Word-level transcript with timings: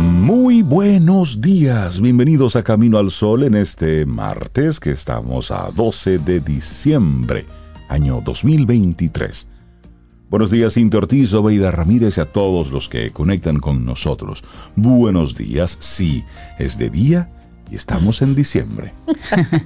Muy 0.00 0.62
buenos 0.62 1.42
días, 1.42 2.00
bienvenidos 2.00 2.56
a 2.56 2.62
Camino 2.62 2.96
al 2.96 3.10
Sol 3.10 3.42
en 3.42 3.54
este 3.54 4.06
martes 4.06 4.80
que 4.80 4.92
estamos 4.92 5.50
a 5.50 5.70
12 5.76 6.18
de 6.18 6.40
diciembre, 6.40 7.44
año 7.88 8.22
2023. 8.24 9.46
Buenos 10.30 10.50
días, 10.50 10.72
Cintia 10.74 10.98
Ortiz, 10.98 11.34
Obeida 11.34 11.70
Ramírez 11.70 12.16
y 12.16 12.22
a 12.22 12.24
todos 12.24 12.70
los 12.70 12.88
que 12.88 13.10
conectan 13.10 13.58
con 13.58 13.84
nosotros. 13.84 14.42
Buenos 14.74 15.36
días, 15.36 15.76
sí, 15.80 16.24
es 16.58 16.78
de 16.78 16.88
día 16.88 17.30
y 17.70 17.74
estamos 17.74 18.22
en 18.22 18.34
diciembre. 18.34 18.94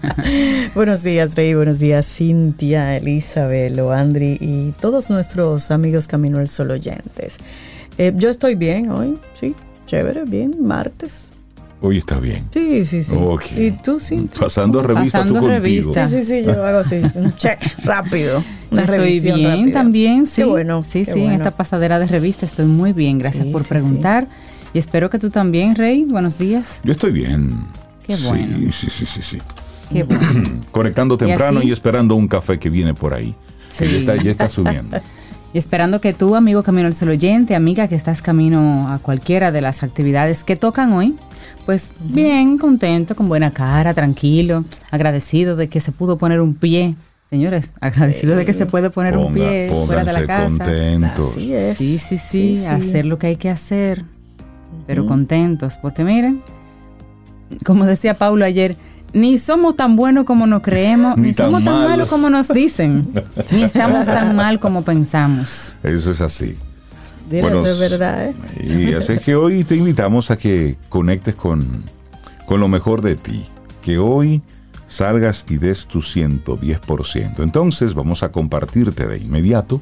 buenos 0.74 1.04
días, 1.04 1.36
Rey, 1.36 1.54
buenos 1.54 1.78
días, 1.78 2.06
Cintia, 2.06 2.96
Elizabeth, 2.96 3.72
Loandri 3.72 4.38
y 4.40 4.72
todos 4.80 5.10
nuestros 5.10 5.70
amigos 5.70 6.08
Camino 6.08 6.38
al 6.38 6.48
Sol 6.48 6.72
oyentes. 6.72 7.38
Eh, 7.98 8.12
yo 8.16 8.30
estoy 8.30 8.56
bien 8.56 8.90
hoy, 8.90 9.16
sí, 9.40 9.54
chévere, 9.86 10.24
bien, 10.24 10.56
martes. 10.60 11.32
Hoy 11.80 11.98
está 11.98 12.18
bien. 12.18 12.48
Sí, 12.52 12.84
sí, 12.86 13.02
sí. 13.02 13.14
¿Y 13.58 13.70
tú, 13.72 14.00
sí? 14.00 14.28
Pasando 14.38 14.82
revista 14.82 15.18
Pasando 15.18 15.40
tú 15.40 15.48
revista. 15.48 16.08
Sí, 16.08 16.18
sí, 16.18 16.24
sí, 16.24 16.42
yo 16.42 16.52
hago 16.66 16.78
así, 16.78 16.94
un 17.16 17.36
check 17.36 17.60
rápido. 17.84 18.42
Una 18.70 18.84
estoy 18.84 19.20
bien 19.20 19.70
también, 19.70 20.26
sí. 20.26 20.36
Qué 20.36 20.44
bueno. 20.44 20.82
Sí, 20.82 21.00
qué 21.00 21.12
sí, 21.12 21.20
bueno. 21.20 21.26
en 21.26 21.32
esta 21.34 21.50
pasadera 21.50 21.98
de 21.98 22.06
revista 22.06 22.46
estoy 22.46 22.66
muy 22.66 22.94
bien. 22.94 23.18
Gracias 23.18 23.44
Sí, 23.46 23.52
por 23.52 23.64
sí, 23.64 23.68
preguntar. 23.68 24.28
Y 24.72 24.78
espero 24.78 25.10
que 25.10 25.18
tú 25.18 25.28
también, 25.28 25.74
Rey. 25.76 26.04
Buenos 26.04 26.38
días. 26.38 26.80
Yo 26.84 26.92
estoy 26.92 27.12
bien. 27.12 27.66
Qué 28.06 28.16
bueno. 28.28 28.56
Sí, 28.56 28.72
sí, 28.72 28.90
sí, 28.90 29.06
sí, 29.06 29.22
sí. 29.22 29.38
Qué 29.92 30.02
bueno. 30.04 30.60
Conectando 30.70 31.18
temprano 31.18 31.62
y, 31.62 31.70
esperando 31.70 32.14
un 32.14 32.28
café 32.28 32.58
que 32.58 32.70
viene 32.70 32.94
por 32.94 33.12
ahí. 33.12 33.34
Que 33.76 33.86
Sí. 33.86 33.92
ya 33.92 33.98
está, 33.98 34.22
ya 34.22 34.30
está 34.30 34.48
subiendo. 34.48 34.96
Y 35.54 35.58
esperando 35.58 36.00
que 36.00 36.12
tú, 36.12 36.34
amigo 36.34 36.64
Camino 36.64 36.88
al 36.88 36.94
Sol 36.94 37.10
oyente, 37.10 37.54
amiga 37.54 37.86
que 37.86 37.94
estás 37.94 38.20
camino 38.20 38.90
a 38.90 38.98
cualquiera 38.98 39.52
de 39.52 39.60
las 39.60 39.84
actividades 39.84 40.42
que 40.42 40.56
tocan 40.56 40.92
hoy, 40.92 41.14
pues 41.64 41.92
bien, 42.00 42.58
contento, 42.58 43.14
con 43.14 43.28
buena 43.28 43.52
cara, 43.52 43.94
tranquilo, 43.94 44.64
agradecido 44.90 45.54
de 45.54 45.68
que 45.68 45.80
se 45.80 45.92
pudo 45.92 46.18
poner 46.18 46.40
un 46.40 46.56
pie. 46.56 46.96
Señores, 47.30 47.72
agradecido 47.80 48.34
de 48.34 48.44
que 48.44 48.52
se 48.52 48.66
puede 48.66 48.90
poner 48.90 49.16
un 49.16 49.32
pie 49.32 49.70
fuera 49.86 50.02
de 50.02 50.12
la 50.12 50.26
casa. 50.26 50.58
contentos. 50.58 51.30
Así 51.30 51.54
es. 51.54 51.78
Sí, 51.78 51.98
sí, 51.98 52.18
sí, 52.18 52.66
hacer 52.66 53.06
lo 53.06 53.20
que 53.20 53.28
hay 53.28 53.36
que 53.36 53.48
hacer, 53.48 54.04
pero 54.88 55.06
contentos, 55.06 55.76
porque 55.80 56.02
miren, 56.02 56.42
como 57.64 57.86
decía 57.86 58.14
Paulo 58.14 58.44
ayer, 58.44 58.74
ni 59.14 59.38
somos 59.38 59.76
tan 59.76 59.96
buenos 59.96 60.24
como 60.24 60.46
nos 60.46 60.60
creemos, 60.62 61.16
Ni 61.16 61.28
ni, 61.28 61.32
tan 61.34 61.46
somos 61.46 61.64
tan 61.64 61.74
malos. 61.74 61.90
malos 61.90 62.08
como 62.08 62.28
nos 62.28 62.48
dicen, 62.48 63.08
ni 63.50 63.62
estamos 63.62 64.06
tan 64.06 64.36
mal 64.36 64.60
como 64.60 64.82
pensamos. 64.82 65.72
Eso 65.82 66.10
es 66.10 66.20
así. 66.20 66.56
Dile, 67.30 67.40
Bueno, 67.42 67.62
eso 67.62 67.70
es 67.72 67.78
verdad, 67.90 68.26
¿eh? 68.26 68.34
Y 68.62 68.92
así 68.92 69.12
es 69.12 69.24
que 69.24 69.34
hoy 69.34 69.64
te 69.64 69.76
invitamos 69.76 70.30
a 70.30 70.36
que 70.36 70.76
conectes 70.90 71.34
con, 71.34 71.82
con 72.44 72.60
lo 72.60 72.68
mejor 72.68 73.00
de 73.00 73.16
ti. 73.16 73.42
Que 73.80 73.98
hoy 73.98 74.42
salgas 74.88 75.46
y 75.48 75.56
des 75.56 75.86
tu 75.86 76.00
110%. 76.00 77.42
Entonces 77.42 77.94
vamos 77.94 78.22
a 78.22 78.30
compartirte 78.30 79.06
de 79.06 79.18
inmediato 79.18 79.80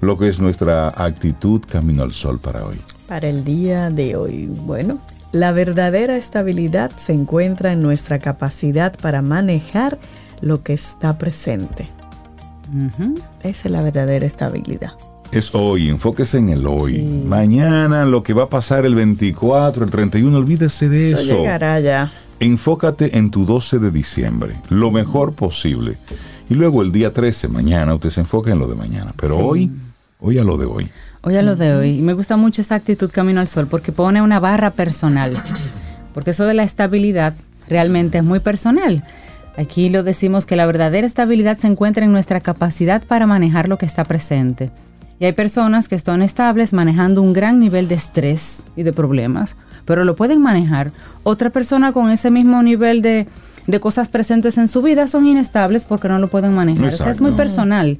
lo 0.00 0.16
que 0.16 0.28
es 0.28 0.40
nuestra 0.40 0.88
actitud 0.88 1.60
camino 1.68 2.04
al 2.04 2.12
sol 2.12 2.38
para 2.38 2.64
hoy. 2.64 2.80
Para 3.06 3.28
el 3.28 3.44
día 3.44 3.90
de 3.90 4.16
hoy, 4.16 4.46
bueno, 4.46 4.98
la 5.32 5.52
verdadera 5.52 6.16
estabilidad 6.16 6.90
se 6.96 7.12
encuentra 7.12 7.72
en 7.72 7.82
nuestra 7.82 8.18
capacidad 8.18 8.94
para 9.00 9.22
manejar 9.22 9.98
lo 10.40 10.62
que 10.62 10.72
está 10.72 11.18
presente. 11.18 11.88
Ujú. 12.68 13.14
Esa 13.42 13.68
es 13.68 13.70
la 13.70 13.82
verdadera 13.82 14.26
estabilidad. 14.26 14.92
Es 15.30 15.54
hoy, 15.54 15.88
enfóquese 15.88 16.38
en 16.38 16.48
el 16.48 16.66
hoy. 16.66 16.96
Sí. 16.96 17.22
Mañana, 17.26 18.06
lo 18.06 18.22
que 18.22 18.32
va 18.32 18.44
a 18.44 18.48
pasar 18.48 18.86
el 18.86 18.94
24, 18.94 19.84
el 19.84 19.90
31, 19.90 20.36
olvídese 20.36 20.88
de 20.88 21.12
Eso 21.12 21.22
eso. 21.22 21.36
llegará 21.38 21.80
ya. 21.80 22.10
Enfócate 22.40 23.18
en 23.18 23.30
tu 23.30 23.44
12 23.44 23.78
de 23.78 23.90
diciembre, 23.90 24.54
lo 24.68 24.90
mejor 24.90 25.34
posible. 25.34 25.98
Y 26.48 26.54
luego 26.54 26.82
el 26.82 26.92
día 26.92 27.12
13, 27.12 27.48
mañana, 27.48 27.94
usted 27.94 28.10
se 28.10 28.20
enfoca 28.20 28.50
en 28.50 28.58
lo 28.58 28.68
de 28.68 28.76
mañana. 28.76 29.12
Pero 29.20 29.36
hoy, 29.36 29.70
hoy 30.20 30.38
a 30.38 30.44
lo 30.44 30.56
de 30.56 30.66
hoy. 30.66 30.88
Hoy 31.22 31.36
a 31.36 31.42
lo 31.42 31.56
de 31.56 31.74
hoy. 31.74 31.98
Y 31.98 32.02
me 32.02 32.12
gusta 32.12 32.36
mucho 32.36 32.60
esta 32.60 32.74
actitud 32.74 33.10
Camino 33.10 33.40
al 33.40 33.48
Sol 33.48 33.66
porque 33.66 33.92
pone 33.92 34.22
una 34.22 34.40
barra 34.40 34.70
personal. 34.70 35.42
Porque 36.14 36.30
eso 36.30 36.46
de 36.46 36.54
la 36.54 36.62
estabilidad 36.62 37.34
realmente 37.68 38.18
es 38.18 38.24
muy 38.24 38.40
personal. 38.40 39.04
Aquí 39.56 39.88
lo 39.88 40.02
decimos 40.02 40.46
que 40.46 40.56
la 40.56 40.66
verdadera 40.66 41.06
estabilidad 41.06 41.58
se 41.58 41.66
encuentra 41.66 42.04
en 42.04 42.12
nuestra 42.12 42.40
capacidad 42.40 43.02
para 43.02 43.26
manejar 43.26 43.68
lo 43.68 43.78
que 43.78 43.86
está 43.86 44.04
presente. 44.04 44.70
Y 45.20 45.24
hay 45.24 45.32
personas 45.32 45.88
que 45.88 45.96
están 45.96 46.22
estables 46.22 46.72
manejando 46.72 47.22
un 47.22 47.32
gran 47.32 47.58
nivel 47.58 47.88
de 47.88 47.96
estrés 47.96 48.64
y 48.76 48.84
de 48.84 48.92
problemas, 48.92 49.56
pero 49.84 50.04
lo 50.04 50.14
pueden 50.14 50.40
manejar. 50.40 50.92
Otra 51.24 51.50
persona 51.50 51.92
con 51.92 52.12
ese 52.12 52.30
mismo 52.30 52.62
nivel 52.62 53.02
de, 53.02 53.26
de 53.68 53.80
cosas 53.80 54.08
presentes 54.08 54.56
en 54.56 54.66
su 54.66 54.80
vida 54.80 55.06
son 55.06 55.26
inestables 55.26 55.84
porque 55.84 56.08
no 56.08 56.18
lo 56.18 56.28
pueden 56.28 56.54
manejar. 56.54 56.86
O 56.86 56.90
sea, 56.90 57.12
es 57.12 57.20
muy 57.20 57.32
personal. 57.32 57.98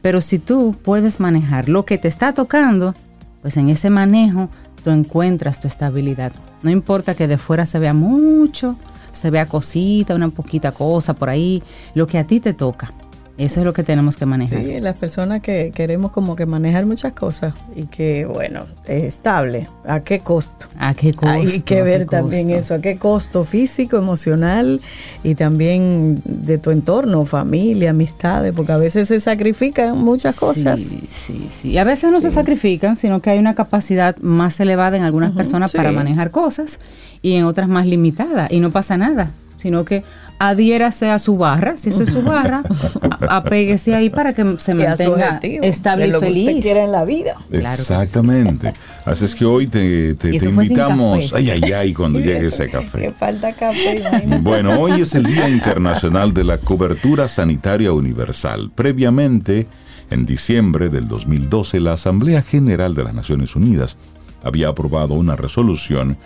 Pero 0.00 0.20
si 0.20 0.38
tú 0.38 0.76
puedes 0.80 1.18
manejar 1.18 1.68
lo 1.68 1.84
que 1.84 1.98
te 1.98 2.06
está 2.06 2.32
tocando, 2.32 2.94
pues 3.42 3.56
en 3.56 3.68
ese 3.68 3.90
manejo 3.90 4.48
tú 4.84 4.90
encuentras 4.90 5.60
tu 5.60 5.66
estabilidad. 5.66 6.32
No 6.62 6.70
importa 6.70 7.16
que 7.16 7.26
de 7.26 7.36
fuera 7.36 7.66
se 7.66 7.80
vea 7.80 7.94
mucho, 7.94 8.76
se 9.10 9.30
vea 9.30 9.46
cosita, 9.46 10.14
una 10.14 10.28
poquita 10.28 10.70
cosa 10.70 11.14
por 11.14 11.30
ahí, 11.30 11.64
lo 11.94 12.06
que 12.06 12.18
a 12.18 12.24
ti 12.24 12.38
te 12.38 12.54
toca. 12.54 12.92
Eso 13.38 13.60
es 13.60 13.66
lo 13.66 13.72
que 13.72 13.84
tenemos 13.84 14.16
que 14.16 14.26
manejar. 14.26 14.58
Sí, 14.58 14.80
las 14.80 14.96
personas 14.98 15.40
que 15.40 15.70
queremos 15.72 16.10
como 16.10 16.34
que 16.34 16.44
manejar 16.44 16.86
muchas 16.86 17.12
cosas 17.12 17.54
y 17.76 17.84
que, 17.84 18.26
bueno, 18.26 18.66
es 18.84 19.04
estable. 19.04 19.68
¿A 19.86 20.00
qué 20.00 20.18
costo? 20.18 20.66
¿A 20.76 20.92
qué 20.94 21.12
costo? 21.14 21.28
Hay 21.28 21.60
que 21.62 21.78
¿A 21.78 21.84
ver 21.84 22.06
también 22.06 22.48
costo? 22.48 22.60
eso, 22.60 22.74
a 22.74 22.80
qué 22.80 22.98
costo 22.98 23.44
físico, 23.44 23.96
emocional 23.96 24.80
y 25.22 25.36
también 25.36 26.20
de 26.24 26.58
tu 26.58 26.72
entorno, 26.72 27.24
familia, 27.26 27.90
amistades, 27.90 28.52
porque 28.56 28.72
a 28.72 28.76
veces 28.76 29.06
se 29.06 29.20
sacrifican 29.20 29.96
muchas 29.96 30.34
cosas. 30.34 30.80
Sí, 30.80 31.04
sí, 31.08 31.48
sí. 31.48 31.70
Y 31.70 31.78
a 31.78 31.84
veces 31.84 32.10
no 32.10 32.20
se 32.20 32.32
sacrifican, 32.32 32.96
sino 32.96 33.20
que 33.20 33.30
hay 33.30 33.38
una 33.38 33.54
capacidad 33.54 34.16
más 34.18 34.58
elevada 34.58 34.96
en 34.96 35.04
algunas 35.04 35.30
personas 35.30 35.72
para 35.72 35.92
manejar 35.92 36.32
cosas 36.32 36.80
y 37.22 37.34
en 37.34 37.44
otras 37.44 37.68
más 37.68 37.86
limitada. 37.86 38.48
Y 38.50 38.58
no 38.58 38.72
pasa 38.72 38.96
nada, 38.96 39.30
sino 39.58 39.84
que 39.84 40.04
adhiérase 40.38 41.10
a 41.10 41.18
su 41.18 41.36
barra, 41.36 41.76
si 41.76 41.88
esa 41.88 42.04
es 42.04 42.10
su 42.10 42.22
barra, 42.22 42.62
a- 43.28 43.36
apéguese 43.38 43.94
ahí 43.94 44.08
para 44.08 44.32
que 44.34 44.44
se 44.58 44.72
mantenga 44.74 45.40
estable 45.42 46.06
y 46.06 46.10
lo 46.10 46.20
que 46.20 46.26
usted 46.28 46.44
feliz. 46.44 46.62
quiera 46.62 46.84
en 46.84 46.92
la 46.92 47.04
vida. 47.04 47.34
Claro 47.50 47.76
que 47.76 47.82
sí. 47.82 47.92
Exactamente. 47.92 48.72
Así 49.04 49.24
es 49.24 49.34
que 49.34 49.44
hoy 49.44 49.66
te, 49.66 50.14
te- 50.14 50.36
invitamos. 50.36 51.32
Ay, 51.34 51.50
ay, 51.50 51.72
ay, 51.72 51.92
cuando 51.94 52.18
llegue 52.20 52.46
eso, 52.46 52.62
ese 52.62 52.70
café. 52.70 52.98
Que 52.98 53.12
falta 53.12 53.52
café, 53.52 53.98
imagínate. 53.98 54.42
Bueno, 54.42 54.78
hoy 54.80 55.00
es 55.02 55.14
el 55.16 55.24
Día 55.24 55.48
Internacional 55.48 56.32
de 56.32 56.44
la 56.44 56.58
Cobertura 56.58 57.26
Sanitaria 57.28 57.92
Universal. 57.92 58.70
Previamente, 58.74 59.66
en 60.10 60.24
diciembre 60.24 60.88
del 60.88 61.08
2012, 61.08 61.80
la 61.80 61.94
Asamblea 61.94 62.42
General 62.42 62.94
de 62.94 63.04
las 63.04 63.14
Naciones 63.14 63.56
Unidas 63.56 63.96
había 64.44 64.68
aprobado 64.68 65.14
una 65.14 65.34
resolución 65.34 66.16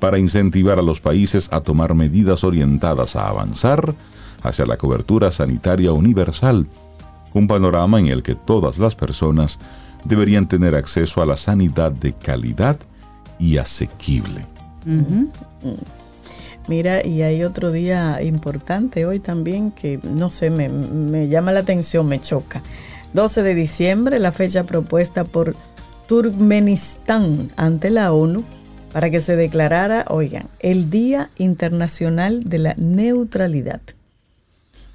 para 0.00 0.18
incentivar 0.18 0.78
a 0.78 0.82
los 0.82 1.00
países 1.00 1.48
a 1.52 1.60
tomar 1.60 1.94
medidas 1.94 2.42
orientadas 2.42 3.14
a 3.16 3.28
avanzar 3.28 3.94
hacia 4.42 4.66
la 4.66 4.76
cobertura 4.76 5.30
sanitaria 5.30 5.92
universal, 5.92 6.66
un 7.34 7.46
panorama 7.46 8.00
en 8.00 8.06
el 8.06 8.22
que 8.22 8.34
todas 8.34 8.78
las 8.78 8.94
personas 8.96 9.58
deberían 10.04 10.48
tener 10.48 10.74
acceso 10.74 11.22
a 11.22 11.26
la 11.26 11.36
sanidad 11.36 11.92
de 11.92 12.14
calidad 12.14 12.78
y 13.38 13.58
asequible. 13.58 14.46
Mira, 16.66 17.06
y 17.06 17.22
hay 17.22 17.42
otro 17.42 17.70
día 17.70 18.22
importante 18.22 19.04
hoy 19.04 19.20
también 19.20 19.70
que, 19.70 20.00
no 20.02 20.30
sé, 20.30 20.50
me, 20.50 20.68
me 20.68 21.28
llama 21.28 21.52
la 21.52 21.60
atención, 21.60 22.06
me 22.06 22.20
choca. 22.20 22.62
12 23.12 23.42
de 23.42 23.54
diciembre, 23.54 24.18
la 24.18 24.32
fecha 24.32 24.64
propuesta 24.64 25.24
por 25.24 25.56
Turkmenistán 26.06 27.50
ante 27.56 27.90
la 27.90 28.12
ONU 28.12 28.44
para 28.92 29.10
que 29.10 29.20
se 29.20 29.36
declarara, 29.36 30.04
oigan, 30.08 30.48
el 30.60 30.90
Día 30.90 31.30
Internacional 31.38 32.42
de 32.44 32.58
la 32.58 32.74
Neutralidad. 32.76 33.80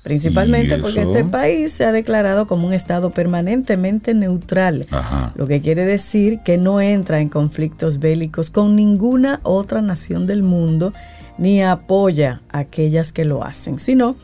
Principalmente 0.03 0.77
¿Y 0.77 0.81
porque 0.81 1.01
este 1.01 1.23
país 1.23 1.71
se 1.71 1.83
ha 1.83 1.91
declarado 1.91 2.45
como 2.45 2.67
un 2.67 2.73
estado 2.73 3.09
permanentemente 3.09 4.13
neutral, 4.13 4.85
Ajá. 4.91 5.33
lo 5.35 5.47
que 5.47 5.61
quiere 5.61 5.83
decir 5.83 6.41
que 6.45 6.59
no 6.59 6.79
entra 6.79 7.21
en 7.21 7.29
conflictos 7.29 7.97
bélicos 7.97 8.51
con 8.51 8.75
ninguna 8.75 9.39
otra 9.41 9.81
nación 9.81 10.27
del 10.27 10.43
mundo 10.43 10.93
ni 11.39 11.63
apoya 11.63 12.41
a 12.49 12.59
aquellas 12.59 13.11
que 13.11 13.25
lo 13.25 13.43
hacen, 13.43 13.79
sino 13.79 14.15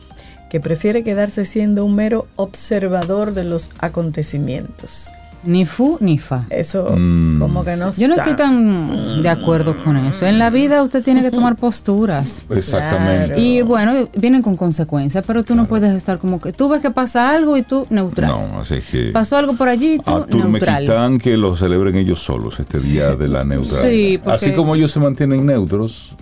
que 0.50 0.60
prefiere 0.60 1.02
quedarse 1.02 1.44
siendo 1.44 1.84
un 1.84 1.96
mero 1.96 2.28
observador 2.36 3.34
de 3.34 3.42
los 3.42 3.70
acontecimientos. 3.80 5.10
Ni 5.44 5.66
fu 5.66 5.96
ni 6.00 6.18
fa. 6.18 6.44
Eso 6.50 6.94
Mm. 6.96 7.40
como 7.40 7.64
que 7.64 7.76
no 7.76 7.92
Yo 7.96 8.06
no 8.06 8.14
estoy 8.14 8.34
tan 8.36 9.22
de 9.22 9.28
acuerdo 9.28 9.76
con 9.82 9.96
eso. 9.96 10.24
En 10.24 10.38
la 10.38 10.50
vida 10.50 10.82
usted 10.82 11.02
tiene 11.02 11.20
que 11.22 11.30
tomar 11.32 11.56
posturas. 11.56 12.44
Exactamente. 12.48 13.26
Claro. 13.34 13.40
Y 13.40 13.62
bueno, 13.62 14.08
vienen 14.16 14.42
con 14.42 14.56
consecuencias, 14.56 15.24
pero 15.26 15.42
tú 15.42 15.54
no 15.56 15.66
puedes 15.66 15.92
estar 15.96 16.18
como 16.18 16.40
que 16.40 16.52
tú 16.52 16.68
ves 16.68 16.80
que 16.80 16.90
pasa 16.92 17.30
algo 17.30 17.56
y 17.56 17.62
tú 17.62 17.86
neutral. 17.90 18.30
No, 18.30 18.60
así 18.60 18.74
es 18.74 18.84
que. 18.88 19.10
Pasó 19.10 19.36
algo 19.36 19.54
por 19.54 19.68
allí 19.68 19.94
y 19.94 19.98
tú 19.98 20.12
A 20.14 20.26
neutral. 20.28 21.18
Que 21.20 21.36
lo 21.36 21.56
celebren 21.56 21.96
ellos 21.96 22.20
solos 22.22 22.60
este 22.60 22.78
día 22.80 23.16
de 23.16 23.26
la 23.28 23.42
neutralidad. 23.44 23.90
Sí, 23.90 24.18
porque- 24.22 24.36
Así 24.36 24.52
como 24.52 24.74
ellos 24.76 24.92
se 24.92 25.00
mantienen 25.00 25.44
neutros, 25.44 26.14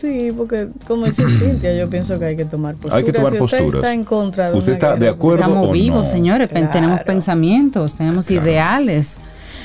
Sí, 0.00 0.30
porque 0.36 0.68
como 0.86 1.06
dice 1.06 1.26
Cintia, 1.38 1.74
yo 1.74 1.88
pienso 1.88 2.18
que 2.18 2.26
hay 2.26 2.36
que 2.36 2.44
tomar 2.44 2.74
posturas. 2.74 2.96
Hay 2.98 3.04
que 3.04 3.12
tomar 3.12 3.32
si 3.32 3.38
usted 3.40 3.58
posturas. 3.58 3.82
está 3.82 3.92
en 3.94 4.04
contra 4.04 4.50
de 4.50 4.58
¿Usted 4.58 4.72
está 4.74 4.94
de 4.94 5.00
guerra, 5.00 5.12
acuerdo? 5.12 5.44
Estamos 5.44 5.68
o 5.68 5.72
vivos, 5.72 6.04
no? 6.04 6.10
señores, 6.10 6.48
Claro. 6.50 6.68
tenemos 6.72 7.00
pensamientos, 7.02 7.96
tenemos 7.96 8.26
Claro. 8.26 8.46
ideales. 8.46 9.16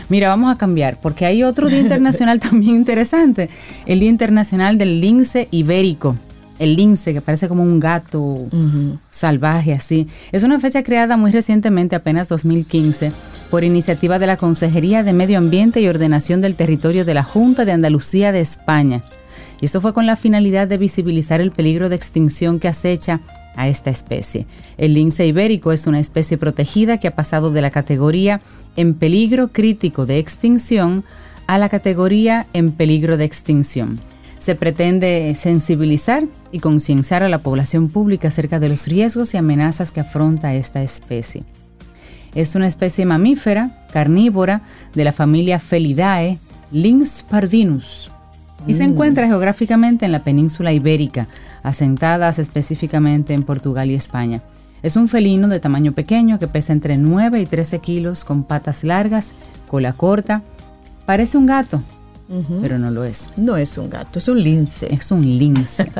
Mira, 0.09 0.29
vamos 0.29 0.53
a 0.53 0.57
cambiar, 0.57 0.99
porque 1.01 1.25
hay 1.25 1.43
otro 1.43 1.67
día 1.69 1.79
internacional 1.79 2.39
también 2.49 2.75
interesante, 2.75 3.49
el 3.85 3.99
Día 3.99 4.09
Internacional 4.09 4.77
del 4.77 4.99
Lince 5.01 5.47
Ibérico. 5.51 6.15
El 6.59 6.75
lince, 6.75 7.11
que 7.11 7.21
parece 7.21 7.47
como 7.47 7.63
un 7.63 7.79
gato 7.79 8.45
salvaje 9.09 9.73
así. 9.73 10.07
Es 10.31 10.43
una 10.43 10.59
fecha 10.59 10.83
creada 10.83 11.17
muy 11.17 11.31
recientemente, 11.31 11.95
apenas 11.95 12.27
2015, 12.27 13.11
por 13.49 13.63
iniciativa 13.63 14.19
de 14.19 14.27
la 14.27 14.37
Consejería 14.37 15.01
de 15.01 15.11
Medio 15.11 15.39
Ambiente 15.39 15.81
y 15.81 15.87
Ordenación 15.87 16.39
del 16.39 16.53
Territorio 16.53 17.03
de 17.03 17.15
la 17.15 17.23
Junta 17.23 17.65
de 17.65 17.71
Andalucía 17.71 18.31
de 18.31 18.41
España. 18.41 19.01
Y 19.61 19.65
esto 19.65 19.79
fue 19.79 19.93
con 19.93 20.07
la 20.07 20.15
finalidad 20.15 20.67
de 20.67 20.77
visibilizar 20.77 21.39
el 21.39 21.51
peligro 21.51 21.87
de 21.87 21.95
extinción 21.95 22.59
que 22.59 22.67
acecha 22.67 23.21
a 23.55 23.67
esta 23.67 23.89
especie. 23.89 24.47
El 24.77 24.95
lince 24.95 25.25
ibérico 25.27 25.71
es 25.71 25.87
una 25.87 25.99
especie 25.99 26.37
protegida 26.37 26.97
que 26.97 27.07
ha 27.07 27.15
pasado 27.15 27.51
de 27.51 27.61
la 27.61 27.69
categoría 27.69 28.41
en 28.75 28.95
peligro 28.95 29.49
crítico 29.49 30.05
de 30.05 30.17
extinción 30.17 31.03
a 31.47 31.57
la 31.57 31.69
categoría 31.69 32.47
en 32.53 32.71
peligro 32.71 33.17
de 33.17 33.25
extinción. 33.25 33.99
Se 34.39 34.55
pretende 34.55 35.35
sensibilizar 35.35 36.23
y 36.51 36.59
concienciar 36.59 37.21
a 37.21 37.29
la 37.29 37.39
población 37.39 37.89
pública 37.89 38.29
acerca 38.29 38.59
de 38.59 38.69
los 38.69 38.87
riesgos 38.87 39.33
y 39.33 39.37
amenazas 39.37 39.91
que 39.91 39.99
afronta 39.99 40.55
esta 40.55 40.81
especie. 40.81 41.43
Es 42.33 42.55
una 42.55 42.67
especie 42.67 43.05
mamífera, 43.05 43.85
carnívora, 43.91 44.61
de 44.95 45.03
la 45.03 45.11
familia 45.11 45.59
Felidae, 45.59 46.39
Lynx 46.71 47.23
pardinus, 47.29 48.09
y 48.67 48.73
se 48.73 48.83
encuentra 48.83 49.27
geográficamente 49.27 50.05
en 50.05 50.11
la 50.11 50.19
península 50.23 50.71
ibérica, 50.73 51.27
asentadas 51.63 52.39
específicamente 52.39 53.33
en 53.33 53.43
Portugal 53.43 53.89
y 53.91 53.95
España. 53.95 54.41
Es 54.83 54.95
un 54.95 55.07
felino 55.07 55.47
de 55.47 55.59
tamaño 55.59 55.91
pequeño 55.91 56.39
que 56.39 56.47
pesa 56.47 56.73
entre 56.73 56.97
9 56.97 57.39
y 57.41 57.45
13 57.45 57.79
kilos, 57.79 58.23
con 58.25 58.43
patas 58.43 58.83
largas, 58.83 59.33
cola 59.67 59.93
corta. 59.93 60.41
Parece 61.05 61.37
un 61.37 61.45
gato, 61.45 61.81
Ujú. 62.29 62.59
pero 62.61 62.79
no 62.79 62.89
lo 62.89 63.03
es. 63.03 63.29
No 63.37 63.57
es 63.57 63.77
un 63.77 63.89
gato, 63.89 64.17
es 64.19 64.27
un 64.27 64.41
lince. 64.41 64.87
Es 64.93 65.11
un 65.11 65.21
lince. 65.37 65.91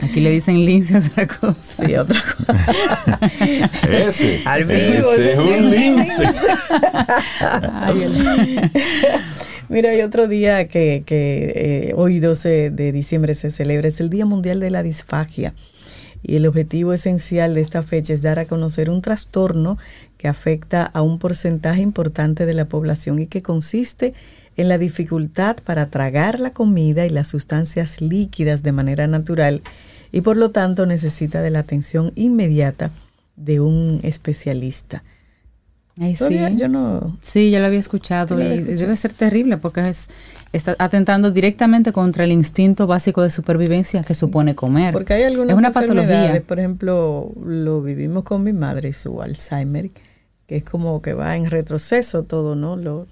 Aquí 0.00 0.18
le 0.20 0.30
dicen 0.30 0.64
lince 0.64 0.96
a 0.96 0.98
otra 0.98 1.26
cosa. 1.28 1.86
Sí, 1.86 1.94
otra 1.94 2.20
cosa. 2.22 3.30
ese, 3.88 4.40
Al 4.44 4.64
vivo, 4.64 5.12
ese 5.12 5.32
es 5.32 5.38
un 5.38 5.48
sí. 5.48 5.78
lince. 5.78 6.24
Ay, 7.40 8.02
el- 8.02 8.70
Mira, 9.68 9.90
hay 9.90 10.02
otro 10.02 10.28
día 10.28 10.68
que, 10.68 11.04
eh, 11.06 11.94
hoy 11.96 12.20
12 12.20 12.70
de 12.70 12.92
diciembre 12.92 13.34
se 13.34 13.50
celebra, 13.50 13.88
es 13.88 13.98
el 14.00 14.10
Día 14.10 14.26
Mundial 14.26 14.60
de 14.60 14.70
la 14.70 14.82
Disfagia. 14.82 15.54
Y 16.22 16.36
el 16.36 16.46
objetivo 16.46 16.92
esencial 16.92 17.54
de 17.54 17.62
esta 17.62 17.82
fecha 17.82 18.12
es 18.12 18.20
dar 18.20 18.38
a 18.38 18.44
conocer 18.44 18.90
un 18.90 19.00
trastorno 19.00 19.78
que 20.18 20.28
afecta 20.28 20.84
a 20.84 21.02
un 21.02 21.18
porcentaje 21.18 21.80
importante 21.80 22.46
de 22.46 22.54
la 22.54 22.66
población 22.66 23.18
y 23.18 23.26
que 23.26 23.42
consiste 23.42 24.12
en 24.56 24.68
la 24.68 24.78
dificultad 24.78 25.56
para 25.64 25.86
tragar 25.86 26.40
la 26.40 26.52
comida 26.52 27.06
y 27.06 27.10
las 27.10 27.28
sustancias 27.28 28.00
líquidas 28.00 28.62
de 28.62 28.72
manera 28.72 29.06
natural 29.06 29.62
y 30.12 30.20
por 30.20 30.36
lo 30.36 30.50
tanto 30.50 30.86
necesita 30.86 31.42
de 31.42 31.50
la 31.50 31.58
atención 31.60 32.12
inmediata 32.14 32.90
de 33.36 33.60
un 33.60 34.00
especialista. 34.02 35.02
Ay, 36.00 36.16
sí. 36.16 36.36
Yo 36.56 36.68
no, 36.68 37.16
Sí, 37.22 37.50
ya 37.50 37.60
lo 37.60 37.66
había 37.66 37.78
escuchado 37.78 38.40
y 38.40 38.46
escuchado. 38.46 38.76
debe 38.78 38.96
ser 38.96 39.12
terrible 39.12 39.58
porque 39.58 39.88
es, 39.88 40.08
está 40.52 40.74
atentando 40.78 41.30
directamente 41.30 41.92
contra 41.92 42.24
el 42.24 42.32
instinto 42.32 42.86
básico 42.86 43.22
de 43.22 43.30
supervivencia 43.30 44.02
que 44.02 44.14
supone 44.14 44.54
comer. 44.56 44.92
Porque 44.92 45.14
hay 45.14 45.22
algunas 45.22 45.50
es 45.50 45.58
una 45.58 45.72
patología. 45.72 46.42
por 46.46 46.58
ejemplo, 46.58 47.32
lo 47.44 47.80
vivimos 47.82 48.24
con 48.24 48.42
mi 48.42 48.52
madre, 48.52 48.92
su 48.92 49.22
Alzheimer, 49.22 49.90
que 50.46 50.56
es 50.56 50.64
como 50.64 51.00
que 51.00 51.14
va 51.14 51.36
en 51.36 51.48
retroceso 51.48 52.24
todo, 52.24 52.56
¿no? 52.56 52.76
Lo, 52.76 53.06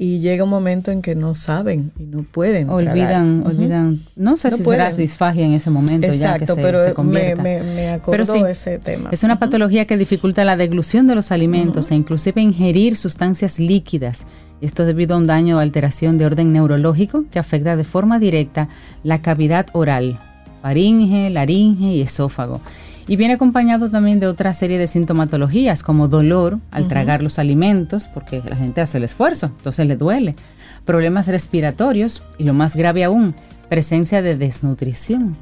y 0.00 0.20
llega 0.20 0.44
un 0.44 0.50
momento 0.50 0.92
en 0.92 1.02
que 1.02 1.16
no 1.16 1.34
saben 1.34 1.90
y 1.98 2.04
no 2.04 2.22
pueden. 2.22 2.68
tragar. 2.68 2.88
Olvidan, 2.92 3.42
olvidan, 3.44 4.00
no 4.14 4.36
sé 4.36 4.48
No 4.50 4.56
si 4.56 4.62
pueden. 4.62 4.84
será 4.84 4.94
disfagia 4.96 5.44
en 5.44 5.54
ese 5.54 5.70
momento 5.70 6.06
ya 6.06 6.38
que 6.38 6.44
Exacto, 6.44 6.54
se, 6.54 6.62
pero 6.62 6.78
se 6.78 6.88
me, 6.88 6.94
convierta. 6.94 7.42
me, 7.42 7.60
me 7.62 7.88
acordó 7.88 8.12
Pero 8.12 8.24
sí, 8.24 8.38
ese 8.48 8.78
tema. 8.78 9.08
Es 9.10 9.24
una 9.24 9.40
patología 9.40 9.86
que 9.86 9.96
dificulta 9.96 10.44
la 10.44 10.56
deglución 10.56 11.08
de 11.08 11.16
los 11.16 11.32
alimentos 11.32 11.90
e 11.90 11.96
inclusive 11.96 12.40
ingerir 12.40 12.96
sustancias 12.96 13.58
líquidas. 13.58 14.24
Esto 14.60 14.84
debido 14.84 15.16
a 15.16 15.18
un 15.18 15.26
daño 15.26 15.56
o 15.56 15.60
alteración 15.60 16.16
de 16.16 16.26
orden 16.26 16.52
neurológico 16.52 17.24
que 17.32 17.40
afecta 17.40 17.74
de 17.74 17.82
forma 17.84 18.20
directa 18.20 18.68
la 19.02 19.20
cavidad 19.20 19.66
oral, 19.72 20.20
faringe, 20.62 21.28
laringe 21.30 21.86
y 21.86 22.00
esófago. 22.02 22.60
Y 23.08 23.16
viene 23.16 23.34
acompañado 23.34 23.88
también 23.90 24.20
de 24.20 24.26
otra 24.26 24.52
serie 24.54 24.78
de 24.78 24.86
sintomatologías 24.86 25.82
como 25.82 26.08
dolor 26.08 26.58
al 26.70 26.88
tragar 26.88 27.22
los 27.22 27.38
alimentos, 27.38 28.06
porque 28.06 28.42
la 28.46 28.54
gente 28.54 28.82
hace 28.82 28.98
el 28.98 29.04
esfuerzo, 29.04 29.46
entonces 29.56 29.86
le 29.88 29.96
duele. 29.96 30.36
Problemas 30.84 31.26
respiratorios 31.26 32.22
y 32.38 32.44
lo 32.44 32.52
más 32.54 32.76
grave 32.76 33.04
aún, 33.04 33.34
presencia 33.70 34.20
de 34.20 34.36
desnutrición. 34.36 35.34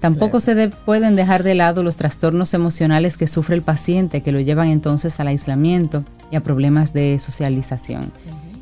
Tampoco 0.00 0.40
se 0.40 0.54
de- 0.54 0.68
pueden 0.68 1.16
dejar 1.16 1.42
de 1.42 1.54
lado 1.54 1.82
los 1.82 1.96
trastornos 1.96 2.52
emocionales 2.52 3.16
que 3.16 3.26
sufre 3.26 3.54
el 3.56 3.62
paciente, 3.62 4.20
que 4.22 4.30
lo 4.30 4.40
llevan 4.40 4.68
entonces 4.68 5.18
al 5.18 5.28
aislamiento 5.28 6.04
y 6.30 6.36
a 6.36 6.42
problemas 6.42 6.92
de 6.92 7.18
socialización. 7.18 8.12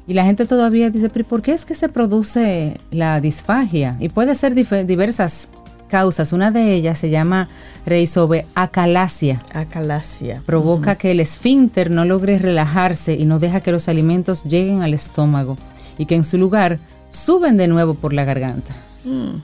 Y 0.07 0.15
la 0.15 0.25
gente 0.25 0.47
todavía 0.47 0.91
dice, 0.91 1.09
¿por 1.09 1.43
qué 1.43 1.55
es 1.55 1.65
que 1.65 1.75
se 1.75 1.89
produce 1.89 2.79
la 2.93 3.21
disfagia? 3.21 3.97
Y 3.99 4.11
puede 4.11 4.35
ser 4.37 4.55
diversas 4.55 5.49
causas. 5.95 6.33
Una 6.33 6.51
de 6.51 6.75
ellas 6.75 6.99
se 6.99 7.09
llama 7.09 7.47
reisobeacalasia. 7.87 9.39
Acalasia. 9.53 10.43
Provoca 10.45 10.97
que 10.97 11.13
el 11.13 11.21
esfínter 11.21 11.89
no 11.89 12.05
logre 12.05 12.37
relajarse 12.37 13.15
y 13.15 13.27
no 13.27 13.39
deja 13.39 13.61
que 13.61 13.71
los 13.71 13.89
alimentos 13.89 14.43
lleguen 14.43 14.83
al 14.83 14.93
estómago 14.93 15.57
y 15.97 16.07
que 16.07 16.17
en 16.17 16.25
su 16.25 16.37
lugar 16.37 16.81
suben 17.11 17.57
de 17.57 17.69
nuevo 17.69 17.95
por 17.95 18.13
la 18.13 18.25
garganta. 18.25 18.75
Mm, 19.05 19.37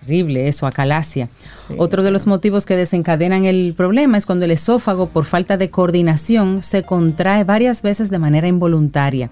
Terrible 0.00 0.48
eso, 0.48 0.66
acalasia. 0.66 1.28
Sí, 1.68 1.74
Otro 1.76 2.02
de 2.02 2.10
los 2.10 2.26
motivos 2.26 2.64
que 2.64 2.74
desencadenan 2.74 3.44
el 3.44 3.74
problema 3.76 4.16
es 4.16 4.24
cuando 4.24 4.46
el 4.46 4.50
esófago, 4.50 5.10
por 5.10 5.26
falta 5.26 5.58
de 5.58 5.68
coordinación, 5.68 6.62
se 6.62 6.84
contrae 6.84 7.44
varias 7.44 7.82
veces 7.82 8.08
de 8.08 8.18
manera 8.18 8.48
involuntaria. 8.48 9.28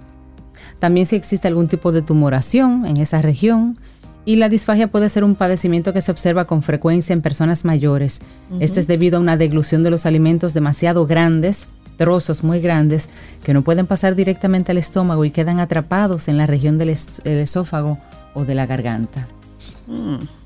También 0.79 1.07
si 1.07 1.17
existe 1.17 1.49
algún 1.49 1.69
tipo 1.69 1.91
de 1.91 2.03
tumoración 2.03 2.85
en 2.85 2.99
esa 2.99 3.23
región. 3.23 3.79
Y 4.25 4.37
la 4.37 4.49
disfagia 4.49 4.89
puede 4.89 5.09
ser 5.09 5.25
un 5.25 5.35
padecimiento 5.35 5.93
que 5.93 6.03
se 6.03 6.11
observa 6.11 6.45
con 6.45 6.63
frecuencia 6.63 7.13
en 7.13 7.23
personas 7.23 7.65
mayores. 7.65 8.21
Esto 8.61 8.81
es 8.81 8.87
debido 8.87 9.17
a 9.17 9.21
una 9.21 9.37
deglución 9.37 9.83
de 9.83 9.91
los 9.91 10.05
alimentos 10.05 10.53
demasiado 10.53 11.07
grandes, 11.07 11.69
trozos 11.97 12.45
muy 12.45 12.61
grandes, 12.61 13.09
que 13.45 13.55
no 13.55 13.63
pueden 13.63 13.87
pasar 13.87 14.15
directamente 14.15 14.73
al 14.73 14.79
estómago 14.79 15.25
y 15.25 15.31
quedan 15.31 15.61
atrapados 15.61 16.29
en 16.29 16.37
la 16.37 16.47
región 16.47 16.79
del 16.79 16.91
esófago 16.91 17.99
o 18.35 18.45
de 18.45 18.55
la 18.55 18.67
garganta. 18.67 19.27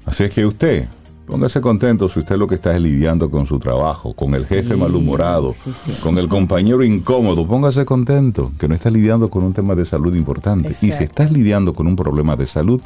Así 0.07 0.25
es 0.25 0.31
que 0.31 0.47
usted, 0.47 0.87
póngase 1.26 1.61
contento 1.61 2.09
si 2.09 2.21
usted 2.21 2.37
lo 2.37 2.47
que 2.47 2.54
está 2.54 2.75
es 2.75 2.81
lidiando 2.81 3.31
con 3.31 3.47
su 3.47 3.59
trabajo, 3.59 4.14
con 4.14 4.35
el 4.35 4.47
jefe 4.47 4.76
malhumorado, 4.76 5.52
sí, 5.52 5.73
sí. 5.75 6.02
con 6.02 6.19
el 6.19 6.28
compañero 6.28 6.83
incómodo. 6.83 7.47
Póngase 7.47 7.85
contento 7.85 8.52
que 8.59 8.69
no 8.69 8.75
está 8.75 8.90
lidiando 8.90 9.31
con 9.31 9.45
un 9.45 9.52
tema 9.52 9.75
de 9.75 9.85
salud 9.85 10.14
importante. 10.14 10.71
Y 10.81 10.93
si 10.93 11.04
estás 11.04 11.31
lidiando 11.31 11.75
con 11.75 11.87
un 11.87 11.97
problema 11.97 12.37
de 12.37 12.47
salud, 12.47 12.81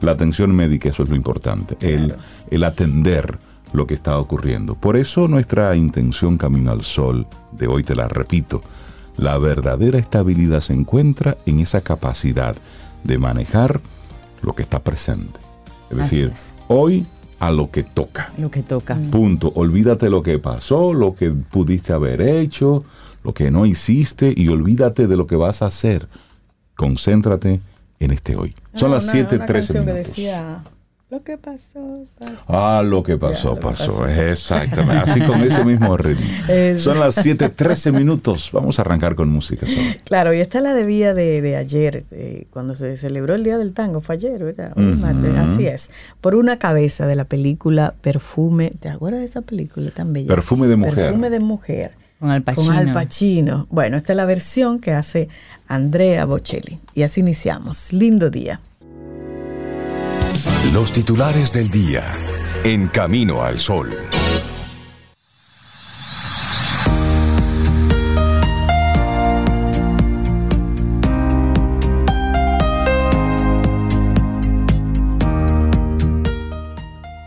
la 0.00 0.12
atención 0.12 0.54
médica, 0.54 0.88
eso 0.88 1.02
es 1.02 1.08
lo 1.08 1.16
importante. 1.16 1.76
El, 1.80 2.14
el 2.50 2.64
atender 2.64 3.38
lo 3.72 3.86
que 3.86 3.94
está 3.94 4.18
ocurriendo. 4.18 4.74
Por 4.74 4.96
eso 4.96 5.26
nuestra 5.28 5.74
intención 5.76 6.38
Camino 6.38 6.70
al 6.70 6.82
Sol 6.82 7.26
de 7.52 7.66
hoy, 7.66 7.82
te 7.82 7.94
la 7.94 8.08
repito, 8.08 8.62
la 9.16 9.36
verdadera 9.38 9.98
estabilidad 9.98 10.60
se 10.60 10.72
encuentra 10.72 11.36
en 11.46 11.60
esa 11.60 11.80
capacidad 11.80 12.56
de 13.02 13.18
manejar 13.18 13.80
lo 14.42 14.54
que 14.54 14.62
está 14.62 14.80
presente. 14.80 15.40
Es 15.90 15.98
Así 15.98 16.16
decir, 16.16 16.32
es. 16.32 16.52
hoy 16.68 17.06
a 17.38 17.50
lo 17.50 17.70
que 17.70 17.82
toca. 17.82 18.28
Lo 18.38 18.50
que 18.50 18.62
toca. 18.62 18.96
Punto. 19.10 19.52
Olvídate 19.54 20.08
lo 20.08 20.22
que 20.22 20.38
pasó, 20.38 20.94
lo 20.94 21.14
que 21.14 21.30
pudiste 21.30 21.92
haber 21.92 22.22
hecho, 22.22 22.84
lo 23.22 23.34
que 23.34 23.50
no 23.50 23.66
hiciste 23.66 24.32
y 24.36 24.48
olvídate 24.48 25.06
de 25.06 25.16
lo 25.16 25.26
que 25.26 25.36
vas 25.36 25.62
a 25.62 25.66
hacer. 25.66 26.08
Concéntrate 26.76 27.60
en 28.00 28.10
este 28.10 28.36
hoy. 28.36 28.54
Son 28.74 28.90
Ah, 28.90 28.96
las 28.96 29.04
una- 29.04 29.12
7:13 29.12 29.36
una 29.36 29.46
canción 29.46 29.84
que 29.86 29.92
minutos. 29.92 30.08
decía, 30.16 30.58
Lo 31.10 31.22
que 31.22 31.38
pasó, 31.38 32.06
pasó. 32.18 32.32
Ah, 32.48 32.82
lo 32.84 33.04
que 33.04 33.16
pasó, 33.16 33.50
Ya, 33.50 33.54
lo 33.54 33.60
pasó. 33.60 33.98
pasó. 34.00 34.08
Exactamente. 34.08 35.10
Así 35.12 35.20
con 35.20 35.42
ese 35.42 35.64
mismo 35.64 35.96
ritmo. 35.96 36.26
Es- 36.48 36.82
Son 36.82 36.98
las 36.98 37.16
7:13 37.24 37.92
minutos. 37.92 38.50
Vamos 38.52 38.78
a 38.78 38.82
arrancar 38.82 39.14
con 39.14 39.28
música. 39.28 39.64
Claro, 40.06 40.34
y 40.34 40.40
esta 40.40 40.58
es 40.58 40.64
la 40.64 40.74
de 40.74 40.84
día 40.86 41.14
de, 41.14 41.40
de 41.40 41.56
ayer, 41.56 42.02
eh, 42.10 42.46
cuando 42.50 42.74
se 42.74 42.96
celebró 42.96 43.34
el 43.36 43.44
Día 43.44 43.58
del 43.58 43.74
Tango, 43.74 44.00
fue 44.00 44.16
ayer, 44.16 44.42
¿verdad? 44.42 44.72
Es 44.76 44.76
Ujú. 44.84 44.96
martes, 44.96 45.36
así 45.36 45.66
es. 45.68 45.90
Por 46.20 46.34
una 46.34 46.58
cabeza 46.58 47.06
de 47.06 47.14
la 47.14 47.26
película 47.26 47.94
Perfume, 48.00 48.72
¿te 48.80 48.88
acuerdas 48.88 49.20
de 49.20 49.26
esa 49.26 49.42
película 49.42 49.90
tan 49.92 50.12
bella? 50.12 50.26
Perfume 50.26 50.66
de 50.66 50.76
mujer. 50.76 50.94
Perfume 50.96 51.30
de 51.30 51.38
mujer. 51.40 51.92
Con 52.18 52.30
Al 52.30 52.42
Pacino. 52.42 52.66
Con 52.66 52.76
Al 52.76 52.92
Pacino. 52.92 53.66
Bueno, 53.70 53.96
esta 53.96 54.12
es 54.12 54.16
la 54.16 54.24
versión 54.24 54.80
que 54.80 54.92
hace 54.92 55.28
Andrea 55.68 56.24
Bocelli. 56.24 56.78
Y 56.94 57.02
así 57.02 57.20
iniciamos. 57.20 57.92
Lindo 57.92 58.30
día. 58.30 58.60
Los 60.72 60.92
titulares 60.92 61.52
del 61.52 61.68
día. 61.70 62.04
En 62.64 62.88
Camino 62.88 63.42
al 63.42 63.58
Sol. 63.58 63.90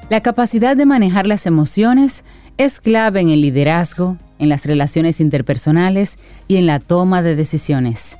La 0.09 0.21
capacidad 0.21 0.77
de 0.77 0.85
manejar 0.85 1.27
las 1.27 1.45
emociones 1.45 2.23
es 2.57 2.79
clave 2.79 3.19
en 3.19 3.29
el 3.29 3.41
liderazgo, 3.41 4.17
en 4.39 4.49
las 4.49 4.65
relaciones 4.65 5.19
interpersonales 5.19 6.17
y 6.47 6.57
en 6.57 6.65
la 6.65 6.79
toma 6.79 7.21
de 7.21 7.35
decisiones. 7.35 8.17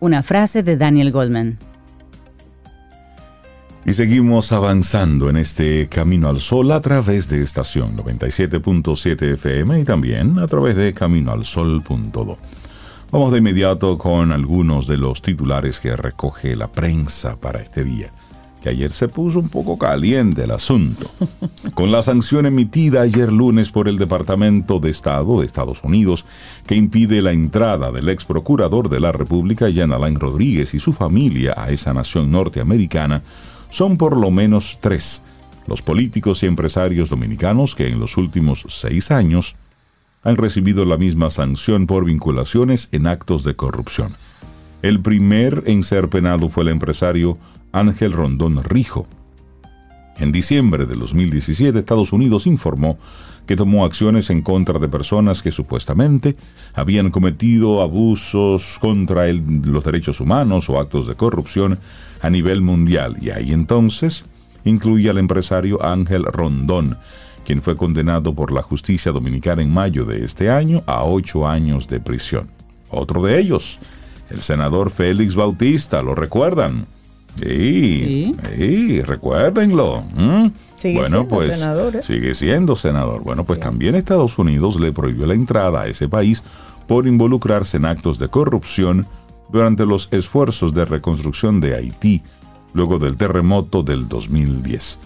Una 0.00 0.22
frase 0.22 0.62
de 0.62 0.76
Daniel 0.76 1.12
Goldman. 1.12 1.58
Y 3.84 3.94
seguimos 3.94 4.52
avanzando 4.52 5.28
en 5.28 5.36
este 5.36 5.88
camino 5.88 6.28
al 6.28 6.40
sol 6.40 6.70
a 6.70 6.80
través 6.80 7.28
de 7.28 7.42
estación 7.42 7.96
97.7 7.96 9.34
FM 9.34 9.80
y 9.80 9.84
también 9.84 10.38
a 10.38 10.46
través 10.46 10.76
de 10.76 10.94
caminoalsol.do. 10.94 12.38
Vamos 13.10 13.32
de 13.32 13.38
inmediato 13.38 13.98
con 13.98 14.30
algunos 14.30 14.86
de 14.86 14.98
los 14.98 15.20
titulares 15.20 15.80
que 15.80 15.96
recoge 15.96 16.54
la 16.54 16.70
prensa 16.70 17.36
para 17.36 17.60
este 17.60 17.82
día, 17.82 18.12
que 18.62 18.70
ayer 18.70 18.92
se 18.92 19.08
puso 19.08 19.40
un 19.40 19.48
poco 19.48 19.76
caliente 19.76 20.44
el 20.44 20.52
asunto. 20.52 21.06
Con 21.74 21.90
la 21.90 22.02
sanción 22.02 22.46
emitida 22.46 23.02
ayer 23.02 23.32
lunes 23.32 23.70
por 23.70 23.88
el 23.88 23.98
Departamento 23.98 24.78
de 24.78 24.90
Estado 24.90 25.40
de 25.40 25.46
Estados 25.46 25.82
Unidos, 25.82 26.24
que 26.66 26.76
impide 26.76 27.20
la 27.20 27.32
entrada 27.32 27.90
del 27.90 28.08
ex 28.08 28.24
procurador 28.24 28.88
de 28.88 29.00
la 29.00 29.12
República, 29.12 29.66
Jan 29.74 29.92
Alain 29.92 30.18
Rodríguez, 30.18 30.74
y 30.74 30.78
su 30.78 30.92
familia 30.92 31.54
a 31.56 31.70
esa 31.70 31.92
nación 31.92 32.30
norteamericana, 32.30 33.22
son 33.68 33.98
por 33.98 34.16
lo 34.16 34.30
menos 34.30 34.78
tres 34.80 35.22
los 35.66 35.82
políticos 35.82 36.42
y 36.42 36.46
empresarios 36.46 37.10
dominicanos 37.10 37.74
que 37.74 37.88
en 37.88 38.00
los 38.00 38.16
últimos 38.16 38.64
seis 38.68 39.10
años 39.10 39.56
han 40.22 40.36
recibido 40.36 40.84
la 40.84 40.96
misma 40.96 41.30
sanción 41.30 41.86
por 41.86 42.04
vinculaciones 42.04 42.88
en 42.92 43.06
actos 43.06 43.44
de 43.44 43.54
corrupción. 43.54 44.12
El 44.82 45.00
primer 45.00 45.62
en 45.66 45.82
ser 45.82 46.08
penado 46.08 46.48
fue 46.48 46.64
el 46.64 46.70
empresario 46.70 47.38
Ángel 47.72 48.12
Rondón 48.12 48.62
Rijo. 48.62 49.06
En 50.18 50.30
diciembre 50.30 50.86
de 50.86 50.94
2017, 50.94 51.78
Estados 51.78 52.12
Unidos 52.12 52.46
informó 52.46 52.98
que 53.46 53.56
tomó 53.56 53.84
acciones 53.84 54.30
en 54.30 54.42
contra 54.42 54.78
de 54.78 54.88
personas 54.88 55.42
que 55.42 55.50
supuestamente 55.50 56.36
habían 56.74 57.10
cometido 57.10 57.82
abusos 57.82 58.78
contra 58.78 59.32
los 59.32 59.84
derechos 59.84 60.20
humanos 60.20 60.68
o 60.70 60.78
actos 60.78 61.08
de 61.08 61.14
corrupción 61.14 61.80
a 62.20 62.30
nivel 62.30 62.62
mundial. 62.62 63.16
Y 63.20 63.30
ahí 63.30 63.52
entonces 63.52 64.24
incluye 64.64 65.10
al 65.10 65.18
empresario 65.18 65.82
Ángel 65.84 66.24
Rondón, 66.24 66.98
quien 67.44 67.62
fue 67.62 67.76
condenado 67.76 68.34
por 68.34 68.52
la 68.52 68.62
justicia 68.62 69.10
dominicana 69.10 69.62
en 69.62 69.72
mayo 69.72 70.04
de 70.04 70.24
este 70.24 70.50
año 70.50 70.84
a 70.86 71.04
ocho 71.04 71.48
años 71.48 71.88
de 71.88 71.98
prisión. 71.98 72.48
Otro 72.90 73.22
de 73.22 73.40
ellos, 73.40 73.80
el 74.30 74.40
senador 74.40 74.90
Félix 74.90 75.34
Bautista, 75.34 76.02
¿lo 76.02 76.14
recuerdan? 76.14 76.86
Sí, 77.40 78.34
sí, 78.56 79.02
recuérdenlo. 79.02 80.04
Sigue 80.76 80.98
bueno, 80.98 81.18
siendo 81.18 81.28
pues 81.28 81.58
senador, 81.58 81.96
¿eh? 81.96 82.02
sigue 82.02 82.34
siendo 82.34 82.76
senador. 82.76 83.22
Bueno, 83.22 83.44
pues 83.44 83.60
también 83.60 83.94
Estados 83.94 84.36
Unidos 84.38 84.78
le 84.78 84.92
prohibió 84.92 85.26
la 85.26 85.34
entrada 85.34 85.82
a 85.82 85.86
ese 85.86 86.08
país 86.08 86.42
por 86.86 87.06
involucrarse 87.06 87.76
en 87.76 87.84
actos 87.84 88.18
de 88.18 88.28
corrupción 88.28 89.06
durante 89.50 89.86
los 89.86 90.08
esfuerzos 90.12 90.74
de 90.74 90.84
reconstrucción 90.84 91.60
de 91.60 91.76
Haití 91.76 92.22
luego 92.74 92.98
del 92.98 93.16
terremoto 93.16 93.82
del 93.82 94.08
2010. 94.08 94.98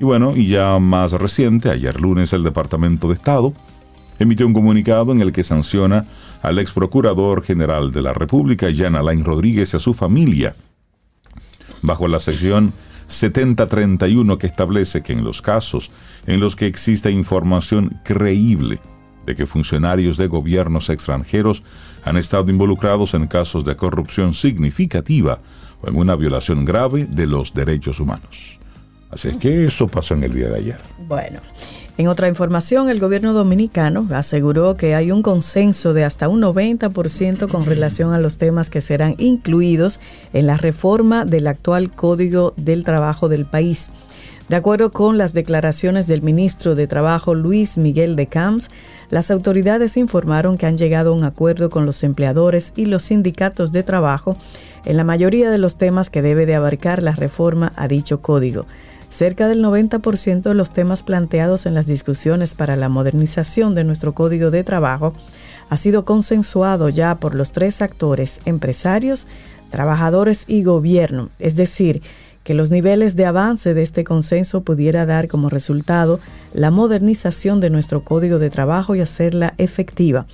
Y 0.00 0.04
bueno, 0.04 0.34
y 0.34 0.48
ya 0.48 0.78
más 0.78 1.12
reciente, 1.12 1.70
ayer 1.70 2.00
lunes 2.00 2.32
el 2.32 2.42
Departamento 2.42 3.08
de 3.08 3.14
Estado 3.14 3.52
emitió 4.18 4.46
un 4.46 4.54
comunicado 4.54 5.12
en 5.12 5.20
el 5.20 5.32
que 5.32 5.44
sanciona 5.44 6.06
al 6.42 6.58
ex 6.58 6.72
procurador 6.72 7.42
general 7.42 7.92
de 7.92 8.02
la 8.02 8.14
República, 8.14 8.68
Jan 8.74 8.96
Alain 8.96 9.24
Rodríguez, 9.24 9.74
y 9.74 9.76
a 9.76 9.80
su 9.80 9.94
familia 9.94 10.54
bajo 11.82 12.08
la 12.08 12.20
sección 12.20 12.72
7031 13.08 14.38
que 14.38 14.46
establece 14.46 15.02
que 15.02 15.12
en 15.12 15.24
los 15.24 15.42
casos 15.42 15.90
en 16.26 16.40
los 16.40 16.56
que 16.56 16.66
exista 16.66 17.10
información 17.10 18.00
creíble 18.04 18.80
de 19.26 19.34
que 19.34 19.46
funcionarios 19.46 20.16
de 20.16 20.26
gobiernos 20.26 20.88
extranjeros 20.88 21.62
han 22.04 22.16
estado 22.16 22.50
involucrados 22.50 23.14
en 23.14 23.26
casos 23.26 23.64
de 23.64 23.76
corrupción 23.76 24.34
significativa 24.34 25.40
o 25.82 25.88
en 25.88 25.96
una 25.96 26.16
violación 26.16 26.64
grave 26.64 27.06
de 27.06 27.26
los 27.26 27.52
derechos 27.54 28.00
humanos. 28.00 28.58
Así 29.10 29.28
es 29.28 29.36
que 29.36 29.66
eso 29.66 29.88
pasó 29.88 30.14
en 30.14 30.24
el 30.24 30.32
día 30.32 30.48
de 30.48 30.56
ayer. 30.56 30.80
Bueno, 31.06 31.40
en 32.00 32.08
otra 32.08 32.28
información, 32.28 32.88
el 32.88 32.98
gobierno 32.98 33.34
dominicano 33.34 34.08
aseguró 34.10 34.74
que 34.74 34.94
hay 34.94 35.10
un 35.10 35.20
consenso 35.20 35.92
de 35.92 36.04
hasta 36.04 36.30
un 36.30 36.40
90% 36.40 37.46
con 37.46 37.66
relación 37.66 38.14
a 38.14 38.18
los 38.18 38.38
temas 38.38 38.70
que 38.70 38.80
serán 38.80 39.16
incluidos 39.18 40.00
en 40.32 40.46
la 40.46 40.56
reforma 40.56 41.26
del 41.26 41.46
actual 41.46 41.90
Código 41.90 42.54
del 42.56 42.84
Trabajo 42.84 43.28
del 43.28 43.44
país. 43.44 43.90
De 44.48 44.56
acuerdo 44.56 44.92
con 44.92 45.18
las 45.18 45.34
declaraciones 45.34 46.06
del 46.06 46.22
ministro 46.22 46.74
de 46.74 46.86
Trabajo 46.86 47.34
Luis 47.34 47.76
Miguel 47.76 48.16
de 48.16 48.28
Camps, 48.28 48.68
las 49.10 49.30
autoridades 49.30 49.98
informaron 49.98 50.56
que 50.56 50.64
han 50.64 50.78
llegado 50.78 51.10
a 51.10 51.16
un 51.16 51.24
acuerdo 51.24 51.68
con 51.68 51.84
los 51.84 52.02
empleadores 52.02 52.72
y 52.76 52.86
los 52.86 53.02
sindicatos 53.02 53.72
de 53.72 53.82
trabajo 53.82 54.38
en 54.86 54.96
la 54.96 55.04
mayoría 55.04 55.50
de 55.50 55.58
los 55.58 55.76
temas 55.76 56.08
que 56.08 56.22
debe 56.22 56.46
de 56.46 56.54
abarcar 56.54 57.02
la 57.02 57.12
reforma 57.12 57.74
a 57.76 57.88
dicho 57.88 58.22
código. 58.22 58.64
Cerca 59.10 59.48
del 59.48 59.62
90% 59.62 60.42
de 60.42 60.54
los 60.54 60.72
temas 60.72 61.02
planteados 61.02 61.66
en 61.66 61.74
las 61.74 61.86
discusiones 61.86 62.54
para 62.54 62.76
la 62.76 62.88
modernización 62.88 63.74
de 63.74 63.82
nuestro 63.82 64.14
código 64.14 64.52
de 64.52 64.62
trabajo 64.62 65.14
ha 65.68 65.76
sido 65.76 66.04
consensuado 66.04 66.88
ya 66.88 67.18
por 67.18 67.34
los 67.34 67.50
tres 67.50 67.82
actores, 67.82 68.40
empresarios, 68.44 69.26
trabajadores 69.70 70.44
y 70.46 70.62
gobierno, 70.62 71.30
es 71.38 71.56
decir, 71.56 72.02
que 72.44 72.54
los 72.54 72.70
niveles 72.70 73.16
de 73.16 73.26
avance 73.26 73.74
de 73.74 73.82
este 73.82 74.04
consenso 74.04 74.62
pudiera 74.62 75.06
dar 75.06 75.28
como 75.28 75.48
resultado 75.48 76.20
la 76.54 76.70
modernización 76.70 77.60
de 77.60 77.70
nuestro 77.70 78.04
código 78.04 78.38
de 78.38 78.50
trabajo 78.50 78.94
y 78.94 79.00
hacerla 79.00 79.54
efectiva. 79.58 80.26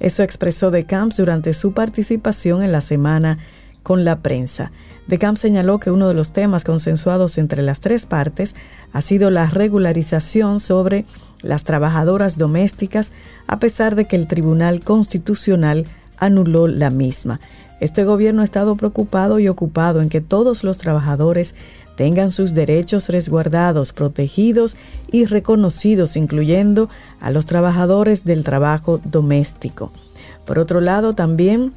Eso 0.00 0.22
expresó 0.22 0.70
De 0.70 0.84
Camps 0.84 1.16
durante 1.16 1.54
su 1.54 1.72
participación 1.72 2.62
en 2.62 2.72
la 2.72 2.80
semana 2.80 3.38
con 3.82 4.04
la 4.04 4.20
prensa. 4.20 4.72
De 5.06 5.18
Camp 5.18 5.36
señaló 5.36 5.78
que 5.80 5.90
uno 5.90 6.08
de 6.08 6.14
los 6.14 6.32
temas 6.32 6.64
consensuados 6.64 7.36
entre 7.36 7.62
las 7.62 7.80
tres 7.80 8.06
partes 8.06 8.54
ha 8.92 9.02
sido 9.02 9.30
la 9.30 9.46
regularización 9.46 10.60
sobre 10.60 11.04
las 11.42 11.64
trabajadoras 11.64 12.38
domésticas, 12.38 13.12
a 13.46 13.58
pesar 13.58 13.96
de 13.96 14.06
que 14.06 14.16
el 14.16 14.26
Tribunal 14.26 14.80
Constitucional 14.80 15.86
anuló 16.16 16.68
la 16.68 16.88
misma. 16.88 17.40
Este 17.80 18.04
gobierno 18.04 18.40
ha 18.40 18.46
estado 18.46 18.76
preocupado 18.76 19.38
y 19.40 19.48
ocupado 19.48 20.00
en 20.00 20.08
que 20.08 20.22
todos 20.22 20.64
los 20.64 20.78
trabajadores 20.78 21.54
tengan 21.96 22.30
sus 22.30 22.54
derechos 22.54 23.08
resguardados, 23.08 23.92
protegidos 23.92 24.76
y 25.12 25.26
reconocidos, 25.26 26.16
incluyendo 26.16 26.88
a 27.20 27.30
los 27.30 27.46
trabajadores 27.46 28.24
del 28.24 28.42
trabajo 28.42 29.00
doméstico. 29.04 29.92
Por 30.44 30.58
otro 30.58 30.80
lado, 30.80 31.14
también 31.14 31.72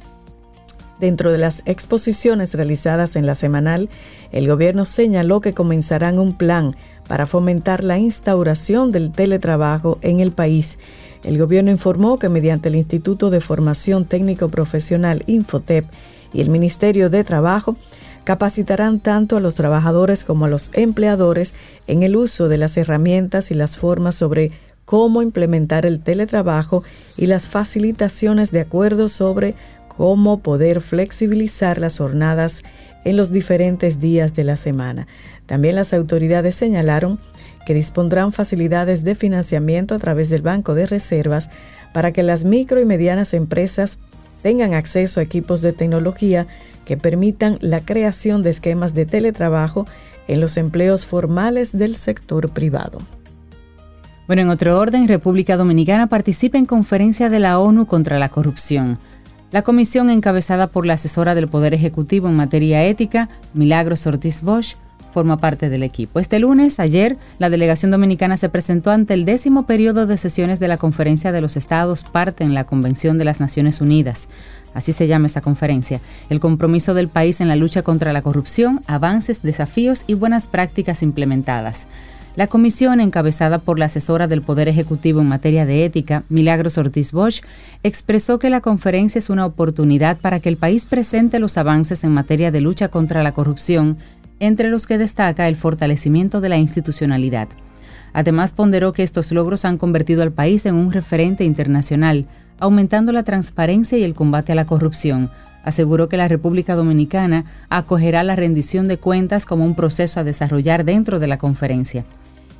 Dentro 1.00 1.30
de 1.30 1.38
las 1.38 1.62
exposiciones 1.64 2.54
realizadas 2.54 3.14
en 3.14 3.24
la 3.24 3.36
semanal, 3.36 3.88
el 4.32 4.48
gobierno 4.48 4.84
señaló 4.84 5.40
que 5.40 5.54
comenzarán 5.54 6.18
un 6.18 6.36
plan 6.36 6.76
para 7.06 7.26
fomentar 7.26 7.84
la 7.84 7.98
instauración 7.98 8.90
del 8.90 9.12
teletrabajo 9.12 9.98
en 10.02 10.18
el 10.20 10.32
país. 10.32 10.78
El 11.22 11.38
gobierno 11.38 11.70
informó 11.70 12.18
que 12.18 12.28
mediante 12.28 12.68
el 12.68 12.76
Instituto 12.76 13.30
de 13.30 13.40
Formación 13.40 14.06
Técnico 14.06 14.48
Profesional 14.48 15.22
Infotep 15.26 15.84
y 16.32 16.40
el 16.40 16.50
Ministerio 16.50 17.10
de 17.10 17.22
Trabajo 17.24 17.76
capacitarán 18.24 19.00
tanto 19.00 19.36
a 19.36 19.40
los 19.40 19.54
trabajadores 19.54 20.24
como 20.24 20.44
a 20.44 20.48
los 20.48 20.70
empleadores 20.74 21.54
en 21.86 22.02
el 22.02 22.16
uso 22.16 22.48
de 22.48 22.58
las 22.58 22.76
herramientas 22.76 23.50
y 23.50 23.54
las 23.54 23.78
formas 23.78 24.16
sobre 24.16 24.52
cómo 24.84 25.22
implementar 25.22 25.86
el 25.86 26.00
teletrabajo 26.00 26.82
y 27.16 27.26
las 27.26 27.48
facilitaciones 27.48 28.50
de 28.50 28.60
acuerdo 28.60 29.08
sobre 29.08 29.54
cómo 29.98 30.38
poder 30.38 30.80
flexibilizar 30.80 31.80
las 31.80 31.98
jornadas 31.98 32.62
en 33.04 33.16
los 33.16 33.32
diferentes 33.32 33.98
días 33.98 34.32
de 34.32 34.44
la 34.44 34.56
semana. 34.56 35.08
También 35.46 35.74
las 35.74 35.92
autoridades 35.92 36.54
señalaron 36.54 37.18
que 37.66 37.74
dispondrán 37.74 38.32
facilidades 38.32 39.02
de 39.02 39.16
financiamiento 39.16 39.96
a 39.96 39.98
través 39.98 40.30
del 40.30 40.42
Banco 40.42 40.76
de 40.76 40.86
Reservas 40.86 41.50
para 41.92 42.12
que 42.12 42.22
las 42.22 42.44
micro 42.44 42.80
y 42.80 42.84
medianas 42.84 43.34
empresas 43.34 43.98
tengan 44.40 44.72
acceso 44.72 45.18
a 45.18 45.24
equipos 45.24 45.62
de 45.62 45.72
tecnología 45.72 46.46
que 46.84 46.96
permitan 46.96 47.58
la 47.60 47.80
creación 47.80 48.44
de 48.44 48.50
esquemas 48.50 48.94
de 48.94 49.04
teletrabajo 49.04 49.84
en 50.28 50.40
los 50.40 50.56
empleos 50.58 51.06
formales 51.06 51.76
del 51.76 51.96
sector 51.96 52.50
privado. 52.50 53.00
Bueno, 54.28 54.42
en 54.42 54.50
otro 54.50 54.78
orden, 54.78 55.08
República 55.08 55.56
Dominicana 55.56 56.06
participa 56.06 56.56
en 56.56 56.66
conferencia 56.66 57.28
de 57.30 57.40
la 57.40 57.58
ONU 57.58 57.86
contra 57.86 58.20
la 58.20 58.28
corrupción. 58.28 58.96
La 59.50 59.62
comisión 59.62 60.10
encabezada 60.10 60.66
por 60.66 60.84
la 60.84 60.94
asesora 60.94 61.34
del 61.34 61.48
Poder 61.48 61.72
Ejecutivo 61.72 62.28
en 62.28 62.36
materia 62.36 62.84
ética, 62.84 63.30
Milagros 63.54 64.06
Ortiz 64.06 64.42
Bosch, 64.42 64.76
forma 65.14 65.38
parte 65.38 65.70
del 65.70 65.82
equipo. 65.82 66.20
Este 66.20 66.38
lunes, 66.38 66.78
ayer, 66.78 67.16
la 67.38 67.48
delegación 67.48 67.90
dominicana 67.90 68.36
se 68.36 68.50
presentó 68.50 68.90
ante 68.90 69.14
el 69.14 69.24
décimo 69.24 69.64
periodo 69.64 70.06
de 70.06 70.18
sesiones 70.18 70.60
de 70.60 70.68
la 70.68 70.76
Conferencia 70.76 71.32
de 71.32 71.40
los 71.40 71.56
Estados 71.56 72.04
parte 72.04 72.44
en 72.44 72.52
la 72.52 72.64
Convención 72.64 73.16
de 73.16 73.24
las 73.24 73.40
Naciones 73.40 73.80
Unidas. 73.80 74.28
Así 74.74 74.92
se 74.92 75.06
llama 75.06 75.26
esa 75.28 75.40
conferencia. 75.40 76.02
El 76.28 76.40
compromiso 76.40 76.92
del 76.92 77.08
país 77.08 77.40
en 77.40 77.48
la 77.48 77.56
lucha 77.56 77.82
contra 77.82 78.12
la 78.12 78.20
corrupción, 78.20 78.82
avances, 78.86 79.40
desafíos 79.40 80.04
y 80.06 80.12
buenas 80.12 80.46
prácticas 80.46 81.02
implementadas. 81.02 81.88
La 82.38 82.46
comisión, 82.46 83.00
encabezada 83.00 83.58
por 83.58 83.80
la 83.80 83.86
asesora 83.86 84.28
del 84.28 84.42
Poder 84.42 84.68
Ejecutivo 84.68 85.20
en 85.20 85.26
materia 85.26 85.66
de 85.66 85.84
ética, 85.84 86.22
Milagros 86.28 86.78
Ortiz 86.78 87.10
Bosch, 87.10 87.42
expresó 87.82 88.38
que 88.38 88.48
la 88.48 88.60
conferencia 88.60 89.18
es 89.18 89.28
una 89.28 89.44
oportunidad 89.44 90.18
para 90.18 90.38
que 90.38 90.48
el 90.48 90.56
país 90.56 90.86
presente 90.86 91.40
los 91.40 91.58
avances 91.58 92.04
en 92.04 92.12
materia 92.12 92.52
de 92.52 92.60
lucha 92.60 92.90
contra 92.90 93.24
la 93.24 93.34
corrupción, 93.34 93.96
entre 94.38 94.68
los 94.68 94.86
que 94.86 94.98
destaca 94.98 95.48
el 95.48 95.56
fortalecimiento 95.56 96.40
de 96.40 96.48
la 96.48 96.58
institucionalidad. 96.58 97.48
Además, 98.12 98.52
ponderó 98.52 98.92
que 98.92 99.02
estos 99.02 99.32
logros 99.32 99.64
han 99.64 99.76
convertido 99.76 100.22
al 100.22 100.30
país 100.30 100.64
en 100.64 100.76
un 100.76 100.92
referente 100.92 101.42
internacional, 101.42 102.26
aumentando 102.60 103.10
la 103.10 103.24
transparencia 103.24 103.98
y 103.98 104.04
el 104.04 104.14
combate 104.14 104.52
a 104.52 104.54
la 104.54 104.66
corrupción. 104.66 105.32
Aseguró 105.64 106.08
que 106.08 106.16
la 106.16 106.28
República 106.28 106.76
Dominicana 106.76 107.46
acogerá 107.68 108.22
la 108.22 108.36
rendición 108.36 108.86
de 108.86 108.96
cuentas 108.96 109.44
como 109.44 109.64
un 109.64 109.74
proceso 109.74 110.20
a 110.20 110.24
desarrollar 110.24 110.84
dentro 110.84 111.18
de 111.18 111.26
la 111.26 111.38
conferencia. 111.38 112.04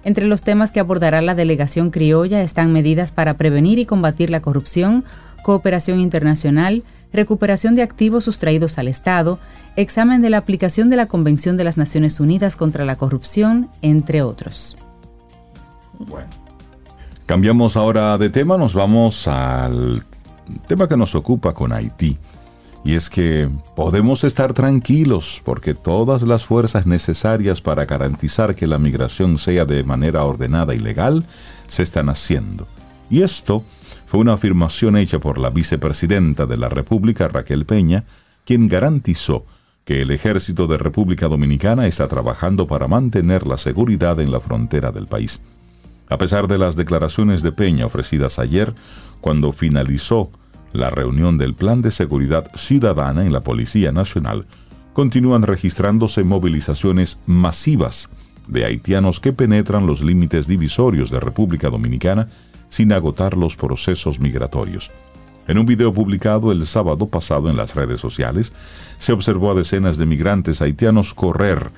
Entre 0.05 0.27
los 0.27 0.43
temas 0.43 0.73
que 0.73 0.81
abordará 0.81 1.21
la 1.21 1.35
delegación 1.35 1.91
criolla 1.91 2.43
están 2.43 2.73
medidas 2.73 3.13
para 3.13 3.35
prevenir 3.35 3.79
y 3.79 3.87
combatir 3.87 4.31
la 4.31 4.41
corrupción, 4.41 5.05
cooperación 5.43 6.01
internacional, 6.01 6.85
recuperación 7.13 7.75
de 7.75 7.83
activos 7.83 8.25
sustraídos 8.25 8.79
al 8.79 8.89
Estado, 8.89 9.39
examen 9.77 10.23
de 10.23 10.31
la 10.31 10.39
aplicación 10.39 10.91
de 10.91 10.97
la 10.97 11.07
Convención 11.07 11.57
de 11.57 11.65
las 11.65 11.77
Naciones 11.77 12.21
Unidas 12.21 12.57
contra 12.57 12.85
la 12.85 12.97
Corrupción, 12.97 13.71
entre 13.83 14.23
otros. 14.23 14.77
Bueno, 15.99 16.29
cambiamos 17.27 17.77
ahora 17.77 18.19
de 18.19 18.31
tema, 18.31 18.57
nos 18.57 18.75
vamos 18.75 19.27
al 19.27 20.03
tema 20.67 20.89
que 20.89 20.97
nos 20.97 21.15
ocupa 21.15 21.53
con 21.55 21.73
Haití. 21.73 22.19
Y 22.89 22.95
es 22.95 23.11
que 23.11 23.51
podemos 23.77 24.25
estar 24.25 24.55
tranquilos 24.55 25.43
porque 25.45 25.75
todas 25.75 26.23
las 26.23 26.47
fuerzas 26.47 26.87
necesarias 26.87 27.61
para 27.61 27.85
garantizar 27.85 28.55
que 28.55 28.67
la 28.67 28.79
migración 28.79 29.39
sea 29.39 29.67
de 29.67 29.85
manera 29.85 30.25
ordenada 30.25 30.75
y 30.75 30.79
legal 30.79 31.27
se 31.67 31.83
están 31.83 32.09
haciendo. 32.09 32.67
Y 33.11 33.21
esto 33.21 33.63
fue 34.07 34.21
una 34.21 34.33
afirmación 34.33 34.97
hecha 34.97 35.19
por 35.19 35.37
la 35.37 35.51
vicepresidenta 35.51 36.47
de 36.47 36.57
la 36.57 36.71
República, 36.71 37.29
Raquel 37.29 37.67
Peña, 37.67 38.05
quien 38.47 38.69
garantizó 38.69 39.45
que 39.85 40.01
el 40.01 40.11
ejército 40.11 40.67
de 40.67 40.79
República 40.79 41.29
Dominicana 41.29 41.87
está 41.89 42.09
trabajando 42.09 42.67
para 42.67 42.89
mantener 42.89 43.47
la 43.47 43.59
seguridad 43.59 44.19
en 44.19 44.33
la 44.33 44.41
frontera 44.41 44.93
del 44.93 45.09
país. 45.09 45.43
A 46.09 46.17
pesar 46.17 46.49
de 46.49 46.57
las 46.57 46.75
declaraciones 46.75 47.43
de 47.43 47.53
Peña 47.53 47.85
ofrecidas 47.85 48.39
ayer, 48.39 48.75
cuando 49.21 49.53
finalizó 49.53 50.31
la 50.73 50.91
reunión 50.91 51.39
del 51.39 51.55
Plan 51.55 51.83
de 51.83 51.91
Seguridad 51.91 52.51
Ciudadana 52.55 53.25
en 53.25 53.33
la 53.33 53.41
Policía 53.41 53.93
Nacional, 53.93 54.47
continúan 54.93 55.43
registrándose 55.43 56.25
movilizaciones 56.25 57.21
masivas 57.27 58.09
de 58.49 58.65
haitianos 58.65 59.21
que 59.21 59.33
penetran 59.33 59.87
los 59.87 60.03
límites 60.03 60.47
divisorios 60.47 61.11
de 61.11 61.21
República 61.21 61.71
Dominicana 61.71 62.29
sin 62.69 62.93
agotar 62.93 63.37
los 63.37 63.57
procesos 63.57 64.21
migratorios. 64.21 64.91
En 65.47 65.57
un 65.57 65.65
video 65.65 65.93
publicado 65.93 66.53
el 66.53 66.67
sábado 66.67 67.09
pasado 67.09 67.49
en 67.49 67.57
las 67.57 67.75
redes 67.75 68.01
sociales, 68.01 68.53
se 68.99 69.13
observó 69.13 69.53
a 69.53 69.55
decenas 69.55 69.97
de 69.97 70.05
migrantes 70.05 70.61
haitianos 70.61 71.15
correr 71.15 71.71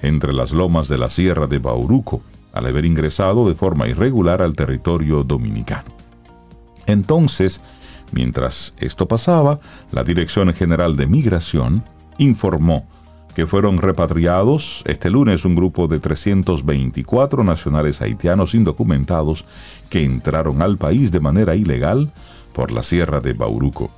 entre 0.00 0.32
las 0.32 0.52
lomas 0.52 0.88
de 0.88 0.96
la 0.96 1.10
Sierra 1.10 1.46
de 1.46 1.58
Bauruco, 1.58 2.22
al 2.52 2.66
haber 2.66 2.86
ingresado 2.86 3.46
de 3.46 3.54
forma 3.54 3.88
irregular 3.88 4.40
al 4.40 4.54
territorio 4.54 5.24
dominicano. 5.24 5.94
Entonces, 6.86 7.60
Mientras 8.12 8.74
esto 8.78 9.06
pasaba, 9.06 9.58
la 9.92 10.04
Dirección 10.04 10.52
General 10.54 10.96
de 10.96 11.06
Migración 11.06 11.84
informó 12.18 12.86
que 13.34 13.46
fueron 13.46 13.78
repatriados 13.78 14.82
este 14.86 15.10
lunes 15.10 15.44
un 15.44 15.54
grupo 15.54 15.86
de 15.86 16.00
324 16.00 17.44
nacionales 17.44 18.02
haitianos 18.02 18.54
indocumentados 18.54 19.44
que 19.90 20.04
entraron 20.04 20.60
al 20.60 20.76
país 20.76 21.12
de 21.12 21.20
manera 21.20 21.54
ilegal 21.54 22.10
por 22.52 22.72
la 22.72 22.82
Sierra 22.82 23.20
de 23.20 23.34
Bauruco. 23.34 23.90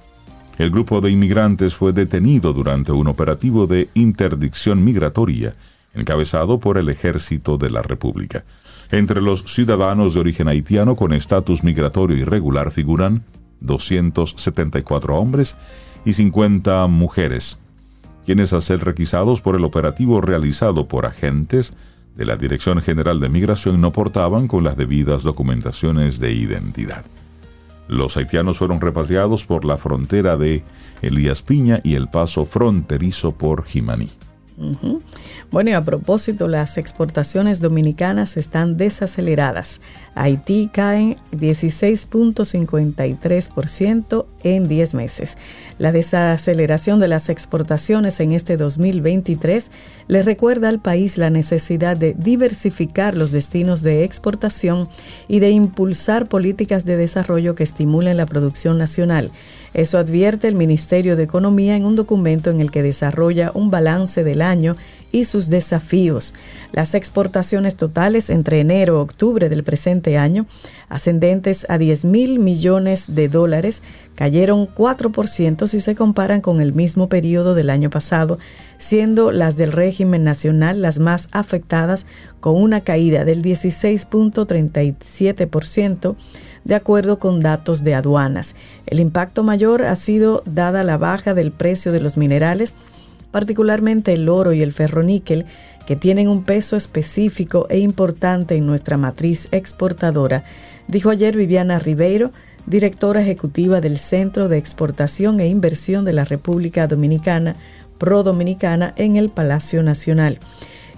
El 0.59 0.71
grupo 0.71 1.01
de 1.01 1.11
inmigrantes 1.11 1.75
fue 1.75 1.95
detenido 1.95 2.53
durante 2.53 2.93
un 2.93 3.09
operativo 3.09 3.67
de 3.67 3.89
interdicción 3.95 4.85
migratoria 4.85 5.55
encabezado 5.95 6.61
por 6.61 6.77
el 6.77 6.89
Ejército 6.89 7.57
de 7.57 7.71
la 7.71 7.83
República. 7.83 8.45
Entre 8.91 9.23
los 9.23 9.45
ciudadanos 9.45 10.15
de 10.15 10.21
origen 10.21 10.49
haitiano 10.49 10.97
con 10.97 11.13
estatus 11.13 11.65
migratorio 11.65 12.17
irregular 12.17 12.71
figuran 12.71 13.25
274 13.61 15.17
hombres 15.17 15.57
y 16.05 16.15
50 16.15 16.87
mujeres, 16.87 17.59
quienes 18.25 18.53
a 18.53 18.61
ser 18.61 18.85
requisados 18.85 19.41
por 19.41 19.57
el 19.57 19.65
operativo 19.65 20.21
realizado 20.21 20.89
por 20.89 21.07
agentes 21.07 21.75
de 22.17 22.27
la 22.27 22.37
Dirección 22.37 22.81
General 22.83 23.21
de 23.21 23.29
Migración 23.29 23.81
no 23.81 23.93
portaban 23.93 24.49
con 24.49 24.65
las 24.65 24.77
debidas 24.77 25.23
documentaciones 25.23 26.21
de 26.21 26.33
identidad. 26.33 27.05
Los 27.89 28.17
haitianos 28.17 28.59
fueron 28.59 28.81
repatriados 28.81 29.45
por 29.45 29.65
la 29.65 29.77
frontera 29.77 30.37
de 30.37 30.63
Elías 31.03 31.43
Piña 31.43 31.81
y 31.83 31.95
el 31.95 32.09
paso 32.09 32.45
fronterizo 32.45 33.33
por 33.33 33.65
Jimaní. 33.65 34.11
Bueno, 35.51 35.71
y 35.71 35.73
a 35.73 35.85
propósito, 35.85 36.47
las 36.47 36.79
exportaciones 36.79 37.61
dominicanas 37.61 38.37
están 38.37 38.77
desaceleradas. 38.77 39.81
Haití 40.15 40.71
cae 40.73 41.17
16.53% 41.33 44.27
en 44.45 44.69
10 44.69 44.95
meses. 44.95 45.37
La 45.79 45.91
desaceleración 45.91 47.01
de 47.01 47.09
las 47.09 47.29
exportaciones 47.29 48.21
en 48.21 48.31
este 48.31 48.57
2023 48.57 49.73
le 50.07 50.23
recuerda 50.23 50.69
al 50.69 50.81
país 50.81 51.19
la 51.19 51.31
necesidad 51.31 51.97
de 51.97 52.15
diversificar 52.15 53.17
los 53.17 53.33
destinos 53.33 53.83
de 53.83 54.05
exportación 54.05 54.89
y 55.27 55.41
de 55.41 55.51
impulsar 55.51 56.29
políticas 56.29 56.85
de 56.85 56.97
desarrollo 56.97 57.57
que 57.57 57.65
estimulen 57.65 58.19
la 58.19 58.27
producción 58.27 58.79
nacional. 58.79 59.33
Eso 59.73 59.99
advierte 59.99 60.49
el 60.49 60.57
Ministerio 60.57 61.17
de 61.17 61.23
Economía 61.23 61.77
en 61.77 61.85
un 61.85 61.97
documento 61.97 62.51
en 62.51 62.61
el 62.61 62.71
que 62.71 62.83
desarrolla 62.83 63.53
un 63.55 63.71
balance 63.71 64.25
del 64.25 64.43
año 64.43 64.77
y 65.13 65.25
sus 65.25 65.49
desafíos. 65.49 66.35
Las 66.73 66.95
exportaciones 66.95 67.77
totales 67.77 68.31
entre 68.31 68.61
enero 68.61 68.99
y 68.99 69.03
octubre 69.03 69.49
del 69.49 69.65
presente 69.65 70.19
año, 70.19 70.47
ascendentes 70.89 71.67
a 71.69 71.79
10 71.79 72.05
mil 72.05 72.39
millones 72.39 73.13
de 73.15 73.29
dólares, 73.29 73.83
cayeron 74.15 74.69
4% 74.69 75.67
si 75.67 75.81
se 75.81 75.95
comparan 75.95 76.41
con 76.41 76.61
el 76.61 76.73
mismo 76.73 77.09
periodo 77.09 77.55
del 77.55 77.71
año 77.71 77.91
pasado, 77.91 78.39
siendo 78.79 79.33
las 79.33 79.57
del 79.57 79.73
régimen 79.73 80.23
nacional 80.25 80.83
las 80.83 80.99
más 80.99 81.29
afectadas 81.33 82.07
con 82.41 82.57
una 82.57 82.83
caída 82.83 83.25
del 83.25 83.43
16.37% 83.43 86.17
de 86.65 86.75
acuerdo 86.75 87.19
con 87.19 87.41
datos 87.41 87.83
de 87.83 87.95
aduanas. 87.95 88.55
El 88.87 89.01
impacto 89.01 89.43
mayor 89.43 89.83
ha 89.83 89.97
sido 89.97 90.43
dada 90.47 90.85
la 90.85 90.99
baja 90.99 91.35
del 91.35 91.53
precio 91.53 91.93
de 91.93 92.01
los 92.01 92.17
minerales, 92.17 92.75
particularmente 93.31 94.13
el 94.13 94.29
oro 94.29 94.53
y 94.53 94.63
el 94.63 94.73
ferroníquel, 94.73 95.47
que 95.87 95.97
tienen 95.97 96.29
un 96.29 96.45
peso 96.45 96.77
específico 96.77 97.67
e 97.69 97.79
importante 97.79 98.55
en 98.55 98.67
nuestra 98.67 98.97
matriz 98.97 99.49
exportadora, 99.51 100.45
dijo 100.89 101.11
ayer 101.11 101.37
Viviana 101.37 101.79
Ribeiro, 101.79 102.33
directora 102.67 103.23
ejecutiva 103.23 103.81
del 103.81 103.99
Centro 103.99 104.49
de 104.49 104.59
Exportación 104.59 105.41
e 105.41 105.49
Inversión 105.49 106.05
de 106.05 106.13
la 106.13 106.25
República 106.25 106.87
Dominicana, 106.87 107.57
Pro 107.99 108.23
Dominicana, 108.23 108.95
en 108.97 109.17
el 109.17 109.31
Palacio 109.31 109.83
Nacional. 109.83 110.39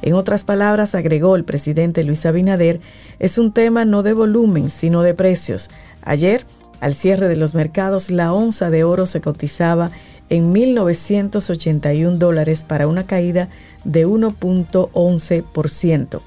En 0.03 0.15
otras 0.15 0.45
palabras, 0.45 0.95
agregó 0.95 1.37
el 1.37 1.45
presidente 1.45 2.05
Luis 2.05 2.27
Abinader, 2.27 2.81
es 3.19 3.39
un 3.39 3.53
tema 3.53 3.85
no 3.85 4.03
de 4.03 4.13
volumen, 4.13 4.71
sino 4.71 5.03
de 5.03 5.15
precios. 5.15 5.71
Ayer, 6.03 6.45
al 6.81 6.95
cierre 6.95 7.29
de 7.29 7.37
los 7.37 7.55
mercados, 7.55 8.11
la 8.11 8.33
onza 8.33 8.69
de 8.71 8.83
oro 8.83 9.07
se 9.07 9.21
cotizaba 9.21 9.93
en 10.33 10.53
1.981 10.55 12.17
dólares 12.17 12.65
para 12.67 12.87
una 12.87 13.07
caída 13.07 13.51
de 13.85 14.07
1.11%. 14.07 16.23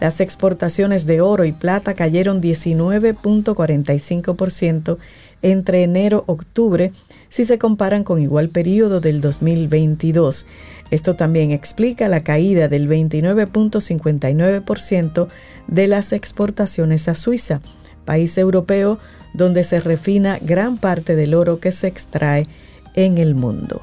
Las 0.00 0.20
exportaciones 0.20 1.06
de 1.06 1.20
oro 1.20 1.44
y 1.44 1.52
plata 1.52 1.94
cayeron 1.94 2.42
19.45% 2.42 4.98
entre 5.42 5.84
enero-octubre 5.84 6.90
si 7.28 7.44
se 7.44 7.58
comparan 7.58 8.02
con 8.02 8.20
igual 8.20 8.48
periodo 8.48 9.00
del 9.00 9.20
2022. 9.20 10.46
Esto 10.90 11.14
también 11.14 11.52
explica 11.52 12.08
la 12.08 12.24
caída 12.24 12.66
del 12.66 12.88
29.59% 12.88 15.28
de 15.68 15.86
las 15.86 16.12
exportaciones 16.12 17.06
a 17.06 17.14
Suiza, 17.14 17.60
país 18.04 18.36
europeo 18.36 18.98
donde 19.32 19.62
se 19.62 19.78
refina 19.78 20.40
gran 20.40 20.76
parte 20.76 21.14
del 21.14 21.34
oro 21.34 21.60
que 21.60 21.70
se 21.70 21.86
extrae 21.86 22.48
en 22.94 23.18
el 23.18 23.34
mundo. 23.34 23.82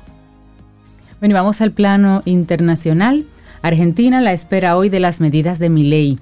Bueno, 1.19 1.35
vamos 1.35 1.61
al 1.61 1.71
plano 1.71 2.23
internacional. 2.25 3.25
Argentina 3.61 4.21
la 4.21 4.33
espera 4.33 4.75
hoy 4.75 4.89
de 4.89 4.99
las 4.99 5.19
medidas 5.19 5.59
de 5.59 5.69
Milei. 5.69 6.19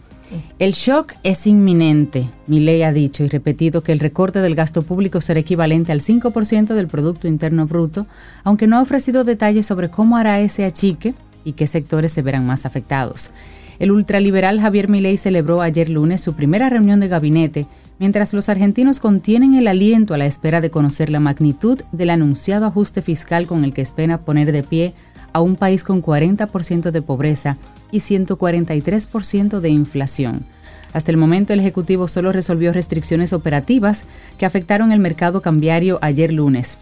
El 0.60 0.74
shock 0.74 1.14
es 1.24 1.48
inminente. 1.48 2.30
Milei 2.46 2.84
ha 2.84 2.92
dicho 2.92 3.24
y 3.24 3.30
repetido 3.30 3.82
que 3.82 3.92
el 3.92 4.00
recorte 4.00 4.40
del 4.40 4.56
gasto 4.56 4.84
público 4.84 5.22
será 5.22 5.40
equivalente 5.40 5.92
al 5.92 6.02
5% 6.02 6.76
del 6.76 6.88
Producto 6.88 7.28
Interno 7.28 7.66
Bruto, 7.66 8.06
aunque 8.44 8.68
no 8.68 8.78
ha 8.78 8.82
ofrecido 8.82 9.24
detalles 9.24 9.66
sobre 9.66 9.90
cómo 9.90 10.18
hará 10.18 10.40
ese 10.40 10.66
achique 10.66 11.16
y 11.44 11.54
qué 11.54 11.66
sectores 11.66 12.12
se 12.12 12.22
verán 12.22 12.46
más 12.46 12.66
afectados. 12.66 13.32
El 13.80 13.92
ultraliberal 13.92 14.60
Javier 14.60 14.90
Milei 14.90 15.18
celebró 15.18 15.62
ayer 15.62 15.90
lunes 15.90 16.22
su 16.22 16.34
primera 16.34 16.70
reunión 16.70 17.00
de 17.00 17.08
gabinete, 17.08 17.66
mientras 18.00 18.34
los 18.34 18.50
argentinos 18.50 19.00
contienen 19.00 19.56
el 19.56 19.68
aliento 19.68 20.14
a 20.14 20.18
la 20.18 20.26
espera 20.26 20.62
de 20.62 20.72
conocer 20.72 21.10
la 21.10 21.20
magnitud 21.20 21.82
del 21.92 22.10
anunciado 22.10 22.66
ajuste 22.66 23.02
fiscal 23.02 23.46
con 23.46 23.64
el 23.64 23.74
que 23.74 23.82
espera 23.82 24.18
poner 24.20 24.52
de 24.52 24.64
pie 24.64 24.94
a 25.34 25.42
un 25.42 25.56
país 25.56 25.84
con 25.84 26.02
40% 26.02 26.92
de 26.92 27.02
pobreza 27.02 27.58
y 27.92 28.00
143% 28.00 29.60
de 29.60 29.70
inflación. 29.70 30.46
Hasta 30.94 31.12
el 31.12 31.18
momento 31.18 31.54
el 31.54 31.60
Ejecutivo 31.60 32.08
solo 32.08 32.32
resolvió 32.32 32.74
restricciones 32.74 33.32
operativas 33.34 34.06
que 34.40 34.46
afectaron 34.46 34.92
el 34.92 35.00
mercado 35.00 35.42
cambiario 35.42 36.00
ayer 36.02 36.34
lunes. 36.34 36.80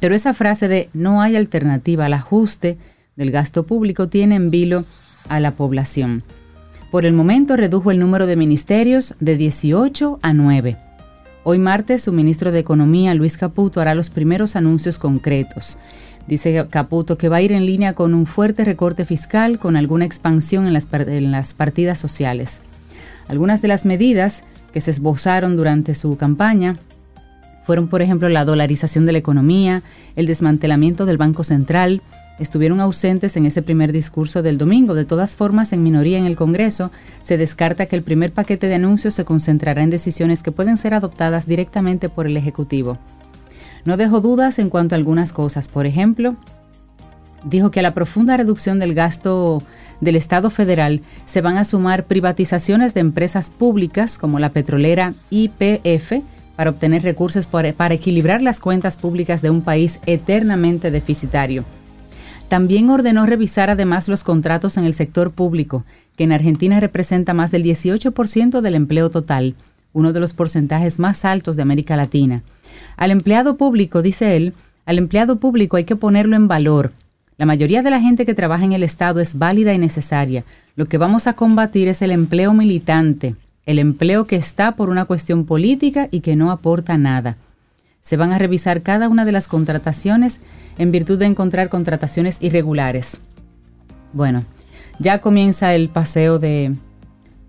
Pero 0.00 0.16
esa 0.16 0.34
frase 0.34 0.66
de 0.66 0.88
no 0.92 1.22
hay 1.22 1.36
alternativa 1.36 2.06
al 2.06 2.14
ajuste 2.14 2.78
del 3.14 3.30
gasto 3.30 3.64
público 3.64 4.08
tiene 4.08 4.34
en 4.34 4.50
vilo 4.50 4.84
a 5.28 5.38
la 5.38 5.52
población. 5.52 6.24
Por 6.92 7.06
el 7.06 7.14
momento 7.14 7.56
redujo 7.56 7.90
el 7.90 7.98
número 7.98 8.26
de 8.26 8.36
ministerios 8.36 9.14
de 9.18 9.38
18 9.38 10.18
a 10.20 10.34
9. 10.34 10.76
Hoy 11.42 11.58
martes, 11.58 12.02
su 12.02 12.12
ministro 12.12 12.52
de 12.52 12.58
Economía, 12.58 13.14
Luis 13.14 13.38
Caputo, 13.38 13.80
hará 13.80 13.94
los 13.94 14.10
primeros 14.10 14.56
anuncios 14.56 14.98
concretos. 14.98 15.78
Dice 16.26 16.66
Caputo 16.68 17.16
que 17.16 17.30
va 17.30 17.36
a 17.36 17.40
ir 17.40 17.52
en 17.52 17.64
línea 17.64 17.94
con 17.94 18.12
un 18.12 18.26
fuerte 18.26 18.66
recorte 18.66 19.06
fiscal 19.06 19.58
con 19.58 19.76
alguna 19.76 20.04
expansión 20.04 20.66
en 20.66 20.74
las, 20.74 20.86
en 20.92 21.30
las 21.30 21.54
partidas 21.54 21.98
sociales. 21.98 22.60
Algunas 23.26 23.62
de 23.62 23.68
las 23.68 23.86
medidas 23.86 24.44
que 24.74 24.82
se 24.82 24.90
esbozaron 24.90 25.56
durante 25.56 25.94
su 25.94 26.18
campaña 26.18 26.76
fueron, 27.64 27.88
por 27.88 28.02
ejemplo, 28.02 28.28
la 28.28 28.44
dolarización 28.44 29.06
de 29.06 29.12
la 29.12 29.18
economía, 29.18 29.82
el 30.14 30.26
desmantelamiento 30.26 31.06
del 31.06 31.16
Banco 31.16 31.42
Central, 31.42 32.02
estuvieron 32.38 32.80
ausentes 32.80 33.36
en 33.36 33.46
ese 33.46 33.62
primer 33.62 33.92
discurso 33.92 34.42
del 34.42 34.58
domingo. 34.58 34.94
De 34.94 35.04
todas 35.04 35.36
formas, 35.36 35.72
en 35.72 35.82
minoría 35.82 36.18
en 36.18 36.26
el 36.26 36.36
Congreso, 36.36 36.90
se 37.22 37.36
descarta 37.36 37.86
que 37.86 37.96
el 37.96 38.02
primer 38.02 38.32
paquete 38.32 38.68
de 38.68 38.74
anuncios 38.74 39.14
se 39.14 39.24
concentrará 39.24 39.82
en 39.82 39.90
decisiones 39.90 40.42
que 40.42 40.52
pueden 40.52 40.76
ser 40.76 40.94
adoptadas 40.94 41.46
directamente 41.46 42.08
por 42.08 42.26
el 42.26 42.36
Ejecutivo. 42.36 42.98
No 43.84 43.96
dejó 43.96 44.20
dudas 44.20 44.58
en 44.58 44.70
cuanto 44.70 44.94
a 44.94 44.98
algunas 44.98 45.32
cosas. 45.32 45.68
Por 45.68 45.86
ejemplo, 45.86 46.36
dijo 47.44 47.70
que 47.70 47.80
a 47.80 47.82
la 47.82 47.94
profunda 47.94 48.36
reducción 48.36 48.78
del 48.78 48.94
gasto 48.94 49.62
del 50.00 50.16
Estado 50.16 50.50
federal 50.50 51.00
se 51.24 51.40
van 51.40 51.58
a 51.58 51.64
sumar 51.64 52.06
privatizaciones 52.06 52.94
de 52.94 53.00
empresas 53.00 53.50
públicas 53.50 54.18
como 54.18 54.38
la 54.38 54.50
petrolera 54.50 55.14
IPF 55.30 56.22
para 56.56 56.70
obtener 56.70 57.02
recursos 57.02 57.46
para 57.46 57.94
equilibrar 57.94 58.42
las 58.42 58.60
cuentas 58.60 58.96
públicas 58.96 59.42
de 59.42 59.50
un 59.50 59.62
país 59.62 60.00
eternamente 60.06 60.90
deficitario. 60.90 61.64
También 62.52 62.90
ordenó 62.90 63.24
revisar 63.24 63.70
además 63.70 64.08
los 64.08 64.24
contratos 64.24 64.76
en 64.76 64.84
el 64.84 64.92
sector 64.92 65.30
público, 65.30 65.86
que 66.18 66.24
en 66.24 66.32
Argentina 66.32 66.80
representa 66.80 67.32
más 67.32 67.50
del 67.50 67.64
18% 67.64 68.60
del 68.60 68.74
empleo 68.74 69.08
total, 69.08 69.54
uno 69.94 70.12
de 70.12 70.20
los 70.20 70.34
porcentajes 70.34 70.98
más 70.98 71.24
altos 71.24 71.56
de 71.56 71.62
América 71.62 71.96
Latina. 71.96 72.42
Al 72.98 73.10
empleado 73.10 73.56
público, 73.56 74.02
dice 74.02 74.36
él, 74.36 74.52
al 74.84 74.98
empleado 74.98 75.36
público 75.36 75.78
hay 75.78 75.84
que 75.84 75.96
ponerlo 75.96 76.36
en 76.36 76.46
valor. 76.46 76.92
La 77.38 77.46
mayoría 77.46 77.80
de 77.80 77.88
la 77.88 78.02
gente 78.02 78.26
que 78.26 78.34
trabaja 78.34 78.66
en 78.66 78.74
el 78.74 78.82
Estado 78.82 79.20
es 79.20 79.38
válida 79.38 79.72
y 79.72 79.78
necesaria. 79.78 80.44
Lo 80.76 80.84
que 80.84 80.98
vamos 80.98 81.26
a 81.26 81.32
combatir 81.32 81.88
es 81.88 82.02
el 82.02 82.10
empleo 82.10 82.52
militante, 82.52 83.34
el 83.64 83.78
empleo 83.78 84.26
que 84.26 84.36
está 84.36 84.76
por 84.76 84.90
una 84.90 85.06
cuestión 85.06 85.46
política 85.46 86.08
y 86.10 86.20
que 86.20 86.36
no 86.36 86.50
aporta 86.50 86.98
nada. 86.98 87.38
Se 88.02 88.16
van 88.16 88.32
a 88.32 88.38
revisar 88.38 88.82
cada 88.82 89.08
una 89.08 89.24
de 89.24 89.30
las 89.30 89.46
contrataciones 89.46 90.40
en 90.76 90.90
virtud 90.90 91.18
de 91.18 91.26
encontrar 91.26 91.68
contrataciones 91.68 92.38
irregulares. 92.42 93.20
Bueno, 94.12 94.44
ya 94.98 95.20
comienza 95.20 95.74
el 95.74 95.88
paseo 95.88 96.40
de, 96.40 96.74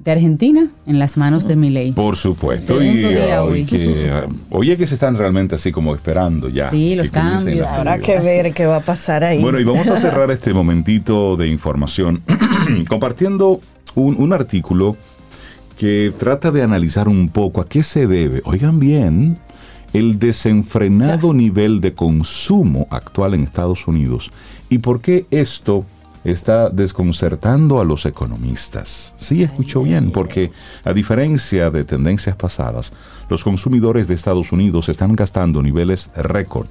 Argentina 0.05 0.69
en 0.85 0.99
las 0.99 1.17
manos 1.17 1.47
de 1.47 1.55
Milei. 1.55 1.93
Por 1.93 2.15
supuesto. 2.17 2.83
Y, 2.83 3.03
hoy. 3.05 3.65
Que, 3.65 4.11
oye 4.51 4.77
que 4.77 4.85
se 4.85 4.95
están 4.95 5.15
realmente 5.15 5.55
así 5.55 5.71
como 5.71 5.95
esperando 5.95 6.49
ya. 6.49 6.69
Sí, 6.69 6.93
los 6.93 7.09
cambios. 7.09 7.67
Habrá 7.67 7.97
que 7.97 8.19
ver 8.19 8.53
qué 8.53 8.65
va 8.67 8.77
a 8.77 8.81
pasar 8.81 9.23
ahí. 9.23 9.41
Bueno, 9.41 9.59
y 9.59 9.63
vamos 9.63 9.87
a 9.87 9.97
cerrar 9.97 10.29
este 10.31 10.53
momentito 10.53 11.35
de 11.35 11.47
información 11.47 12.21
compartiendo 12.87 13.59
un, 13.95 14.17
un 14.21 14.33
artículo 14.33 14.97
que 15.77 16.13
trata 16.17 16.51
de 16.51 16.61
analizar 16.61 17.07
un 17.07 17.29
poco 17.29 17.61
a 17.61 17.67
qué 17.67 17.81
se 17.81 18.05
debe, 18.05 18.41
oigan 18.45 18.79
bien, 18.79 19.37
el 19.93 20.17
desenfrenado 20.17 21.33
nivel 21.33 21.79
de 21.79 21.93
consumo 21.93 22.87
actual 22.89 23.35
en 23.35 23.43
Estados 23.43 23.87
Unidos 23.87 24.31
y 24.69 24.79
por 24.79 25.01
qué 25.01 25.27
esto 25.29 25.85
está 26.23 26.69
desconcertando 26.69 27.79
a 27.79 27.85
los 27.85 28.05
economistas. 28.05 29.13
Sí, 29.17 29.43
escuchó 29.43 29.83
bien, 29.83 30.11
porque 30.11 30.51
a 30.83 30.93
diferencia 30.93 31.69
de 31.69 31.83
tendencias 31.83 32.35
pasadas, 32.35 32.93
los 33.29 33.43
consumidores 33.43 34.07
de 34.07 34.15
Estados 34.15 34.51
Unidos 34.51 34.89
están 34.89 35.15
gastando 35.15 35.61
niveles 35.61 36.09
récord. 36.15 36.69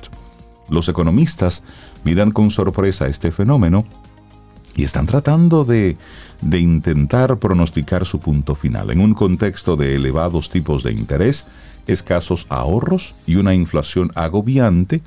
Los 0.69 0.89
economistas 0.89 1.65
miran 2.03 2.31
con 2.31 2.51
sorpresa 2.51 3.07
este 3.09 3.31
fenómeno 3.31 3.85
y 4.75 4.85
están 4.85 5.07
tratando 5.07 5.65
de, 5.65 5.99
de 6.41 6.59
intentar 6.59 7.39
pronosticar 7.39 8.07
su 8.07 8.21
punto 8.21 8.55
final 8.55 8.91
en 8.91 9.01
un 9.01 9.13
contexto 9.13 9.77
de 9.77 9.95
elevados 9.95 10.49
tipos 10.49 10.83
de 10.83 10.93
interés 10.93 11.47
escasos 11.87 12.47
ahorros 12.49 13.15
y 13.27 13.37
una 13.37 13.55
inflación 13.55 14.11
agobiante, 14.15 15.03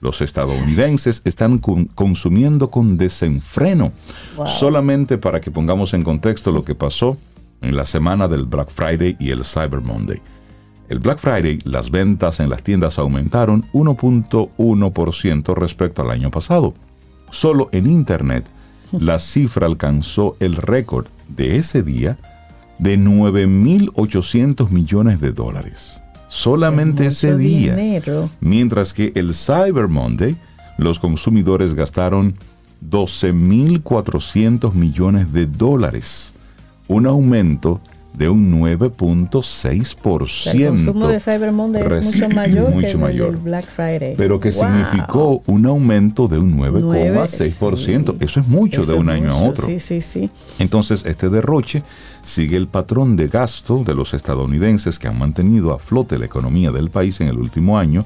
los 0.00 0.22
estadounidenses 0.22 1.20
están 1.24 1.58
consumiendo 1.58 2.70
con 2.70 2.96
desenfreno. 2.96 3.92
Solamente 4.46 5.18
para 5.18 5.40
que 5.40 5.50
pongamos 5.50 5.92
en 5.92 6.02
contexto 6.02 6.52
lo 6.52 6.64
que 6.64 6.74
pasó 6.74 7.18
en 7.60 7.76
la 7.76 7.84
semana 7.84 8.26
del 8.26 8.46
Black 8.46 8.70
Friday 8.70 9.16
y 9.20 9.30
el 9.30 9.44
Cyber 9.44 9.82
Monday. 9.82 10.20
El 10.88 10.98
Black 10.98 11.18
Friday, 11.18 11.58
las 11.64 11.90
ventas 11.90 12.40
en 12.40 12.48
las 12.48 12.62
tiendas 12.62 12.98
aumentaron 12.98 13.66
1.1% 13.72 15.54
respecto 15.54 16.02
al 16.02 16.10
año 16.10 16.30
pasado. 16.30 16.74
Solo 17.30 17.68
en 17.72 17.86
Internet, 17.86 18.46
la 18.98 19.18
cifra 19.18 19.66
alcanzó 19.66 20.36
el 20.40 20.56
récord 20.56 21.06
de 21.28 21.58
ese 21.58 21.82
día 21.82 22.18
de 22.78 22.98
9.800 22.98 24.70
millones 24.70 25.20
de 25.20 25.30
dólares 25.30 26.00
solamente 26.30 27.06
ese 27.06 27.36
día. 27.36 27.76
Mientras 28.40 28.94
que 28.94 29.12
el 29.16 29.34
Cyber 29.34 29.88
Monday, 29.88 30.36
los 30.78 30.98
consumidores 30.98 31.74
gastaron 31.74 32.36
12.400 32.88 34.72
millones 34.72 35.32
de 35.32 35.46
dólares, 35.46 36.32
un 36.88 37.06
aumento 37.06 37.80
de 38.20 38.28
un 38.28 38.60
9.6%. 38.60 40.52
El 40.52 40.68
consumo 40.68 41.08
de 41.08 41.18
Cyber 41.18 41.52
Monday 41.52 41.82
es 41.90 42.04
mucho 42.04 42.28
mayor 42.28 42.70
que 42.74 42.90
el 42.90 43.36
Black 43.38 43.64
Friday. 43.64 44.14
Pero 44.14 44.38
que 44.38 44.52
significó 44.52 45.42
un 45.46 45.64
aumento 45.64 46.28
de 46.28 46.38
un 46.38 46.58
9,6%. 46.58 48.22
Eso 48.22 48.40
es 48.40 48.46
mucho 48.46 48.84
de 48.84 48.92
un 48.92 49.08
año 49.08 49.30
a 49.30 49.36
otro. 49.36 49.64
Sí, 49.64 49.80
sí, 49.80 50.02
sí. 50.02 50.30
Entonces, 50.58 51.06
este 51.06 51.30
derroche 51.30 51.82
sigue 52.22 52.58
el 52.58 52.68
patrón 52.68 53.16
de 53.16 53.28
gasto 53.28 53.84
de 53.84 53.94
los 53.94 54.12
estadounidenses 54.12 54.98
que 54.98 55.08
han 55.08 55.18
mantenido 55.18 55.72
a 55.72 55.78
flote 55.78 56.18
la 56.18 56.26
economía 56.26 56.72
del 56.72 56.90
país 56.90 57.22
en 57.22 57.28
el 57.28 57.38
último 57.38 57.78
año, 57.78 58.04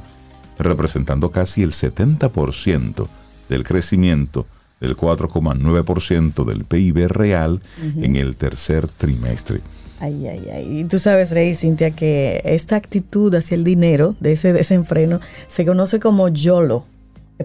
representando 0.61 1.33
casi 1.33 1.65
el 1.65 1.73
70% 1.73 3.09
del 3.49 3.65
crecimiento 3.65 4.47
del 4.81 4.97
4,9% 4.97 6.45
del 6.45 6.65
PIB 6.65 7.09
real 7.09 7.63
en 7.83 8.15
el 8.15 8.37
tercer 8.37 8.87
trimestre. 8.87 9.61
Ay, 10.01 10.27
ay, 10.27 10.49
ay. 10.53 10.81
Y 10.81 10.85
tú 10.85 10.99
sabes, 10.99 11.31
Rey 11.31 11.55
Cintia, 11.55 11.91
que 11.93 12.41
esta 12.45 12.77
actitud 12.77 13.35
hacia 13.35 13.55
el 13.55 13.65
dinero, 13.65 14.15
de 14.21 14.33
ese 14.33 14.53
desenfreno, 14.53 15.21
se 15.49 15.65
conoce 15.65 16.01
como 16.01 16.29
YOLO. 16.29 16.85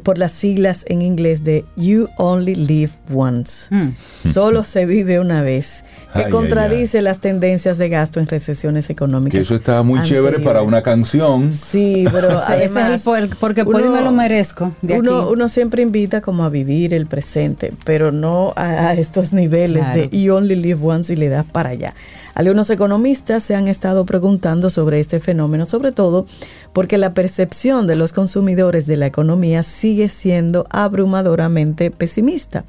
por 0.04 0.20
las 0.20 0.34
siglas 0.34 0.86
en 0.88 1.02
inglés 1.02 1.44
de 1.44 1.66
You 1.76 2.10
Only 2.18 2.54
Live 2.54 2.92
Once. 3.12 3.74
Mm. 3.74 3.90
Solo 4.34 4.64
se 4.64 4.86
vive 4.86 5.20
una 5.20 5.42
vez, 5.42 5.84
que 6.14 6.20
Ay, 6.20 6.24
ay, 6.26 6.32
contradice 6.32 7.02
las 7.02 7.20
tendencias 7.22 7.80
de 7.80 7.90
gasto 7.90 8.20
en 8.20 8.28
recesiones 8.28 8.92
económicas. 8.92 9.36
Que 9.40 9.42
eso 9.42 9.56
está 9.56 9.82
muy 9.82 10.04
chévere 10.04 10.40
para 10.40 10.62
una 10.62 10.84
canción. 10.84 11.54
Sí, 11.54 12.06
pero 12.12 12.30
Ese- 12.38 12.56
ese 12.58 12.66
es 12.66 12.72
el 12.72 12.78
además, 12.78 13.02
por- 13.04 13.38
porque 13.38 13.66
puedo 13.66 13.88
y 13.88 13.90
me 13.90 14.02
lo 14.02 14.12
merezco. 14.12 14.72
De 14.84 15.00
uno, 15.00 15.18
aquí. 15.22 15.30
uno 15.34 15.50
siempre 15.50 15.82
invita 15.82 16.22
como 16.22 16.44
a 16.44 16.50
vivir 16.50 16.94
el 16.94 17.08
presente, 17.08 17.74
pero 17.84 18.12
no 18.12 18.54
a, 18.56 18.90
a 18.90 18.94
estos 18.94 19.34
niveles 19.34 19.86
Claro. 19.86 20.02
de 20.08 20.10
you 20.22 20.36
only 20.36 20.54
live 20.56 20.80
once 20.84 21.12
y 21.12 21.16
le 21.16 21.30
das 21.30 21.46
para 21.48 21.70
allá. 21.70 21.96
Algunos 22.40 22.70
economistas 22.70 23.44
se 23.44 23.54
han 23.54 23.68
estado 23.68 24.06
preguntando 24.06 24.70
sobre 24.70 25.02
este 25.02 25.20
fenómeno, 25.20 25.66
sobre 25.66 25.92
todo 25.92 26.26
porque 26.72 26.98
la 26.98 27.14
percepción 27.14 27.86
de 27.86 27.98
los 27.98 28.14
consumidores 28.14 28.88
de 28.88 28.96
la 28.96 29.08
economía 29.08 29.62
sigue 29.62 30.08
siendo 30.08 30.66
abrumadoramente 30.70 31.92
pesimista. 31.92 32.64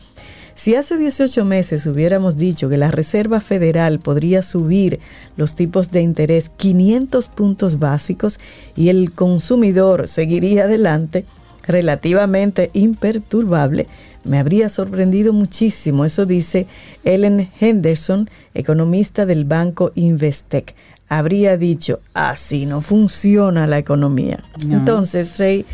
Si 0.56 0.74
hace 0.74 0.98
18 0.98 1.44
meses 1.44 1.86
hubiéramos 1.86 2.36
dicho 2.36 2.68
que 2.68 2.78
la 2.78 2.90
Reserva 2.90 3.40
Federal 3.40 4.00
podría 4.00 4.42
subir 4.42 4.98
los 5.36 5.54
tipos 5.54 5.92
de 5.92 6.00
interés 6.00 6.50
500 6.56 7.28
puntos 7.28 7.78
básicos 7.78 8.40
y 8.74 8.88
el 8.88 9.12
consumidor 9.12 10.08
seguiría 10.08 10.64
adelante 10.64 11.26
relativamente 11.64 12.70
imperturbable, 12.72 13.86
me 14.24 14.38
habría 14.38 14.68
sorprendido 14.68 15.32
muchísimo. 15.32 16.04
Eso 16.04 16.26
dice 16.26 16.66
Ellen 17.04 17.50
Henderson, 17.60 18.28
economista 18.54 19.26
del 19.26 19.44
banco 19.44 19.92
Investec. 19.94 20.74
Habría 21.08 21.56
dicho, 21.56 22.00
así 22.14 22.66
no 22.66 22.82
funciona 22.82 23.66
la 23.66 23.78
economía. 23.78 24.44
No. 24.66 24.76
Entonces, 24.76 25.38
Rey, 25.38 25.64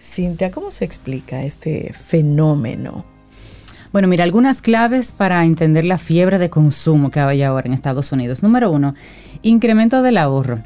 Cintia, 0.00 0.50
¿cómo 0.50 0.70
se 0.70 0.84
explica 0.84 1.44
este 1.44 1.92
fenómeno? 1.92 3.04
Bueno, 3.92 4.08
mira, 4.08 4.24
algunas 4.24 4.60
claves 4.60 5.12
para 5.12 5.44
entender 5.44 5.84
la 5.84 5.98
fiebre 5.98 6.38
de 6.38 6.50
consumo 6.50 7.10
que 7.10 7.20
hay 7.20 7.42
ahora 7.42 7.66
en 7.66 7.72
Estados 7.72 8.12
Unidos. 8.12 8.42
Número 8.42 8.70
uno, 8.70 8.94
incremento 9.42 10.02
del 10.02 10.18
ahorro. 10.18 10.60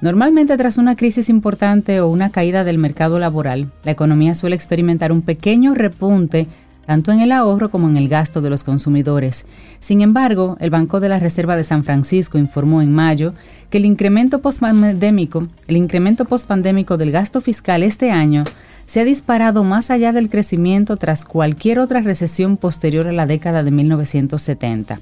Normalmente 0.00 0.56
tras 0.56 0.78
una 0.78 0.96
crisis 0.96 1.28
importante 1.28 2.00
o 2.00 2.08
una 2.08 2.30
caída 2.30 2.64
del 2.64 2.78
mercado 2.78 3.18
laboral, 3.18 3.70
la 3.84 3.92
economía 3.92 4.34
suele 4.34 4.56
experimentar 4.56 5.12
un 5.12 5.20
pequeño 5.20 5.74
repunte 5.74 6.46
tanto 6.90 7.12
en 7.12 7.20
el 7.20 7.30
ahorro 7.30 7.70
como 7.70 7.88
en 7.88 7.96
el 7.96 8.08
gasto 8.08 8.40
de 8.40 8.50
los 8.50 8.64
consumidores. 8.64 9.46
Sin 9.78 10.00
embargo, 10.00 10.56
el 10.58 10.70
Banco 10.70 10.98
de 10.98 11.08
la 11.08 11.20
Reserva 11.20 11.56
de 11.56 11.62
San 11.62 11.84
Francisco 11.84 12.36
informó 12.36 12.82
en 12.82 12.92
mayo 12.92 13.32
que 13.70 13.78
el 13.78 13.84
incremento 13.84 14.40
postpandémico, 14.40 15.46
el 15.68 15.76
incremento 15.76 16.24
postpandémico 16.24 16.96
del 16.96 17.12
gasto 17.12 17.40
fiscal 17.40 17.84
este 17.84 18.10
año 18.10 18.42
se 18.86 18.98
ha 18.98 19.04
disparado 19.04 19.62
más 19.62 19.92
allá 19.92 20.10
del 20.10 20.28
crecimiento 20.28 20.96
tras 20.96 21.24
cualquier 21.24 21.78
otra 21.78 22.00
recesión 22.00 22.56
posterior 22.56 23.06
a 23.06 23.12
la 23.12 23.26
década 23.26 23.62
de 23.62 23.70
1970. 23.70 24.98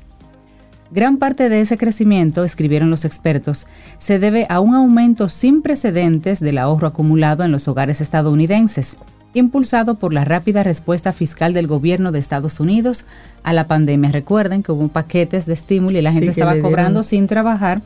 Gran 0.90 1.16
parte 1.16 1.48
de 1.48 1.62
ese 1.62 1.79
crecimiento, 1.79 2.44
escribieron 2.44 2.90
los 2.90 3.07
expertos, 3.07 3.66
se 3.98 4.18
debe 4.18 4.44
a 4.51 4.61
un 4.61 4.74
aumento 4.74 5.31
sin 5.31 5.62
precedentes 5.62 6.40
del 6.40 6.59
ahorro 6.59 6.88
acumulado 6.88 7.44
en 7.44 7.53
los 7.53 7.66
hogares 7.66 8.03
estadounidenses, 8.03 8.98
impulsado 9.35 9.97
por 9.97 10.12
la 10.14 10.25
rápida 10.25 10.62
respuesta 10.62 11.12
fiscal 11.12 11.53
del 11.53 11.67
gobierno 11.67 12.12
de 12.12 12.19
Estados 12.19 12.61
Unidos 12.61 13.05
a 13.43 13.53
la 13.53 13.67
pandemia. 13.69 14.11
Recuerden 14.11 14.62
que 14.62 14.73
hubo 14.73 14.88
paquetes 14.88 15.47
de 15.47 15.55
estímulo 15.55 15.99
y 15.99 16.03
la 16.03 16.12
gente 16.12 16.31
estaba 16.31 16.59
cobrando 16.61 17.03
sin 17.03 17.27
trabajar, 17.29 17.83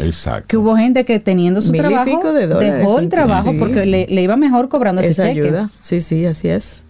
Exacto. 0.00 0.46
que 0.48 0.56
hubo 0.56 0.76
gente 0.76 1.04
que 1.04 1.18
teniendo 1.20 1.60
su 1.62 1.72
Mil 1.72 1.80
trabajo 1.82 2.04
pico 2.04 2.32
de 2.32 2.46
dólares, 2.46 2.78
dejó 2.78 2.98
el 3.00 3.08
trabajo 3.08 3.50
Sí. 3.52 3.58
porque 3.58 3.86
le, 3.86 4.06
le 4.08 4.22
iba 4.22 4.36
mejor 4.36 4.68
cobrando 4.68 5.00
ese 5.02 5.10
Esa 5.10 5.22
cheque. 5.24 5.42
ayuda. 5.42 5.70
Sí, 5.82 6.00
sí, 6.00 6.24
así 6.26 6.48
es. 6.48 6.82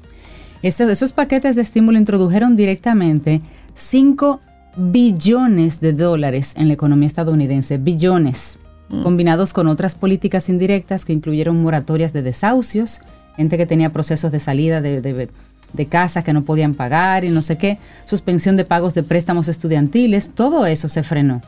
Ese- 0.63 0.91
esos 0.91 1.13
paquetes 1.13 1.57
de 1.57 1.63
estímulo 1.63 1.99
introdujeron 1.99 2.57
directamente 2.57 3.41
5 3.75 4.41
billones 4.77 5.81
de 5.81 5.93
dólares 5.93 6.55
en 6.57 6.69
la 6.69 6.75
economía 6.75 7.07
estadounidense, 7.07 7.79
billones, 7.79 8.59
combinados 9.03 9.53
con 9.53 9.67
otras 9.67 9.95
políticas 9.97 10.49
indirectas 10.49 11.05
que 11.05 11.13
incluyeron 11.13 11.61
moratorias 11.63 12.13
de 12.13 12.23
desahucios, 12.23 13.01
gente 13.37 13.57
que 13.57 13.67
tenía 13.67 13.93
procesos 13.93 14.33
de 14.33 14.41
salida 14.41 14.81
de, 14.81 15.01
de, 15.01 15.29
de 15.73 15.87
casas 15.87 16.25
que 16.25 16.33
no 16.33 16.45
podían 16.45 16.75
pagar 16.75 17.25
y 17.25 17.31
no 17.31 17.43
sé 17.43 17.59
qué, 17.59 17.79
suspensión 18.07 18.57
de 18.57 18.65
pagos 18.65 18.95
de 18.95 19.03
préstamos 19.03 19.49
estudiantiles, 19.49 20.33
todo 20.35 20.67
eso 20.67 20.89
se 20.89 21.03
frenó 21.03 21.43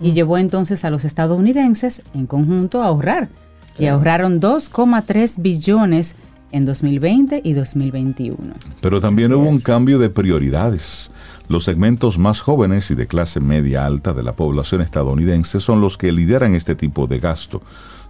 y 0.00 0.12
llevó 0.12 0.38
entonces 0.38 0.84
a 0.84 0.90
los 0.90 1.04
estadounidenses 1.04 2.02
en 2.14 2.26
conjunto 2.26 2.82
a 2.82 2.86
ahorrar. 2.86 3.28
Y 3.78 3.86
ahorraron 3.86 4.40
2,3 4.40 5.42
billones 5.42 6.16
en 6.50 6.64
2020 6.64 7.42
y 7.44 7.52
2021. 7.52 8.54
Pero 8.80 9.00
también 9.00 9.34
hubo 9.34 9.48
un 9.48 9.60
cambio 9.60 9.98
de 9.98 10.08
prioridades. 10.08 11.10
Los 11.48 11.64
segmentos 11.64 12.18
más 12.18 12.40
jóvenes 12.40 12.90
y 12.90 12.94
de 12.94 13.06
clase 13.06 13.38
media 13.40 13.84
alta 13.84 14.14
de 14.14 14.22
la 14.22 14.32
población 14.32 14.80
estadounidense 14.80 15.60
son 15.60 15.80
los 15.80 15.98
que 15.98 16.10
lideran 16.10 16.54
este 16.54 16.74
tipo 16.74 17.06
de 17.06 17.20
gasto, 17.20 17.60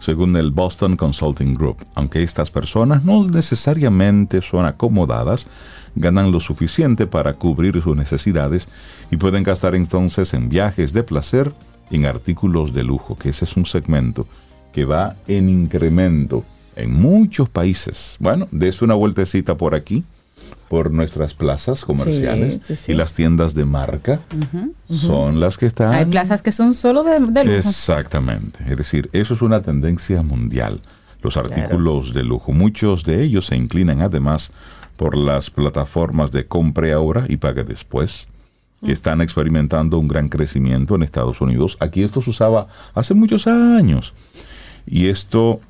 según 0.00 0.36
el 0.36 0.50
Boston 0.50 0.96
Consulting 0.96 1.54
Group. 1.54 1.86
Aunque 1.94 2.22
estas 2.22 2.50
personas 2.50 3.04
no 3.04 3.24
necesariamente 3.24 4.42
son 4.42 4.66
acomodadas, 4.66 5.46
ganan 5.94 6.30
lo 6.30 6.40
suficiente 6.40 7.06
para 7.06 7.34
cubrir 7.34 7.80
sus 7.82 7.96
necesidades 7.96 8.68
y 9.10 9.16
pueden 9.16 9.42
gastar 9.42 9.74
entonces 9.74 10.34
en 10.34 10.48
viajes 10.48 10.92
de 10.92 11.02
placer 11.02 11.52
en 11.90 12.06
artículos 12.06 12.72
de 12.72 12.82
lujo, 12.82 13.16
que 13.16 13.30
ese 13.30 13.44
es 13.44 13.56
un 13.56 13.66
segmento 13.66 14.26
que 14.72 14.84
va 14.84 15.16
en 15.26 15.48
incremento 15.48 16.44
en 16.74 16.92
muchos 16.92 17.48
países. 17.48 18.16
Bueno, 18.20 18.46
des 18.50 18.82
una 18.82 18.94
vueltecita 18.94 19.56
por 19.56 19.74
aquí, 19.74 20.04
por 20.68 20.90
nuestras 20.90 21.34
plazas 21.34 21.84
comerciales 21.84 22.60
sí, 22.62 22.76
sí. 22.76 22.92
y 22.92 22.94
las 22.94 23.14
tiendas 23.14 23.54
de 23.54 23.64
marca 23.64 24.20
son 24.88 25.38
las 25.38 25.58
que 25.58 25.66
están... 25.66 25.94
Hay 25.94 26.06
plazas 26.06 26.42
que 26.42 26.52
son 26.52 26.74
solo 26.74 27.04
de, 27.04 27.20
de 27.20 27.44
lujo. 27.44 27.56
Exactamente. 27.56 28.64
Es 28.68 28.76
decir, 28.76 29.08
eso 29.12 29.34
es 29.34 29.42
una 29.42 29.62
tendencia 29.62 30.22
mundial. 30.22 30.80
Los 31.22 31.36
artículos 31.36 32.12
de 32.14 32.24
lujo, 32.24 32.52
muchos 32.52 33.04
de 33.04 33.22
ellos 33.22 33.46
se 33.46 33.56
inclinan 33.56 34.00
además 34.00 34.52
por 34.96 35.16
las 35.16 35.50
plataformas 35.50 36.32
de 36.32 36.46
compre 36.46 36.92
ahora 36.92 37.26
y 37.28 37.36
pague 37.36 37.64
después, 37.64 38.28
que 38.84 38.92
están 38.92 39.20
experimentando 39.20 39.98
un 39.98 40.08
gran 40.08 40.28
crecimiento 40.28 40.94
en 40.94 41.02
Estados 41.02 41.40
Unidos. 41.40 41.76
Aquí 41.80 42.02
esto 42.02 42.22
se 42.22 42.30
usaba 42.30 42.68
hace 42.94 43.14
muchos 43.14 43.46
años. 43.46 44.14
Y 44.86 45.08
esto 45.08 45.60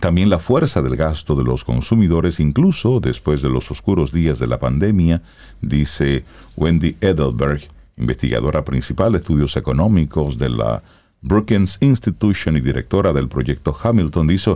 también 0.00 0.28
la 0.30 0.38
fuerza 0.38 0.82
del 0.82 0.96
gasto 0.96 1.34
de 1.34 1.44
los 1.44 1.64
consumidores, 1.64 2.40
incluso 2.40 3.00
después 3.00 3.42
de 3.42 3.48
los 3.48 3.70
oscuros 3.70 4.12
días 4.12 4.38
de 4.38 4.46
la 4.46 4.58
pandemia, 4.58 5.22
dice 5.60 6.24
Wendy 6.56 6.96
Edelberg, 7.00 7.60
investigadora 7.96 8.64
principal 8.64 9.12
de 9.12 9.18
estudios 9.18 9.56
económicos 9.56 10.38
de 10.38 10.50
la 10.50 10.82
Brookings 11.22 11.78
Institution 11.80 12.56
y 12.56 12.60
directora 12.60 13.12
del 13.12 13.28
proyecto 13.28 13.76
Hamilton, 13.82 14.26
dice, 14.26 14.54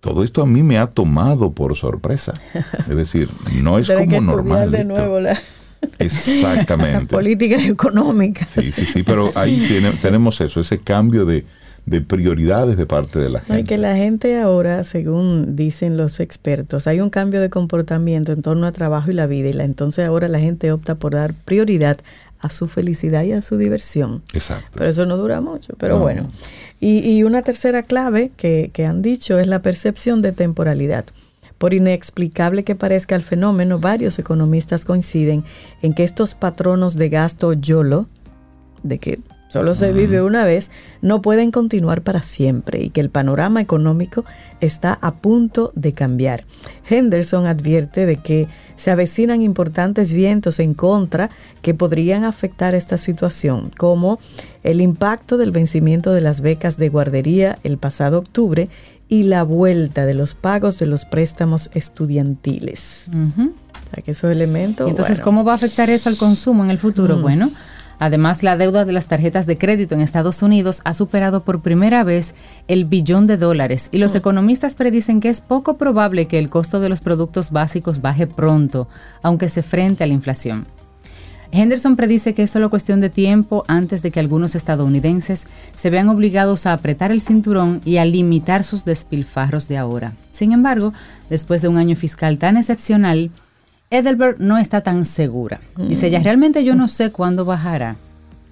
todo 0.00 0.22
esto 0.22 0.42
a 0.42 0.46
mí 0.46 0.62
me 0.62 0.78
ha 0.78 0.86
tomado 0.86 1.52
por 1.52 1.74
sorpresa. 1.76 2.32
Es 2.88 2.96
decir, 2.96 3.28
no 3.62 3.78
es 3.78 3.88
que 3.88 3.94
como 3.94 4.20
normal. 4.20 4.70
de 4.70 4.84
nuevo 4.84 5.18
la, 5.20 5.38
Exactamente. 5.98 7.06
política 7.14 7.56
económica. 7.56 8.46
Sí, 8.54 8.70
sí, 8.70 8.86
sí, 8.86 9.02
pero 9.02 9.30
ahí 9.34 9.64
tiene- 9.68 9.92
tenemos 9.92 10.40
eso, 10.40 10.60
ese 10.60 10.78
cambio 10.78 11.24
de, 11.24 11.44
de 11.86 12.00
prioridades 12.00 12.76
de 12.76 12.84
parte 12.86 13.18
de 13.20 13.30
la 13.30 13.38
No, 13.48 13.54
y 13.54 13.58
gente. 13.58 13.68
que 13.68 13.78
la 13.78 13.96
gente 13.96 14.38
ahora, 14.40 14.82
según 14.84 15.54
dicen 15.56 15.96
los 15.96 16.18
expertos, 16.20 16.86
hay 16.88 17.00
un 17.00 17.10
cambio 17.10 17.40
de 17.40 17.48
comportamiento 17.48 18.32
en 18.32 18.42
torno 18.42 18.66
al 18.66 18.72
trabajo 18.72 19.10
y 19.10 19.14
la 19.14 19.26
vida, 19.26 19.48
y 19.48 19.52
la, 19.52 19.64
entonces 19.64 20.06
ahora 20.06 20.26
la 20.28 20.40
gente 20.40 20.72
opta 20.72 20.96
por 20.96 21.14
dar 21.14 21.32
prioridad 21.44 21.96
a 22.40 22.50
su 22.50 22.66
felicidad 22.68 23.22
y 23.22 23.32
a 23.32 23.40
su 23.40 23.56
diversión. 23.56 24.22
Exacto. 24.34 24.70
Pero 24.74 24.90
eso 24.90 25.06
no 25.06 25.16
dura 25.16 25.40
mucho, 25.40 25.74
pero 25.78 25.94
No. 25.96 26.02
bueno. 26.02 26.28
Y, 26.80 26.98
y 27.08 27.22
una 27.22 27.42
tercera 27.42 27.82
clave 27.84 28.30
que, 28.36 28.70
que 28.74 28.84
han 28.84 29.00
dicho 29.00 29.38
es 29.38 29.46
la 29.46 29.62
percepción 29.62 30.20
de 30.22 30.32
temporalidad. 30.32 31.04
Por 31.56 31.72
inexplicable 31.72 32.64
que 32.64 32.74
parezca 32.74 33.16
el 33.16 33.22
fenómeno, 33.22 33.78
varios 33.78 34.18
economistas 34.18 34.84
coinciden 34.84 35.44
en 35.80 35.94
que 35.94 36.04
estos 36.04 36.34
patronos 36.34 36.96
de 36.96 37.08
gasto 37.08 37.54
YOLO, 37.54 38.06
de 38.82 38.98
que 38.98 39.20
solo 39.48 39.74
se 39.74 39.92
vive 39.92 40.22
una 40.22 40.44
vez, 40.44 40.70
no 41.02 41.22
pueden 41.22 41.50
continuar 41.50 42.02
para 42.02 42.22
siempre 42.22 42.82
y 42.82 42.90
que 42.90 43.00
el 43.00 43.10
panorama 43.10 43.60
económico 43.60 44.24
está 44.60 44.98
a 45.00 45.14
punto 45.16 45.72
de 45.74 45.92
cambiar. 45.92 46.44
Henderson 46.88 47.46
advierte 47.46 48.06
de 48.06 48.16
que 48.16 48.48
se 48.76 48.90
avecinan 48.90 49.42
importantes 49.42 50.12
vientos 50.12 50.58
en 50.58 50.74
contra 50.74 51.30
que 51.62 51.74
podrían 51.74 52.24
afectar 52.24 52.74
esta 52.74 52.98
situación, 52.98 53.70
como 53.76 54.18
el 54.62 54.80
impacto 54.80 55.36
del 55.36 55.50
vencimiento 55.50 56.12
de 56.12 56.20
las 56.20 56.40
becas 56.40 56.76
de 56.76 56.88
guardería 56.88 57.58
el 57.62 57.78
pasado 57.78 58.18
octubre 58.18 58.68
y 59.08 59.24
la 59.24 59.42
vuelta 59.44 60.04
de 60.06 60.14
los 60.14 60.34
pagos 60.34 60.78
de 60.78 60.86
los 60.86 61.04
préstamos 61.04 61.70
estudiantiles. 61.74 63.06
Ujú. 63.08 63.52
O 63.52 63.94
sea, 63.94 64.02
que 64.02 64.10
esos 64.10 64.30
elementos... 64.30 64.88
Entonces, 64.90 65.18
bueno, 65.18 65.24
¿cómo 65.24 65.44
va 65.44 65.52
a 65.52 65.56
afectar 65.56 65.88
eso 65.90 66.08
al 66.08 66.16
consumo 66.16 66.64
en 66.64 66.70
el 66.70 66.78
futuro? 66.78 67.16
Mm. 67.16 67.22
Bueno, 67.22 67.50
Además, 67.98 68.42
la 68.42 68.56
deuda 68.56 68.84
de 68.84 68.92
las 68.92 69.06
tarjetas 69.06 69.46
de 69.46 69.58
crédito 69.58 69.94
en 69.94 70.00
Estados 70.00 70.42
Unidos 70.42 70.82
ha 70.84 70.94
superado 70.94 71.40
por 71.40 71.62
primera 71.62 72.04
vez 72.04 72.34
el 72.68 72.84
billón 72.84 73.26
de 73.26 73.36
dólares 73.36 73.88
y 73.92 73.98
los 73.98 74.14
economistas 74.14 74.74
predicen 74.74 75.20
que 75.20 75.28
es 75.28 75.40
poco 75.40 75.78
probable 75.78 76.26
que 76.26 76.38
el 76.38 76.50
costo 76.50 76.80
de 76.80 76.88
los 76.88 77.00
productos 77.00 77.50
básicos 77.50 78.02
baje 78.02 78.26
pronto, 78.26 78.88
aunque 79.22 79.48
se 79.48 79.62
frente 79.62 80.04
a 80.04 80.06
la 80.06 80.14
inflación. 80.14 80.66
Henderson 81.52 81.96
predice 81.96 82.34
que 82.34 82.42
es 82.42 82.50
solo 82.50 82.70
cuestión 82.70 83.00
de 83.00 83.08
tiempo 83.08 83.64
antes 83.68 84.02
de 84.02 84.10
que 84.10 84.20
algunos 84.20 84.54
estadounidenses 84.54 85.46
se 85.74 85.90
vean 85.90 86.08
obligados 86.08 86.66
a 86.66 86.72
apretar 86.72 87.12
el 87.12 87.22
cinturón 87.22 87.80
y 87.84 87.96
a 87.96 88.04
limitar 88.04 88.64
sus 88.64 88.84
despilfarros 88.84 89.68
de 89.68 89.78
ahora. 89.78 90.14
Sin 90.30 90.52
embargo, 90.52 90.92
después 91.30 91.62
de 91.62 91.68
un 91.68 91.78
año 91.78 91.96
fiscal 91.96 92.38
tan 92.38 92.56
excepcional, 92.56 93.30
Edelberg 93.90 94.40
no 94.40 94.58
está 94.58 94.80
tan 94.80 95.04
segura. 95.04 95.60
Dice 95.76 96.08
ella, 96.08 96.18
realmente 96.20 96.64
yo 96.64 96.74
no 96.74 96.88
sé 96.88 97.12
cuándo 97.12 97.44
bajará. 97.44 97.96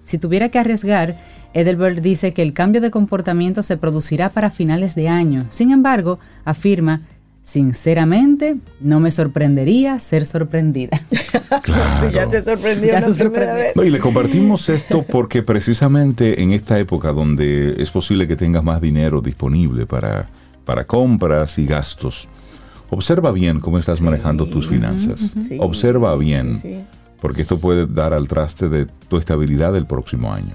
Si 0.04 0.18
tuviera 0.18 0.48
que 0.48 0.58
arriesgar, 0.58 1.16
Edelberg 1.54 2.02
dice 2.02 2.32
que 2.32 2.42
el 2.42 2.52
cambio 2.52 2.80
de 2.80 2.90
comportamiento 2.90 3.62
se 3.62 3.76
producirá 3.76 4.28
para 4.28 4.50
finales 4.50 4.94
de 4.94 5.08
año. 5.08 5.46
Sin 5.50 5.70
embargo, 5.70 6.18
afirma, 6.44 7.00
sinceramente, 7.42 8.56
no 8.80 9.00
me 9.00 9.10
sorprendería 9.10 9.98
ser 10.00 10.26
sorprendida. 10.26 11.00
Claro. 11.62 12.10
ya 12.10 12.28
se 12.28 12.42
sorprendió 13.14 13.84
y 13.84 13.90
le 13.90 13.98
compartimos 13.98 14.68
esto 14.68 15.02
porque 15.02 15.42
precisamente 15.42 16.42
en 16.42 16.50
esta 16.50 16.78
época 16.78 17.12
donde 17.12 17.76
es 17.78 17.90
posible 17.90 18.26
que 18.26 18.34
tengas 18.36 18.64
más 18.64 18.80
dinero 18.80 19.22
disponible 19.22 19.86
para, 19.86 20.28
para 20.64 20.84
compras 20.84 21.56
y 21.58 21.64
gastos, 21.64 22.28
Observa 22.94 23.32
bien 23.32 23.58
cómo 23.58 23.78
estás 23.78 24.00
manejando 24.00 24.46
tus 24.46 24.68
finanzas. 24.68 25.34
Observa 25.58 26.14
bien, 26.14 26.86
porque 27.20 27.42
esto 27.42 27.58
puede 27.58 27.86
dar 27.86 28.14
al 28.14 28.28
traste 28.28 28.68
de 28.68 28.86
tu 28.86 29.16
estabilidad 29.16 29.74
el 29.74 29.84
próximo 29.84 30.32
año. 30.32 30.54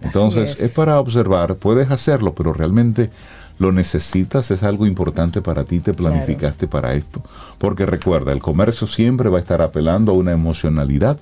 Entonces, 0.00 0.60
es. 0.60 0.72
para 0.72 1.00
observar, 1.00 1.56
puedes 1.56 1.90
hacerlo, 1.90 2.32
pero 2.32 2.52
realmente 2.52 3.10
lo 3.58 3.72
necesitas, 3.72 4.52
es 4.52 4.62
algo 4.62 4.86
importante 4.86 5.42
para 5.42 5.64
ti, 5.64 5.80
te 5.80 5.92
planificaste 5.92 6.68
para 6.68 6.94
esto. 6.94 7.24
Porque 7.58 7.86
recuerda, 7.86 8.32
el 8.32 8.40
comercio 8.40 8.86
siempre 8.86 9.28
va 9.28 9.38
a 9.38 9.40
estar 9.40 9.60
apelando 9.60 10.12
a 10.12 10.14
una 10.14 10.30
emocionalidad 10.30 11.18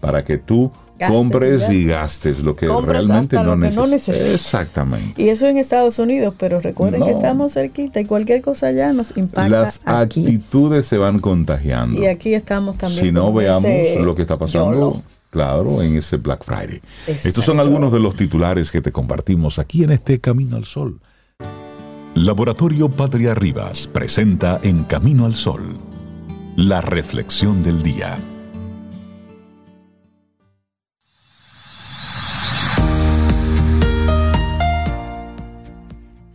para 0.00 0.22
que 0.22 0.38
tú 0.38 0.70
compres 1.08 1.70
y 1.70 1.84
gastes 1.84 2.40
lo 2.40 2.56
que 2.56 2.68
realmente 2.68 3.36
no, 3.36 3.56
necesitas. 3.56 4.20
Exactamente. 4.28 5.22
Y 5.22 5.28
eso 5.28 5.46
en 5.46 5.58
Estados 5.58 5.98
Unidos, 5.98 6.34
pero 6.38 6.60
recuerden 6.60 7.04
que 7.04 7.12
estamos 7.12 7.52
cerquita 7.52 8.00
y 8.00 8.04
cualquier 8.04 8.42
cosa 8.42 8.68
allá 8.68 8.92
nos 8.92 9.16
impacta. 9.16 9.48
Las 9.48 9.80
actitudes 9.84 10.86
se 10.86 10.98
van 10.98 11.18
contagiando. 11.20 12.00
Y 12.00 12.06
aquí 12.06 12.34
estamos 12.34 12.78
también. 12.78 13.04
Si 13.04 13.12
no, 13.12 13.32
veamos 13.32 13.70
lo 14.00 14.14
que 14.14 14.22
está 14.22 14.36
pasando. 14.38 15.02
Claro, 15.30 15.82
en 15.82 15.96
ese 15.96 16.16
Black 16.16 16.44
Friday. 16.44 16.80
Estos 17.06 17.44
son 17.44 17.60
algunos 17.60 17.92
de 17.92 18.00
los 18.00 18.16
titulares 18.16 18.70
que 18.70 18.80
te 18.80 18.90
compartimos 18.90 19.58
aquí 19.58 19.84
en 19.84 19.90
este 19.90 20.20
Camino 20.20 20.56
al 20.56 20.64
Sol. 20.64 20.98
Laboratorio 22.14 22.88
Patria 22.88 23.34
Rivas 23.34 23.86
presenta 23.86 24.58
En 24.62 24.84
Camino 24.84 25.26
al 25.26 25.34
Sol, 25.34 25.76
la 26.56 26.80
reflexión 26.80 27.62
del 27.62 27.82
día. 27.82 28.16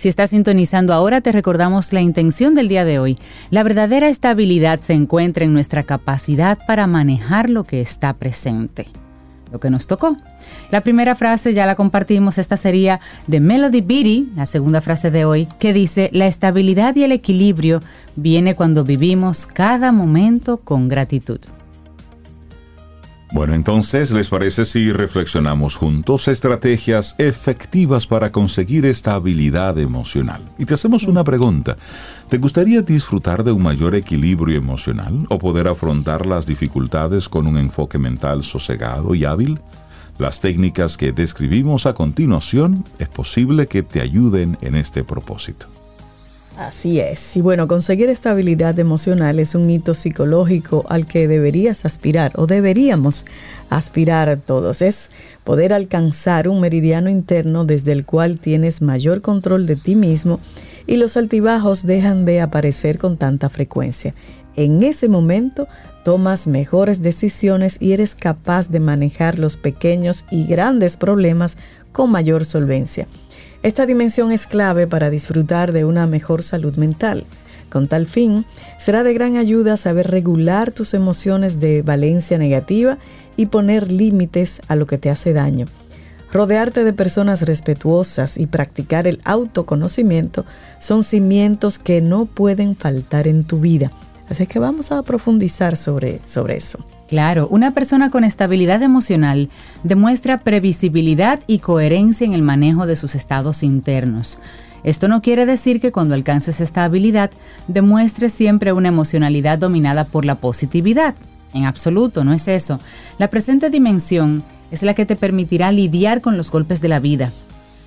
Si 0.02 0.10
estás 0.10 0.32
sintonizando 0.32 0.96
ahora, 0.96 1.22
te 1.22 1.32
recordamos 1.32 1.94
la 1.94 2.02
intención 2.02 2.56
del 2.56 2.68
día 2.68 2.86
de 2.86 2.98
hoy. 2.98 3.20
La 3.52 3.62
verdadera 3.62 4.10
estabilidad 4.10 4.80
se 4.80 4.94
encuentra 4.94 5.46
en 5.46 5.54
nuestra 5.54 5.84
capacidad 5.84 6.58
para 6.66 6.88
manejar 6.88 7.52
lo 7.52 7.66
que 7.66 7.82
está 7.82 8.14
presente. 8.14 8.88
Lo 9.52 9.60
que 9.60 9.70
nos 9.70 9.86
tocó. 9.86 10.18
La 10.72 10.82
primera 10.82 11.14
frase 11.14 11.54
ya 11.54 11.68
la 11.68 11.76
compartimos, 11.76 12.40
esta 12.40 12.58
sería 12.58 13.00
de 13.28 13.42
Melody 13.42 13.82
Beatty, 13.82 14.30
la 14.36 14.48
segunda 14.48 14.82
frase 14.82 15.12
de 15.12 15.24
hoy, 15.24 15.48
que 15.60 15.72
dice, 15.72 16.10
la 16.14 16.26
estabilidad 16.26 16.96
y 16.96 17.04
el 17.04 17.12
equilibrio 17.12 17.84
viene 18.16 18.56
cuando 18.56 18.84
vivimos 18.84 19.46
cada 19.46 19.92
momento 19.92 20.58
con 20.62 20.88
gratitud. 20.88 21.42
Bueno, 23.34 23.54
entonces, 23.54 24.12
¿les 24.12 24.28
parece 24.28 24.66
si 24.66 24.92
reflexionamos 24.92 25.78
juntos 25.78 26.28
estrategias 26.28 27.16
efectivas 27.18 28.06
para 28.06 28.30
conseguir 28.30 28.86
estabilidad 28.86 29.80
emocional? 29.80 30.42
Y 30.58 30.66
te 30.66 30.74
hacemos 30.74 31.04
una 31.04 31.24
pregunta. 31.24 31.78
¿Te 32.28 32.38
gustaría 32.40 32.82
disfrutar 32.82 33.46
de 33.46 33.54
un 33.54 33.64
mayor 33.64 33.96
equilibrio 33.96 34.58
emocional 34.58 35.26
o 35.30 35.40
poder 35.40 35.70
afrontar 35.70 36.26
las 36.26 36.46
dificultades 36.46 37.30
con 37.30 37.48
un 37.48 37.56
enfoque 37.56 37.98
mental 37.98 38.44
sosegado 38.44 39.16
y 39.16 39.24
hábil? 39.24 39.62
Las 40.18 40.42
técnicas 40.42 40.98
que 40.98 41.14
describimos 41.14 41.86
a 41.86 41.94
continuación 41.94 42.84
es 43.00 43.08
posible 43.08 43.68
que 43.68 43.82
te 43.82 44.02
ayuden 44.02 44.58
en 44.60 44.76
este 44.76 45.06
propósito. 45.06 45.68
Así 46.58 47.00
es. 47.00 47.38
Y 47.38 47.42
bueno, 47.42 47.68
conseguir 47.68 48.10
estabilidad 48.10 48.78
emocional 48.78 49.40
es 49.40 49.56
un 49.56 49.70
hito 49.70 49.94
psicológico 49.96 50.86
al 50.90 51.08
que 51.08 51.28
deberías 51.28 51.86
aspirar 51.86 52.34
o 52.36 52.46
deberíamos 52.46 53.26
aspirar 53.70 54.38
todos. 54.38 54.82
Es 54.82 55.12
poder 55.44 55.72
alcanzar 55.74 56.50
un 56.50 56.60
meridiano 56.60 57.10
interno 57.10 57.66
desde 57.66 57.94
el 57.94 58.06
cual 58.06 58.40
tienes 58.40 58.82
mayor 58.82 59.22
control 59.22 59.66
de 59.66 59.78
ti 59.78 59.96
mismo 59.96 60.40
y 60.88 60.98
los 60.98 61.16
altibajos 61.16 61.86
dejan 61.86 62.26
de 62.26 62.42
aparecer 62.42 62.98
con 62.98 63.18
tanta 63.18 63.50
frecuencia. 63.50 64.14
En 64.56 64.84
ese 64.84 65.08
momento 65.08 65.68
tomas 66.04 66.48
mejores 66.48 67.02
decisiones 67.02 67.78
y 67.80 67.94
eres 67.94 68.14
capaz 68.16 68.70
de 68.70 68.82
manejar 68.82 69.40
los 69.40 69.56
pequeños 69.56 70.26
y 70.30 70.46
grandes 70.48 70.98
problemas 70.98 71.58
con 71.94 72.12
mayor 72.12 72.46
solvencia. 72.46 73.08
Esta 73.64 73.86
dimensión 73.86 74.32
es 74.32 74.48
clave 74.48 74.88
para 74.88 75.12
disfrutar 75.12 75.72
de 75.72 75.86
una 75.86 76.08
mejor 76.08 76.42
salud 76.42 76.78
mental. 76.78 77.26
Con 77.70 77.88
tal 77.88 78.08
fin, 78.08 78.46
será 78.80 79.04
de 79.04 79.14
gran 79.14 79.38
ayuda 79.38 79.78
saber 79.78 80.10
regular 80.10 80.72
tus 80.72 80.96
emociones 80.96 81.60
de 81.60 81.84
valencia 81.84 82.40
negativa 82.40 82.98
y 83.38 83.46
poner 83.46 83.92
límites 83.92 84.62
a 84.68 84.76
lo 84.76 84.88
que 84.88 84.98
te 84.98 85.12
hace 85.12 85.32
daño. 85.34 85.68
Rodearte 86.34 86.84
de 86.84 86.94
personas 86.94 87.44
respetuosas 87.44 88.38
y 88.38 88.48
practicar 88.48 89.06
el 89.06 89.22
autoconocimiento 89.26 90.44
son 90.80 91.04
cimientos 91.04 91.78
que 91.78 92.02
no 92.02 92.26
pueden 92.26 92.76
faltar 92.76 93.28
en 93.28 93.44
tu 93.44 93.60
vida. 93.60 93.92
Así 94.28 94.48
que 94.48 94.58
vamos 94.58 94.92
a 94.92 95.04
profundizar 95.04 95.78
sobre, 95.78 96.20
sobre 96.26 96.58
eso. 96.58 96.80
Claro, 97.12 97.50
una 97.50 97.72
persona 97.72 98.10
con 98.10 98.24
estabilidad 98.24 98.82
emocional 98.82 99.50
demuestra 99.84 100.40
previsibilidad 100.40 101.42
y 101.46 101.60
coherencia 101.60 102.24
en 102.24 102.32
el 102.32 102.42
manejo 102.42 102.88
de 102.88 102.96
sus 102.96 103.16
estados 103.16 103.64
internos. 103.64 104.38
Esto 104.86 105.10
no 105.10 105.22
quiere 105.22 105.46
decir 105.46 105.82
que 105.82 105.92
cuando 105.92 106.16
alcances 106.16 106.62
esta 106.62 106.86
habilidad 106.86 107.30
demuestres 107.68 108.32
siempre 108.32 108.72
una 108.72 108.88
emocionalidad 108.88 109.58
dominada 109.58 110.06
por 110.06 110.24
la 110.24 110.36
positividad. 110.36 111.14
En 111.54 111.66
absoluto, 111.66 112.24
no 112.24 112.32
es 112.32 112.48
eso. 112.48 112.80
La 113.18 113.30
presente 113.30 113.70
dimensión 113.70 114.42
es 114.72 114.82
la 114.82 114.94
que 114.94 115.06
te 115.06 115.18
permitirá 115.18 115.74
lidiar 115.74 116.22
con 116.22 116.38
los 116.38 116.50
golpes 116.50 116.80
de 116.80 116.88
la 116.88 117.02
vida. 117.02 117.30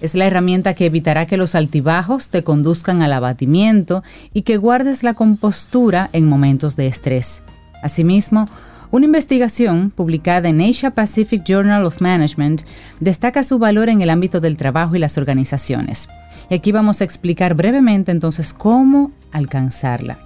Es 0.02 0.14
la 0.14 0.26
herramienta 0.26 0.74
que 0.74 0.84
evitará 0.84 1.24
que 1.24 1.38
los 1.38 1.54
altibajos 1.54 2.28
te 2.28 2.44
conduzcan 2.44 3.00
al 3.00 3.14
abatimiento 3.14 4.02
y 4.34 4.42
que 4.42 4.58
guardes 4.58 5.02
la 5.02 5.14
compostura 5.14 6.10
en 6.12 6.28
momentos 6.28 6.76
de 6.76 6.88
estrés. 6.88 7.40
Asimismo, 7.82 8.46
una 8.94 9.06
investigación 9.06 9.90
publicada 9.90 10.48
en 10.48 10.60
Asia 10.60 10.92
Pacific 10.92 11.42
Journal 11.44 11.84
of 11.84 12.00
Management 12.00 12.62
destaca 13.00 13.42
su 13.42 13.58
valor 13.58 13.88
en 13.88 14.02
el 14.02 14.08
ámbito 14.08 14.38
del 14.38 14.56
trabajo 14.56 14.94
y 14.94 15.00
las 15.00 15.18
organizaciones. 15.18 16.08
Y 16.48 16.54
aquí 16.54 16.70
vamos 16.70 17.00
a 17.00 17.04
explicar 17.04 17.56
brevemente 17.56 18.12
entonces 18.12 18.52
cómo 18.52 19.10
alcanzarla, 19.32 20.20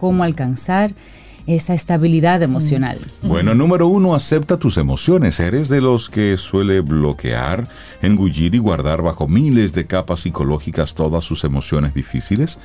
cómo 0.00 0.24
alcanzar 0.24 0.94
esa 1.46 1.74
estabilidad 1.74 2.40
emocional. 2.40 2.98
Bueno, 3.20 3.54
número 3.54 3.88
uno, 3.88 4.14
acepta 4.14 4.56
tus 4.56 4.78
emociones. 4.78 5.38
¿Eres 5.38 5.68
de 5.68 5.82
los 5.82 6.08
que 6.08 6.38
suele 6.38 6.80
bloquear, 6.80 7.68
engullir 8.00 8.54
y 8.54 8.58
guardar 8.58 9.02
bajo 9.02 9.28
miles 9.28 9.74
de 9.74 9.86
capas 9.86 10.20
psicológicas 10.20 10.94
todas 10.94 11.24
sus 11.24 11.44
emociones 11.44 11.92
difíciles? 11.92 12.58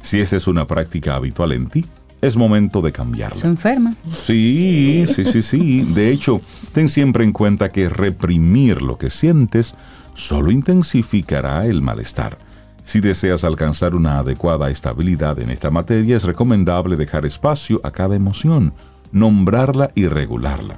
Si 0.00 0.22
esta 0.22 0.36
es 0.36 0.46
una 0.46 0.66
práctica 0.66 1.16
habitual 1.16 1.52
en 1.52 1.68
ti, 1.68 1.84
es 2.22 2.36
momento 2.36 2.80
de 2.80 2.92
cambiarla. 2.92 3.40
Se 3.40 3.48
enferma. 3.48 3.94
Sí, 4.06 5.04
sí, 5.08 5.24
sí, 5.24 5.42
sí, 5.42 5.82
De 5.82 6.10
hecho, 6.10 6.40
ten 6.72 6.88
siempre 6.88 7.24
en 7.24 7.32
cuenta 7.32 7.72
que 7.72 7.88
reprimir 7.88 8.80
lo 8.80 8.96
que 8.96 9.10
sientes 9.10 9.74
solo 10.14 10.52
intensificará 10.52 11.66
el 11.66 11.82
malestar. 11.82 12.38
Si 12.84 13.00
deseas 13.00 13.42
alcanzar 13.44 13.94
una 13.94 14.20
adecuada 14.20 14.70
estabilidad 14.70 15.40
en 15.40 15.50
esta 15.50 15.70
materia, 15.70 16.16
es 16.16 16.22
recomendable 16.22 16.96
dejar 16.96 17.26
espacio 17.26 17.80
a 17.82 17.90
cada 17.90 18.14
emoción, 18.14 18.72
nombrarla 19.10 19.90
y 19.96 20.06
regularla. 20.06 20.76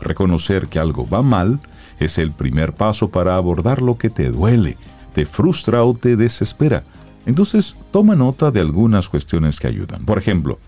Reconocer 0.00 0.68
que 0.68 0.78
algo 0.78 1.06
va 1.08 1.22
mal 1.22 1.60
es 2.00 2.16
el 2.16 2.32
primer 2.32 2.72
paso 2.72 3.10
para 3.10 3.36
abordar 3.36 3.82
lo 3.82 3.98
que 3.98 4.08
te 4.08 4.30
duele, 4.30 4.76
te 5.14 5.26
frustra 5.26 5.84
o 5.84 5.94
te 5.94 6.16
desespera 6.16 6.82
entonces, 7.26 7.76
toma 7.90 8.16
nota 8.16 8.50
de 8.50 8.60
algunas 8.60 9.08
cuestiones 9.08 9.60
que 9.60 9.68
ayudan. 9.68 10.04
Por 10.04 10.18
ejemplo, 10.18 10.58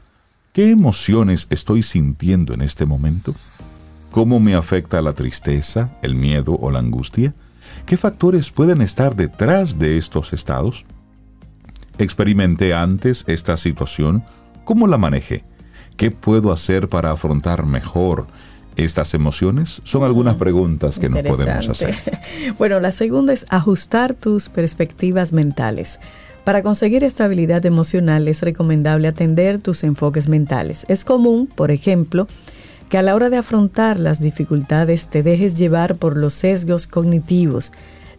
¿qué 0.53 0.71
emociones 0.71 1.47
estoy 1.51 1.83
sintiendo 1.83 2.55
en 2.55 2.63
este 2.63 2.87
momento? 2.87 3.35
¿Cómo 4.11 4.39
me 4.39 4.55
afecta 4.55 5.03
la 5.03 5.13
tristeza, 5.13 5.91
el 6.03 6.15
miedo 6.15 6.57
o 6.61 6.71
la 6.71 6.79
angustia? 6.79 7.35
¿Qué 7.87 7.97
factores 7.97 8.51
pueden 8.51 8.81
estar 8.81 9.17
detrás 9.17 9.79
de 9.79 9.99
estos 9.99 10.33
estados? 10.33 10.85
¿Experimenté 11.99 12.75
antes 12.75 13.25
esta 13.27 13.57
situación? 13.57 14.25
¿Cómo 14.65 14.87
la 14.87 14.99
manejé? 14.99 15.45
¿Qué 15.97 16.11
puedo 16.11 16.53
hacer 16.53 16.89
para 16.89 17.11
afrontar 17.11 17.67
mejor 17.67 18.27
estas 18.77 19.15
emociones? 19.15 19.83
Son 19.85 20.03
algunas 20.05 20.37
preguntas 20.37 20.99
que 20.99 21.09
nos 21.09 21.23
podemos 21.23 21.69
hacer. 21.69 21.97
Bueno, 22.59 22.79
la 22.79 22.93
segunda 22.93 23.33
es 23.33 23.47
ajustar 23.49 24.15
tus 24.15 24.49
perspectivas 24.49 25.33
mentales. 25.33 25.99
Para 26.45 26.63
conseguir 26.63 27.05
estabilidad 27.05 27.65
emocional 27.65 28.29
es 28.29 28.43
recomendable 28.43 29.09
atender 29.09 29.59
tus 29.59 29.83
enfoques 29.83 30.29
mentales. 30.29 30.85
Es 30.89 31.05
común, 31.05 31.47
por 31.47 31.71
ejemplo, 31.71 32.29
que 32.91 32.99
a 32.99 33.03
la 33.03 33.15
hora 33.15 33.31
de 33.31 33.39
afrontar 33.39 33.99
las 33.99 34.21
dificultades 34.21 35.07
te 35.07 35.23
dejes 35.23 35.55
llevar 35.55 35.97
por 35.97 36.19
los 36.19 36.35
sesgos 36.35 36.87
cognitivos, 36.87 37.73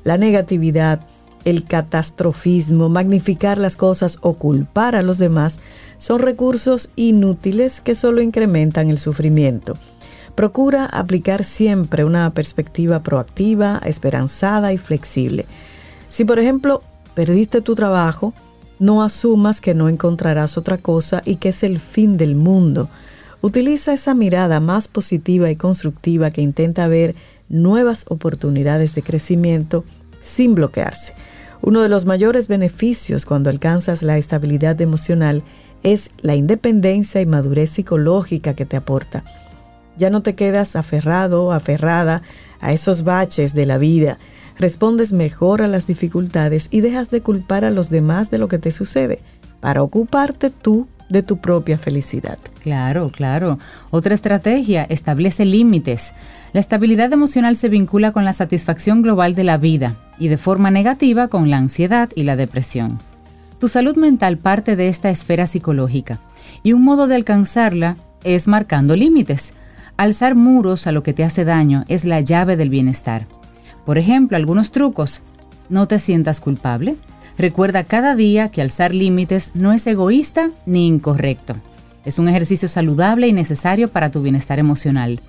la 0.03 0.17
negatividad, 0.17 1.01
el 1.45 1.65
catastrofismo, 1.65 2.89
magnificar 2.89 3.59
las 3.59 3.78
cosas 3.78 4.17
o 4.21 4.34
culpar 4.34 4.95
a 4.95 5.03
los 5.03 5.19
demás 5.19 5.59
son 5.99 6.19
recursos 6.19 6.89
inútiles 6.95 7.80
que 7.80 7.93
solo 7.93 8.21
incrementan 8.21 8.89
el 8.89 8.97
sufrimiento. 8.97 9.78
Procura 10.34 10.86
aplicar 10.86 11.43
siempre 11.43 12.03
una 12.03 12.34
perspectiva 12.34 13.03
proactiva, 13.03 13.80
esperanzada 13.86 14.73
y 14.73 14.80
flexible. 14.80 15.45
Si 16.09 16.26
por 16.26 16.39
ejemplo 16.39 16.82
perdiste 17.16 17.61
tu 17.61 17.76
trabajo, 17.76 18.34
no 18.78 19.03
asumas 19.03 19.61
que 19.61 19.74
no 19.74 19.89
encontrarás 19.89 20.57
otra 20.57 20.78
cosa 20.78 21.22
y 21.26 21.38
que 21.38 21.49
es 21.49 21.63
el 21.63 21.80
fin 21.80 22.18
del 22.18 22.36
mundo. 22.36 22.89
Utiliza 23.41 23.93
esa 23.93 24.13
mirada 24.13 24.59
más 24.59 24.88
positiva 24.88 25.49
y 25.49 25.55
constructiva 25.55 26.32
que 26.32 26.41
intenta 26.41 26.88
ver 26.88 27.16
nuevas 27.47 28.05
oportunidades 28.09 28.95
de 28.95 29.03
crecimiento 29.03 29.86
sin 30.22 30.55
bloquearse. 30.55 31.13
Uno 31.61 31.82
de 31.82 31.89
los 31.89 32.05
mayores 32.05 32.47
beneficios 32.47 33.26
cuando 33.26 33.49
alcanzas 33.49 34.03
la 34.03 34.18
estabilidad 34.18 34.80
emocional 34.82 35.43
es 35.84 36.11
la 36.22 36.36
independencia 36.36 37.22
y 37.22 37.26
madurez 37.26 37.70
psicológica 37.70 38.55
que 38.55 38.66
te 38.66 38.76
aporta. 38.76 39.24
Ya 39.97 40.09
no 40.09 40.22
te 40.22 40.36
quedas 40.36 40.76
aferrado 40.76 41.51
aferrada 41.51 42.24
a 42.59 42.74
esos 42.74 43.03
baches 43.03 43.53
de 43.53 43.66
la 43.66 43.78
vida, 43.78 44.18
respondes 44.58 45.14
mejor 45.14 45.62
a 45.62 45.68
las 45.68 45.88
dificultades 45.88 46.68
y 46.72 46.82
dejas 46.82 47.10
de 47.10 47.22
culpar 47.22 47.66
a 47.66 47.72
los 47.72 47.89
demás 47.89 48.32
de 48.32 48.38
lo 48.38 48.47
que 48.47 48.58
te 48.58 48.72
sucede 48.72 49.20
para 49.60 49.84
ocuparte 49.84 50.49
tú 50.49 50.88
de 51.10 51.24
tu 51.24 51.38
propia 51.38 51.78
felicidad. 51.78 52.38
Claro, 52.62 53.10
claro. 53.10 53.60
Otra 53.91 54.16
estrategia, 54.16 54.84
establece 54.89 55.45
límites. 55.45 56.14
La 56.53 56.60
estabilidad 56.60 57.12
emocional 57.14 57.56
se 57.56 57.70
vincula 57.70 58.12
con 58.12 58.26
la 58.26 58.34
satisfacción 58.34 59.01
global 59.01 59.36
de 59.36 59.43
la 59.43 59.58
vida 59.58 59.97
y 60.18 60.30
de 60.30 60.38
forma 60.38 60.72
negativa 60.72 61.28
con 61.28 61.49
la 61.49 61.58
ansiedad 61.58 62.10
y 62.16 62.24
la 62.24 62.36
depresión. 62.36 62.99
Tu 63.60 63.68
salud 63.68 63.95
mental 63.95 64.38
parte 64.38 64.76
de 64.76 64.88
esta 64.88 65.10
esfera 65.10 65.47
psicológica 65.47 66.20
y 66.64 66.74
un 66.74 66.84
modo 66.84 67.08
de 67.08 67.16
alcanzarla 67.16 67.97
es 68.24 68.47
marcando 68.47 68.95
límites. 68.95 69.53
Alzar 69.97 70.36
muros 70.36 70.88
a 70.88 70.91
lo 70.91 71.03
que 71.03 71.14
te 71.14 71.24
hace 71.24 71.45
daño 71.45 71.86
es 71.88 72.03
la 72.03 72.20
llave 72.20 72.58
del 72.58 72.70
bienestar. 72.70 73.28
Por 73.86 73.97
ejemplo, 73.97 74.38
algunos 74.38 74.71
trucos. 74.71 75.21
No 75.69 75.88
te 75.88 75.99
sientas 75.99 76.39
culpable. 76.39 76.95
Recuerda 77.38 77.83
cada 77.83 78.15
día 78.15 78.49
que 78.49 78.61
alzar 78.61 78.93
límites 78.93 79.51
no 79.55 79.73
es 79.73 79.86
egoísta 79.88 80.51
ni 80.65 80.88
incorrecto. 80.88 81.55
Es 82.05 82.19
un 82.19 82.29
ejercicio 82.29 82.69
saludable 82.69 83.27
y 83.27 83.33
necesario 83.33 83.89
para 83.89 84.09
tu 84.09 84.21
bienestar 84.21 84.59
emocional. 84.59 85.19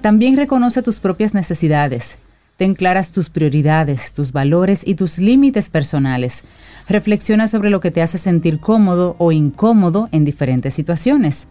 También 0.00 0.36
reconoce 0.36 0.82
tus 0.82 0.98
propias 0.98 1.34
necesidades. 1.34 2.18
Ten 2.56 2.74
claras 2.74 3.10
tus 3.12 3.28
prioridades, 3.28 4.12
tus 4.12 4.32
valores 4.32 4.82
y 4.86 4.94
tus 4.94 5.18
límites 5.18 5.68
personales. 5.68 6.44
Reflexiona 6.88 7.48
sobre 7.48 7.70
lo 7.70 7.80
que 7.80 7.90
te 7.90 8.02
hace 8.02 8.18
sentir 8.18 8.60
cómodo 8.60 9.16
o 9.18 9.32
incómodo 9.32 10.08
en 10.12 10.24
diferentes 10.24 10.74
situaciones. 10.74 11.48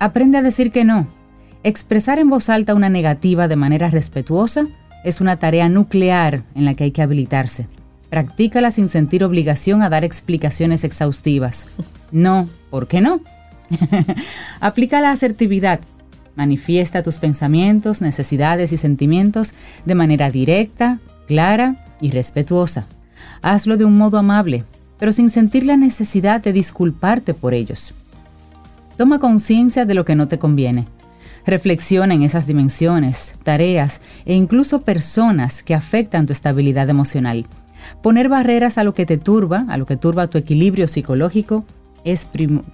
Aprende 0.00 0.38
a 0.38 0.42
decir 0.42 0.72
que 0.72 0.84
no. 0.84 1.06
Expresar 1.62 2.18
en 2.18 2.28
voz 2.28 2.48
alta 2.48 2.74
una 2.74 2.88
negativa 2.88 3.46
de 3.46 3.56
manera 3.56 3.88
respetuosa 3.88 4.66
es 5.04 5.20
una 5.20 5.36
tarea 5.36 5.68
nuclear 5.68 6.44
en 6.54 6.64
la 6.64 6.74
que 6.74 6.84
hay 6.84 6.90
que 6.90 7.02
habilitarse. 7.02 7.66
Practícala 8.10 8.70
sin 8.70 8.88
sentir 8.88 9.24
obligación 9.24 9.82
a 9.82 9.88
dar 9.88 10.04
explicaciones 10.04 10.84
exhaustivas. 10.84 11.70
No, 12.10 12.48
¿por 12.68 12.88
qué 12.88 13.00
no? 13.00 13.20
Aplica 14.60 15.00
la 15.00 15.12
asertividad. 15.12 15.80
Manifiesta 16.34 17.02
tus 17.02 17.18
pensamientos, 17.18 18.02
necesidades 18.02 18.72
y 18.72 18.76
sentimientos 18.76 19.54
de 19.86 19.94
manera 19.94 20.30
directa, 20.30 20.98
clara 21.26 21.76
y 22.00 22.10
respetuosa. 22.10 22.86
Hazlo 23.40 23.76
de 23.76 23.84
un 23.84 23.96
modo 23.96 24.18
amable, 24.18 24.64
pero 24.98 25.12
sin 25.12 25.30
sentir 25.30 25.64
la 25.64 25.76
necesidad 25.76 26.42
de 26.42 26.52
disculparte 26.52 27.34
por 27.34 27.54
ellos. 27.54 27.94
Toma 28.96 29.18
conciencia 29.18 29.84
de 29.84 29.94
lo 29.94 30.04
que 30.04 30.14
no 30.14 30.28
te 30.28 30.38
conviene. 30.38 30.86
Reflexiona 31.46 32.14
en 32.14 32.22
esas 32.22 32.46
dimensiones, 32.46 33.34
tareas 33.42 34.00
e 34.24 34.34
incluso 34.34 34.82
personas 34.82 35.62
que 35.62 35.74
afectan 35.74 36.26
tu 36.26 36.32
estabilidad 36.32 36.88
emocional. 36.88 37.46
Poner 38.02 38.28
barreras 38.28 38.78
a 38.78 38.84
lo 38.84 38.94
que 38.94 39.06
te 39.06 39.18
turba, 39.18 39.66
a 39.68 39.76
lo 39.76 39.86
que 39.86 39.96
turba 39.96 40.28
tu 40.28 40.38
equilibrio 40.38 40.86
psicológico, 40.86 41.64
es 42.04 42.28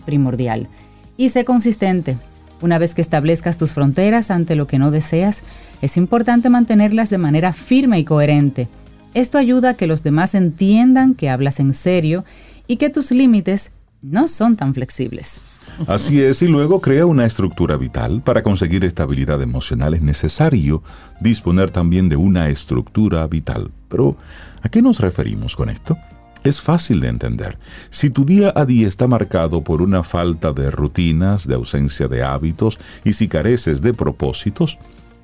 primordial. 0.04 0.68
Y 1.16 1.30
sé 1.30 1.44
consistente. 1.44 2.18
Una 2.60 2.78
vez 2.78 2.94
que 2.94 3.00
establezcas 3.00 3.56
tus 3.56 3.72
fronteras 3.72 4.30
ante 4.30 4.56
lo 4.56 4.66
que 4.66 4.78
no 4.78 4.90
deseas, 4.90 5.42
es 5.80 5.96
importante 5.96 6.50
mantenerlas 6.50 7.08
de 7.08 7.18
manera 7.18 7.52
firme 7.52 7.98
y 8.00 8.04
coherente. 8.04 8.68
Esto 9.14 9.38
ayuda 9.38 9.70
a 9.70 9.74
que 9.74 9.86
los 9.86 10.02
demás 10.02 10.34
entiendan 10.34 11.14
que 11.14 11.30
hablas 11.30 11.60
en 11.60 11.72
serio 11.72 12.24
y 12.66 12.76
que 12.76 12.90
tus 12.90 13.10
límites 13.12 13.72
no 14.02 14.28
son 14.28 14.56
tan 14.56 14.74
flexibles. 14.74 15.40
Así 15.86 16.20
es, 16.20 16.42
y 16.42 16.48
luego 16.48 16.80
crea 16.80 17.06
una 17.06 17.24
estructura 17.24 17.76
vital. 17.76 18.20
Para 18.22 18.42
conseguir 18.42 18.84
estabilidad 18.84 19.40
emocional 19.42 19.94
es 19.94 20.02
necesario 20.02 20.82
disponer 21.20 21.70
también 21.70 22.08
de 22.08 22.16
una 22.16 22.48
estructura 22.48 23.26
vital. 23.28 23.70
Pero, 23.88 24.16
¿a 24.62 24.68
qué 24.68 24.82
nos 24.82 24.98
referimos 25.00 25.54
con 25.54 25.70
esto? 25.70 25.96
Es 26.44 26.60
fácil 26.60 27.00
de 27.00 27.08
entender. 27.08 27.58
Si 27.90 28.10
tu 28.10 28.24
día 28.24 28.52
a 28.54 28.64
día 28.64 28.88
está 28.88 29.06
marcado 29.06 29.62
por 29.62 29.82
una 29.82 30.02
falta 30.02 30.52
de 30.52 30.70
rutinas, 30.70 31.46
de 31.46 31.54
ausencia 31.54 32.08
de 32.08 32.22
hábitos 32.22 32.78
y 33.04 33.12
si 33.12 33.28
careces 33.28 33.80
de 33.80 33.94
propósitos, 33.94 34.78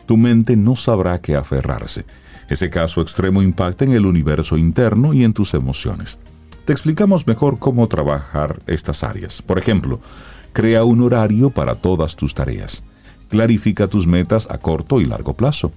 tu 0.06 0.16
mente 0.16 0.56
no 0.56 0.76
sabrá 0.76 1.20
qué 1.20 1.36
aferrarse. 1.36 2.04
Ese 2.48 2.68
caso 2.68 3.00
extremo 3.00 3.42
impacta 3.42 3.84
en 3.84 3.92
el 3.92 4.06
universo 4.06 4.56
interno 4.56 5.14
y 5.14 5.24
en 5.24 5.32
tus 5.32 5.54
emociones. 5.54 6.18
Te 6.64 6.72
explicamos 6.72 7.26
mejor 7.26 7.58
cómo 7.58 7.86
trabajar 7.88 8.60
estas 8.66 9.04
áreas. 9.04 9.42
Por 9.42 9.58
ejemplo, 9.58 10.00
Crea 10.54 10.84
un 10.84 11.02
horario 11.02 11.50
para 11.50 11.74
todas 11.74 12.14
tus 12.14 12.32
tareas. 12.32 12.84
Clarifica 13.28 13.88
tus 13.88 14.06
metas 14.06 14.46
a 14.48 14.58
corto 14.58 15.00
y 15.00 15.04
largo 15.04 15.34
plazo. 15.34 15.72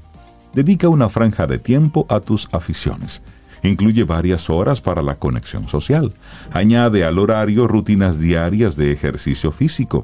Dedica 0.53 0.87
una 0.87 1.09
franja 1.09 1.47
de 1.47 1.57
tiempo 1.57 2.05
a 2.09 2.19
tus 2.19 2.47
aficiones. 2.51 3.23
Incluye 3.63 4.03
varias 4.03 4.51
horas 4.51 4.79
para 4.79 5.01
la 5.01 5.15
conexión 5.15 5.67
social. 5.67 6.13
Añade 6.51 7.03
al 7.05 7.17
horario 7.17 7.67
rutinas 7.67 8.19
diarias 8.19 8.75
de 8.75 8.91
ejercicio 8.91 9.51
físico. 9.51 10.03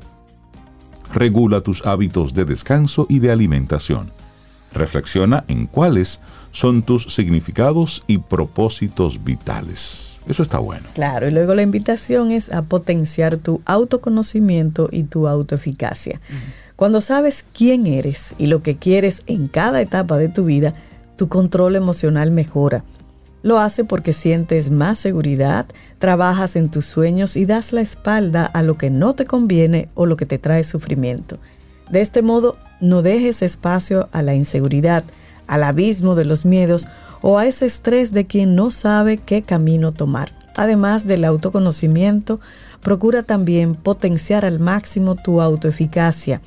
Regula 1.14 1.62
tus 1.62 1.86
hábitos 1.86 2.34
de 2.34 2.46
descanso 2.46 3.06
y 3.08 3.20
de 3.20 3.32
alimentación. 3.32 4.12
Reflexiona 4.74 5.44
en 5.50 5.68
cuáles 5.68 6.20
son 6.50 6.82
tus 6.82 7.14
significados 7.14 8.04
y 8.08 8.18
propósitos 8.18 9.24
vitales. 9.24 10.12
Eso 10.28 10.44
está 10.44 10.60
bueno. 10.60 10.86
Claro, 10.94 11.28
y 11.28 11.32
luego 11.32 11.54
la 11.54 11.62
invitación 11.62 12.32
es 12.32 12.52
a 12.52 12.62
potenciar 12.62 13.38
tu 13.38 13.62
autoconocimiento 13.66 14.90
y 14.92 15.04
tu 15.04 15.28
autoeficacia. 15.28 16.22
Cuando 16.76 17.02
sabes 17.02 17.46
quién 17.54 17.88
eres 17.88 18.34
y 18.38 18.48
lo 18.48 18.64
que 18.64 18.78
quieres 18.78 19.22
en 19.28 19.48
cada 19.48 19.82
etapa 19.82 20.18
de 20.18 20.30
tu 20.30 20.46
vida, 20.46 20.74
tu 21.18 21.28
control 21.28 21.76
emocional 21.76 22.32
mejora. 22.32 22.84
Lo 23.44 23.60
hace 23.60 23.84
porque 23.84 24.14
sientes 24.14 24.72
más 24.72 24.98
seguridad, 24.98 25.66
trabajas 26.00 26.56
en 26.56 26.70
tus 26.70 26.86
sueños 26.86 27.36
y 27.36 27.46
das 27.46 27.74
la 27.74 27.82
espalda 27.82 28.46
a 28.46 28.64
lo 28.64 28.78
que 28.78 28.90
no 28.90 29.14
te 29.14 29.26
conviene 29.26 29.90
o 29.96 30.06
lo 30.06 30.16
que 30.16 30.26
te 30.26 30.38
trae 30.38 30.64
sufrimiento. 30.64 31.38
De 31.92 32.02
este 32.02 32.22
modo, 32.22 32.58
no 32.80 33.02
dejes 33.02 33.42
espacio 33.42 34.08
a 34.14 34.22
la 34.22 34.34
inseguridad, 34.34 35.04
al 35.46 35.64
abismo 35.64 36.16
de 36.16 36.26
los 36.26 36.46
miedos 36.46 36.88
o 37.24 37.40
a 37.40 37.48
ese 37.48 37.66
estrés 37.66 38.12
de 38.12 38.28
quien 38.28 38.54
no 38.54 38.70
sabe 38.70 39.18
qué 39.18 39.42
camino 39.42 39.94
tomar. 39.94 40.34
Además 40.58 41.08
del 41.08 41.24
autoconocimiento, 41.24 42.42
procura 42.82 43.24
también 43.24 43.76
potenciar 43.76 44.44
al 44.46 44.60
máximo 44.60 45.16
tu 45.16 45.42
autoeficacia. 45.42 46.42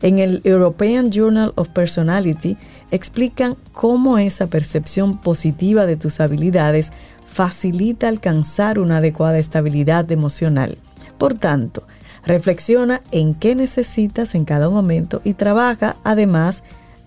En 0.00 0.18
el 0.18 0.40
European 0.44 1.12
Journal 1.12 1.52
of 1.56 1.68
Personality 1.68 2.56
explican 2.90 3.56
cómo 3.72 4.18
esa 4.18 4.46
percepción 4.46 5.18
positiva 5.18 5.84
de 5.84 5.96
tus 5.96 6.20
habilidades 6.20 6.92
facilita 7.26 8.08
alcanzar 8.08 8.78
una 8.78 8.98
adecuada 8.98 9.38
estabilidad 9.38 10.10
emocional. 10.10 10.78
Por 11.18 11.34
tanto, 11.34 11.86
reflexiona 12.24 13.02
en 13.10 13.34
qué 13.34 13.54
necesitas 13.54 14.34
en 14.34 14.46
cada 14.46 14.70
momento 14.70 15.20
y 15.22 15.34
trabaja 15.34 15.96
además 16.02 16.62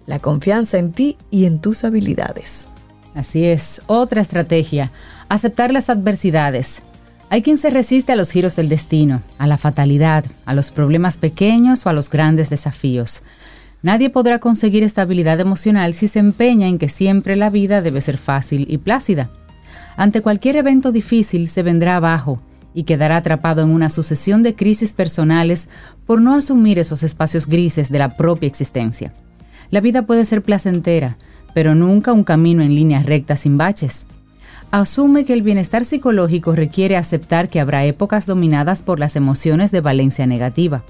la 0.06 0.20
confianza 0.20 0.78
en 0.78 0.92
ti 0.92 1.18
y 1.32 1.46
en 1.46 1.60
tus 1.60 1.84
habilidades. 1.84 2.68
Así 3.18 3.46
es, 3.46 3.82
otra 3.88 4.22
estrategia, 4.22 4.92
aceptar 5.28 5.72
las 5.72 5.90
adversidades. 5.90 6.84
Hay 7.32 7.42
quien 7.42 7.58
se 7.58 7.72
resiste 7.72 8.12
a 8.12 8.16
los 8.16 8.30
giros 8.30 8.56
del 8.56 8.70
destino, 8.70 9.24
a 9.40 9.48
la 9.48 9.58
fatalidad, 9.58 10.24
a 10.46 10.54
los 10.54 10.70
problemas 10.70 11.18
pequeños 11.18 11.84
o 11.84 11.90
a 11.90 11.94
los 11.94 12.12
grandes 12.12 12.52
desafíos. 12.52 13.24
Nadie 13.82 14.12
podrá 14.12 14.38
conseguir 14.38 14.84
estabilidad 14.84 15.40
emocional 15.40 15.96
si 15.96 16.08
se 16.08 16.20
empeña 16.20 16.68
en 16.68 16.78
que 16.78 16.90
siempre 16.90 17.36
la 17.36 17.50
vida 17.50 17.82
debe 17.82 18.02
ser 18.02 18.20
fácil 18.20 18.68
y 18.70 18.78
plácida. 18.78 19.32
Ante 19.96 20.22
cualquier 20.22 20.56
evento 20.56 20.92
difícil 20.92 21.50
se 21.50 21.64
vendrá 21.64 21.96
abajo 21.96 22.40
y 22.76 22.84
quedará 22.84 23.16
atrapado 23.16 23.64
en 23.64 23.72
una 23.72 23.90
sucesión 23.90 24.44
de 24.44 24.54
crisis 24.54 24.94
personales 24.94 25.70
por 26.06 26.22
no 26.22 26.36
asumir 26.36 26.78
esos 26.78 27.02
espacios 27.02 27.48
grises 27.48 27.90
de 27.90 27.98
la 27.98 28.16
propia 28.16 28.46
existencia. 28.46 29.12
La 29.72 29.82
vida 29.82 30.06
puede 30.06 30.24
ser 30.24 30.44
placentera, 30.44 31.18
pero 31.58 31.74
nunca 31.74 32.14
un 32.14 32.24
camino 32.24 32.62
en 32.62 32.76
línea 32.76 33.02
recta 33.02 33.36
sin 33.36 33.58
baches. 33.58 34.06
Asume 34.70 35.26
que 35.26 35.34
el 35.34 35.42
bienestar 35.42 35.86
psicológico 35.86 36.56
requiere 36.56 36.96
aceptar 36.98 37.50
que 37.50 37.60
habrá 37.60 37.84
épocas 37.84 38.28
dominadas 38.28 38.84
por 38.84 39.00
las 39.00 39.16
emociones 39.16 39.72
de 39.72 39.82
valencia 39.82 40.28
negativa. 40.28 40.84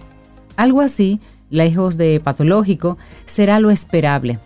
Algo 0.58 0.82
así 0.82 1.22
lejos 1.50 1.96
de 1.96 2.20
patológico, 2.20 2.98
será 3.26 3.62
lo 3.62 3.72
esperable, 3.72 4.40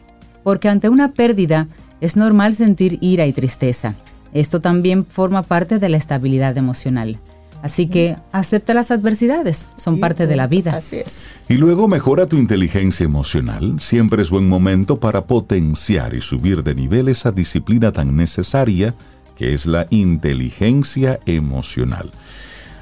porque 0.44 0.70
ante 0.70 0.90
una 0.90 1.14
pérdida 1.14 1.68
es 2.02 2.18
normal 2.18 2.54
sentir 2.54 3.00
ira 3.02 3.26
y 3.26 3.34
tristeza. 3.34 3.96
Esto 4.32 4.60
también 4.60 5.08
forma 5.08 5.42
parte 5.42 5.80
de 5.80 5.90
la 5.90 5.98
estabilidad 5.98 6.56
emocional. 6.56 7.18
Así 7.62 7.88
que 7.88 8.18
acepta 8.32 8.74
las 8.74 8.92
adversidades, 8.92 9.70
son 9.78 10.00
parte 10.00 10.28
de 10.28 10.36
la 10.36 10.48
vida. 10.48 10.76
Así 10.76 10.98
es. 10.98 11.30
Y 11.48 11.56
luego 11.56 11.88
mejora 11.88 12.26
tu 12.26 12.38
inteligencia 12.38 13.04
emocional. 13.04 13.80
Siempre 13.80 14.22
es 14.22 14.30
buen 14.30 14.48
momento 14.48 15.00
para 15.00 15.26
potenciar 15.26 16.14
y 16.14 16.22
subir 16.22 16.64
de 16.64 16.76
nivel 16.76 17.08
esa 17.08 17.32
disciplina 17.32 17.92
tan 17.92 18.16
necesaria 18.16 18.96
que 19.36 19.54
es 19.54 19.66
la 19.66 19.88
inteligencia 19.90 21.20
emocional. 21.26 22.12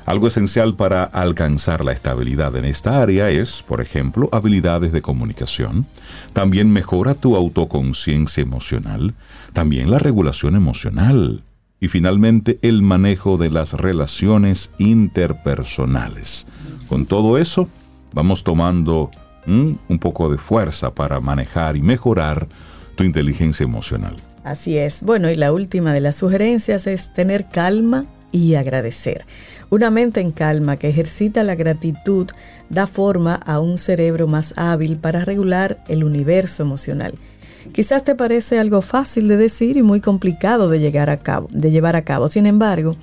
Algo 0.05 0.27
esencial 0.27 0.75
para 0.75 1.03
alcanzar 1.03 1.85
la 1.85 1.91
estabilidad 1.91 2.55
en 2.55 2.65
esta 2.65 2.99
área 2.99 3.29
es, 3.29 3.61
por 3.61 3.79
ejemplo, 3.79 4.27
habilidades 4.31 4.91
de 4.91 5.03
comunicación. 5.03 5.85
También 6.33 6.71
mejora 6.71 7.13
tu 7.13 7.35
autoconciencia 7.35 8.41
emocional. 8.41 9.13
También 9.53 9.91
la 9.91 9.99
regulación 9.99 10.55
emocional. 10.55 11.43
Y 11.79 11.87
finalmente 11.87 12.59
el 12.61 12.81
manejo 12.81 13.37
de 13.37 13.49
las 13.49 13.73
relaciones 13.73 14.71
interpersonales. 14.79 16.45
Con 16.87 17.05
todo 17.05 17.37
eso, 17.37 17.69
vamos 18.13 18.43
tomando 18.43 19.11
un 19.47 19.99
poco 19.99 20.29
de 20.29 20.37
fuerza 20.37 20.93
para 20.93 21.19
manejar 21.19 21.75
y 21.75 21.81
mejorar 21.81 22.47
tu 22.95 23.03
inteligencia 23.03 23.63
emocional. 23.63 24.15
Así 24.43 24.77
es. 24.77 25.03
Bueno, 25.03 25.29
y 25.29 25.35
la 25.35 25.53
última 25.53 25.93
de 25.93 26.01
las 26.01 26.17
sugerencias 26.17 26.87
es 26.87 27.13
tener 27.13 27.47
calma 27.49 28.05
y 28.31 28.55
agradecer. 28.55 29.25
Una 29.69 29.91
mente 29.91 30.21
en 30.21 30.31
calma 30.31 30.77
que 30.77 30.89
ejercita 30.89 31.43
la 31.43 31.55
gratitud 31.55 32.27
da 32.69 32.87
forma 32.87 33.35
a 33.35 33.59
un 33.59 33.77
cerebro 33.77 34.27
más 34.27 34.53
hábil 34.57 34.97
para 34.97 35.23
regular 35.23 35.83
el 35.87 36.03
universo 36.03 36.63
emocional. 36.63 37.13
Quizás 37.73 38.03
te 38.03 38.15
parece 38.15 38.59
algo 38.59 38.81
fácil 38.81 39.27
de 39.27 39.37
decir 39.37 39.77
y 39.77 39.83
muy 39.83 40.01
complicado 40.01 40.69
de, 40.69 40.79
llegar 40.79 41.09
a 41.09 41.17
cabo, 41.17 41.47
de 41.51 41.71
llevar 41.71 41.95
a 41.95 42.03
cabo. 42.03 42.27
Sin 42.27 42.45
embargo, 42.45 42.95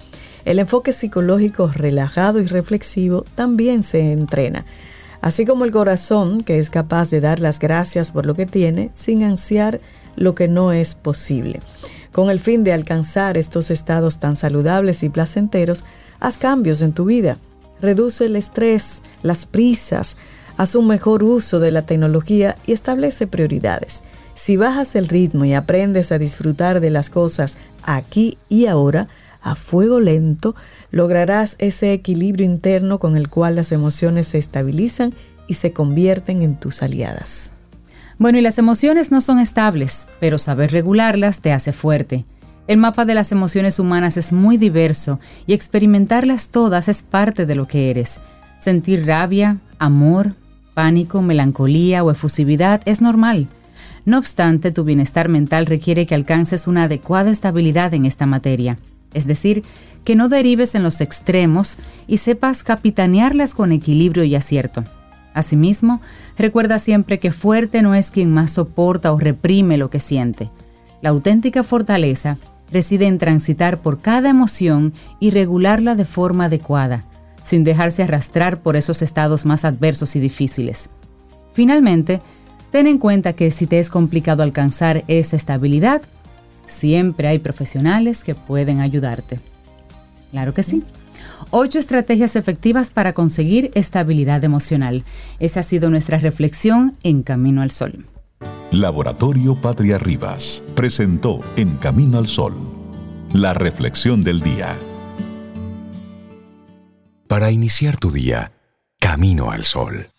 el 0.44 0.58
enfoque 0.58 0.92
psicológico 0.92 1.70
relajado 1.74 2.40
y 2.40 2.46
reflexivo 2.46 3.24
también 3.34 3.82
se 3.82 4.12
entrena. 4.12 4.64
Así 5.20 5.44
como 5.44 5.64
el 5.64 5.72
corazón, 5.72 6.42
que 6.42 6.58
es 6.58 6.70
capaz 6.70 7.10
de 7.10 7.20
dar 7.20 7.40
las 7.40 7.58
gracias 7.58 8.10
por 8.10 8.26
lo 8.26 8.34
que 8.34 8.46
tiene 8.46 8.90
sin 8.94 9.22
ansiar 9.22 9.80
lo 10.16 10.34
que 10.34 10.48
no 10.48 10.72
es 10.72 10.94
posible. 10.94 11.60
Con 12.12 12.30
el 12.30 12.40
fin 12.40 12.64
de 12.64 12.72
alcanzar 12.72 13.36
estos 13.36 13.70
estados 13.70 14.18
tan 14.18 14.36
saludables 14.36 15.02
y 15.02 15.08
placenteros, 15.08 15.84
Haz 16.20 16.38
cambios 16.38 16.80
en 16.82 16.92
tu 16.92 17.04
vida. 17.04 17.38
Reduce 17.80 18.26
el 18.26 18.36
estrés, 18.36 19.02
las 19.22 19.46
prisas, 19.46 20.16
haz 20.56 20.74
un 20.74 20.86
mejor 20.86 21.22
uso 21.22 21.60
de 21.60 21.70
la 21.70 21.82
tecnología 21.82 22.56
y 22.66 22.72
establece 22.72 23.26
prioridades. 23.26 24.02
Si 24.36 24.58
bajas 24.58 24.94
el 24.96 25.08
ritmo 25.08 25.46
y 25.46 25.54
aprendes 25.54 26.12
a 26.12 26.18
disfrutar 26.18 26.80
de 26.80 26.90
las 26.90 27.08
cosas 27.08 27.56
aquí 27.82 28.36
y 28.50 28.66
ahora, 28.66 29.08
a 29.40 29.54
fuego 29.54 29.98
lento, 29.98 30.54
lograrás 30.90 31.56
ese 31.58 31.94
equilibrio 31.94 32.44
interno 32.44 32.98
con 32.98 33.16
el 33.16 33.30
cual 33.30 33.56
las 33.56 33.72
emociones 33.72 34.28
se 34.28 34.38
estabilizan 34.38 35.14
y 35.48 35.54
se 35.54 35.72
convierten 35.72 36.42
en 36.42 36.56
tus 36.60 36.82
aliadas. 36.82 37.54
Bueno, 38.18 38.36
y 38.36 38.42
las 38.42 38.58
emociones 38.58 39.10
no 39.10 39.22
son 39.22 39.38
estables, 39.38 40.06
pero 40.20 40.36
saber 40.36 40.70
regularlas 40.70 41.40
te 41.40 41.52
hace 41.52 41.72
fuerte. 41.72 42.26
El 42.66 42.76
mapa 42.76 43.06
de 43.06 43.14
las 43.14 43.32
emociones 43.32 43.78
humanas 43.78 44.18
es 44.18 44.32
muy 44.32 44.58
diverso 44.58 45.18
y 45.46 45.54
experimentarlas 45.54 46.50
todas 46.50 46.88
es 46.88 47.02
parte 47.02 47.46
de 47.46 47.54
lo 47.54 47.66
que 47.66 47.90
eres. 47.90 48.20
Sentir 48.58 49.06
rabia, 49.06 49.60
amor, 49.78 50.34
pánico, 50.74 51.22
melancolía 51.22 52.04
o 52.04 52.10
efusividad 52.10 52.82
es 52.84 53.00
normal. 53.00 53.48
No 54.06 54.18
obstante, 54.18 54.70
tu 54.70 54.84
bienestar 54.84 55.28
mental 55.28 55.66
requiere 55.66 56.06
que 56.06 56.14
alcances 56.14 56.68
una 56.68 56.84
adecuada 56.84 57.30
estabilidad 57.30 57.92
en 57.92 58.06
esta 58.06 58.24
materia, 58.24 58.78
es 59.12 59.26
decir, 59.26 59.64
que 60.04 60.14
no 60.14 60.28
derives 60.28 60.76
en 60.76 60.84
los 60.84 61.00
extremos 61.00 61.76
y 62.06 62.18
sepas 62.18 62.62
capitanearlas 62.62 63.52
con 63.52 63.72
equilibrio 63.72 64.22
y 64.22 64.36
acierto. 64.36 64.84
Asimismo, 65.34 66.00
recuerda 66.38 66.78
siempre 66.78 67.18
que 67.18 67.32
fuerte 67.32 67.82
no 67.82 67.96
es 67.96 68.12
quien 68.12 68.32
más 68.32 68.52
soporta 68.52 69.12
o 69.12 69.18
reprime 69.18 69.76
lo 69.76 69.90
que 69.90 69.98
siente. 69.98 70.50
La 71.02 71.10
auténtica 71.10 71.64
fortaleza 71.64 72.38
reside 72.70 73.06
en 73.06 73.18
transitar 73.18 73.78
por 73.78 73.98
cada 73.98 74.30
emoción 74.30 74.92
y 75.18 75.30
regularla 75.30 75.96
de 75.96 76.04
forma 76.04 76.44
adecuada, 76.44 77.04
sin 77.42 77.64
dejarse 77.64 78.04
arrastrar 78.04 78.60
por 78.60 78.76
esos 78.76 79.02
estados 79.02 79.44
más 79.44 79.64
adversos 79.64 80.14
y 80.14 80.20
difíciles. 80.20 80.90
Finalmente, 81.52 82.22
ten 82.76 82.88
en 82.88 82.98
cuenta 82.98 83.32
que 83.32 83.50
si 83.52 83.66
te 83.66 83.78
es 83.78 83.88
complicado 83.88 84.42
alcanzar 84.42 85.02
esa 85.08 85.34
estabilidad, 85.34 86.02
siempre 86.66 87.26
hay 87.26 87.38
profesionales 87.38 88.22
que 88.22 88.34
pueden 88.34 88.80
ayudarte. 88.80 89.40
Claro 90.30 90.52
que 90.52 90.62
sí. 90.62 90.82
Ocho 91.50 91.78
estrategias 91.78 92.36
efectivas 92.36 92.90
para 92.90 93.14
conseguir 93.14 93.70
estabilidad 93.74 94.44
emocional. 94.44 95.04
Esa 95.38 95.60
ha 95.60 95.62
sido 95.62 95.88
nuestra 95.88 96.18
reflexión 96.18 96.98
en 97.02 97.22
Camino 97.22 97.62
al 97.62 97.70
Sol. 97.70 98.04
Laboratorio 98.72 99.58
Patria 99.58 99.96
Rivas 99.96 100.62
presentó 100.74 101.40
En 101.56 101.78
Camino 101.78 102.18
al 102.18 102.26
Sol, 102.26 102.52
la 103.32 103.54
reflexión 103.54 104.22
del 104.22 104.42
día. 104.42 104.76
Para 107.26 107.50
iniciar 107.50 107.96
tu 107.96 108.10
día, 108.10 108.52
Camino 109.00 109.50
al 109.50 109.64
Sol. 109.64 110.10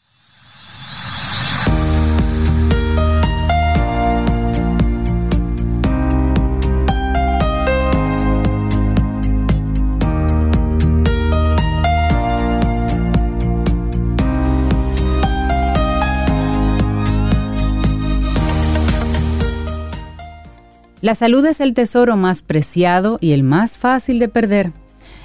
La 20.99 21.13
salud 21.13 21.45
es 21.45 21.61
el 21.61 21.75
tesoro 21.75 22.17
más 22.17 22.41
preciado 22.41 23.19
y 23.21 23.33
el 23.33 23.43
más 23.43 23.77
fácil 23.77 24.17
de 24.17 24.29
perder. 24.29 24.71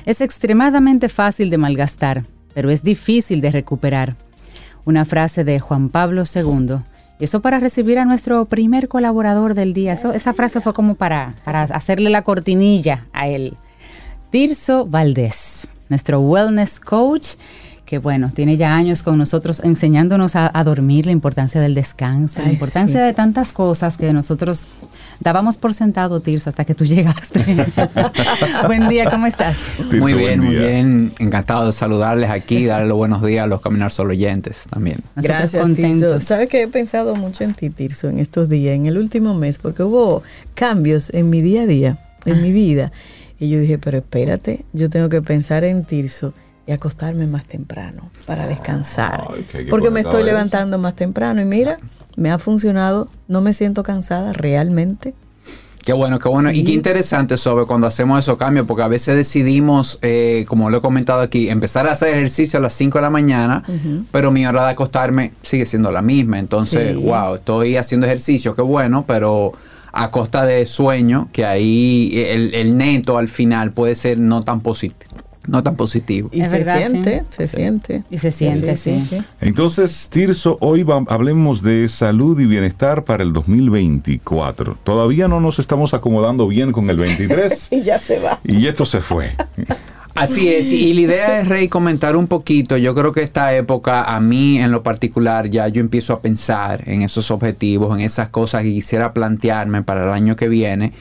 Es 0.05 0.20
extremadamente 0.20 1.09
fácil 1.09 1.49
de 1.49 1.57
malgastar, 1.57 2.25
pero 2.53 2.70
es 2.70 2.83
difícil 2.83 3.41
de 3.41 3.51
recuperar. 3.51 4.16
Una 4.85 5.07
frase 5.07 5.45
de 5.45 5.61
Juan 5.61 5.89
Pablo 5.89 6.25
II. 6.35 6.77
Eso 7.20 7.41
para 7.41 7.59
recibir 7.59 7.99
a 7.99 8.05
nuestro 8.05 8.45
primer 8.47 8.89
colaborador 8.89 9.55
del 9.55 9.73
día. 9.73 9.95
esa 9.95 10.35
frase 10.35 10.61
fue 10.61 10.75
como 10.75 10.97
para, 10.97 11.37
para 11.45 11.62
hacerle 11.62 12.11
la 12.11 12.23
cortinilla 12.23 13.07
a 13.14 13.29
él. 13.29 13.57
Tirso 14.31 14.85
Valdés, 14.85 15.68
nuestro 15.89 16.20
wellness 16.20 16.81
coach 16.81 17.37
que 17.93 17.99
bueno, 17.99 18.33
tiene 18.35 18.57
ya 18.57 18.75
años 18.75 19.03
con 19.03 19.18
nosotros 19.18 19.61
enseñándonos 19.62 20.35
a, 20.35 20.49
dormir, 20.64 21.05
la 21.05 21.12
importancia 21.12 21.61
del 21.61 21.75
descanso, 21.75 22.41
la 22.41 22.51
importancia 22.51 23.03
de 23.03 23.12
tantas 23.12 23.53
cosas 23.53 23.99
que 23.99 24.14
nosotros 24.14 24.66
dábamos 25.21 25.57
por 25.57 25.75
sentado, 25.75 26.21
Tirso, 26.21 26.51
hasta 26.51 26.65
que 26.65 26.75
tú 26.75 26.85
llegaste. 26.87 27.41
buen 28.67 28.89
día, 28.89 29.09
¿cómo 29.11 29.27
estás? 29.27 29.59
muy 29.99 30.15
bien, 30.15 30.41
muy 30.41 30.57
bien. 30.57 31.13
Encantado 31.19 31.67
de 31.67 31.73
saludarles 31.73 32.31
aquí, 32.31 32.67
darle 32.67 32.89
los 32.89 32.97
buenos 32.97 33.23
días 33.23 33.45
a 33.45 33.47
los 33.47 33.61
Caminar 33.61 33.93
Solo 33.93 34.11
oyentes 34.11 34.65
también. 34.71 35.01
Gracias, 35.17 35.65
Tirso. 35.75 36.21
Sabes 36.21 36.49
que 36.49 36.63
he 36.63 36.69
pensado 36.69 37.15
mucho 37.17 37.45
en 37.45 37.55
ti, 37.55 37.71
Tirso, 37.71 38.09
en 38.09 38.19
estos 38.19 38.49
días, 38.49 38.75
en 38.75 38.87
el 38.87 38.99
último 38.99 39.35
mes, 39.35 39.59
porque 39.59 39.83
hubo 39.83 40.23
cambios 40.55 41.11
en 41.11 41.31
mi 41.31 41.41
día 41.41 41.63
a 41.63 41.67
día, 41.67 41.99
en 42.25 42.43
mi 42.43 42.53
vida. 42.53 42.93
Y 43.39 43.51
yo 43.51 43.59
dije, 43.59 43.79
pero 43.79 43.99
espérate, 43.99 44.65
yo 44.73 44.89
tengo 44.89 45.09
que 45.09 45.21
pensar 45.21 45.65
en 45.65 45.85
Tirso 45.85 46.33
y 46.73 46.75
acostarme 46.75 47.27
más 47.27 47.45
temprano 47.45 48.11
para 48.27 48.47
descansar. 48.47 49.29
porque 49.68 49.91
me 49.91 50.01
estoy 50.01 50.23
levantando 50.25 50.79
más 50.79 50.97
temprano 50.97 51.43
y 51.43 51.45
mira, 51.45 51.77
me 52.16 52.31
ha 52.31 52.39
funcionado, 52.39 53.09
no 53.29 53.43
me 53.43 53.53
siento 53.53 53.83
cansada 53.83 54.33
realmente. 54.33 55.14
Qué 55.85 55.93
bueno, 55.93 56.18
qué 56.18 56.29
bueno. 56.29 56.51
Y 56.51 56.64
qué 56.64 56.73
interesante 56.73 57.37
sobre 57.37 57.66
cuando 57.66 57.89
hacemos 57.89 58.20
esos 58.20 58.39
cambios, 58.39 58.66
porque 58.66 58.85
a 58.85 58.89
veces 58.89 59.16
decidimos, 59.16 59.99
eh, 60.01 60.45
como 60.49 60.70
lo 60.70 60.79
he 60.79 60.81
comentado 60.81 61.20
aquí, 61.20 61.51
empezar 61.51 61.87
a 61.89 61.93
hacer 61.93 62.14
ejercicio 62.14 62.59
a 62.59 62.62
las 62.62 62.73
5 62.73 62.99
de 62.99 63.03
la 63.03 63.11
mañana, 63.11 63.64
pero 64.12 64.31
mi 64.31 64.47
hora 64.47 64.64
de 64.64 64.70
acostarme 64.70 65.33
sigue 65.43 65.66
siendo 65.66 65.91
la 65.91 66.01
misma. 66.01 66.39
Entonces, 66.39 66.97
wow, 66.97 67.35
estoy 67.35 67.77
haciendo 67.77 68.07
ejercicio, 68.07 68.55
qué 68.55 68.62
bueno, 68.62 69.05
pero 69.07 69.53
a 69.93 70.11
costa 70.11 70.47
de 70.47 70.64
sueño, 70.64 71.29
que 71.33 71.45
ahí 71.45 72.12
el, 72.29 72.55
el 72.55 72.77
neto 72.77 73.18
al 73.18 73.29
final 73.29 73.73
puede 73.73 73.95
ser 73.97 74.18
no 74.18 74.43
tan 74.43 74.61
positivo 74.61 75.32
no 75.47 75.62
tan 75.62 75.76
positivo. 75.76 76.28
Y 76.32 76.45
se 76.45 76.64
siente, 76.64 77.24
se 77.30 77.49
siente. 77.49 78.05
Y 78.11 78.18
se 78.18 78.32
siente, 78.32 78.76
sí. 78.76 79.03
Entonces, 79.40 80.09
Tirso, 80.11 80.59
hoy 80.61 80.86
hablemos 81.09 81.62
de 81.62 81.88
salud 81.88 82.38
y 82.38 82.47
bienestar 82.47 83.05
para 83.05 83.22
el 83.22 83.32
2024. 83.32 84.78
Todavía 84.84 85.28
no 85.28 85.40
nos 85.40 85.59
estamos 85.59 85.95
acomodando 85.95 86.47
bien 86.47 86.72
con 86.72 86.90
el 86.90 86.97
23. 86.97 87.68
y 87.70 87.82
ya 87.82 87.99
se 87.99 88.20
va. 88.20 88.40
Y 88.45 88.66
esto 88.66 88.86
se 88.86 89.01
fue. 89.01 89.34
Así 90.14 90.49
es, 90.49 90.70
y 90.70 90.93
la 90.93 91.01
idea 91.01 91.40
es, 91.40 91.49
Rey, 91.49 91.68
comentar 91.68 92.16
un 92.16 92.26
poquito. 92.26 92.76
Yo 92.76 92.95
creo 92.95 93.12
que 93.12 93.22
esta 93.22 93.55
época, 93.55 94.03
a 94.03 94.20
mí 94.20 94.59
en 94.59 94.70
lo 94.70 94.82
particular, 94.82 95.49
ya 95.49 95.68
yo 95.68 95.80
empiezo 95.80 96.12
a 96.12 96.20
pensar 96.20 96.82
en 96.86 97.03
esos 97.03 97.30
objetivos, 97.30 97.97
en 97.97 98.05
esas 98.05 98.28
cosas 98.28 98.62
que 98.62 98.68
quisiera 98.68 99.14
plantearme 99.14 99.82
para 99.82 100.05
el 100.05 100.11
año 100.11 100.36
que 100.36 100.49
viene. 100.49 100.93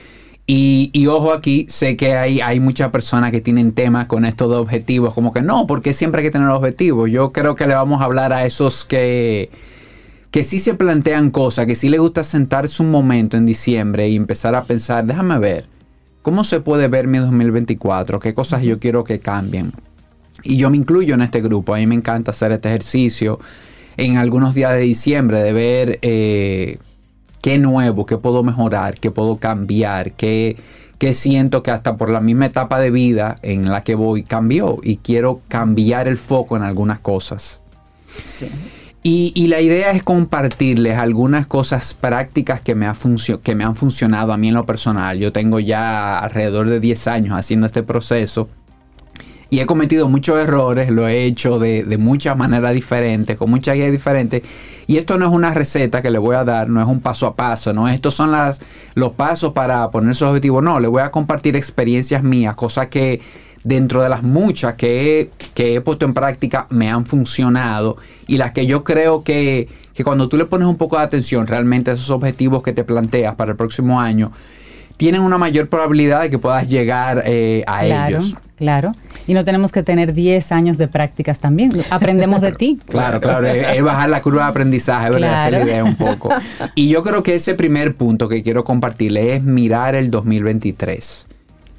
Y, 0.47 1.07
ojo 1.07 1.31
aquí, 1.31 1.65
sé 1.69 1.95
que 1.95 2.15
hay, 2.15 2.41
hay 2.41 2.59
muchas 2.59 2.89
personas 2.89 3.31
que 3.31 3.39
tienen 3.39 3.71
temas 3.71 4.07
con 4.07 4.25
estos 4.25 4.49
dos 4.49 4.61
objetivos, 4.61 5.13
como 5.13 5.31
que 5.31 5.41
no, 5.41 5.65
porque 5.65 5.93
siempre 5.93 6.21
hay 6.21 6.27
que 6.27 6.31
tener 6.31 6.49
objetivos. 6.49 7.09
Yo 7.09 7.31
creo 7.31 7.55
que 7.55 7.67
le 7.67 7.73
vamos 7.73 8.01
a 8.01 8.05
hablar 8.05 8.33
a 8.33 8.45
esos 8.45 8.83
que, 8.83 9.49
que 10.29 10.43
sí 10.43 10.59
se 10.59 10.73
plantean 10.73 11.29
cosas, 11.29 11.67
que 11.67 11.75
sí 11.75 11.87
les 11.87 12.01
gusta 12.01 12.23
sentarse 12.23 12.83
un 12.83 12.91
momento 12.91 13.37
en 13.37 13.45
diciembre 13.45 14.09
y 14.09 14.17
empezar 14.17 14.55
a 14.55 14.63
pensar, 14.63 15.05
déjame 15.05 15.39
ver, 15.39 15.67
¿cómo 16.21 16.43
se 16.43 16.59
puede 16.59 16.89
ver 16.89 17.07
mi 17.07 17.19
2024? 17.19 18.19
¿Qué 18.19 18.33
cosas 18.33 18.63
yo 18.63 18.77
quiero 18.77 19.05
que 19.05 19.19
cambien? 19.19 19.71
Y 20.43 20.57
yo 20.57 20.69
me 20.69 20.75
incluyo 20.75 21.13
en 21.13 21.21
este 21.21 21.39
grupo, 21.41 21.75
a 21.75 21.77
mí 21.77 21.87
me 21.87 21.95
encanta 21.95 22.31
hacer 22.31 22.51
este 22.51 22.67
ejercicio 22.67 23.39
en 23.95 24.17
algunos 24.17 24.53
días 24.53 24.71
de 24.71 24.79
diciembre, 24.79 25.41
de 25.41 25.53
ver... 25.53 25.99
Eh, 26.01 26.77
qué 27.41 27.57
nuevo, 27.57 28.05
qué 28.05 28.17
puedo 28.17 28.43
mejorar, 28.43 28.99
qué 28.99 29.11
puedo 29.11 29.37
cambiar, 29.37 30.13
qué, 30.13 30.55
siento 31.13 31.63
que 31.63 31.71
hasta 31.71 31.97
por 31.97 32.09
la 32.09 32.21
misma 32.21 32.45
etapa 32.45 32.79
de 32.79 32.91
vida 32.91 33.35
en 33.41 33.69
la 33.69 33.83
que 33.83 33.95
voy 33.95 34.23
cambió 34.23 34.77
y 34.83 34.97
quiero 34.97 35.41
cambiar 35.47 36.07
el 36.07 36.17
foco 36.17 36.55
en 36.55 36.63
algunas 36.63 36.99
cosas. 36.99 37.61
Y, 39.03 39.47
la 39.47 39.61
idea 39.61 39.91
es 39.91 40.03
compartirles 40.03 40.99
algunas 40.99 41.47
cosas 41.47 41.95
prácticas 41.95 42.61
que 42.61 42.75
me, 42.75 42.85
ha 42.85 42.95
que 43.41 43.55
me 43.55 43.63
han 43.63 43.75
funcionado 43.75 44.31
a 44.31 44.37
mí 44.37 44.49
en 44.49 44.53
lo 44.53 44.67
personal. 44.67 45.17
Yo 45.17 45.31
tengo 45.31 45.59
ya 45.59 46.19
alrededor 46.19 46.69
de 46.69 46.79
10 46.79 47.07
años 47.07 47.35
haciendo 47.35 47.65
este 47.65 47.81
proceso 47.81 48.47
y 49.51 49.59
he 49.59 49.65
cometido 49.65 50.07
muchos 50.07 50.39
errores, 50.39 50.89
lo 50.89 51.09
he 51.09 51.25
hecho 51.25 51.59
de, 51.59 51.97
muchas 51.99 52.37
maneras 52.37 52.73
diferentes, 52.73 53.35
con 53.35 53.49
muchas 53.49 53.75
guías 53.75 53.91
diferentes. 53.91 54.43
Y 54.87 54.95
esto 54.95 55.17
no 55.17 55.27
es 55.27 55.31
una 55.33 55.53
receta 55.53 56.01
que 56.01 56.09
le 56.09 56.19
voy 56.19 56.37
a 56.37 56.45
dar, 56.45 56.69
no 56.69 56.81
es 56.81 56.87
un 56.87 57.01
paso 57.01 57.27
a 57.27 57.35
paso, 57.35 57.73
no 57.73 57.89
estos 57.89 58.13
son 58.13 58.31
las, 58.31 58.61
los 58.95 59.11
pasos 59.11 59.51
para 59.51 59.91
poner 59.91 60.11
esos 60.11 60.29
objetivos. 60.29 60.63
No, 60.63 60.79
le 60.79 60.87
voy 60.87 61.01
a 61.01 61.11
compartir 61.11 61.57
experiencias 61.57 62.23
mías, 62.23 62.55
cosas 62.55 62.87
que 62.87 63.19
dentro 63.65 64.01
de 64.01 64.07
las 64.07 64.23
muchas 64.23 64.75
que 64.75 65.29
he, 65.57 65.81
puesto 65.81 66.05
en 66.05 66.13
práctica 66.13 66.65
me 66.69 66.89
han 66.89 67.05
funcionado 67.05 67.97
y 68.27 68.37
las 68.37 68.53
que 68.53 68.65
yo 68.65 68.85
creo 68.85 69.21
que, 69.25 69.67
cuando 70.01 70.29
tú 70.29 70.37
le 70.37 70.45
pones 70.45 70.69
un 70.69 70.77
poco 70.77 70.97
de 70.97 71.03
atención 71.03 71.45
realmente 71.45 71.91
a 71.91 71.95
esos 71.95 72.09
objetivos 72.09 72.63
que 72.63 72.71
te 72.71 72.85
planteas 72.85 73.35
para 73.35 73.51
el 73.51 73.57
próximo 73.57 73.99
año, 73.99 74.31
tienen 74.95 75.21
una 75.21 75.37
mayor 75.37 75.67
probabilidad 75.67 76.21
de 76.21 76.29
que 76.29 76.39
puedas 76.39 76.69
llegar 76.69 77.23
eh, 77.25 77.65
a 77.67 77.85
ellos. 77.85 78.33
Claro, 78.61 78.91
y 79.25 79.33
no 79.33 79.43
tenemos 79.43 79.71
que 79.71 79.81
tener 79.81 80.13
10 80.13 80.51
años 80.51 80.77
de 80.77 80.87
prácticas 80.87 81.39
también, 81.39 81.73
aprendemos 81.89 82.41
de 82.41 82.51
ti. 82.59 82.77
Claro, 82.87 83.19
claro, 83.19 83.47
es, 83.47 83.81
bajar 83.81 84.07
la 84.07 84.21
curva 84.21 84.43
de 84.43 84.49
aprendizaje, 84.51 85.09
¿verdad? 85.09 85.47
Esa 85.47 85.63
idea 85.63 85.83
un 85.83 85.95
poco. 85.95 86.29
Y 86.75 86.89
yo 86.89 87.01
creo 87.01 87.23
que 87.23 87.33
ese 87.33 87.55
primer 87.55 87.95
punto 87.95 88.29
que 88.29 88.43
quiero 88.43 88.63
compartirle 88.63 89.35
es 89.35 89.43
mirar 89.43 89.95
el 89.95 90.11
2023. 90.11 91.27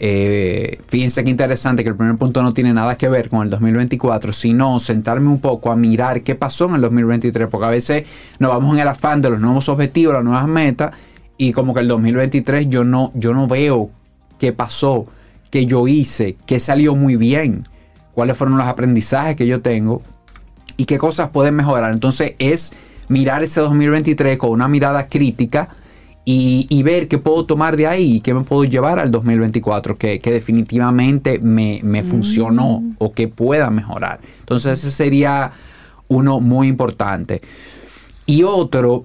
Eh, 0.00 0.80
fíjense 0.88 1.22
qué 1.22 1.30
interesante 1.30 1.84
que 1.84 1.90
el 1.90 1.94
primer 1.94 2.16
punto 2.16 2.42
no 2.42 2.52
tiene 2.52 2.74
nada 2.74 2.98
que 2.98 3.08
ver 3.08 3.28
con 3.28 3.42
el 3.42 3.50
2024, 3.50 4.32
sino 4.32 4.80
sentarme 4.80 5.28
un 5.28 5.38
poco 5.38 5.70
a 5.70 5.76
mirar 5.76 6.22
qué 6.22 6.34
pasó 6.34 6.68
en 6.68 6.74
el 6.74 6.80
2023, 6.80 7.46
porque 7.46 7.66
a 7.68 7.70
veces 7.70 8.08
nos 8.40 8.50
vamos 8.50 8.74
en 8.74 8.80
el 8.80 8.88
afán 8.88 9.22
de 9.22 9.30
los 9.30 9.38
nuevos 9.38 9.68
objetivos, 9.68 10.14
las 10.14 10.24
nuevas 10.24 10.48
metas, 10.48 10.96
y 11.36 11.52
como 11.52 11.74
que 11.74 11.80
el 11.80 11.86
2023 11.86 12.68
yo 12.68 12.82
no, 12.82 13.12
yo 13.14 13.34
no 13.34 13.46
veo 13.46 13.90
qué 14.40 14.52
pasó, 14.52 15.06
qué 15.52 15.66
yo 15.66 15.86
hice, 15.86 16.36
qué 16.46 16.58
salió 16.58 16.96
muy 16.96 17.14
bien, 17.16 17.68
cuáles 18.14 18.38
fueron 18.38 18.56
los 18.56 18.66
aprendizajes 18.66 19.36
que 19.36 19.46
yo 19.46 19.60
tengo 19.60 20.02
y 20.78 20.86
qué 20.86 20.96
cosas 20.98 21.28
pueden 21.28 21.54
mejorar. 21.54 21.92
Entonces 21.92 22.34
es 22.38 22.72
mirar 23.08 23.44
ese 23.44 23.60
2023 23.60 24.38
con 24.38 24.50
una 24.50 24.66
mirada 24.66 25.06
crítica 25.08 25.68
y, 26.24 26.82
ver 26.84 27.06
qué 27.06 27.18
puedo 27.18 27.44
tomar 27.44 27.76
de 27.76 27.86
ahí 27.86 28.14
y 28.14 28.20
qué 28.20 28.32
me 28.32 28.42
puedo 28.42 28.64
llevar 28.64 28.98
al 28.98 29.10
2024 29.10 29.98
que, 29.98 30.18
definitivamente 30.18 31.38
me, 31.40 31.80
me 31.82 32.02
funcionó 32.02 32.80
mm. 32.80 32.94
o 32.98 33.12
que 33.12 33.28
pueda 33.28 33.68
mejorar. 33.70 34.20
Entonces 34.40 34.78
ese 34.78 34.90
sería 34.90 35.50
uno 36.08 36.40
muy 36.40 36.68
importante. 36.68 37.42
Y 38.24 38.44
otro 38.44 39.02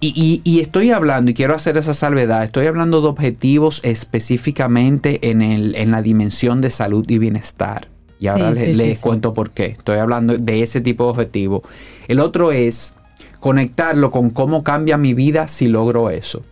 y, 0.00 0.60
estoy 0.60 0.92
hablando, 0.92 1.32
y 1.32 1.34
quiero 1.34 1.54
hacer 1.54 1.76
esa 1.76 1.92
salvedad, 1.92 2.44
estoy 2.44 2.66
hablando 2.66 3.00
de 3.00 3.08
objetivos 3.08 3.80
específicamente 3.82 5.30
en, 5.30 5.42
el, 5.42 5.74
en 5.74 5.90
la 5.90 6.02
dimensión 6.02 6.60
de 6.60 6.70
salud 6.70 7.04
y 7.08 7.18
bienestar. 7.18 7.88
Y 8.20 8.28
ahora 8.28 8.50
les, 8.52 9.00
cuento 9.00 9.34
por 9.34 9.50
qué. 9.50 9.66
Estoy 9.66 9.98
hablando 9.98 10.36
de 10.36 10.62
ese 10.62 10.80
tipo 10.80 11.04
de 11.04 11.10
objetivo. 11.10 11.62
El 12.08 12.20
otro 12.20 12.52
es 12.52 12.92
conectarlo 13.40 14.10
con 14.10 14.30
cómo 14.30 14.64
cambia 14.64 14.96
mi 14.96 15.14
vida 15.14 15.48
si 15.48 15.68
logro 15.68 16.10
eso. 16.10 16.42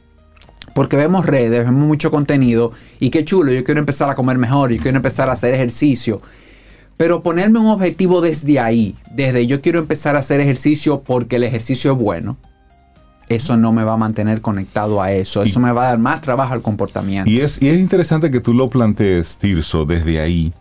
Porque 0.74 0.96
vemos 0.96 1.26
redes, 1.26 1.64
vemos 1.64 1.86
mucho 1.86 2.10
contenido 2.10 2.72
y 3.00 3.10
qué 3.10 3.24
chulo, 3.24 3.52
yo 3.52 3.64
quiero 3.64 3.80
empezar 3.80 4.10
a 4.10 4.14
comer 4.14 4.38
mejor, 4.38 4.70
yo 4.70 4.82
quiero 4.82 4.96
empezar 4.96 5.28
a 5.28 5.32
hacer 5.32 5.54
ejercicio. 5.54 6.20
Pero 6.96 7.22
ponerme 7.22 7.58
un 7.58 7.68
objetivo 7.68 8.20
desde 8.20 8.58
ahí, 8.58 8.94
desde 9.10 9.46
yo 9.46 9.60
quiero 9.60 9.78
empezar 9.78 10.16
a 10.16 10.20
hacer 10.20 10.40
ejercicio 10.40 11.02
porque 11.02 11.36
el 11.36 11.44
ejercicio 11.44 11.92
es 11.92 11.98
bueno 11.98 12.36
eso 13.28 13.56
no 13.56 13.72
me 13.72 13.84
va 13.84 13.94
a 13.94 13.96
mantener 13.96 14.40
conectado 14.40 15.02
a 15.02 15.12
eso. 15.12 15.42
Eso 15.42 15.60
me 15.60 15.72
va 15.72 15.82
a 15.82 15.86
dar 15.90 15.98
más 15.98 16.20
trabajo 16.20 16.52
al 16.52 16.62
comportamiento. 16.62 17.30
Y 17.30 17.40
es, 17.40 17.60
y 17.60 17.68
es 17.68 17.78
interesante 17.78 18.30
que 18.30 18.40
tú 18.40 18.54
lo 18.54 18.68
plantees, 18.68 19.38
Tirso, 19.38 19.84
desde 19.84 20.20
ahí, 20.20 20.52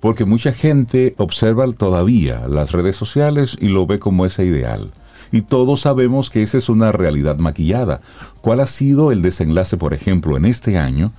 porque 0.00 0.24
mucha 0.24 0.52
gente 0.52 1.14
observa 1.18 1.70
todavía 1.72 2.46
las 2.48 2.72
redes 2.72 2.96
sociales 2.96 3.56
y 3.60 3.68
lo 3.68 3.86
ve 3.86 3.98
como 3.98 4.26
ese 4.26 4.44
ideal. 4.44 4.92
Y 5.32 5.42
todos 5.42 5.80
sabemos 5.80 6.28
que 6.28 6.42
esa 6.42 6.58
es 6.58 6.68
una 6.68 6.92
realidad 6.92 7.38
maquillada. 7.38 8.00
¿Cuál 8.42 8.60
ha 8.60 8.66
sido 8.66 9.12
el 9.12 9.22
desenlace, 9.22 9.76
por 9.76 9.94
ejemplo, 9.94 10.36
en 10.36 10.44
este 10.44 10.76
año? 10.76 11.12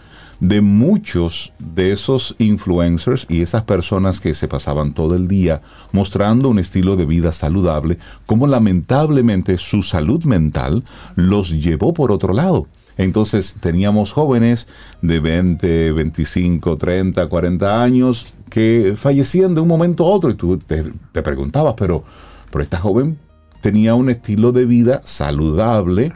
De 0.44 0.60
muchos 0.60 1.54
de 1.58 1.94
esos 1.94 2.36
influencers 2.38 3.26
y 3.30 3.42
esas 3.42 3.64
personas 3.64 4.20
que 4.20 4.34
se 4.34 4.50
pasaban 4.50 4.94
todo 4.94 5.16
el 5.16 5.30
día 5.30 5.62
mostrando 5.94 6.50
un 6.50 6.60
estilo 6.60 6.98
de 6.98 7.06
vida 7.06 7.32
saludable, 7.32 7.98
como 8.26 8.46
lamentablemente 8.46 9.58
su 9.58 9.84
salud 9.84 10.26
mental 10.26 10.84
los 11.16 11.50
llevó 11.50 11.94
por 11.94 12.12
otro 12.12 12.34
lado. 12.34 12.68
Entonces 12.98 13.56
teníamos 13.62 14.12
jóvenes 14.12 14.68
de 15.02 15.22
20, 15.22 15.94
25, 15.94 16.78
30, 16.78 17.26
40 17.26 17.82
años 17.82 18.36
que 18.50 18.96
fallecían 18.98 19.56
de 19.56 19.62
un 19.62 19.70
momento 19.70 20.06
a 20.06 20.10
otro 20.10 20.30
y 20.30 20.36
tú 20.36 20.58
te, 20.58 20.84
preguntabas, 21.24 21.76
pero, 21.78 22.04
pero 22.52 22.64
esta 22.64 22.80
joven 22.80 23.18
tenía 23.62 23.96
un 23.96 24.10
estilo 24.10 24.52
de 24.52 24.66
vida 24.66 25.02
saludable, 25.06 26.12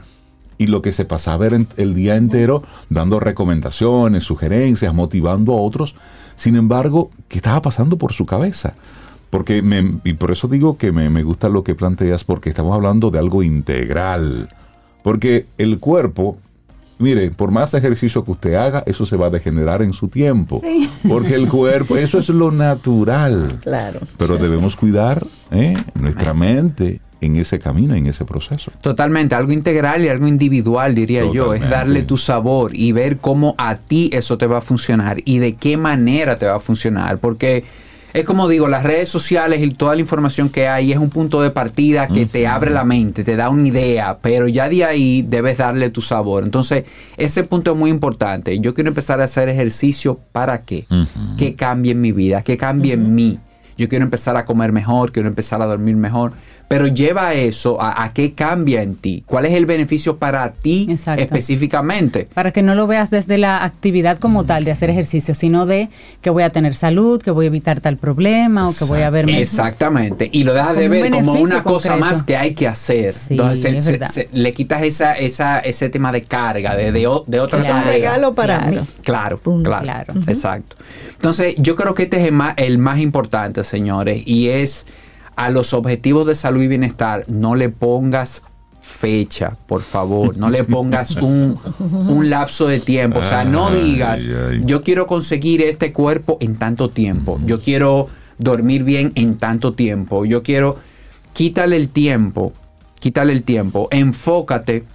y 0.58 0.68
lo 0.68 0.82
que 0.82 0.92
se 0.92 1.06
pasaba 1.06 1.46
era 1.46 1.60
el 1.78 1.94
día 1.94 2.16
entero 2.16 2.64
dando 2.90 3.20
recomendaciones, 3.20 4.24
sugerencias, 4.24 4.94
motivando 4.94 5.54
a 5.54 5.62
otros. 5.62 5.96
Sin 6.36 6.56
embargo, 6.56 7.12
¿qué 7.28 7.38
estaba 7.38 7.62
pasando 7.62 7.98
por 7.98 8.14
su 8.14 8.26
cabeza? 8.26 8.74
Porque 9.30 9.62
me, 9.62 10.00
y 10.04 10.14
por 10.14 10.32
eso 10.32 10.48
digo 10.48 10.78
que 10.78 10.92
me, 10.92 11.24
gusta 11.24 11.50
lo 11.50 11.64
que 11.64 11.76
planteas, 11.76 12.24
porque 12.24 12.50
estamos 12.50 12.74
hablando 12.74 13.12
de 13.12 13.20
algo 13.20 13.44
integral. 13.44 14.50
Porque 15.04 15.46
el 15.58 15.80
cuerpo, 15.80 16.38
mire, 16.98 17.30
por 17.32 17.52
más 17.52 17.74
ejercicio 17.74 18.24
que 18.24 18.32
usted 18.32 18.54
haga, 18.56 18.84
eso 18.86 19.06
se 19.06 19.18
va 19.18 19.28
a 19.28 19.30
degenerar 19.30 19.82
en 19.82 19.94
su 19.94 20.08
tiempo. 20.08 20.62
Porque 21.08 21.36
el 21.36 21.50
cuerpo, 21.50 21.98
eso 21.98 22.20
es 22.20 22.30
lo 22.30 22.52
natural. 22.52 23.60
Claro. 23.62 24.00
Pero 24.18 24.38
debemos 24.38 24.76
cuidar 24.76 25.26
¿eh? 25.52 25.76
nuestra 25.94 26.34
mente 26.34 27.02
en 27.22 27.36
ese 27.36 27.60
camino, 27.60 27.96
en 27.96 28.08
ese 28.08 28.26
proceso. 28.26 28.72
Totalmente, 28.82 29.36
algo 29.36 29.52
integral 29.52 30.04
y 30.04 30.10
algo 30.10 30.28
individual, 30.28 30.94
diría 30.96 31.24
yo, 31.32 31.54
es 31.54 31.68
darle 31.70 32.04
tu 32.04 32.18
sabor 32.18 32.72
y 32.76 32.92
ver 32.92 33.18
cómo 33.18 33.56
a 33.58 33.76
ti 33.76 34.10
eso 34.14 34.38
te 34.38 34.48
va 34.48 34.60
a 34.60 34.62
funcionar 34.62 35.18
y 35.26 35.40
de 35.40 35.54
qué 35.54 35.78
manera 35.78 36.36
te 36.36 36.46
va 36.46 36.56
a 36.56 36.60
funcionar, 36.60 37.18
porque 37.20 37.64
es 38.14 38.26
como 38.26 38.48
digo, 38.48 38.68
las 38.68 38.84
redes 38.84 39.10
sociales 39.10 39.62
y 39.62 39.70
toda 39.72 39.94
la 39.94 40.02
información 40.02 40.50
que 40.50 40.68
hay 40.68 40.92
es 40.92 40.98
un 40.98 41.10
punto 41.10 41.42
de 41.42 41.52
partida 41.52 42.08
que 42.08 42.26
te 42.26 42.48
abre 42.48 42.72
la 42.72 42.84
mente, 42.84 43.24
te 43.24 43.36
da 43.36 43.50
una 43.50 43.68
idea, 43.68 44.18
pero 44.22 44.48
ya 44.48 44.70
de 44.70 44.86
ahí 44.86 45.22
debes 45.22 45.58
darle 45.58 45.90
tu 45.90 46.02
sabor. 46.02 46.44
Entonces, 46.44 46.86
ese 47.18 47.44
punto 47.44 47.74
es 47.74 47.78
muy 47.78 47.92
importante. 47.92 48.58
Yo 48.60 48.74
quiero 48.74 48.88
empezar 48.88 49.22
a 49.22 49.26
hacer 49.26 49.50
ejercicio 49.50 50.20
para 50.32 50.64
qué? 50.64 50.86
Que 51.38 51.56
cambie 51.56 51.92
en 51.92 52.02
mi 52.02 52.12
vida, 52.12 52.42
que 52.42 52.58
cambie 52.58 52.94
en 52.94 53.14
mí. 53.14 53.40
Yo 53.78 53.88
quiero 53.88 54.06
empezar 54.06 54.36
a 54.38 54.46
comer 54.46 54.72
mejor, 54.72 55.12
quiero 55.12 55.30
empezar 55.30 55.62
a 55.62 55.68
dormir 55.68 55.96
mejor 55.96 56.32
pero 56.68 56.88
lleva 56.88 57.34
eso 57.34 57.78
a, 57.80 58.12
qué 58.14 58.34
cambia 58.34 58.82
en 58.82 58.96
ti. 58.96 59.24
¿Cuál 59.26 59.46
es 59.46 59.54
el 59.54 59.66
beneficio 59.66 60.18
para 60.18 60.52
ti 60.52 60.88
específicamente? 61.18 62.28
Para 62.34 62.52
que 62.52 62.62
no 62.62 62.76
lo 62.76 62.88
veas 62.88 63.10
desde 63.10 63.38
la 63.38 63.64
actividad 63.64 64.20
como 64.20 64.46
tal 64.46 64.66
de 64.66 64.72
hacer 64.72 64.90
ejercicio, 64.90 65.34
sino 65.34 65.66
de 65.66 65.90
que 66.22 66.30
voy 66.30 66.44
a 66.44 66.50
tener 66.50 66.76
salud, 66.76 67.22
que 67.22 67.32
voy 67.32 67.46
a 67.46 67.48
evitar 67.48 67.80
tal 67.80 67.98
problema 67.98 68.68
o 68.68 68.74
que 68.74 68.86
voy 68.86 69.02
a 69.02 69.10
verme. 69.10 69.42
Exactamente. 69.42 70.30
Y 70.32 70.44
lo 70.44 70.54
dejas 70.54 70.76
de 70.76 70.90
ver 70.90 71.12
como 71.12 71.34
una 71.34 71.64
cosa 71.64 71.96
más 71.96 72.24
que 72.24 72.36
hay 72.36 72.54
que 72.54 72.68
hacer. 72.68 73.14
Entonces 73.30 74.28
le 74.32 74.52
quitas 74.54 74.84
esa, 74.84 75.14
esa, 75.14 75.60
ese 75.60 75.90
tema 75.90 76.12
de 76.12 76.24
carga, 76.24 76.76
de, 76.76 76.92
de, 76.92 77.08
de 77.28 77.40
otra 77.40 77.60
Es 77.60 77.70
un 77.70 77.84
regalo 77.84 78.34
para 78.34 78.62
mí. 78.62 78.78
Claro, 79.04 79.40
claro. 79.64 80.14
Exacto. 80.28 80.76
Entonces, 81.14 81.56
yo 81.58 81.76
creo 81.76 81.96
que 81.96 82.04
este 82.04 82.20
es 82.20 82.28
el 82.28 82.34
más, 82.34 82.54
el 82.58 82.78
más 82.78 83.00
importante, 83.00 83.64
señores, 83.64 84.22
y 84.26 84.50
es 84.50 84.86
a 85.38 85.52
los 85.52 85.74
objetivos 85.74 86.26
de 86.26 86.36
salud 86.36 86.64
y 86.64 86.68
bienestar 86.68 87.24
no 87.28 87.56
le 87.56 87.70
pongas 87.70 88.42
fecha, 88.82 89.56
por 89.68 89.82
favor. 89.82 90.36
No 90.36 90.50
le 90.50 90.64
pongas 90.64 91.16
un, 91.22 92.30
lapso 92.30 92.68
de 92.68 92.80
tiempo. 92.80 93.20
O 93.20 93.24
sea, 93.24 93.46
no 93.46 93.72
digas, 93.72 94.26
yo 94.62 94.82
quiero 94.82 95.08
conseguir 95.08 95.62
este 95.62 95.94
cuerpo 95.94 96.38
en 96.42 96.56
tanto 96.56 96.90
tiempo. 96.90 97.40
Yo 97.46 97.60
quiero 97.62 98.08
dormir 98.40 98.84
bien 98.84 99.12
en 99.16 99.38
tanto 99.38 99.74
tiempo. 99.74 100.26
Yo 100.26 100.44
quiero... 100.44 100.78
Quítale 101.34 101.76
el 101.76 101.90
tiempo. 101.90 102.52
Quítale 103.00 103.32
el 103.32 103.44
tiempo. 103.44 103.90
Enfócate 103.92 104.86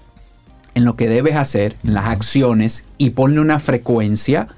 en 0.75 0.85
lo 0.85 0.97
que 0.97 1.09
debes 1.09 1.37
hacer, 1.37 1.77
en 1.85 1.95
las 1.95 2.07
acciones 2.07 2.87
y 2.99 3.11
ponle 3.11 3.41
una 3.41 3.61
frecuencia, 3.61 4.49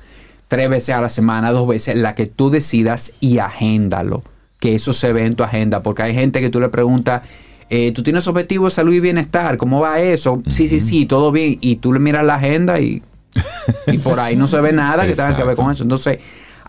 tres 0.48 0.70
veces 0.70 0.94
a 0.94 1.02
la 1.02 1.10
semana, 1.10 1.52
dos 1.52 1.68
veces, 1.68 1.96
la 1.96 2.14
que 2.14 2.24
tú 2.26 2.48
decidas 2.48 3.12
y 3.20 3.38
agéndalo 3.38 4.22
que 4.64 4.74
eso 4.74 4.94
se 4.94 5.12
ve 5.12 5.26
en 5.26 5.34
tu 5.34 5.42
agenda, 5.42 5.82
porque 5.82 6.04
hay 6.04 6.14
gente 6.14 6.40
que 6.40 6.48
tú 6.48 6.58
le 6.58 6.70
preguntas, 6.70 7.20
eh, 7.68 7.92
tú 7.92 8.02
tienes 8.02 8.26
objetivos 8.26 8.72
de 8.72 8.76
salud 8.76 8.94
y 8.94 9.00
bienestar, 9.00 9.58
¿cómo 9.58 9.78
va 9.78 10.00
eso? 10.00 10.42
Sí, 10.48 10.68
sí, 10.68 10.80
sí, 10.80 11.04
todo 11.04 11.32
bien. 11.32 11.58
Y 11.60 11.76
tú 11.76 11.92
le 11.92 11.98
miras 11.98 12.24
la 12.24 12.36
agenda 12.36 12.80
y, 12.80 13.02
y 13.86 13.98
por 13.98 14.18
ahí 14.18 14.36
no 14.36 14.46
se 14.46 14.58
ve 14.62 14.72
nada 14.72 15.06
que 15.06 15.12
tenga 15.12 15.36
que 15.36 15.44
ver 15.44 15.54
con 15.54 15.70
eso. 15.70 15.82
Entonces, 15.82 16.18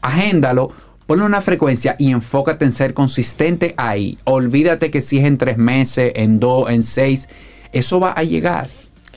agéndalo, 0.01 0.71
ponle 1.07 1.23
una 1.23 1.39
frecuencia 1.39 1.95
y 1.97 2.11
enfócate 2.11 2.65
en 2.65 2.73
ser 2.73 2.93
consistente 2.93 3.73
ahí. 3.77 4.17
Olvídate 4.25 4.91
que 4.91 4.99
si 4.99 5.19
es 5.19 5.23
en 5.23 5.37
tres 5.37 5.57
meses, 5.57 6.11
en 6.17 6.41
dos, 6.41 6.69
en 6.69 6.83
seis, 6.83 7.29
eso 7.71 8.01
va 8.01 8.11
a 8.11 8.23
llegar. 8.23 8.67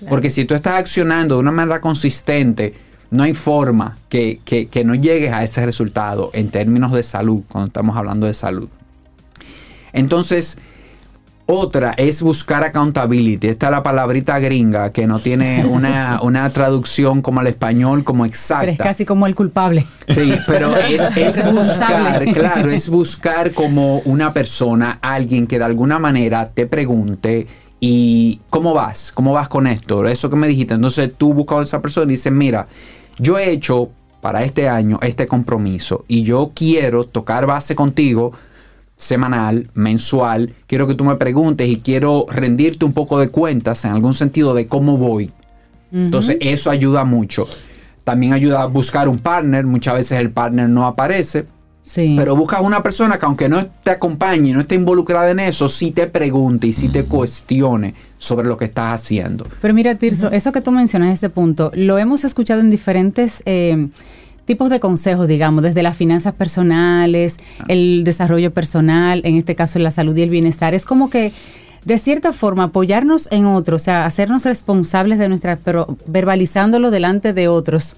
Porque 0.09 0.31
si 0.31 0.45
tú 0.45 0.55
estás 0.55 0.75
accionando 0.75 1.35
de 1.35 1.41
una 1.41 1.51
manera 1.51 1.81
consistente, 1.81 2.75
no 3.11 3.23
hay 3.23 3.35
forma 3.35 3.99
que, 4.09 4.41
no 4.85 4.95
llegues 4.95 5.33
a 5.33 5.43
ese 5.43 5.65
resultado 5.65 6.31
en 6.35 6.51
términos 6.51 6.93
de 6.93 7.03
salud, 7.03 7.43
cuando 7.49 7.69
estamos 7.69 7.97
hablando 7.97 8.27
de 8.27 8.35
salud. 8.35 8.69
Entonces, 9.93 10.59
otra 11.47 11.95
es 11.97 12.21
buscar 12.21 12.63
accountability. 12.63 13.49
Esta 13.49 13.67
es 13.67 13.73
la 13.73 13.83
palabrita 13.83 14.39
gringa 14.39 14.93
que 14.93 15.07
no 15.07 15.19
tiene 15.19 15.65
una, 15.65 16.51
traducción 16.53 17.23
como 17.23 17.41
al 17.41 17.47
español 17.47 18.05
como 18.05 18.27
exacta. 18.27 18.61
Pero 18.61 18.73
es 18.73 18.79
casi 18.79 19.07
como 19.07 19.27
el 19.27 19.35
culpable. 19.35 19.87
Sí, 20.09 20.35
pero 20.47 20.77
es, 20.89 21.01
es 21.17 21.51
buscar, 21.51 22.25
claro, 22.33 22.71
es 22.71 22.91
buscar 22.91 23.53
como 23.53 24.01
una 24.01 24.35
persona, 24.35 24.99
alguien 25.01 25.47
que 25.47 25.59
de 25.59 25.65
alguna 25.65 25.99
manera 25.99 26.51
te 26.51 26.67
pregunte 26.67 27.47
y 27.81 28.41
¿cómo 28.51 28.75
vas? 28.75 29.13
¿Cómo 29.13 29.33
vas 29.33 29.49
con 29.49 29.67
esto? 29.67 30.05
Eso 30.07 30.29
que 30.29 30.37
me 30.37 30.49
dijiste. 30.49 30.75
Entonces 30.75 31.13
tú 31.17 31.33
buscas 31.33 31.61
a 31.61 31.63
esa 31.63 31.83
persona 31.83 32.07
y 32.07 32.17
dices, 32.17 32.33
mira, 32.33 32.67
yo 33.19 33.39
he 33.39 33.51
hecho 33.51 33.91
para 34.21 34.45
este 34.45 34.69
año 34.69 34.99
este 35.03 35.27
compromiso 35.27 36.05
y 36.09 36.23
yo 36.23 36.53
quiero 36.55 37.05
tocar 37.05 37.47
base 37.47 37.75
contigo 37.75 38.33
semanal, 38.97 39.71
mensual, 39.75 40.53
quiero 40.67 40.87
que 40.87 40.95
tú 40.95 41.05
me 41.05 41.15
preguntes 41.17 41.69
y 41.69 41.77
quiero 41.77 42.27
rendirte 42.29 42.85
un 42.85 42.93
poco 42.93 43.19
de 43.19 43.29
cuentas 43.29 43.85
en 43.85 43.93
algún 43.93 44.13
sentido 44.13 44.55
de 44.55 44.67
cómo 44.67 44.97
voy. 44.99 45.31
Entonces 45.93 46.37
eso 46.41 46.71
ayuda 46.71 47.05
mucho. 47.05 47.47
También 48.05 48.33
ayuda 48.33 48.63
a 48.63 48.67
buscar 48.67 49.09
un 49.09 49.19
partner, 49.19 49.65
muchas 49.65 49.95
veces 49.95 50.19
el 50.19 50.31
partner 50.31 50.69
no 50.69 50.87
aparece, 50.87 51.47
pero 51.95 52.37
buscas 52.37 52.61
una 52.61 52.83
persona 52.83 53.19
que 53.19 53.27
aunque 53.27 53.49
no 53.49 53.67
te 53.67 53.91
acompañe, 53.91 54.53
no 54.53 54.61
esté 54.61 54.75
involucrada 54.75 55.31
en 55.31 55.41
eso, 55.41 55.69
sí 55.69 55.91
te 55.91 56.07
pregunte 56.07 56.67
y 56.67 56.73
sí 56.73 56.89
te 56.89 57.05
cuestione 57.05 57.95
sobre 58.19 58.47
lo 58.47 58.57
que 58.57 58.67
estás 58.67 59.01
haciendo. 59.01 59.47
Pero 59.61 59.75
mira, 59.75 59.95
Tirso, 59.95 60.31
eso 60.31 60.53
que 60.53 60.61
tú 60.61 60.71
mencionas, 60.71 61.15
ese 61.15 61.31
punto, 61.31 61.71
lo 61.75 61.99
hemos 61.99 62.25
escuchado 62.25 62.61
en 62.61 62.71
diferentes... 62.71 63.43
Eh, 63.47 63.89
tipos 64.49 64.71
de 64.71 64.81
consejos, 64.81 65.29
digamos, 65.29 65.63
desde 65.63 65.83
las 65.83 65.95
finanzas 65.95 66.33
personales, 66.33 67.37
ah. 67.61 67.65
el 67.69 68.03
desarrollo 68.03 68.51
personal, 68.51 69.21
en 69.25 69.37
este 69.37 69.55
caso 69.55 69.79
la 69.79 69.91
salud 69.91 70.17
y 70.17 70.23
el 70.23 70.31
bienestar. 70.31 70.75
Es 70.75 70.87
como 70.87 71.11
que, 71.11 71.33
de 71.85 71.99
cierta 71.99 72.33
forma, 72.33 72.65
apoyarnos 72.65 73.31
en 73.31 73.45
otros, 73.45 73.83
o 73.83 73.85
sea, 73.85 74.07
hacernos 74.07 74.47
responsables 74.47 75.19
de 75.19 75.29
nuestras, 75.29 75.59
pero 75.63 75.99
verbalizándolo 76.07 76.91
delante 76.91 77.35
de 77.35 77.47
otros, 77.47 77.97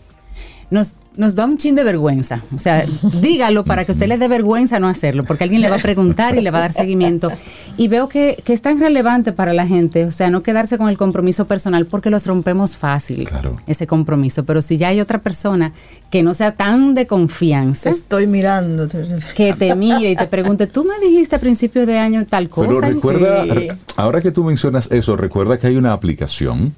nos 0.70 0.94
nos 1.20 1.34
da 1.34 1.44
un 1.44 1.58
chin 1.58 1.74
de 1.74 1.84
vergüenza. 1.84 2.40
O 2.56 2.58
sea, 2.58 2.82
dígalo 3.20 3.62
para 3.64 3.84
que 3.84 3.92
usted 3.92 4.08
le 4.08 4.16
dé 4.16 4.26
vergüenza 4.26 4.80
no 4.80 4.88
hacerlo, 4.88 5.24
porque 5.24 5.44
alguien 5.44 5.60
le 5.60 5.68
va 5.68 5.76
a 5.76 5.80
preguntar 5.80 6.34
y 6.34 6.40
le 6.40 6.50
va 6.50 6.58
a 6.58 6.60
dar 6.62 6.72
seguimiento. 6.72 7.30
Y 7.76 7.88
veo 7.88 8.08
que, 8.08 8.42
que 8.42 8.54
es 8.54 8.62
tan 8.62 8.80
relevante 8.80 9.32
para 9.32 9.52
la 9.52 9.66
gente, 9.66 10.06
o 10.06 10.12
sea, 10.12 10.30
no 10.30 10.42
quedarse 10.42 10.78
con 10.78 10.88
el 10.88 10.96
compromiso 10.96 11.44
personal, 11.44 11.84
porque 11.84 12.08
los 12.08 12.26
rompemos 12.26 12.78
fácil, 12.78 13.28
ese 13.66 13.86
compromiso. 13.86 14.46
Pero 14.46 14.62
si 14.62 14.78
ya 14.78 14.88
hay 14.88 15.00
otra 15.02 15.18
persona 15.18 15.74
que 16.10 16.22
no 16.22 16.32
sea 16.32 16.52
tan 16.52 16.94
de 16.94 17.06
confianza. 17.06 17.90
estoy 17.90 18.26
mirando. 18.26 18.88
Que 19.36 19.52
te 19.52 19.76
mire 19.76 20.12
y 20.12 20.16
te 20.16 20.26
pregunte, 20.26 20.66
tú 20.66 20.84
me 20.84 20.98
dijiste 21.06 21.36
a 21.36 21.38
principios 21.38 21.86
de 21.86 21.98
año 21.98 22.24
tal 22.24 22.48
cosa. 22.48 22.68
Pero 22.68 22.80
recuerda, 22.80 23.44
ahora 23.96 24.22
que 24.22 24.30
tú 24.30 24.42
mencionas 24.42 24.88
eso, 24.90 25.16
recuerda 25.18 25.58
que 25.58 25.66
hay 25.66 25.76
una 25.76 25.92
aplicación 25.92 26.74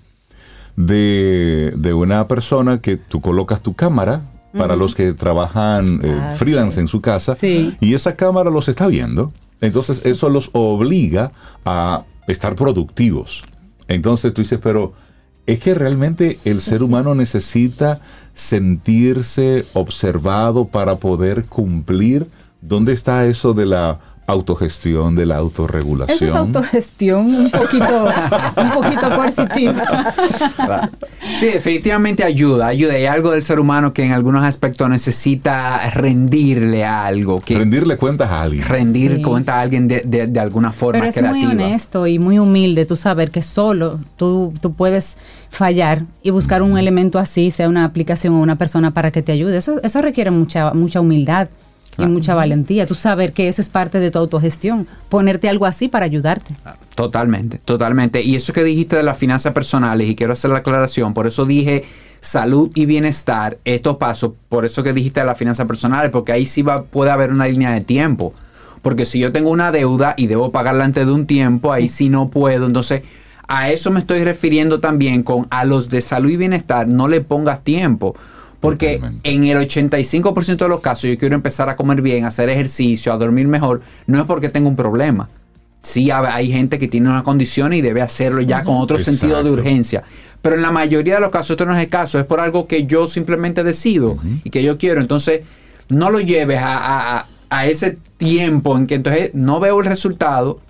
de, 0.76 1.92
una 1.94 2.28
persona 2.28 2.80
que 2.80 2.96
tú 2.96 3.20
colocas 3.20 3.60
tu 3.60 3.74
cámara 3.74 4.22
para 4.56 4.76
los 4.76 4.94
que 4.94 5.12
trabajan 5.14 6.00
eh, 6.02 6.20
ah, 6.20 6.34
freelance 6.36 6.78
en 6.80 6.88
su 6.88 7.00
casa 7.00 7.36
y 7.40 7.94
esa 7.94 8.16
cámara 8.16 8.50
los 8.50 8.68
está 8.68 8.86
viendo. 8.86 9.32
Entonces 9.60 10.06
eso 10.06 10.28
los 10.28 10.50
obliga 10.52 11.30
a 11.64 12.04
estar 12.26 12.54
productivos. 12.54 13.42
Entonces 13.88 14.34
tú 14.34 14.42
dices, 14.42 14.58
pero 14.62 14.92
es 15.46 15.58
que 15.58 15.74
realmente 15.74 16.38
el 16.44 16.60
ser 16.60 16.82
humano 16.82 17.14
necesita 17.14 18.00
sentirse 18.34 19.64
observado 19.72 20.66
para 20.66 20.96
poder 20.96 21.44
cumplir. 21.46 22.26
¿Dónde 22.60 22.92
está 22.92 23.26
eso 23.26 23.54
de 23.54 23.66
la 23.66 24.00
autogestión, 24.26 25.16
de 25.16 25.26
la 25.26 25.36
autorregulación. 25.36 26.16
Eso 26.16 26.26
es 26.26 26.34
autogestión 26.34 27.26
un 27.26 27.50
poquito, 27.50 28.08
un 28.56 28.70
poquito 28.70 29.16
coercitiva. 29.16 30.90
Sí, 31.38 31.46
definitivamente 31.46 32.22
ayuda, 32.22 32.68
ayuda. 32.68 32.94
Hay 32.94 33.06
algo 33.06 33.32
del 33.32 33.42
ser 33.42 33.58
humano 33.58 33.92
que 33.92 34.04
en 34.04 34.12
algunos 34.12 34.44
aspectos 34.44 34.88
necesita 34.88 35.90
rendirle 35.90 36.84
a 36.84 37.06
algo. 37.06 37.40
Que 37.40 37.58
rendirle 37.58 37.96
cuentas 37.96 38.30
a 38.30 38.42
alguien. 38.42 38.64
Rendir 38.64 39.22
cuentas 39.22 39.56
a 39.56 39.60
alguien 39.60 39.88
de, 39.88 40.02
de, 40.02 40.40
alguna 40.40 40.72
forma 40.72 41.00
Pero 41.00 41.10
es 41.10 41.22
muy 41.22 41.44
honesto 41.44 42.06
y 42.06 42.18
muy 42.18 42.38
humilde 42.38 42.86
tú 42.86 42.96
saber 42.96 43.30
que 43.30 43.42
solo 43.42 43.98
tú, 44.16 44.54
tú 44.60 44.72
puedes 44.74 45.16
fallar 45.48 46.04
y 46.22 46.30
buscar 46.30 46.62
un 46.62 46.78
elemento 46.78 47.18
así, 47.18 47.50
sea 47.50 47.68
una 47.68 47.84
aplicación 47.84 48.34
o 48.34 48.40
una 48.40 48.56
persona 48.56 48.92
para 48.92 49.10
que 49.10 49.22
te 49.22 49.32
ayude. 49.32 49.56
Eso, 49.56 49.80
eso 49.82 50.00
requiere 50.00 50.30
mucha, 50.30 50.72
mucha 50.72 51.00
humildad 51.00 51.48
y 51.98 52.06
mucha 52.06 52.34
valentía. 52.34 52.86
Tú 52.86 52.94
saber 52.94 53.32
que 53.32 53.48
eso 53.48 53.60
es 53.60 53.68
parte 53.68 54.00
de 54.00 54.10
tu 54.10 54.18
autogestión, 54.18 54.86
ponerte 55.08 55.48
algo 55.48 55.66
así 55.66 55.88
para 55.88 56.06
ayudarte. 56.06 56.54
Totalmente, 56.94 57.58
totalmente. 57.58 58.22
Y 58.22 58.36
eso 58.36 58.52
que 58.52 58.64
dijiste 58.64 58.96
de 58.96 59.02
las 59.02 59.18
finanzas 59.18 59.52
personales, 59.52 60.08
y 60.08 60.16
quiero 60.16 60.32
hacer 60.32 60.50
la 60.50 60.58
aclaración, 60.58 61.14
por 61.14 61.26
eso 61.26 61.44
dije 61.44 61.84
salud 62.20 62.70
y 62.74 62.86
bienestar, 62.86 63.58
estos 63.64 63.96
pasos, 63.96 64.32
por 64.48 64.64
eso 64.64 64.82
que 64.82 64.92
dijiste 64.92 65.20
de 65.20 65.26
las 65.26 65.36
finanzas 65.36 65.66
personales, 65.66 66.10
porque 66.10 66.32
ahí 66.32 66.46
sí 66.46 66.62
va, 66.62 66.84
puede 66.84 67.10
haber 67.10 67.32
una 67.32 67.46
línea 67.48 67.72
de 67.72 67.80
tiempo. 67.80 68.32
Porque 68.80 69.04
si 69.04 69.18
yo 69.18 69.32
tengo 69.32 69.50
una 69.50 69.70
deuda 69.70 70.14
y 70.16 70.26
debo 70.26 70.50
pagarla 70.50 70.84
antes 70.84 71.06
de 71.06 71.12
un 71.12 71.26
tiempo, 71.26 71.72
ahí 71.72 71.88
sí 71.88 72.08
no 72.08 72.30
puedo. 72.30 72.66
Entonces, 72.66 73.02
a 73.46 73.70
eso 73.70 73.90
me 73.90 74.00
estoy 74.00 74.24
refiriendo 74.24 74.80
también 74.80 75.22
con 75.22 75.46
a 75.50 75.64
los 75.64 75.88
de 75.88 76.00
salud 76.00 76.30
y 76.30 76.36
bienestar, 76.36 76.88
no 76.88 77.06
le 77.06 77.20
pongas 77.20 77.62
tiempo 77.62 78.16
porque 78.62 79.00
en 79.24 79.42
el 79.42 79.58
85% 79.58 80.56
de 80.56 80.68
los 80.68 80.78
casos 80.78 81.10
yo 81.10 81.18
quiero 81.18 81.34
empezar 81.34 81.68
a 81.68 81.74
comer 81.74 82.00
bien, 82.00 82.24
a 82.24 82.28
hacer 82.28 82.48
ejercicio, 82.48 83.12
a 83.12 83.16
dormir 83.16 83.48
mejor, 83.48 83.82
no 84.06 84.20
es 84.20 84.24
porque 84.24 84.48
tengo 84.48 84.68
un 84.68 84.76
problema. 84.76 85.28
Sí 85.82 86.12
hay 86.12 86.52
gente 86.52 86.78
que 86.78 86.86
tiene 86.86 87.08
una 87.08 87.24
condición 87.24 87.72
y 87.72 87.80
debe 87.80 88.02
hacerlo 88.02 88.40
ya 88.40 88.62
con 88.62 88.76
otro 88.76 88.98
sentido 88.98 89.42
de 89.42 89.50
urgencia. 89.50 90.04
Pero 90.40 90.54
en 90.54 90.62
la 90.62 90.70
mayoría 90.70 91.16
de 91.16 91.20
los 91.22 91.30
casos 91.30 91.50
esto 91.50 91.66
no 91.66 91.74
es 91.74 91.80
el 91.80 91.88
caso, 91.88 92.20
es 92.20 92.24
por 92.24 92.38
algo 92.38 92.68
que 92.68 92.86
yo 92.86 93.08
simplemente 93.08 93.64
decido 93.64 94.16
y 94.44 94.50
que 94.50 94.62
yo 94.62 94.78
quiero. 94.78 95.00
Entonces, 95.00 95.40
no 95.88 96.10
lo 96.10 96.20
lleves 96.20 96.60
a, 96.62 97.26
a 97.50 97.66
ese 97.66 97.98
tiempo 98.16 98.78
en 98.78 98.86
que 98.86 98.94
entonces 98.94 99.32
no 99.34 99.58
veo 99.58 99.80
el 99.80 99.86
resultado 99.86 100.60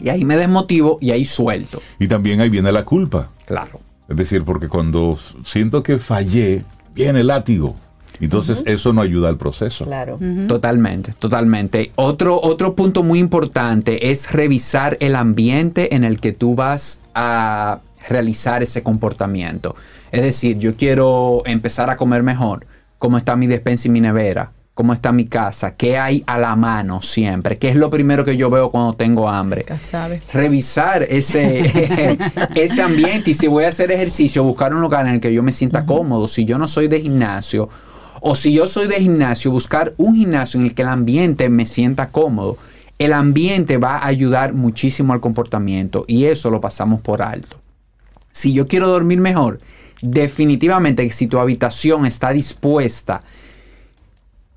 y 0.00 0.08
ahí 0.08 0.24
me 0.24 0.38
desmotivo 0.38 0.96
y 1.02 1.10
ahí 1.10 1.26
suelto. 1.26 1.82
Y 1.98 2.08
también 2.08 2.40
ahí 2.40 2.48
viene 2.48 2.72
la 2.72 2.86
culpa. 2.86 3.28
Claro. 3.44 3.80
Es 4.08 4.16
decir, 4.16 4.42
porque 4.42 4.68
cuando 4.68 5.18
siento 5.44 5.82
que 5.82 5.98
fallé, 5.98 6.64
viene 6.96 7.20
el 7.20 7.28
látigo. 7.28 7.76
Entonces 8.20 8.62
eso 8.66 8.92
no 8.92 9.02
ayuda 9.02 9.28
al 9.28 9.36
proceso. 9.36 9.84
Claro. 9.84 10.18
Totalmente, 10.48 11.12
totalmente. 11.18 11.92
Otro, 11.96 12.40
otro 12.40 12.74
punto 12.74 13.02
muy 13.02 13.18
importante 13.18 14.10
es 14.10 14.32
revisar 14.32 14.96
el 15.00 15.14
ambiente 15.14 15.94
en 15.94 16.02
el 16.02 16.18
que 16.18 16.32
tú 16.32 16.54
vas 16.54 17.00
a 17.14 17.80
realizar 18.08 18.62
ese 18.62 18.82
comportamiento. 18.82 19.76
Es 20.12 20.22
decir, 20.22 20.58
yo 20.58 20.76
quiero 20.76 21.42
empezar 21.44 21.90
a 21.90 21.96
comer 21.96 22.22
mejor. 22.22 22.66
¿Cómo 22.98 23.18
está 23.18 23.36
mi 23.36 23.46
despensa 23.46 23.88
y 23.88 23.90
mi 23.90 24.00
nevera? 24.00 24.52
¿Cómo 24.76 24.92
está 24.92 25.10
mi 25.10 25.24
casa? 25.24 25.74
¿Qué 25.74 25.96
hay 25.96 26.22
a 26.26 26.36
la 26.36 26.54
mano 26.54 27.00
siempre? 27.00 27.56
¿Qué 27.56 27.70
es 27.70 27.76
lo 27.76 27.88
primero 27.88 28.26
que 28.26 28.36
yo 28.36 28.50
veo 28.50 28.68
cuando 28.68 28.92
tengo 28.92 29.26
hambre? 29.26 29.64
Sabe. 29.80 30.20
revisar 30.34 31.02
ese, 31.04 32.18
ese 32.54 32.82
ambiente 32.82 33.30
y 33.30 33.34
si 33.34 33.46
voy 33.46 33.64
a 33.64 33.68
hacer 33.68 33.90
ejercicio, 33.90 34.44
buscar 34.44 34.74
un 34.74 34.82
lugar 34.82 35.06
en 35.06 35.14
el 35.14 35.20
que 35.22 35.32
yo 35.32 35.42
me 35.42 35.52
sienta 35.52 35.86
cómodo. 35.86 36.28
Si 36.28 36.44
yo 36.44 36.58
no 36.58 36.68
soy 36.68 36.88
de 36.88 37.00
gimnasio 37.00 37.70
o 38.20 38.34
si 38.34 38.52
yo 38.52 38.66
soy 38.66 38.86
de 38.86 39.00
gimnasio, 39.00 39.50
buscar 39.50 39.94
un 39.96 40.14
gimnasio 40.14 40.60
en 40.60 40.66
el 40.66 40.74
que 40.74 40.82
el 40.82 40.88
ambiente 40.88 41.48
me 41.48 41.64
sienta 41.64 42.10
cómodo. 42.10 42.58
El 42.98 43.14
ambiente 43.14 43.78
va 43.78 43.96
a 43.96 44.06
ayudar 44.08 44.52
muchísimo 44.52 45.14
al 45.14 45.22
comportamiento 45.22 46.04
y 46.06 46.26
eso 46.26 46.50
lo 46.50 46.60
pasamos 46.60 47.00
por 47.00 47.22
alto. 47.22 47.62
Si 48.30 48.52
yo 48.52 48.66
quiero 48.66 48.88
dormir 48.88 49.20
mejor, 49.22 49.58
definitivamente 50.02 51.10
si 51.12 51.28
tu 51.28 51.38
habitación 51.38 52.04
está 52.04 52.30
dispuesta 52.32 53.22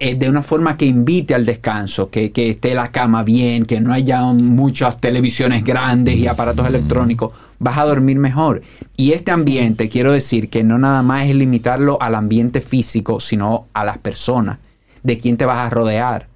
eh, 0.02 0.16
de 0.16 0.30
una 0.30 0.42
forma 0.44 0.78
que 0.78 0.86
invite 0.86 1.36
al 1.36 1.46
descanso, 1.46 2.10
que, 2.10 2.32
que 2.32 2.52
esté 2.52 2.74
la 2.74 2.90
cama 2.90 3.22
bien, 3.24 3.66
que 3.66 3.82
no 3.82 3.92
haya 3.92 4.22
muchas 4.22 5.02
televisiones 5.02 5.66
grandes 5.66 6.16
y 6.16 6.26
aparatos 6.26 6.66
electrónicos, 6.68 7.34
vas 7.60 7.78
a 7.78 7.84
dormir 7.84 8.18
mejor. 8.18 8.62
Y 8.96 9.12
este 9.12 9.32
ambiente, 9.32 9.90
quiero 9.90 10.14
decir 10.14 10.50
que 10.50 10.64
no 10.64 10.80
nada 10.80 11.04
más 11.04 11.26
es 11.26 11.36
limitarlo 11.36 12.02
al 12.02 12.16
ambiente 12.16 12.62
físico, 12.62 13.20
sino 13.20 13.68
a 13.74 13.84
las 13.84 13.98
personas, 13.98 14.60
de 15.04 15.18
quién 15.18 15.36
te 15.36 15.46
vas 15.46 15.60
a 15.60 15.70
rodear. 15.70 16.30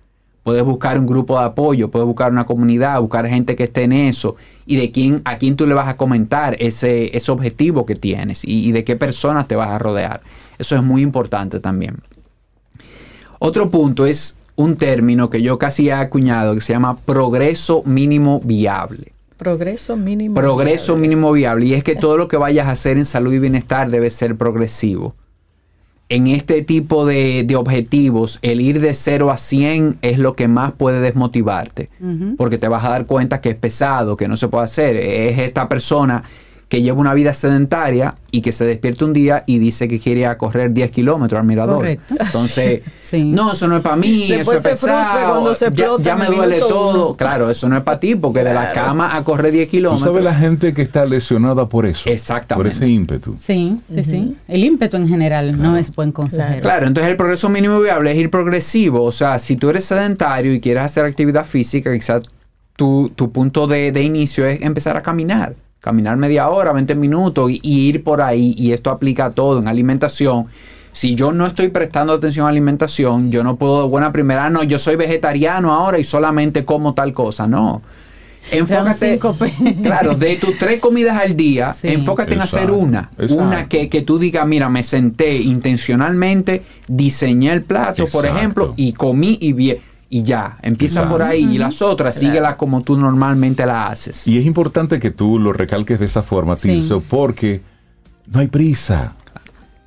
Puedes 0.43 0.63
buscar 0.65 0.99
un 0.99 1.05
grupo 1.05 1.39
de 1.39 1.45
apoyo, 1.45 1.89
puedes 1.89 2.05
buscar 2.05 2.33
una 2.33 2.45
comunidad, 2.45 2.99
buscar 2.99 3.25
gente 3.27 3.55
que 3.55 3.63
esté 3.63 3.83
en 3.83 3.93
eso 3.93 4.35
y 4.65 4.75
de 4.75 4.91
quién 4.91 5.21
a 5.23 5.37
quién 5.37 5.55
tú 5.55 5.65
le 5.65 5.73
vas 5.73 5.87
a 5.87 5.95
comentar 5.95 6.57
ese, 6.59 7.15
ese 7.15 7.31
objetivo 7.31 7.85
que 7.85 7.95
tienes 7.95 8.43
y, 8.43 8.67
y 8.67 8.73
de 8.73 8.83
qué 8.83 8.97
personas 8.97 9.47
te 9.47 9.55
vas 9.55 9.69
a 9.69 9.79
rodear. 9.79 10.19
Eso 10.59 10.75
es 10.75 10.83
muy 10.83 11.01
importante 11.01 11.61
también. 11.61 11.95
Otro 13.45 13.69
punto 13.69 14.05
es 14.05 14.37
un 14.55 14.77
término 14.77 15.29
que 15.29 15.41
yo 15.41 15.59
casi 15.59 15.89
he 15.89 15.91
acuñado 15.91 16.55
que 16.55 16.61
se 16.61 16.71
llama 16.71 16.95
progreso 16.95 17.83
mínimo 17.85 18.39
viable. 18.41 19.11
Progreso 19.35 19.97
mínimo. 19.97 20.33
Progreso 20.33 20.93
viable. 20.93 21.09
mínimo 21.09 21.31
viable. 21.33 21.65
Y 21.65 21.73
es 21.73 21.83
que 21.83 21.97
todo 21.97 22.15
lo 22.15 22.29
que 22.29 22.37
vayas 22.37 22.67
a 22.67 22.71
hacer 22.71 22.97
en 22.97 23.03
salud 23.03 23.33
y 23.33 23.39
bienestar 23.39 23.89
debe 23.89 24.09
ser 24.11 24.37
progresivo. 24.37 25.15
En 26.07 26.27
este 26.27 26.61
tipo 26.61 27.05
de, 27.05 27.43
de 27.43 27.57
objetivos, 27.57 28.39
el 28.43 28.61
ir 28.61 28.79
de 28.79 28.93
0 28.93 29.29
a 29.29 29.37
100 29.37 29.97
es 30.01 30.19
lo 30.19 30.37
que 30.37 30.47
más 30.47 30.71
puede 30.71 31.01
desmotivarte. 31.01 31.89
Porque 32.37 32.57
te 32.57 32.69
vas 32.69 32.85
a 32.85 32.91
dar 32.91 33.05
cuenta 33.05 33.41
que 33.41 33.49
es 33.49 33.59
pesado, 33.59 34.15
que 34.15 34.29
no 34.29 34.37
se 34.37 34.47
puede 34.47 34.63
hacer. 34.63 34.95
Es 34.95 35.37
esta 35.37 35.67
persona 35.67 36.23
que 36.73 36.81
lleva 36.81 36.99
una 36.99 37.13
vida 37.13 37.35
sedentaria 37.35 38.15
y 38.31 38.41
que 38.41 38.51
se 38.51 38.65
despierta 38.65 39.05
un 39.05 39.13
día 39.13 39.43
y 39.45 39.59
dice 39.59 39.87
que 39.87 39.99
quiere 39.99 40.25
correr 40.37 40.73
10 40.73 40.89
kilómetros 40.89 41.39
al 41.39 41.45
mirador. 41.45 41.75
Correcto. 41.75 42.15
Entonces, 42.19 42.81
Sí. 42.99 43.25
no, 43.25 43.53
eso 43.53 43.67
no 43.67 43.75
es 43.77 43.83
para 43.83 43.95
mí, 43.95 44.27
Después 44.27 44.57
eso 44.57 44.69
es 44.69 44.79
pesado. 44.81 45.53
se 45.53 45.69
ya, 46.01 46.15
me 46.15 46.25
el 46.25 46.33
duele 46.33 46.57
todo. 46.57 47.09
uno. 47.09 47.15
Claro, 47.15 47.51
eso 47.51 47.69
no 47.69 47.77
es 47.77 47.83
para 47.83 47.99
ti, 47.99 48.15
porque 48.15 48.43
de 48.43 48.55
la 48.55 48.71
cama 48.71 49.15
a 49.15 49.23
correr 49.23 49.51
10 49.51 49.67
Tú 49.67 49.71
kilómetros. 49.71 50.03
sabes 50.09 50.23
la 50.23 50.33
gente 50.33 50.73
que 50.73 50.81
está 50.81 51.05
lesionada 51.05 51.69
por 51.69 51.85
eso. 51.85 52.09
Exactamente. 52.09 52.71
Por 52.75 52.83
ese 52.83 52.91
ímpetu. 52.91 53.35
Sí, 53.37 53.77
sí, 53.93 54.03
sí. 54.03 54.35
El 54.47 54.63
ímpetu 54.63 54.97
en 54.97 55.07
general 55.07 55.61
no 55.61 55.77
es 55.77 55.93
buen 55.93 56.11
consejero. 56.11 56.61
Claro, 56.61 56.87
entonces 56.87 57.11
el 57.11 57.17
progreso 57.17 57.49
mínimo 57.49 57.79
viable 57.81 58.11
es 58.13 58.17
ir 58.17 58.31
progresivo. 58.31 59.03
O 59.03 59.11
sea, 59.11 59.37
si 59.37 59.57
tú 59.57 59.69
eres 59.69 59.85
sedentario 59.85 60.51
y 60.51 60.59
quieres 60.59 60.81
hacer 60.81 61.05
actividad 61.05 61.45
física, 61.45 61.93
quizás 61.93 62.23
tu, 62.75 63.11
tu 63.15 63.31
punto 63.31 63.67
de, 63.67 63.91
de 63.91 64.01
inicio 64.01 64.47
es 64.47 64.63
empezar 64.63 64.97
a 64.97 65.03
caminar. 65.03 65.53
Caminar 65.83 66.15
media 66.15 66.47
hora, 66.47 66.71
20 66.71 66.95
minutos 66.95 67.51
y, 67.51 67.59
y 67.61 67.89
ir 67.89 68.05
por 68.05 68.21
ahí. 68.21 68.55
Y 68.57 68.71
esto 68.71 68.89
aplica 68.89 69.25
a 69.25 69.31
todo 69.31 69.59
en 69.59 69.67
alimentación. 69.67 70.45
Si 70.93 71.13
yo 71.15 71.33
no 71.33 71.45
estoy 71.45 71.67
prestando 71.67 72.13
atención 72.13 72.45
a 72.45 72.49
alimentación, 72.49 73.31
yo 73.31 73.43
no 73.43 73.57
puedo 73.57 73.81
de 73.83 73.89
buena 73.89 74.13
primera, 74.13 74.45
"Ah, 74.45 74.49
no, 74.49 74.63
yo 74.63 74.79
soy 74.79 74.95
vegetariano 74.95 75.73
ahora 75.73 75.99
y 75.99 76.05
solamente 76.05 76.63
como 76.63 76.93
tal 76.93 77.11
cosa. 77.13 77.47
No. 77.47 77.81
Enfócate, 78.51 79.19
claro, 79.83 80.15
de 80.15 80.35
tus 80.37 80.57
tres 80.57 80.79
comidas 80.79 81.17
al 81.17 81.35
día, 81.35 81.73
Sí. 81.73 81.87
enfócate 81.89 82.33
en 82.35 82.41
hacer 82.41 82.71
una. 82.71 83.09
exacto. 83.17 83.35
Una 83.43 83.67
que, 83.67 83.89
que 83.89 84.01
tú 84.03 84.19
digas, 84.19 84.47
mira, 84.47 84.69
me 84.69 84.83
senté 84.83 85.35
intencionalmente, 85.37 86.61
diseñé 86.87 87.51
el 87.51 87.63
plato, 87.63 88.05
por 88.11 88.25
ejemplo, 88.25 88.73
y 88.77 88.93
comí 88.93 89.37
y 89.41 89.51
bien. 89.53 89.77
Y 90.13 90.21
ya, 90.21 90.59
empieza 90.61 90.99
Exacto. 90.99 91.17
por 91.17 91.23
ahí. 91.23 91.55
Y 91.55 91.57
las 91.57 91.81
otras, 91.81 92.13
síguelas 92.13 92.55
como 92.55 92.81
tú 92.81 92.95
normalmente 92.99 93.65
las 93.65 93.93
haces. 93.93 94.27
Y 94.27 94.37
es 94.37 94.45
importante 94.45 94.99
que 94.99 95.09
tú 95.09 95.39
lo 95.39 95.53
recalques 95.53 95.97
de 95.97 96.05
esa 96.05 96.21
forma, 96.21 96.55
Sí. 96.55 96.67
Tirso, 96.67 97.01
porque 97.01 97.63
no 98.27 98.37
hay 98.39 98.45
prisa. 98.45 99.15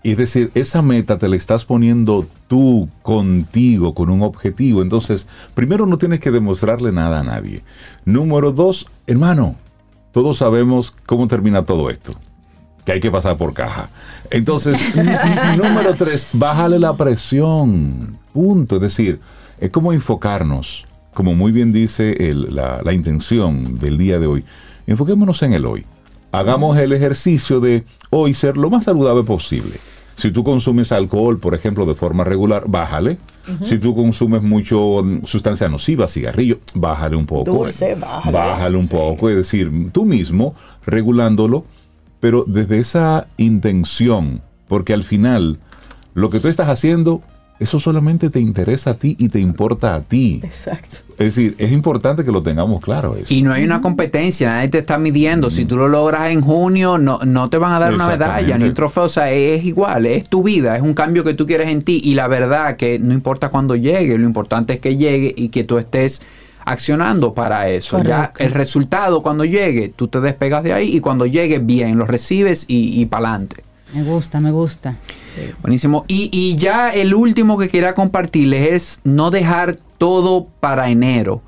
Es 0.02 0.16
decir, 0.16 0.50
esa 0.56 0.82
meta 0.82 1.16
te 1.16 1.28
la 1.28 1.36
estás 1.36 1.64
poniendo 1.64 2.26
tú 2.48 2.88
contigo, 3.02 3.94
con 3.94 4.10
un 4.10 4.22
objetivo. 4.22 4.82
Entonces, 4.82 5.28
primero 5.54 5.86
no 5.86 5.96
tienes 5.96 6.18
que 6.18 6.32
demostrarle 6.32 6.90
nada 6.90 7.20
a 7.20 7.22
nadie. 7.22 7.62
Número 8.04 8.50
dos, 8.50 8.86
hermano, 9.06 9.54
todos 10.10 10.38
sabemos 10.38 10.92
cómo 11.06 11.28
termina 11.28 11.64
todo 11.64 11.88
esto. 11.88 12.10
Que 12.84 12.90
hay 12.90 13.00
que 13.00 13.12
pasar 13.12 13.36
por 13.36 13.54
caja. 13.54 13.90
Entonces, 14.30 14.76
número 15.56 15.94
tres, 15.94 16.30
bájale 16.32 16.80
la 16.80 16.96
presión. 16.96 18.18
Punto. 18.32 18.74
Es 18.74 18.82
decir, 18.82 19.20
es 19.60 19.70
como 19.70 19.92
enfocarnos, 19.92 20.86
como 21.14 21.34
muy 21.34 21.52
bien 21.52 21.72
dice 21.72 22.28
el- 22.30 22.54
la, 22.54 22.82
la 22.84 22.92
intención 22.92 23.78
del 23.78 23.98
día 23.98 24.18
de 24.18 24.26
hoy. 24.26 24.44
Enfoquémonos 24.86 25.42
en 25.42 25.52
el 25.54 25.66
hoy. 25.66 25.84
Hagamos 26.32 26.76
el 26.78 26.92
ejercicio 26.92 27.60
de 27.60 27.84
hoy 28.10 28.34
ser 28.34 28.56
lo 28.56 28.68
más 28.70 28.84
saludable 28.84 29.22
posible. 29.22 29.74
Si 30.16 30.30
tú 30.30 30.44
consumes 30.44 30.92
alcohol, 30.92 31.38
por 31.38 31.54
ejemplo, 31.54 31.84
de 31.86 31.94
forma 31.94 32.24
regular, 32.24 32.64
bájale. 32.66 33.18
Si 33.62 33.78
tú 33.78 33.94
consumes 33.94 34.42
mucho 34.42 35.02
mm, 35.04 35.24
sustancia 35.24 35.68
nociva, 35.68 36.08
cigarrillo, 36.08 36.58
bájale 36.74 37.16
un 37.16 37.26
poco. 37.26 37.44
Dulce, 37.52 37.94
bájale. 37.94 38.36
Bájale 38.36 38.76
un 38.78 38.88
poco. 38.88 39.28
Es 39.28 39.36
decir, 39.36 39.90
tú 39.92 40.04
mismo 40.04 40.54
regulándolo, 40.86 41.64
pero 42.18 42.44
desde 42.46 42.78
esa 42.78 43.26
intención, 43.36 44.40
porque 44.68 44.94
al 44.94 45.02
final 45.02 45.58
lo 46.14 46.30
que 46.30 46.40
tú 46.40 46.48
estás 46.48 46.68
haciendo, 46.68 47.20
eso 47.58 47.80
solamente 47.80 48.30
te 48.30 48.40
interesa 48.40 48.90
a 48.90 48.94
ti 48.94 49.16
y 49.18 49.28
te 49.28 49.40
importa 49.40 49.94
a 49.94 50.02
ti. 50.02 50.40
Exacto. 50.44 50.98
Es 51.18 51.34
decir, 51.34 51.54
es 51.58 51.72
importante 51.72 52.24
que 52.24 52.30
lo 52.30 52.42
tengamos 52.42 52.82
claro 52.82 53.16
eso. 53.16 53.32
Y 53.32 53.40
no 53.40 53.52
hay 53.52 53.64
una 53.64 53.80
competencia, 53.80 54.50
nadie 54.50 54.68
te 54.68 54.78
está 54.78 54.98
midiendo. 54.98 55.48
Si 55.48 55.64
tú 55.64 55.76
lo 55.76 55.88
logras 55.88 56.30
en 56.30 56.42
junio, 56.42 56.98
no, 56.98 57.18
no 57.24 57.48
te 57.48 57.56
van 57.56 57.72
a 57.72 57.78
dar 57.78 57.94
una 57.94 58.08
medalla 58.08 58.58
ni 58.58 58.64
un 58.64 58.74
trofeo. 58.74 59.04
O 59.04 59.08
sea, 59.08 59.30
es 59.32 59.64
igual, 59.64 60.04
es 60.04 60.28
tu 60.28 60.42
vida, 60.42 60.76
es 60.76 60.82
un 60.82 60.92
cambio 60.92 61.24
que 61.24 61.32
tú 61.32 61.46
quieres 61.46 61.68
en 61.68 61.80
ti. 61.82 62.00
Y 62.04 62.14
la 62.14 62.28
verdad 62.28 62.76
que 62.76 62.98
no 62.98 63.14
importa 63.14 63.48
cuándo 63.48 63.74
llegue, 63.74 64.18
lo 64.18 64.26
importante 64.26 64.74
es 64.74 64.80
que 64.80 64.96
llegue 64.96 65.32
y 65.34 65.48
que 65.48 65.64
tú 65.64 65.78
estés 65.78 66.20
accionando 66.66 67.32
para 67.32 67.70
eso. 67.70 68.02
Ya 68.02 68.32
el 68.38 68.50
resultado 68.50 69.22
cuando 69.22 69.46
llegue, 69.46 69.88
tú 69.88 70.08
te 70.08 70.20
despegas 70.20 70.62
de 70.64 70.74
ahí 70.74 70.94
y 70.94 71.00
cuando 71.00 71.24
llegue, 71.24 71.60
bien, 71.60 71.96
lo 71.96 72.06
recibes 72.06 72.66
y, 72.68 73.00
y 73.00 73.06
para 73.06 73.30
adelante. 73.30 73.65
Me 73.94 74.02
gusta, 74.02 74.40
me 74.40 74.50
gusta. 74.50 74.96
Buenísimo. 75.62 76.04
Y, 76.08 76.28
y 76.32 76.56
ya 76.56 76.90
el 76.90 77.14
último 77.14 77.58
que 77.58 77.68
quería 77.68 77.94
compartirles 77.94 78.72
es 78.72 79.00
no 79.04 79.30
dejar 79.30 79.76
todo 79.98 80.46
para 80.60 80.88
enero. 80.90 81.42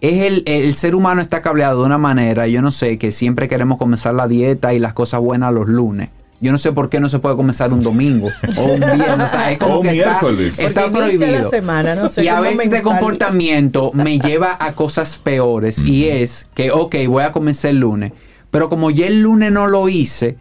Es 0.00 0.22
el, 0.22 0.42
el 0.46 0.74
ser 0.74 0.94
humano 0.94 1.22
está 1.22 1.40
cableado 1.40 1.80
de 1.80 1.86
una 1.86 1.98
manera, 1.98 2.46
yo 2.46 2.60
no 2.60 2.70
sé, 2.70 2.98
que 2.98 3.10
siempre 3.10 3.48
queremos 3.48 3.78
comenzar 3.78 4.14
la 4.14 4.28
dieta 4.28 4.74
y 4.74 4.78
las 4.78 4.92
cosas 4.92 5.20
buenas 5.20 5.52
los 5.54 5.66
lunes. 5.66 6.10
Yo 6.40 6.52
no 6.52 6.58
sé 6.58 6.72
por 6.72 6.90
qué 6.90 7.00
no 7.00 7.08
se 7.08 7.20
puede 7.20 7.36
comenzar 7.36 7.72
un 7.72 7.82
domingo 7.82 8.28
o 8.58 8.64
un 8.64 8.80
viernes. 8.80 9.18
O 9.18 9.28
sea, 9.28 9.50
es 9.50 9.56
como 9.56 9.76
O 9.78 9.82
que 9.82 9.96
está, 9.96 10.20
miércoles. 10.20 10.60
prohibido. 10.92 11.42
la 11.42 11.48
semana, 11.48 11.94
no 11.94 12.08
sé 12.08 12.24
y 12.24 12.28
a 12.28 12.40
veces 12.40 12.66
este 12.66 12.82
comportamiento 12.82 13.92
me 13.94 14.18
lleva 14.18 14.58
a 14.60 14.72
cosas 14.72 15.16
peores. 15.16 15.78
Y 15.78 16.06
es 16.08 16.48
que, 16.54 16.70
ok, 16.70 16.96
voy 17.08 17.22
a 17.22 17.32
comenzar 17.32 17.70
el 17.70 17.78
lunes. 17.78 18.12
Pero 18.54 18.68
como 18.68 18.92
ya 18.92 19.08
el 19.08 19.20
lunes 19.20 19.50
no 19.50 19.66
lo 19.66 19.88
hice, 19.88 20.36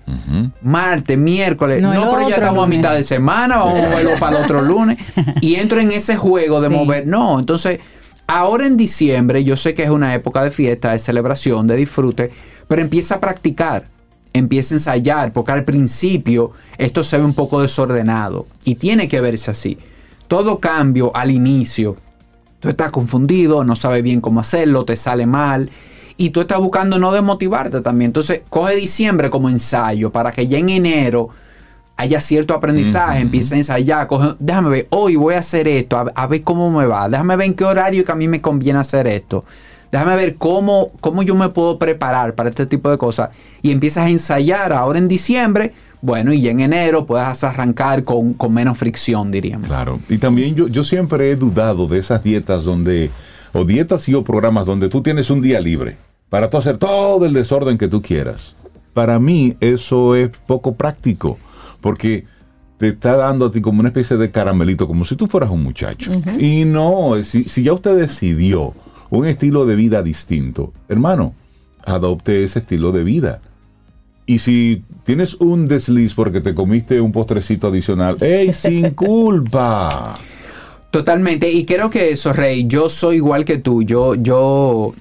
martes, 0.61 1.17
miércoles, 1.17 1.81
No, 1.81 1.95
no, 1.95 2.11
pero 2.11 2.29
ya 2.29 2.35
estamos 2.35 2.63
a 2.63 2.67
mitad 2.67 2.93
de 2.93 3.01
semana, 3.01 3.57
vamos 3.57 3.79
a 3.79 3.89
moverlo 3.89 4.11
para 4.19 4.37
el 4.37 4.43
otro 4.43 4.61
lunes. 4.61 4.99
Y 5.41 5.55
entro 5.55 5.79
en 5.81 5.91
ese 5.91 6.15
juego 6.15 6.61
de 6.61 6.67
Sí. 6.67 6.75
mover. 6.75 7.07
No, 7.07 7.39
entonces, 7.39 7.79
ahora 8.27 8.67
en 8.67 8.77
diciembre, 8.77 9.43
yo 9.43 9.55
sé 9.55 9.73
que 9.73 9.81
es 9.81 9.89
una 9.89 10.13
época 10.13 10.43
de 10.43 10.51
fiesta, 10.51 10.91
de 10.91 10.99
celebración, 10.99 11.65
de 11.65 11.75
disfrute, 11.75 12.29
pero 12.67 12.83
empieza 12.83 13.15
a 13.15 13.19
practicar, 13.19 13.87
empieza 14.31 14.75
a 14.75 14.77
ensayar, 14.77 15.33
porque 15.33 15.53
al 15.53 15.63
principio 15.63 16.51
esto 16.77 17.03
se 17.03 17.17
ve 17.17 17.23
un 17.25 17.33
poco 17.33 17.61
desordenado 17.63 18.45
y 18.63 18.75
tiene 18.75 19.07
que 19.07 19.21
verse 19.21 19.49
así. 19.49 19.79
Todo 20.27 20.59
cambio 20.59 21.11
al 21.15 21.31
inicio 21.31 21.95
tú 22.59 22.69
estás 22.69 22.91
confundido, 22.91 23.63
no 23.63 23.75
sabes 23.75 24.03
bien 24.03 24.21
cómo 24.21 24.39
hacerlo, 24.39 24.85
te 24.85 24.95
sale 24.97 25.25
mal. 25.25 25.69
Y 26.17 26.29
tú 26.29 26.41
estás 26.41 26.59
buscando 26.59 26.99
no 26.99 27.11
desmotivarte 27.11 27.81
también. 27.81 28.09
Entonces, 28.09 28.41
coge 28.49 28.75
diciembre 28.75 29.29
como 29.29 29.49
ensayo 29.49 30.11
para 30.11 30.31
que 30.31 30.47
ya 30.47 30.57
en 30.57 30.69
enero 30.69 31.29
haya 31.95 32.19
cierto 32.19 32.53
aprendizaje, 32.53 33.19
empieza 33.19 33.55
a 33.55 33.57
ensayar, 33.59 34.07
coge, 34.07 34.35
déjame 34.39 34.69
ver, 34.69 34.87
hoy 34.89 35.15
voy 35.15 35.35
a 35.35 35.39
hacer 35.39 35.67
esto, 35.67 36.03
a, 36.13 36.27
ver 36.27 36.41
cómo 36.41 36.71
me 36.71 36.85
va, 36.85 37.07
déjame 37.07 37.35
ver 37.35 37.47
en 37.47 37.53
qué 37.53 37.63
horario 37.63 38.03
que 38.03 38.11
a 38.11 38.15
mí 38.15 38.27
me 38.27 38.41
conviene 38.41 38.79
hacer 38.79 39.07
esto, 39.07 39.45
déjame 39.91 40.15
ver 40.15 40.35
cómo, 40.35 40.91
cómo 40.99 41.21
yo 41.21 41.35
me 41.35 41.49
puedo 41.49 41.77
preparar 41.77 42.33
para 42.33 42.49
este 42.49 42.65
tipo 42.65 42.89
de 42.89 42.97
cosas 42.97 43.29
y 43.61 43.71
empiezas 43.71 44.05
a 44.05 44.09
ensayar 44.09 44.73
ahora 44.73 44.97
en 44.97 45.07
diciembre, 45.07 45.73
bueno, 46.01 46.33
y 46.33 46.41
ya 46.41 46.51
en 46.51 46.61
enero 46.61 47.05
puedes 47.05 47.43
arrancar 47.43 48.03
con, 48.03 48.35
menos 48.49 48.77
fricción, 48.77 49.31
diríamos. 49.31 49.67
Claro, 49.67 49.99
y 50.09 50.17
también 50.17 50.55
yo, 50.55 50.67
yo 50.67 50.83
siempre 50.83 51.31
he 51.31 51.35
dudado 51.35 51.87
de 51.87 51.99
esas 51.99 52.23
dietas 52.23 52.63
donde, 52.63 53.11
o 53.53 53.63
dietas 53.65 54.09
y 54.09 54.13
o 54.15 54.23
programas 54.23 54.65
donde 54.65 54.89
tú 54.89 55.01
tienes 55.01 55.29
un 55.29 55.41
día 55.41 55.61
libre 55.61 55.95
para 56.29 56.49
tú 56.49 56.57
hacer 56.57 56.77
todo 56.77 57.25
el 57.25 57.33
desorden 57.33 57.77
que 57.77 57.87
tú 57.87 58.01
quieras. 58.01 58.55
Para 58.93 59.19
mí 59.19 59.55
eso 59.59 60.15
es 60.15 60.29
poco 60.47 60.73
práctico 60.73 61.37
porque 61.79 62.25
te 62.77 62.89
está 62.89 63.15
dando 63.17 63.45
a 63.45 63.51
ti 63.51 63.61
como 63.61 63.79
una 63.79 63.89
especie 63.89 64.17
de 64.17 64.31
caramelito, 64.31 64.87
como 64.87 65.05
si 65.05 65.15
tú 65.15 65.27
fueras 65.27 65.51
un 65.51 65.63
muchacho. 65.63 66.11
Y 66.39 66.65
no, 66.65 67.23
si, 67.23 67.45
ya 67.63 67.73
usted 67.73 67.95
decidió 67.95 68.73
un 69.09 69.27
estilo 69.27 69.65
de 69.65 69.75
vida 69.75 70.01
distinto, 70.01 70.73
hermano, 70.89 71.35
adopte 71.85 72.43
ese 72.43 72.59
estilo 72.59 72.91
de 72.91 73.03
vida. 73.03 73.41
Y 74.25 74.39
si 74.39 74.83
tienes 75.03 75.35
un 75.35 75.67
desliz 75.67 76.13
porque 76.13 76.41
te 76.41 76.55
comiste 76.55 76.99
un 76.99 77.11
postrecito 77.11 77.67
adicional, 77.67 78.17
¡ey, 78.21 78.53
sin 78.53 78.91
culpa! 78.95 80.17
Totalmente, 80.93 81.49
y 81.51 81.65
creo 81.65 81.89
que 81.89 82.11
eso, 82.11 82.33
Rey, 82.33 82.67
yo 82.67 82.87
soy 82.87 83.15
igual 83.15 83.45
que 83.45 83.57
tú, 83.57 83.81
yo, 83.81 84.13
yo 84.13 84.93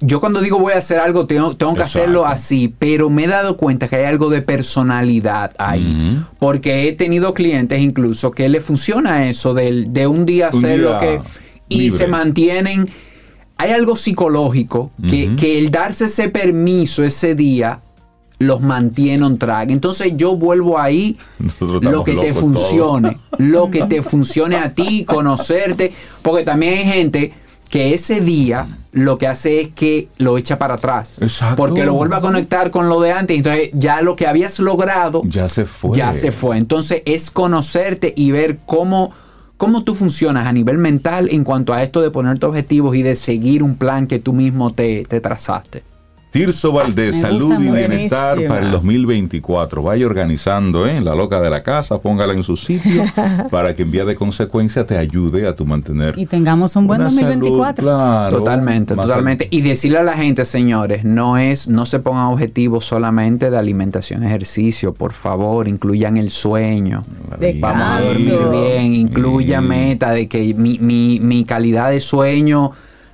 yo 0.00 0.20
cuando 0.20 0.40
digo 0.40 0.58
voy 0.58 0.72
a 0.72 0.78
hacer 0.78 1.00
algo, 1.00 1.26
tengo, 1.26 1.54
tengo 1.54 1.74
que 1.74 1.82
hacerlo 1.82 2.24
así, 2.24 2.74
pero 2.78 3.10
me 3.10 3.24
he 3.24 3.26
dado 3.26 3.58
cuenta 3.58 3.88
que 3.88 3.96
hay 3.96 4.06
algo 4.06 4.30
de 4.30 4.40
personalidad 4.40 5.52
ahí. 5.58 6.18
Porque 6.38 6.88
he 6.88 6.94
tenido 6.94 7.34
clientes 7.34 7.78
incluso 7.82 8.30
que 8.30 8.48
le 8.48 8.62
funciona 8.62 9.28
eso 9.28 9.52
de, 9.52 10.06
un 10.06 10.24
día 10.24 10.48
hacer 10.48 10.78
lo 10.78 10.98
que... 10.98 11.20
Y 11.68 11.90
se 11.90 12.06
mantienen... 12.06 12.88
Hay 13.58 13.72
algo 13.72 13.96
psicológico 13.96 14.92
que, 15.10 15.36
que 15.36 15.58
el 15.58 15.70
darse 15.70 16.06
ese 16.06 16.30
permiso 16.30 17.04
ese 17.04 17.34
día 17.34 17.80
los 18.38 18.60
mantiene 18.60 19.24
on 19.24 19.38
track. 19.38 19.70
Entonces 19.70 20.12
yo 20.16 20.36
vuelvo 20.36 20.78
ahí 20.78 21.18
lo 21.80 22.04
que 22.04 22.14
te 22.14 22.32
funcione, 22.32 23.18
lo 23.38 23.70
que 23.70 23.84
te 23.84 24.02
funcione 24.02 24.56
a 24.56 24.74
ti, 24.74 25.04
conocerte, 25.08 25.92
porque 26.22 26.44
también 26.44 26.74
hay 26.78 26.84
gente 26.84 27.34
que 27.68 27.92
ese 27.94 28.20
día 28.20 28.66
lo 28.92 29.18
que 29.18 29.26
hace 29.26 29.60
es 29.60 29.68
que 29.70 30.08
lo 30.18 30.38
echa 30.38 30.58
para 30.58 30.74
atrás. 30.74 31.18
Exacto. 31.20 31.56
Porque 31.56 31.84
lo 31.84 31.94
vuelve 31.94 32.16
a 32.16 32.20
conectar 32.20 32.70
con 32.70 32.88
lo 32.88 33.00
de 33.00 33.12
antes. 33.12 33.36
Entonces 33.36 33.70
ya 33.74 34.00
lo 34.00 34.16
que 34.16 34.26
habías 34.26 34.58
logrado. 34.58 35.22
Ya 35.26 35.48
se 35.48 35.66
fue. 35.66 35.96
Ya 35.96 36.14
se 36.14 36.32
fue. 36.32 36.56
Entonces 36.56 37.02
es 37.04 37.30
conocerte 37.30 38.12
y 38.16 38.30
ver 38.30 38.58
cómo, 38.64 39.12
cómo 39.56 39.84
tú 39.84 39.94
funcionas 39.94 40.46
a 40.46 40.52
nivel 40.52 40.78
mental 40.78 41.28
en 41.30 41.44
cuanto 41.44 41.74
a 41.74 41.82
esto 41.82 42.00
de 42.00 42.10
ponerte 42.10 42.46
objetivos 42.46 42.96
y 42.96 43.02
de 43.02 43.16
seguir 43.16 43.62
un 43.62 43.76
plan 43.76 44.06
que 44.06 44.18
tú 44.18 44.32
mismo 44.32 44.72
te, 44.72 45.04
te 45.04 45.20
trazaste. 45.20 45.82
Tirso 46.30 46.72
Valdés, 46.72 47.20
salud 47.20 47.58
y 47.58 47.70
bienestar 47.70 48.38
para 48.46 48.66
el 48.66 48.70
2024. 48.70 49.82
Vaya 49.82 50.04
organizando, 50.04 50.86
¿eh? 50.86 51.00
La 51.00 51.14
loca 51.14 51.40
de 51.40 51.48
la 51.48 51.62
casa, 51.62 52.02
póngala 52.02 52.34
en 52.34 52.42
su 52.42 52.54
sitio 52.56 53.02
para 53.50 53.74
que 53.74 53.82
en 53.82 53.90
vía 53.90 54.04
de 54.04 54.14
consecuencia 54.14 54.86
te 54.86 54.98
ayude 54.98 55.46
a 55.46 55.56
tu 55.56 55.64
mantener. 55.64 56.18
Y 56.18 56.26
tengamos 56.26 56.76
un 56.76 56.86
buen 56.86 57.00
2024. 57.00 58.28
totalmente, 58.30 58.94
totalmente. 58.94 59.48
Y 59.50 59.62
decirle 59.62 59.98
a 59.98 60.02
la 60.02 60.14
gente, 60.14 60.44
señores, 60.44 61.02
no 61.02 61.38
es, 61.38 61.66
no 61.66 61.86
se 61.86 61.98
pongan 61.98 62.26
objetivos 62.26 62.84
solamente 62.84 63.50
de 63.50 63.56
alimentación, 63.56 64.22
ejercicio. 64.22 64.92
Por 64.92 65.14
favor, 65.14 65.66
incluyan 65.66 66.18
el 66.18 66.28
sueño. 66.28 67.04
Vamos 67.60 67.82
a 67.82 68.00
dormir 68.02 68.38
bien, 68.50 68.92
incluyan 68.92 69.66
meta 69.66 70.12
de 70.12 70.28
que 70.28 70.52
mi, 70.52 70.78
mi, 70.78 71.20
mi 71.20 71.44
calidad 71.44 71.90
de 71.90 72.00
sueño 72.00 72.72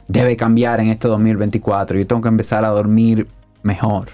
debe 0.09 0.37
cambiar 0.37 0.81
en 0.81 0.89
este 0.89 1.09
2024. 1.09 1.99
Yo 1.99 2.07
tengo 2.07 2.23
que 2.23 2.29
empezar 2.29 2.65
a 2.65 2.69
dormir 2.69 3.27
mejor. 3.63 4.09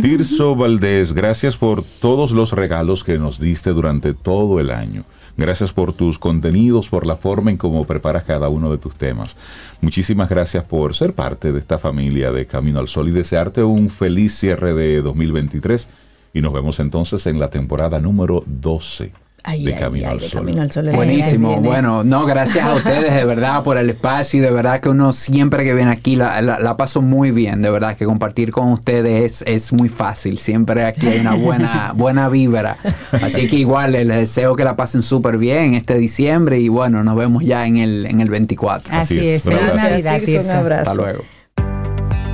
Tirso 0.00 0.54
Valdés, 0.54 1.12
gracias 1.12 1.56
por 1.56 1.82
todos 1.82 2.30
los 2.30 2.52
regalos 2.52 3.04
que 3.04 3.18
nos 3.18 3.40
diste 3.40 3.70
durante 3.70 4.14
todo 4.14 4.60
el 4.60 4.70
año. 4.70 5.04
Gracias 5.38 5.72
por 5.72 5.92
tus 5.92 6.18
contenidos, 6.18 6.88
por 6.88 7.04
la 7.04 7.16
forma 7.16 7.50
en 7.50 7.58
cómo 7.58 7.84
preparas 7.84 8.24
cada 8.24 8.48
uno 8.48 8.70
de 8.70 8.78
tus 8.78 8.96
temas. 8.96 9.36
Muchísimas 9.82 10.30
gracias 10.30 10.64
por 10.64 10.94
ser 10.94 11.12
parte 11.12 11.52
de 11.52 11.58
esta 11.58 11.78
familia 11.78 12.32
de 12.32 12.46
Camino 12.46 12.78
al 12.78 12.88
Sol 12.88 13.08
y 13.08 13.12
desearte 13.12 13.62
un 13.62 13.90
feliz 13.90 14.34
cierre 14.34 14.72
de 14.72 15.02
2023. 15.02 15.88
Y 16.32 16.40
nos 16.40 16.54
vemos 16.54 16.80
entonces 16.80 17.26
en 17.26 17.38
la 17.38 17.50
temporada 17.50 18.00
número 18.00 18.44
12 18.46 19.25
de, 19.46 19.74
Camino, 19.74 20.10
al 20.10 20.20
Sol. 20.20 20.50
Buenísimo. 20.92 21.60
Bueno, 21.60 22.02
no, 22.02 22.26
gracias 22.26 22.64
a 22.64 22.74
ustedes 22.74 23.14
de 23.14 23.24
verdad 23.24 23.62
por 23.62 23.78
el 23.78 23.90
espacio 23.90 24.40
y 24.40 24.42
de 24.42 24.50
verdad 24.50 24.80
que 24.80 24.88
uno 24.88 25.12
siempre 25.12 25.64
que 25.64 25.72
viene 25.72 25.92
aquí 25.92 26.16
la, 26.16 26.40
la, 26.40 26.76
paso 26.76 27.00
muy 27.00 27.30
bien. 27.30 27.62
De 27.62 27.70
verdad 27.70 27.96
que 27.96 28.04
compartir 28.04 28.50
con 28.50 28.72
ustedes 28.72 29.42
es, 29.42 29.44
es, 29.46 29.72
muy 29.72 29.88
fácil. 29.88 30.38
Siempre 30.38 30.84
aquí 30.84 31.06
hay 31.06 31.20
una 31.20 31.34
buena, 31.34 31.92
buena 31.96 32.28
vibra. 32.28 32.78
Así 33.12 33.46
que 33.46 33.56
igual 33.56 33.92
les 33.92 34.08
deseo 34.08 34.56
que 34.56 34.64
la 34.64 34.76
pasen 34.76 35.02
súper 35.02 35.38
bien 35.38 35.74
este 35.74 35.96
diciembre 35.96 36.58
y 36.58 36.68
bueno, 36.68 37.04
nos 37.04 37.16
vemos 37.16 37.44
ya 37.44 37.66
en 37.66 37.76
el, 37.76 38.06
en 38.06 38.20
el 38.20 38.28
24. 38.28 38.96
Así, 38.96 39.18
es. 39.26 39.44
Feliz 39.44 39.74
Navidad. 39.74 40.20
Un 40.26 40.50
abrazo. 40.50 40.90
Hasta 40.90 41.02
luego. 41.02 41.24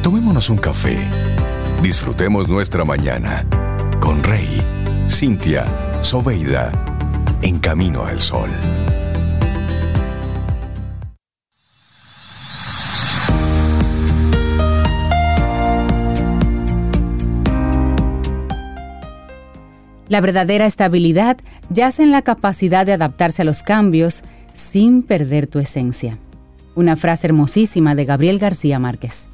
Tomémonos 0.03 0.49
un 0.51 0.57
café. 0.57 0.97
Disfrutemos 1.83 2.49
nuestra 2.49 2.85
mañana 2.85 3.45
con 4.01 4.23
Rey, 4.23 4.63
Cintia, 5.09 5.65
Soveida 6.01 6.92
en 7.43 7.59
camino 7.59 8.05
al 8.05 8.21
sol. 8.21 8.51
La 20.13 20.21
verdadera 20.21 20.67
estabilidad 20.67 21.39
yace 21.71 22.03
en 22.03 22.11
la 22.11 22.21
capacidad 22.21 22.85
de 22.85 22.93
adaptarse 22.93 23.41
a 23.41 23.45
los 23.47 23.63
cambios 23.63 24.23
sin 24.53 25.03
perder 25.03 25.47
tu 25.47 25.59
esencia. 25.59 26.19
Una 26.75 26.97
frase 26.97 27.29
hermosísima 27.29 27.95
de 27.95 28.05
Gabriel 28.05 28.39
García 28.39 28.79
Márquez. 28.79 29.31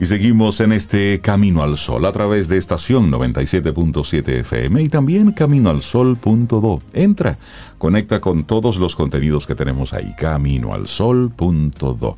Y 0.00 0.06
seguimos 0.06 0.58
en 0.60 0.72
este 0.72 1.20
Camino 1.20 1.62
al 1.62 1.76
Sol 1.76 2.06
a 2.06 2.12
través 2.12 2.48
de 2.48 2.56
estación 2.56 3.12
97.7 3.12 4.28
FM 4.40 4.82
y 4.82 4.88
también 4.88 5.32
caminoalsol.do. 5.32 6.80
Entra, 6.94 7.36
conecta 7.76 8.18
con 8.18 8.44
todos 8.44 8.78
los 8.78 8.96
contenidos 8.96 9.46
que 9.46 9.54
tenemos 9.54 9.92
ahí, 9.92 10.14
caminoalsol.do. 10.16 12.16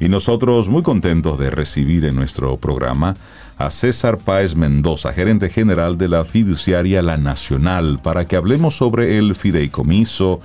Y 0.00 0.08
nosotros 0.08 0.68
muy 0.68 0.82
contentos 0.82 1.38
de 1.38 1.50
recibir 1.50 2.06
en 2.06 2.16
nuestro 2.16 2.56
programa 2.56 3.16
a 3.56 3.70
César 3.70 4.18
Páez 4.18 4.56
Mendoza, 4.56 5.12
gerente 5.12 5.48
general 5.48 5.96
de 5.96 6.08
la 6.08 6.24
fiduciaria 6.24 7.02
La 7.02 7.18
Nacional, 7.18 8.00
para 8.02 8.26
que 8.26 8.34
hablemos 8.34 8.76
sobre 8.76 9.18
el 9.18 9.36
fideicomiso, 9.36 10.40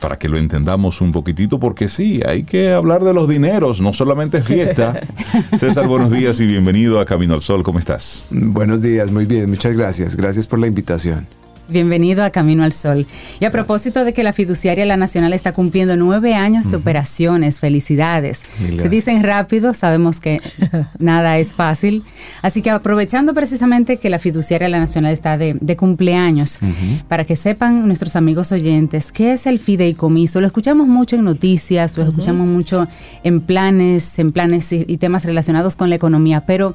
para 0.00 0.18
que 0.18 0.28
lo 0.28 0.38
entendamos 0.38 1.00
un 1.00 1.12
poquitito, 1.12 1.58
porque 1.58 1.88
sí, 1.88 2.20
hay 2.26 2.44
que 2.44 2.72
hablar 2.72 3.04
de 3.04 3.14
los 3.14 3.28
dineros, 3.28 3.80
no 3.80 3.92
solamente 3.92 4.42
fiesta. 4.42 5.00
César, 5.58 5.86
buenos 5.86 6.10
días 6.10 6.40
y 6.40 6.46
bienvenido 6.46 7.00
a 7.00 7.04
Camino 7.04 7.34
al 7.34 7.40
Sol, 7.40 7.62
¿cómo 7.62 7.78
estás? 7.78 8.26
Buenos 8.30 8.82
días, 8.82 9.10
muy 9.10 9.24
bien, 9.24 9.50
muchas 9.50 9.76
gracias, 9.76 10.16
gracias 10.16 10.46
por 10.46 10.58
la 10.58 10.66
invitación. 10.66 11.26
Bienvenido 11.70 12.24
a 12.24 12.30
Camino 12.30 12.64
al 12.64 12.72
Sol. 12.72 13.06
Y 13.38 13.44
a 13.44 13.52
propósito 13.52 14.04
de 14.04 14.12
que 14.12 14.24
la 14.24 14.32
fiduciaria 14.32 14.84
La 14.86 14.96
Nacional 14.96 15.32
está 15.32 15.52
cumpliendo 15.52 15.96
nueve 15.96 16.34
años 16.34 16.68
de 16.68 16.76
operaciones, 16.76 17.60
felicidades. 17.60 18.40
Se 18.76 18.88
dicen 18.88 19.22
rápido, 19.22 19.72
sabemos 19.72 20.18
que 20.18 20.40
nada 20.98 21.38
es 21.38 21.54
fácil. 21.54 22.02
Así 22.42 22.60
que 22.60 22.70
aprovechando 22.70 23.34
precisamente 23.34 23.98
que 23.98 24.10
la 24.10 24.18
fiduciaria 24.18 24.68
La 24.68 24.80
Nacional 24.80 25.12
está 25.12 25.38
de, 25.38 25.76
cumpleaños, 25.76 26.58
para 27.06 27.24
que 27.24 27.36
sepan 27.36 27.86
nuestros 27.86 28.16
amigos 28.16 28.50
oyentes 28.50 29.12
qué 29.12 29.32
es 29.32 29.46
el 29.46 29.60
fideicomiso. 29.60 30.40
Lo 30.40 30.48
escuchamos 30.48 30.88
mucho 30.88 31.14
en 31.14 31.24
noticias, 31.24 31.96
lo 31.96 32.02
escuchamos 32.02 32.48
mucho 32.48 32.88
en 33.22 33.40
planes, 33.40 34.18
en 34.18 34.32
planes 34.32 34.72
y, 34.72 34.84
y, 34.88 34.96
temas 34.96 35.24
relacionados 35.24 35.76
con 35.76 35.88
la 35.88 35.94
economía, 35.94 36.44
pero 36.46 36.74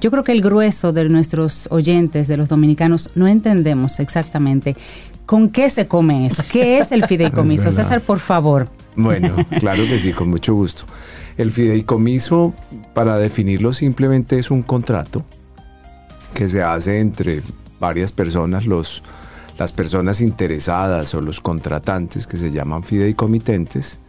yo 0.00 0.12
creo 0.12 0.22
que 0.22 0.32
el 0.32 0.40
grueso 0.40 0.92
de 0.92 1.08
nuestros 1.08 1.66
oyentes, 1.72 2.28
de 2.28 2.36
los 2.36 2.48
dominicanos, 2.48 3.10
no 3.16 3.26
entendemos 3.26 3.98
exactamente 3.98 4.35
¿Con 5.26 5.50
qué 5.50 5.70
se 5.70 5.88
come 5.88 6.26
eso? 6.26 6.44
¿Qué 6.50 6.78
es 6.78 6.92
el 6.92 7.04
fideicomiso? 7.08 7.72
César, 7.72 8.00
por 8.00 8.20
favor. 8.20 8.68
Bueno, 8.94 9.34
claro 9.60 9.84
que 9.84 9.98
sí, 9.98 10.12
con 10.12 10.30
mucho 10.30 10.54
gusto. 10.54 10.84
El 11.36 11.52
fideicomiso, 11.52 12.54
para 12.94 13.18
definirlo 13.18 13.72
simplemente, 13.72 14.38
es 14.38 14.50
un 14.50 14.62
contrato 14.62 15.24
que 16.32 16.48
se 16.48 16.62
hace 16.62 17.00
entre 17.00 17.42
varias 17.80 18.12
personas, 18.12 18.66
los, 18.66 19.02
las 19.58 19.72
personas 19.72 20.20
interesadas 20.20 21.14
o 21.14 21.20
los 21.20 21.40
contratantes 21.40 22.26
que 22.26 22.38
se 22.38 22.52
llaman 22.52 22.84
fideicomitentes, 22.84 24.00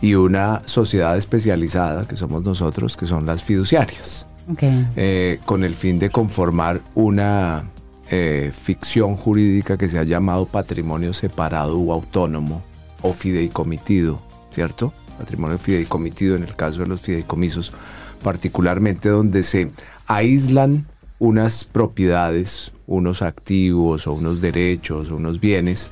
y 0.00 0.14
una 0.14 0.62
sociedad 0.66 1.16
especializada, 1.16 2.06
que 2.06 2.16
somos 2.16 2.42
nosotros, 2.44 2.96
que 2.96 3.06
son 3.06 3.26
las 3.26 3.42
fiduciarias, 3.42 4.26
eh, 4.60 5.40
con 5.44 5.64
el 5.64 5.74
fin 5.74 5.98
de 5.98 6.10
conformar 6.10 6.82
una 6.94 7.64
eh, 8.10 8.52
ficción 8.52 9.16
jurídica 9.16 9.76
que 9.76 9.88
se 9.88 9.98
ha 9.98 10.04
llamado 10.04 10.46
patrimonio 10.46 11.12
separado 11.12 11.78
o 11.78 11.92
autónomo 11.92 12.62
o 13.02 13.12
fideicomitido, 13.12 14.22
¿cierto? 14.50 14.92
Patrimonio 15.18 15.58
fideicomitido 15.58 16.36
en 16.36 16.44
el 16.44 16.54
caso 16.54 16.80
de 16.80 16.86
los 16.86 17.00
fideicomisos, 17.00 17.72
particularmente 18.22 19.08
donde 19.08 19.42
se 19.42 19.70
aíslan 20.06 20.86
unas 21.18 21.64
propiedades, 21.64 22.72
unos 22.86 23.22
activos 23.22 24.06
o 24.06 24.12
unos 24.12 24.40
derechos 24.40 25.10
o 25.10 25.16
unos 25.16 25.40
bienes 25.40 25.90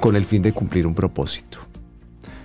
con 0.00 0.16
el 0.16 0.24
fin 0.24 0.42
de 0.42 0.52
cumplir 0.52 0.86
un 0.86 0.94
propósito. 0.94 1.58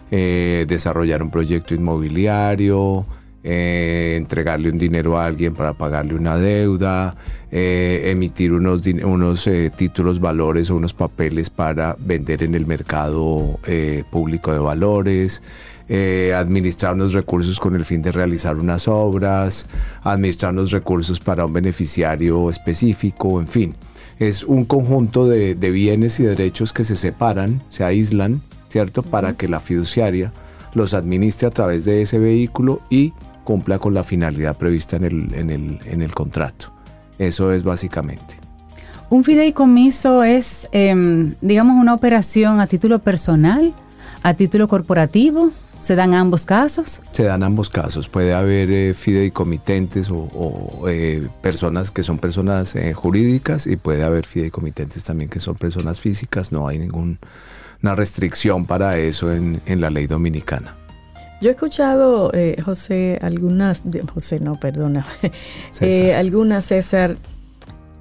Eh, 0.10 0.66
desarrollar 0.68 1.22
un 1.24 1.32
proyecto 1.32 1.74
inmobiliario, 1.74 3.06
eh, 3.44 4.16
entregarle 4.18 4.70
un 4.70 4.78
dinero 4.78 5.18
a 5.18 5.26
alguien 5.26 5.54
para 5.54 5.74
pagarle 5.74 6.16
una 6.16 6.38
deuda, 6.38 7.16
eh, 7.52 8.10
emitir 8.12 8.54
unos, 8.54 8.86
unos 8.88 9.50
títulos 9.76 10.20
valores 10.20 10.70
o 10.70 10.76
unos 10.76 10.94
papeles 10.94 11.50
para 11.50 11.96
vender 12.00 12.44
en 12.44 12.56
el 12.56 12.66
mercado 12.66 13.60
público 14.10 14.54
de 14.54 14.60
valores, 14.60 15.42
administrar 16.36 16.94
unos 16.94 17.14
recursos 17.14 17.60
con 17.60 17.76
el 17.76 17.84
fin 17.84 18.02
de 18.02 18.12
realizar 18.12 18.56
unas 18.58 18.88
obras, 18.88 19.68
administrar 20.04 20.54
unos 20.54 20.72
recursos 20.72 21.20
para 21.20 21.46
un 21.46 21.54
beneficiario 21.54 22.50
específico, 22.50 23.40
en 23.40 23.48
fin. 23.48 23.76
Es 24.20 24.44
un 24.44 24.66
conjunto 24.66 25.28
de 25.28 25.72
bienes 25.72 26.20
y 26.20 26.24
derechos 26.24 26.74
que 26.74 26.84
se 26.84 26.96
separan, 26.96 27.64
se 27.70 27.84
aíslan 27.84 28.42
¿cierto? 28.72 29.04
Para 29.04 29.34
que 29.34 29.50
la 29.50 29.60
fiduciaria 29.60 30.32
los 30.74 30.94
administre 30.94 31.48
a 31.48 31.52
través 31.52 31.84
de 31.84 32.02
ese 32.02 32.20
vehículo 32.20 32.82
y 32.90 33.14
cumpla 33.44 33.80
con 33.80 33.94
la 33.94 34.04
finalidad 34.04 34.58
prevista 34.58 34.96
en 34.96 35.04
el, 35.04 35.34
en 35.34 35.50
el, 35.50 35.80
en 35.86 36.02
el 36.02 36.14
contrato. 36.14 36.74
Eso 37.18 37.52
es 37.52 37.64
básicamente. 37.64 38.38
¿Un 39.10 39.24
fideicomiso 39.24 40.24
es, 40.24 40.70
em, 40.72 41.36
digamos, 41.42 41.80
una 41.80 41.94
operación 41.94 42.62
a 42.62 42.68
título 42.68 43.00
personal, 43.00 43.74
a 44.24 44.34
título 44.34 44.68
corporativo? 44.68 45.52
¿Se 45.82 45.96
dan 45.96 46.14
ambos 46.14 46.46
casos? 46.46 47.02
Se 47.12 47.24
dan 47.24 47.44
ambos 47.44 47.70
casos. 47.70 48.08
Puede 48.08 48.34
haber 48.34 48.72
eh, 48.72 48.94
fideicomitentes 48.94 50.10
o, 50.12 50.84
eh, 50.88 51.28
personas 51.42 51.92
que 51.92 52.04
son 52.04 52.20
personas 52.20 52.76
eh, 52.76 52.94
jurídicas 52.94 53.68
y 53.68 53.76
puede 53.76 54.04
haber 54.04 54.26
fideicomitentes 54.26 55.04
también 55.04 55.30
que 55.30 55.40
son 55.40 55.56
personas 55.56 56.00
físicas. 56.00 56.52
No 56.52 56.68
hay 56.68 56.80
ningún 56.80 57.20
una 57.84 57.96
restricción 57.96 58.66
para 58.66 58.98
eso 58.98 59.32
en, 59.34 59.60
la 59.66 59.90
ley 59.90 60.08
dominicana. 60.08 60.76
Yo 61.42 61.50
he 61.50 61.54
escuchado, 61.54 62.32
eh, 62.34 62.56
José, 62.64 63.18
algunas, 63.22 63.82
José 64.14 64.40
no, 64.40 64.60
perdona, 64.60 65.06
eh, 65.82 66.14
algunas, 66.14 66.66
César, 66.66 67.18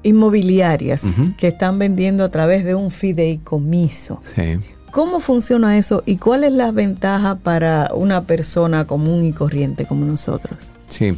inmobiliarias 0.02 1.04
que 1.38 1.48
están 1.48 1.78
vendiendo 1.78 2.24
a 2.24 2.30
través 2.30 2.64
de 2.64 2.74
un 2.74 2.90
fideicomiso. 2.90 4.20
Sí. 4.22 4.58
¿Cómo 4.90 5.20
funciona 5.20 5.78
eso 5.78 6.02
y 6.04 6.16
cuál 6.16 6.44
es 6.44 6.52
la 6.52 6.72
ventaja 6.72 7.36
para 7.36 7.90
una 7.94 8.22
persona 8.22 8.86
común 8.86 9.24
y 9.24 9.32
corriente 9.32 9.86
como 9.86 10.04
nosotros? 10.04 10.68
Sí. 10.88 11.16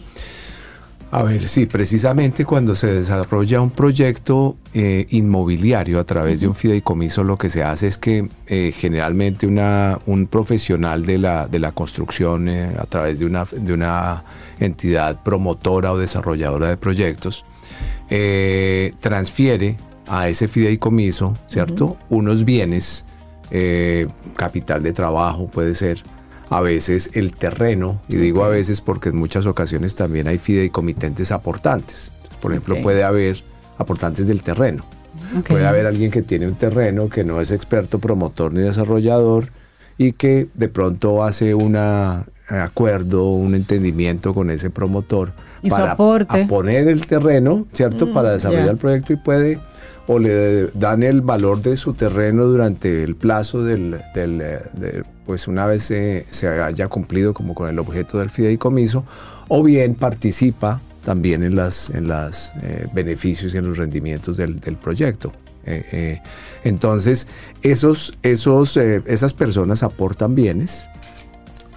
A 1.14 1.24
ver, 1.24 1.46
sí, 1.46 1.66
precisamente 1.66 2.46
cuando 2.46 2.74
se 2.74 2.86
desarrolla 2.86 3.60
un 3.60 3.70
proyecto 3.70 4.56
eh, 4.72 5.06
inmobiliario 5.10 6.00
a 6.00 6.04
través 6.04 6.40
de 6.40 6.48
un 6.48 6.54
fideicomiso, 6.54 7.22
lo 7.22 7.36
que 7.36 7.50
se 7.50 7.62
hace 7.62 7.88
es 7.88 7.98
que 7.98 8.30
eh, 8.46 8.72
generalmente 8.74 9.46
una, 9.46 9.98
un 10.06 10.26
profesional 10.26 11.04
de 11.04 11.18
la, 11.18 11.48
de 11.48 11.58
la 11.58 11.72
construcción 11.72 12.48
eh, 12.48 12.74
a 12.78 12.86
través 12.86 13.18
de 13.18 13.26
una, 13.26 13.44
de 13.44 13.74
una 13.74 14.24
entidad 14.58 15.22
promotora 15.22 15.92
o 15.92 15.98
desarrolladora 15.98 16.70
de 16.70 16.78
proyectos 16.78 17.44
transfiere 19.00 19.76
a 20.06 20.28
ese 20.28 20.48
fideicomiso, 20.48 21.36
¿cierto? 21.46 21.98
Unos 22.08 22.44
bienes, 22.44 23.04
capital 24.36 24.82
de 24.82 24.92
trabajo 24.92 25.46
puede 25.46 25.74
ser, 25.74 26.02
a 26.52 26.60
veces 26.60 27.10
el 27.14 27.32
terreno, 27.32 28.02
y 28.08 28.16
digo 28.16 28.44
a 28.44 28.48
veces 28.48 28.80
porque 28.80 29.08
en 29.08 29.16
muchas 29.16 29.46
ocasiones 29.46 29.94
también 29.94 30.28
hay 30.28 30.38
fideicomitentes 30.38 31.32
aportantes. 31.32 32.12
Por 32.40 32.52
ejemplo, 32.52 32.76
puede 32.82 33.04
haber 33.04 33.42
aportantes 33.78 34.26
del 34.26 34.42
terreno. 34.42 34.84
Puede 35.48 35.66
haber 35.66 35.86
alguien 35.86 36.10
que 36.10 36.22
tiene 36.22 36.46
un 36.46 36.54
terreno 36.54 37.08
que 37.08 37.24
no 37.24 37.40
es 37.40 37.50
experto 37.50 37.98
promotor 37.98 38.52
ni 38.52 38.60
desarrollador 38.60 39.48
y 39.98 40.12
que 40.12 40.48
de 40.54 40.68
pronto 40.68 41.22
hace 41.22 41.54
un 41.54 41.76
acuerdo, 42.48 43.30
un 43.30 43.54
entendimiento 43.54 44.34
con 44.34 44.50
ese 44.50 44.70
promotor 44.70 45.32
para 45.68 45.96
poner 46.48 46.88
el 46.88 47.06
terreno, 47.06 47.66
¿cierto? 47.72 48.06
Mm, 48.06 48.12
para 48.12 48.32
desarrollar 48.32 48.70
el 48.70 48.76
proyecto 48.76 49.12
y 49.12 49.16
puede 49.16 49.60
o 50.06 50.18
le 50.18 50.66
dan 50.68 51.02
el 51.02 51.20
valor 51.20 51.62
de 51.62 51.76
su 51.76 51.94
terreno 51.94 52.44
durante 52.44 53.02
el 53.02 53.14
plazo 53.14 53.62
del, 53.62 54.00
del 54.14 55.04
pues 55.24 55.48
una 55.48 55.66
vez 55.66 55.84
se, 55.84 56.48
haya 56.48 56.88
cumplido 56.88 57.32
como 57.34 57.54
con 57.54 57.68
el 57.68 57.78
objeto 57.78 58.18
del 58.18 58.30
fideicomiso, 58.30 59.04
o 59.48 59.62
bien 59.62 59.94
participa 59.94 60.80
también 61.04 61.42
en 61.42 61.56
los 61.56 61.90
en 61.90 62.08
las, 62.08 62.52
eh, 62.62 62.86
beneficios 62.92 63.54
y 63.54 63.58
en 63.58 63.68
los 63.68 63.76
rendimientos 63.76 64.36
del, 64.36 64.56
proyecto. 64.80 65.32
Eh, 65.64 65.84
eh, 65.92 66.22
entonces, 66.64 67.28
esos, 67.62 68.18
esos, 68.22 68.76
esas 68.76 69.32
personas 69.32 69.82
aportan 69.82 70.34
bienes 70.34 70.88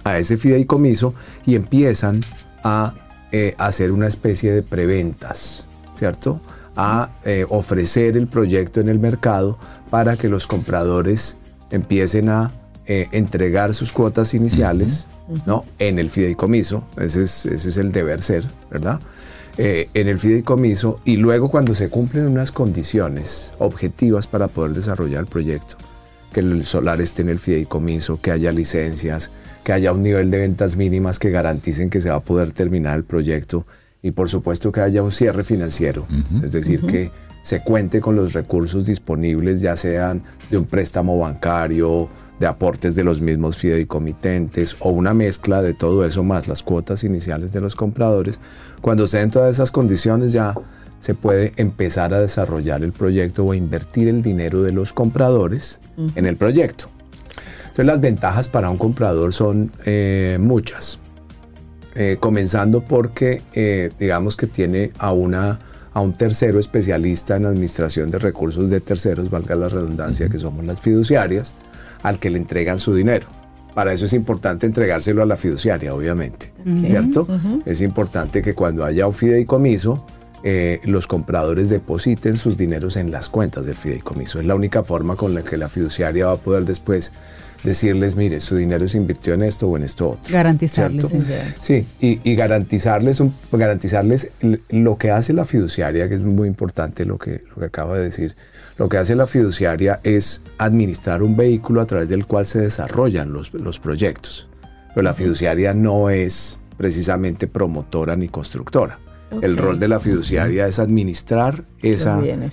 a 0.04 0.18
ese 0.18 0.36
fideicomiso 0.36 1.14
y 1.44 1.54
empiezan 1.54 2.20
a 2.62 2.94
hacer 3.58 3.92
una 3.92 4.06
especie 4.08 4.50
de 4.50 4.62
preventas, 4.62 5.66
¿cierto? 5.94 6.40
A 6.76 7.10
ofrecer 7.48 8.16
el 8.16 8.26
proyecto 8.26 8.80
en 8.80 8.88
el 8.88 8.98
mercado 8.98 9.58
para 9.90 10.16
que 10.16 10.28
los 10.28 10.46
compradores 10.46 11.38
empiecen 11.70 12.28
a 12.28 12.52
eh, 12.88 13.08
entregar 13.10 13.74
sus 13.74 13.90
cuotas 13.90 14.32
iniciales 14.32 15.08
¿no? 15.44 15.64
en 15.80 15.98
el 15.98 16.08
fideicomiso, 16.08 16.84
ese 16.96 17.24
es, 17.24 17.44
ese 17.44 17.70
es 17.70 17.76
el 17.78 17.90
deber 17.90 18.22
ser, 18.22 18.46
¿verdad? 18.70 19.00
Eh, 19.58 19.88
en 19.94 20.06
el 20.06 20.20
fideicomiso 20.20 21.00
y 21.04 21.16
luego 21.16 21.50
cuando 21.50 21.74
se 21.74 21.88
cumplen 21.88 22.26
unas 22.26 22.52
condiciones 22.52 23.52
objetivas 23.58 24.28
para 24.28 24.46
poder 24.46 24.72
desarrollar 24.72 25.22
el 25.22 25.26
proyecto, 25.26 25.76
que 26.32 26.38
el 26.38 26.64
solar 26.64 27.00
esté 27.00 27.22
en 27.22 27.30
el 27.30 27.40
fideicomiso, 27.40 28.20
que 28.20 28.30
haya 28.30 28.52
licencias, 28.52 29.32
que 29.64 29.72
haya 29.72 29.90
un 29.90 30.04
nivel 30.04 30.30
de 30.30 30.38
ventas 30.38 30.76
mínimas 30.76 31.18
que 31.18 31.30
garanticen 31.30 31.90
que 31.90 32.00
se 32.00 32.10
va 32.10 32.16
a 32.16 32.20
poder 32.20 32.52
terminar 32.52 32.96
el 32.96 33.04
proyecto 33.04 33.66
y 34.06 34.12
por 34.12 34.28
supuesto 34.28 34.70
que 34.70 34.80
haya 34.80 35.02
un 35.02 35.10
cierre 35.10 35.42
financiero, 35.42 36.06
es 36.40 36.52
decir, 36.52 36.86
que 36.86 37.10
se 37.42 37.64
cuente 37.64 38.00
con 38.00 38.14
los 38.14 38.34
recursos 38.34 38.86
disponibles, 38.86 39.60
ya 39.60 39.74
sean 39.74 40.22
de 40.48 40.58
un 40.58 40.64
préstamo 40.64 41.18
bancario, 41.18 42.08
de 42.38 42.46
aportes 42.46 42.94
de 42.94 43.02
los 43.02 43.20
mismos 43.20 43.56
fideicomitentes 43.56 44.76
o 44.78 44.90
una 44.90 45.12
mezcla 45.12 45.60
de 45.60 45.74
todo 45.74 46.04
eso 46.04 46.22
más 46.22 46.46
las 46.46 46.62
cuotas 46.62 47.02
iniciales 47.02 47.52
de 47.52 47.60
los 47.60 47.74
compradores, 47.74 48.38
cuando 48.80 49.08
se 49.08 49.18
den 49.18 49.32
todas 49.32 49.50
esas 49.50 49.72
condiciones 49.72 50.30
ya 50.30 50.54
se 51.00 51.16
puede 51.16 51.52
empezar 51.56 52.14
a 52.14 52.20
desarrollar 52.20 52.84
el 52.84 52.92
proyecto 52.92 53.44
o 53.44 53.54
invertir 53.54 54.06
el 54.06 54.22
dinero 54.22 54.62
de 54.62 54.70
los 54.70 54.92
compradores 54.92 55.80
en 56.14 56.26
el 56.26 56.36
proyecto. 56.36 56.86
Entonces 57.62 57.86
las 57.86 58.00
ventajas 58.00 58.48
para 58.48 58.70
un 58.70 58.78
comprador 58.78 59.32
son 59.32 59.72
eh, 59.84 60.38
muchas. 60.40 61.00
Eh, 61.98 62.18
comenzando 62.20 62.82
porque 62.82 63.40
eh, 63.54 63.90
digamos 63.98 64.36
que 64.36 64.46
tiene 64.46 64.90
a, 64.98 65.12
una, 65.12 65.60
a 65.94 66.00
un 66.02 66.12
tercero 66.12 66.60
especialista 66.60 67.36
en 67.36 67.46
administración 67.46 68.10
de 68.10 68.18
recursos 68.18 68.68
de 68.68 68.80
terceros, 68.80 69.30
valga 69.30 69.54
la 69.54 69.70
redundancia, 69.70 70.28
que 70.28 70.38
somos 70.38 70.62
las 70.66 70.82
fiduciarias, 70.82 71.54
al 72.02 72.18
que 72.18 72.28
le 72.28 72.36
entregan 72.36 72.78
su 72.78 72.94
dinero. 72.94 73.26
Para 73.74 73.94
eso 73.94 74.04
es 74.04 74.12
importante 74.12 74.66
entregárselo 74.66 75.22
a 75.22 75.26
la 75.26 75.36
fiduciaria, 75.36 75.94
obviamente, 75.94 76.52
¿cierto? 76.82 77.26
Es 77.64 77.80
importante 77.80 78.42
que 78.42 78.54
cuando 78.54 78.84
haya 78.84 79.06
un 79.06 79.14
fideicomiso, 79.14 80.04
eh, 80.42 80.80
los 80.84 81.06
compradores 81.06 81.70
depositen 81.70 82.36
sus 82.36 82.58
dineros 82.58 82.96
en 82.96 83.10
las 83.10 83.30
cuentas 83.30 83.64
del 83.64 83.76
fideicomiso. 83.76 84.38
Es 84.38 84.44
la 84.44 84.54
única 84.54 84.84
forma 84.84 85.16
con 85.16 85.34
la 85.34 85.42
que 85.42 85.56
la 85.56 85.70
fiduciaria 85.70 86.26
va 86.26 86.32
a 86.32 86.36
poder 86.36 86.66
después 86.66 87.12
decirles, 87.66 88.16
mire, 88.16 88.40
su 88.40 88.56
dinero 88.56 88.88
se 88.88 88.96
invirtió 88.96 89.34
en 89.34 89.42
esto 89.42 89.68
o 89.68 89.76
en 89.76 89.82
esto 89.82 90.10
otro. 90.10 90.32
Garantizarles. 90.32 91.14
Sí, 91.60 91.86
y, 92.00 92.34
garantizarles, 92.34 93.20
garantizarles 93.52 94.30
lo 94.70 94.96
que 94.96 95.10
hace 95.10 95.32
la 95.32 95.44
fiduciaria, 95.44 96.08
que 96.08 96.14
es 96.14 96.20
muy 96.20 96.48
importante 96.48 97.04
lo 97.04 97.18
que, 97.18 97.42
lo 97.50 97.56
que 97.56 97.64
acaba 97.66 97.98
de 97.98 98.04
decir, 98.04 98.36
lo 98.78 98.88
que 98.88 98.98
hace 98.98 99.14
la 99.14 99.26
fiduciaria 99.26 100.00
es 100.04 100.42
administrar 100.58 101.22
un 101.22 101.36
vehículo 101.36 101.80
a 101.80 101.86
través 101.86 102.08
del 102.08 102.26
cual 102.26 102.46
se 102.46 102.60
desarrollan 102.60 103.32
los, 103.32 103.78
proyectos. 103.80 104.48
Pero 104.94 105.02
la 105.02 105.12
fiduciaria 105.12 105.74
no 105.74 106.08
es 106.08 106.58
precisamente 106.76 107.48
promotora 107.48 108.16
ni 108.16 108.28
constructora. 108.28 109.00
El 109.42 109.56
rol 109.56 109.80
de 109.80 109.88
la 109.88 109.98
fiduciaria 109.98 110.68
es 110.68 110.78
administrar 110.78 111.64
ese 111.82 112.10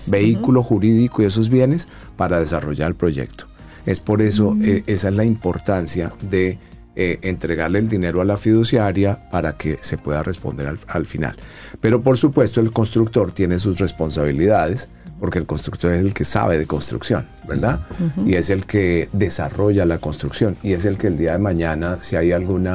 vehículo 0.08 0.62
jurídico 0.62 1.22
y 1.22 1.26
esos 1.26 1.48
bienes 1.48 1.86
para 2.16 2.40
desarrollar 2.40 2.88
el 2.88 2.96
proyecto. 2.96 3.46
Es 3.86 4.00
por 4.00 4.22
eso, 4.22 4.52
mm. 4.52 4.62
eh, 4.64 4.84
esa 4.86 5.08
es 5.08 5.14
la 5.14 5.24
importancia 5.24 6.12
de 6.22 6.58
eh, 6.96 7.18
entregarle 7.22 7.80
el 7.80 7.88
dinero 7.88 8.20
a 8.20 8.24
la 8.24 8.36
fiduciaria 8.36 9.28
para 9.30 9.56
que 9.56 9.78
se 9.80 9.98
pueda 9.98 10.22
responder 10.22 10.78
al, 10.86 11.06
final. 11.06 11.36
Pero 11.80 12.02
por 12.02 12.18
supuesto 12.18 12.60
el 12.60 12.70
constructor 12.70 13.32
tiene 13.32 13.58
sus 13.58 13.80
responsabilidades 13.80 14.88
porque 15.18 15.38
el 15.38 15.46
constructor 15.46 15.92
es 15.92 16.00
el 16.00 16.14
que 16.14 16.24
sabe 16.24 16.56
de 16.56 16.66
construcción, 16.66 17.26
¿verdad? 17.48 17.80
Y 18.26 18.34
es 18.34 18.50
el 18.50 18.66
que 18.66 19.08
desarrolla 19.12 19.84
la 19.86 19.98
construcción 19.98 20.56
y 20.62 20.72
es 20.72 20.84
el 20.84 20.98
que 20.98 21.06
el 21.06 21.16
día 21.16 21.32
de 21.32 21.38
mañana, 21.38 21.98
si 22.00 22.14
hay 22.14 22.32
algún 22.32 22.68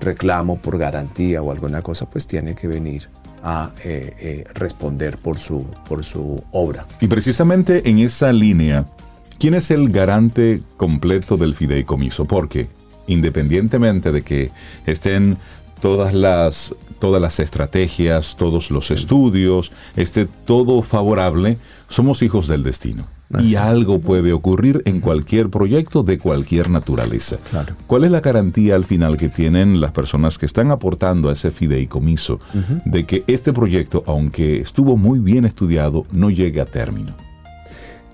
reclamo 0.00 0.58
por 0.58 0.78
garantía 0.78 1.40
o 1.42 1.50
alguna 1.50 1.82
cosa, 1.82 2.04
pues 2.04 2.26
tiene 2.26 2.54
que 2.54 2.68
venir 2.68 3.08
a 3.42 3.70
eh, 3.84 4.14
eh, 4.18 4.44
responder 4.54 5.18
por 5.18 5.38
su, 5.38 5.66
por 5.86 6.04
su 6.04 6.42
obra. 6.52 6.86
Y 7.00 7.06
precisamente 7.06 7.88
en 7.88 7.98
esa 7.98 8.32
línea, 8.32 8.86
¿quién 9.38 9.54
es 9.54 9.70
el 9.70 9.90
garante 9.90 10.62
completo 10.76 11.36
del 11.36 11.54
fideicomiso? 11.54 12.24
Porque 12.24 12.68
independientemente 13.06 14.12
de 14.12 14.22
que 14.22 14.50
estén 14.86 15.38
todas 15.80 16.14
las, 16.14 16.74
todas 16.98 17.20
las 17.20 17.40
estrategias, 17.40 18.36
todos 18.36 18.70
los 18.70 18.90
estudios, 18.90 19.72
esté 19.96 20.26
todo 20.26 20.80
favorable, 20.82 21.58
somos 21.88 22.22
hijos 22.22 22.48
del 22.48 22.62
destino. 22.62 23.06
Y 23.42 23.56
algo 23.56 24.00
puede 24.00 24.32
ocurrir 24.32 24.82
en 24.84 25.00
cualquier 25.00 25.50
proyecto 25.50 26.02
de 26.02 26.18
cualquier 26.18 26.70
naturaleza. 26.70 27.36
¿Cuál 27.86 28.04
es 28.04 28.10
la 28.12 28.20
garantía 28.20 28.76
al 28.76 28.84
final 28.84 29.16
que 29.16 29.28
tienen 29.28 29.80
las 29.80 29.90
personas 29.90 30.38
que 30.38 30.46
están 30.46 30.70
aportando 30.70 31.30
a 31.30 31.32
ese 31.32 31.50
fideicomiso 31.50 32.38
de 32.84 33.06
que 33.06 33.24
este 33.26 33.52
proyecto, 33.52 34.04
aunque 34.06 34.60
estuvo 34.60 34.96
muy 34.96 35.18
bien 35.18 35.44
estudiado, 35.44 36.04
no 36.12 36.30
llegue 36.30 36.60
a 36.60 36.66
término? 36.66 37.14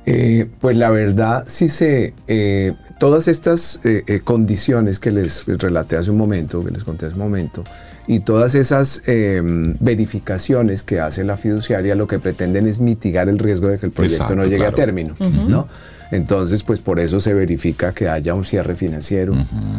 Eh, 0.06 0.46
pues 0.60 0.76
la 0.76 0.90
verdad, 0.90 1.44
sí 1.46 1.68
se, 1.68 2.14
eh, 2.26 2.72
todas 2.98 3.28
estas 3.28 3.80
eh, 3.84 4.20
condiciones 4.24 4.98
que 4.98 5.10
les 5.10 5.44
relaté 5.46 5.96
hace 5.96 6.10
un 6.10 6.16
momento, 6.16 6.64
que 6.64 6.70
les 6.70 6.84
conté 6.84 7.06
hace 7.06 7.14
un 7.14 7.20
momento, 7.20 7.64
y 8.06 8.20
todas 8.20 8.54
esas 8.54 9.06
em, 9.06 9.76
verificaciones 9.78 10.82
que 10.82 11.00
hace 11.00 11.22
la 11.22 11.36
fiduciaria, 11.36 11.94
lo 11.94 12.06
que 12.06 12.18
pretenden 12.18 12.66
es 12.66 12.80
mitigar 12.80 13.28
el 13.28 13.38
riesgo 13.38 13.68
de 13.68 13.78
que 13.78 13.86
el 13.86 13.92
proyecto 13.92 14.34
no 14.34 14.46
llegue 14.46 14.66
a 14.66 14.72
término, 14.72 15.14
¿no? 15.48 15.68
Entonces, 16.10 16.64
pues 16.64 16.80
por 16.80 16.98
eso 16.98 17.20
se 17.20 17.34
verifica 17.34 17.92
que 17.92 18.08
haya 18.08 18.34
un 18.34 18.44
cierre 18.44 18.74
financiero, 18.74 19.34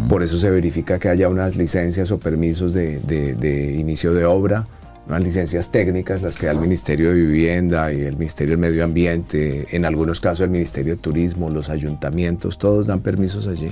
por 0.08 0.24
eso 0.24 0.38
se 0.38 0.50
verifica 0.50 0.98
que 0.98 1.10
haya 1.10 1.28
unas 1.28 1.58
licencias 1.58 2.10
o 2.12 2.20
permisos 2.20 2.74
de 2.74 3.76
inicio 3.78 4.14
de 4.14 4.24
obra, 4.24 4.66
unas 5.08 5.24
licencias 5.24 5.72
técnicas, 5.72 6.22
las 6.22 6.38
que 6.38 6.46
da 6.46 6.52
el 6.54 6.60
Ministerio 6.60 7.10
de 7.10 7.16
Vivienda 7.16 7.92
y 7.92 8.02
el 8.02 8.18
Ministerio 8.18 8.52
del 8.52 8.60
Medio 8.60 8.84
Ambiente, 8.84 9.68
en 9.72 9.86
algunos 9.86 10.22
casos 10.22 10.42
el 10.42 10.50
Ministerio 10.50 10.96
de 10.96 11.02
Turismo, 11.02 11.50
los 11.50 11.70
ayuntamientos, 11.70 12.58
todos 12.58 12.88
dan 12.88 13.02
permisos 13.02 13.48
allí. 13.48 13.72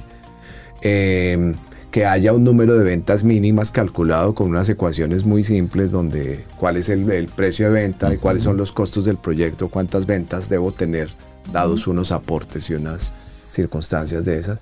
Em, 0.81 1.56
que 1.91 2.06
haya 2.06 2.34
un 2.34 2.43
número 2.43 2.77
de 2.77 2.84
ventas 2.84 3.23
mínimas 3.23 3.72
calculado 3.72 4.35
con 4.35 4.49
unas 4.49 4.69
ecuaciones 4.69 5.26
muy 5.26 5.43
simples 5.43 5.91
donde 5.91 6.45
cuál 6.57 6.77
es 6.77 6.88
el, 6.89 7.27
precio 7.35 7.65
de 7.68 7.72
venta 7.81 8.14
y 8.14 8.18
cuáles 8.18 8.43
son 8.43 8.57
los 8.57 8.72
costos 8.72 9.06
del 9.06 9.18
proyecto, 9.18 9.69
cuántas 9.69 10.06
ventas 10.06 10.49
debo 10.49 10.72
tener, 10.72 11.10
dados 11.51 11.88
unos 11.88 12.11
aportes 12.11 12.69
y 12.69 12.76
unas 12.76 13.11
circunstancias 13.49 14.26
de 14.26 14.38
esas. 14.38 14.60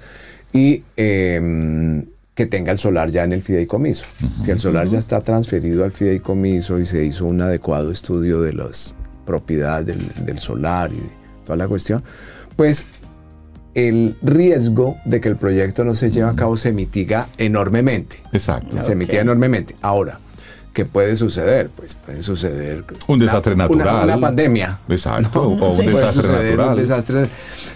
Y 0.53 0.83
em, 0.95 2.05
que 2.37 2.45
tenga 2.45 2.71
el 2.71 2.77
solar 2.77 3.09
ya 3.09 3.23
en 3.23 3.33
el 3.33 3.41
fideicomiso. 3.41 4.05
Si 4.45 4.51
el 4.51 4.59
solar 4.59 4.87
ya 4.87 4.99
está 4.99 5.21
transferido 5.21 5.83
al 5.83 5.91
fideicomiso 5.91 6.77
y 6.77 6.85
se 6.85 7.03
hizo 7.03 7.25
un 7.25 7.41
adecuado 7.41 7.89
estudio 7.89 8.39
de 8.41 8.53
las 8.53 8.95
propiedades 9.25 9.97
del, 10.23 10.37
solar 10.37 10.91
y 10.93 11.01
toda 11.45 11.57
la 11.57 11.67
cuestión, 11.67 12.03
pues 12.55 12.85
el 13.73 14.15
riesgo 14.21 14.97
de 15.03 15.19
que 15.19 15.29
el 15.29 15.35
proyecto 15.35 15.83
no 15.83 15.95
se 15.95 16.11
lleve 16.11 16.29
a 16.29 16.35
cabo 16.35 16.57
se 16.57 16.73
mitiga 16.73 17.27
enormemente. 17.39 18.19
Exacto. 18.31 18.85
Se 18.85 18.95
mitiga 18.95 19.23
enormemente. 19.23 19.75
Ahora, 19.81 20.19
¿qué 20.73 20.85
puede 20.85 21.15
suceder? 21.15 21.71
Pues 21.75 21.95
puede 21.95 22.21
suceder 22.21 22.85
un 23.07 23.17
desastre 23.17 23.55
natural. 23.55 24.03
Una, 24.03 24.21
pandemia. 24.21 24.77
Exacto. 24.87 25.41
O 25.41 25.71
un 25.71 25.85
desastre 25.87 26.29
natural. 26.29 26.69
Un 26.69 26.75
desastre. 26.75 27.23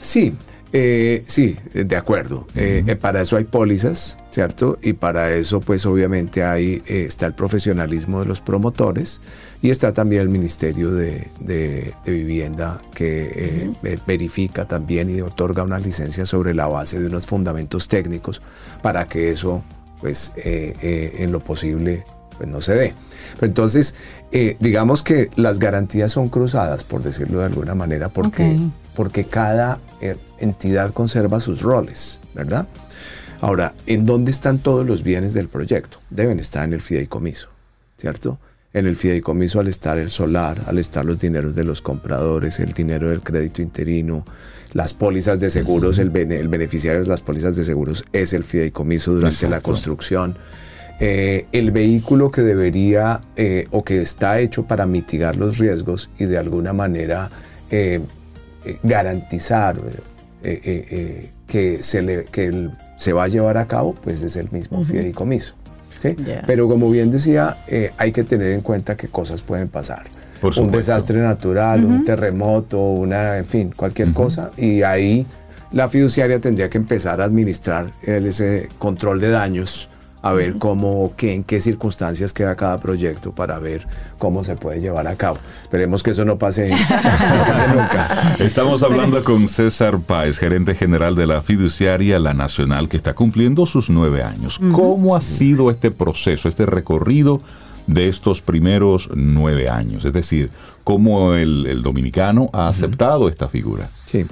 Sí, 0.02 0.36
eh, 0.74 1.24
sí, 1.28 1.58
de 1.74 1.96
acuerdo. 1.98 2.48
Eh, 2.56 2.84
eh, 2.88 2.96
para 2.96 3.22
eso 3.22 3.36
hay 3.36 3.44
pólizas, 3.44 4.18
¿cierto? 4.30 4.78
Y 4.82 4.94
para 4.94 5.32
eso, 5.32 5.60
pues 5.60 5.86
obviamente 5.86 6.44
hay, 6.44 6.82
está 6.86 7.26
el 7.26 7.34
profesionalismo 7.34 8.22
de 8.22 8.26
los 8.26 8.40
promotores 8.40 9.22
y 9.62 9.70
está 9.70 9.92
también 9.92 10.22
el 10.22 10.30
Ministerio 10.30 10.92
de, 10.92 11.28
Vivienda 12.06 12.82
que 12.94 13.72
verifica 14.08 14.68
también 14.68 15.10
y 15.10 15.22
otorga 15.22 15.64
una 15.64 15.80
licencia 15.80 16.26
sobre 16.26 16.54
la 16.54 16.68
base 16.68 17.00
de 17.00 17.08
unos 17.08 17.26
fundamentos 17.26 17.88
técnicos 17.88 18.42
para 18.82 19.08
que 19.08 19.32
eso, 19.32 19.64
pues 20.00 20.32
en 20.36 21.32
lo 21.32 21.42
posible, 21.42 22.06
pues 22.38 22.50
no 22.50 22.62
se 22.62 22.76
dé. 22.76 22.94
Pero 23.36 23.48
entonces, 23.48 23.94
digamos 24.60 25.04
que 25.04 25.30
las 25.36 25.60
garantías 25.60 26.12
son 26.14 26.30
cruzadas, 26.30 26.84
por 26.84 27.04
decirlo 27.04 27.40
de 27.40 27.46
alguna 27.46 27.76
manera, 27.76 28.10
porque, 28.10 28.58
porque 28.96 29.26
cada 29.26 29.80
entidad 30.40 30.94
conserva 30.94 31.40
sus 31.40 31.62
roles, 31.62 32.20
¿verdad? 32.34 32.68
Ahora, 33.42 33.74
¿en 33.88 34.06
dónde 34.06 34.32
están 34.32 34.60
todos 34.60 34.86
los 34.86 35.04
bienes 35.04 35.34
del 35.34 35.48
proyecto? 35.48 36.00
Deben 36.10 36.40
estar 36.40 36.64
en 36.64 36.74
el 36.74 36.82
fideicomiso, 36.82 37.50
¿cierto? 37.98 38.40
En 38.74 38.86
el 38.86 38.96
fideicomiso 38.96 39.60
al 39.60 39.68
estar 39.68 39.98
el 39.98 40.12
solar, 40.12 40.62
al 40.68 40.78
estar 40.78 41.04
los 41.04 41.20
dineros 41.20 41.56
de 41.56 41.64
los 41.64 41.82
compradores, 41.82 42.60
el 42.60 42.74
dinero 42.74 43.10
del 43.10 43.22
crédito 43.22 43.62
interino, 43.62 44.26
las 44.74 44.94
pólizas 44.94 45.40
de 45.40 45.50
seguros, 45.50 45.98
el, 45.98 46.12
beneficiario 46.12 47.02
de 47.02 47.08
las 47.08 47.22
pólizas 47.22 47.56
de 47.56 47.66
seguros 47.66 48.06
es 48.14 48.32
el 48.34 48.44
fideicomiso 48.44 49.14
durante 49.14 49.50
la 49.50 49.60
construcción. 49.60 50.38
Eh, 51.00 51.48
el 51.52 51.72
vehículo 51.72 52.30
que 52.30 52.44
debería 52.44 53.22
se 53.36 53.68
o 53.72 53.84
que 53.84 54.02
está 54.02 54.40
hecho 54.40 54.68
para 54.68 54.86
mitigar 54.86 55.36
los 55.36 55.58
riesgos 55.58 56.12
y 56.20 56.26
de 56.26 56.38
alguna 56.38 56.74
manera 56.74 57.32
eh, 57.72 58.02
eh, 58.66 58.78
garantizar 58.84 59.78
eh, 60.44 60.60
eh, 60.64 60.88
eh, 60.90 61.30
que, 61.46 61.84
se, 61.84 62.02
le, 62.02 62.26
que 62.26 62.70
se 62.98 63.14
va 63.14 63.26
a 63.26 63.28
llevar 63.28 63.58
a 63.58 63.68
cabo, 63.68 63.94
pues 63.94 64.24
es 64.24 64.36
el 64.36 64.50
mismo 64.52 64.84
fideicomiso. 64.84 65.54
¿sí? 66.00 66.16
Pero 66.48 66.68
como 66.68 66.90
bien 66.90 67.12
decía, 67.12 67.58
hay 67.98 68.12
que 68.12 68.24
tener 68.24 68.52
en 68.54 68.62
cuenta 68.62 68.98
que 68.98 69.08
cosas 69.08 69.44
pueden 69.44 69.68
pasar. 69.68 70.04
un 70.58 70.72
desastre 70.72 71.20
natural, 71.20 71.86
un 71.86 72.04
terremoto, 72.06 72.80
una, 72.82 73.38
en 73.38 73.46
fin, 73.46 73.74
cualquier 73.76 74.14
cosa. 74.14 74.50
Y 74.58 74.82
ahí 74.82 75.28
la 75.72 75.88
fiduciaria 75.88 76.40
tendría 76.40 76.70
que 76.70 76.80
empezar 76.80 77.22
a 77.22 77.26
administrar 77.26 77.92
ese 78.02 78.70
control 78.80 79.20
de 79.20 79.30
daños 79.30 79.90
a 80.22 80.34
ver 80.34 80.58
cómo, 80.58 81.14
qué, 81.18 81.34
en 81.34 81.44
qué 81.44 81.60
circunstancias 81.60 82.34
queda 82.34 82.56
cada 82.56 82.80
proyecto 82.80 83.32
para 83.32 83.58
ver 83.60 83.88
cómo 84.20 84.44
se 84.44 84.56
puede 84.56 84.80
llevar 84.80 85.08
a 85.08 85.16
cabo. 85.16 85.38
Esperemos 85.64 86.04
que 86.04 86.12
eso 86.12 86.26
no 86.26 86.38
pase, 86.38 86.70
nunca. 87.76 88.36
Estamos 88.40 88.84
hablando 88.84 89.24
con 89.24 89.48
César 89.48 90.00
Páez, 90.00 90.38
gerente 90.38 90.76
general 90.76 91.16
de 91.16 91.26
la 91.26 91.42
fiduciaria 91.42 92.20
La 92.20 92.34
Nacional, 92.34 92.88
que 92.88 92.98
está 92.98 93.14
cumpliendo 93.14 93.66
sus 93.66 93.90
nueve 93.90 94.22
años. 94.22 94.60
¿Cómo 94.72 95.16
ha 95.16 95.22
sido 95.22 95.72
este 95.72 95.90
proceso, 95.90 96.48
este 96.48 96.66
recorrido 96.66 97.42
de 97.88 98.08
estos 98.08 98.42
primeros 98.42 99.10
nueve 99.16 99.70
años? 99.70 100.06
Es 100.06 100.14
decir, 100.14 100.52
¿cómo 100.84 101.34
el, 101.34 101.82
dominicano 101.82 102.50
ha 102.54 102.68
aceptado 102.68 103.28
esta 103.28 103.48
figura? 103.48 103.90
Sí. 104.06 104.26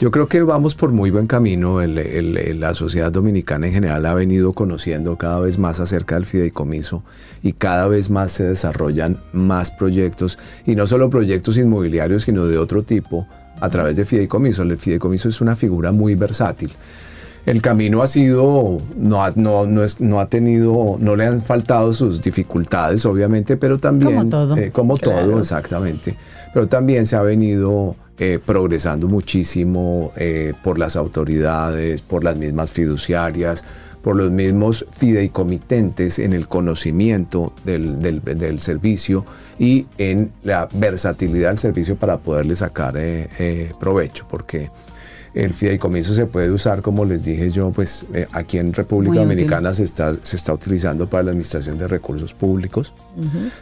Yo 0.00 0.10
creo 0.10 0.28
que 0.28 0.40
vamos 0.40 0.74
por 0.74 0.92
muy 0.92 1.10
buen 1.10 1.26
camino. 1.26 1.78
la 1.82 2.72
sociedad 2.72 3.12
dominicana 3.12 3.66
en 3.66 3.74
general 3.74 4.06
ha 4.06 4.14
venido 4.14 4.54
conociendo 4.54 5.18
cada 5.18 5.40
vez 5.40 5.58
más 5.58 5.78
acerca 5.78 6.14
del 6.14 6.24
fideicomiso 6.24 7.02
y 7.42 7.52
cada 7.52 7.86
vez 7.86 8.08
más 8.08 8.32
se 8.32 8.44
desarrollan 8.44 9.18
más 9.34 9.70
proyectos 9.70 10.38
y 10.64 10.74
no 10.74 10.86
solo 10.86 11.10
proyectos 11.10 11.58
inmobiliarios, 11.58 12.22
sino 12.22 12.46
de 12.46 12.56
otro 12.56 12.82
tipo 12.82 13.26
a 13.60 13.68
través 13.68 13.96
de 13.96 14.06
fideicomiso. 14.06 14.62
El 14.62 14.78
fideicomiso 14.78 15.28
es 15.28 15.42
una 15.42 15.54
figura 15.54 15.92
muy 15.92 16.14
versátil. 16.14 16.72
El 17.44 17.60
camino 17.60 18.00
ha 18.00 18.06
sido, 18.06 18.80
no 18.96 19.22
ha, 19.22 19.32
no, 19.34 19.66
no, 19.66 20.20
ha 20.20 20.26
tenido, 20.30 20.96
no 20.98 21.14
le 21.14 21.26
han 21.26 21.42
faltado 21.42 21.92
sus 21.92 22.22
dificultades, 22.22 23.04
obviamente, 23.04 23.58
pero 23.58 23.78
también... 23.78 24.14
Como 24.14 24.30
todo. 24.30 24.56
Eh, 24.56 24.70
como 24.70 24.96
todo, 24.96 25.40
exactamente. 25.40 26.16
Pero 26.54 26.68
también 26.68 27.04
se 27.04 27.16
ha 27.16 27.22
venido 27.22 27.96
eh, 28.22 28.38
progresando 28.38 29.08
muchísimo 29.08 30.12
eh, 30.14 30.52
por 30.62 30.78
las 30.78 30.94
autoridades, 30.94 32.02
por 32.02 32.22
las 32.22 32.36
mismas 32.36 32.70
fiduciarias, 32.70 33.64
por 34.02 34.14
los 34.14 34.30
mismos 34.30 34.84
fideicomitentes 34.90 36.18
en 36.18 36.34
el 36.34 36.46
conocimiento 36.46 37.54
del, 37.64 38.60
servicio 38.60 39.24
y 39.58 39.86
en 39.96 40.32
la 40.42 40.68
versatilidad 40.70 41.48
del 41.48 41.56
servicio 41.56 41.96
para 41.96 42.18
poderle 42.18 42.56
sacar 42.56 42.92
eh, 42.98 43.72
provecho, 43.80 44.26
porque 44.28 44.70
el 45.32 45.54
fideicomiso 45.54 46.12
se 46.12 46.26
puede 46.26 46.50
usar, 46.50 46.82
como 46.82 47.06
les 47.06 47.24
dije 47.24 47.48
yo, 47.48 47.70
pues 47.70 48.04
aquí 48.32 48.58
en 48.58 48.74
República 48.74 49.20
Dominicana 49.20 49.72
se 49.72 49.84
está, 49.84 50.14
se 50.22 50.36
está 50.36 50.52
utilizando 50.52 51.08
para 51.08 51.22
la 51.22 51.30
administración 51.30 51.78
de 51.78 51.88
recursos 51.88 52.34
públicos, 52.34 52.92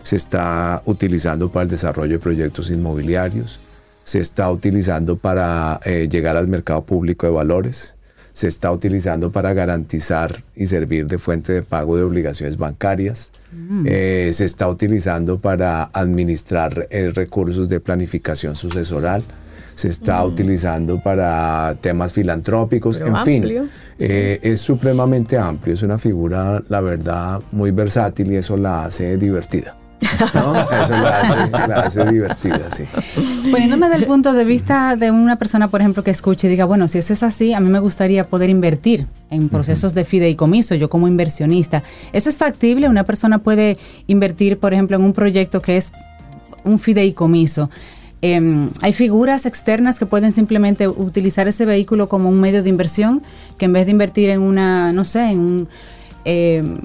se 0.02 0.16
está 0.16 0.82
utilizando 0.84 1.48
para 1.48 1.62
el 1.62 1.70
desarrollo 1.70 2.14
de 2.14 2.18
proyectos 2.18 2.72
inmobiliarios, 2.72 3.60
se 4.08 4.20
está 4.20 4.50
utilizando 4.50 5.18
para 5.18 5.80
eh, 5.84 6.08
llegar 6.10 6.34
al 6.38 6.48
mercado 6.48 6.82
público 6.82 7.26
de 7.26 7.32
valores, 7.34 7.94
se 8.32 8.48
está 8.48 8.72
utilizando 8.72 9.30
para 9.30 9.52
garantizar 9.52 10.42
y 10.56 10.64
servir 10.64 11.06
de 11.06 11.18
fuente 11.18 11.52
de 11.52 11.62
pago 11.62 11.94
de 11.94 12.04
obligaciones 12.04 12.56
bancarias, 12.56 13.32
mm. 13.52 13.84
eh, 13.86 14.30
se 14.32 14.46
está 14.46 14.66
utilizando 14.66 15.38
para 15.38 15.90
administrar 15.92 16.86
eh, 16.88 17.12
recursos 17.14 17.68
de 17.68 17.80
planificación 17.80 18.56
sucesoral, 18.56 19.22
se 19.74 19.88
está 19.88 20.24
mm. 20.24 20.26
utilizando 20.26 21.02
para 21.02 21.76
temas 21.78 22.14
filantrópicos, 22.14 22.96
en 22.96 23.14
fin, 23.26 23.68
eh, 23.98 24.40
es 24.42 24.62
supremamente 24.62 25.36
amplio, 25.36 25.74
es 25.74 25.82
una 25.82 25.98
figura, 25.98 26.62
la 26.70 26.80
verdad, 26.80 27.42
muy 27.52 27.72
versátil 27.72 28.32
y 28.32 28.36
eso 28.36 28.56
la 28.56 28.86
hace 28.86 29.18
divertida. 29.18 29.77
¿No? 30.34 30.60
Eso 30.60 30.92
la 30.92 31.82
hace, 31.84 32.04
divertida, 32.04 32.70
sí. 32.70 32.84
Poniéndome 33.50 33.88
del 33.88 34.04
punto 34.04 34.32
de 34.32 34.44
vista 34.44 34.96
de 34.96 35.10
una 35.10 35.36
persona, 35.36 35.68
por 35.68 35.80
ejemplo, 35.80 36.04
que 36.04 36.10
escuche 36.10 36.46
y 36.46 36.50
diga, 36.50 36.64
bueno, 36.64 36.88
si 36.88 36.98
eso 36.98 37.12
es 37.12 37.22
así, 37.22 37.52
a 37.52 37.60
mí 37.60 37.68
me 37.68 37.80
gustaría 37.80 38.26
poder 38.28 38.50
invertir 38.50 39.06
en 39.30 39.48
procesos 39.48 39.94
de 39.94 40.04
fideicomiso, 40.04 40.74
yo 40.74 40.88
como 40.88 41.08
inversionista. 41.08 41.82
¿Eso 42.12 42.30
es 42.30 42.38
factible? 42.38 42.88
¿Una 42.88 43.04
persona 43.04 43.38
puede 43.38 43.78
invertir, 44.06 44.58
por 44.58 44.72
ejemplo, 44.72 44.96
en 44.96 45.04
un 45.04 45.12
proyecto 45.12 45.60
que 45.60 45.76
es 45.76 45.92
un 46.64 46.78
fideicomiso? 46.78 47.70
Em, 48.20 48.70
hay 48.82 48.92
figuras 48.92 49.46
externas 49.46 49.98
que 49.98 50.06
pueden 50.06 50.32
simplemente 50.32 50.88
utilizar 50.88 51.46
ese 51.46 51.64
vehículo 51.64 52.08
como 52.08 52.28
un 52.28 52.40
medio 52.40 52.62
de 52.62 52.68
inversión, 52.68 53.22
que 53.58 53.66
en 53.66 53.72
vez 53.72 53.86
de 53.86 53.92
invertir 53.92 54.30
en 54.30 54.40
una, 54.40 54.92
no 54.92 55.04
sé, 55.04 55.30
en 55.30 55.38
un... 55.38 55.68
Em, 56.24 56.78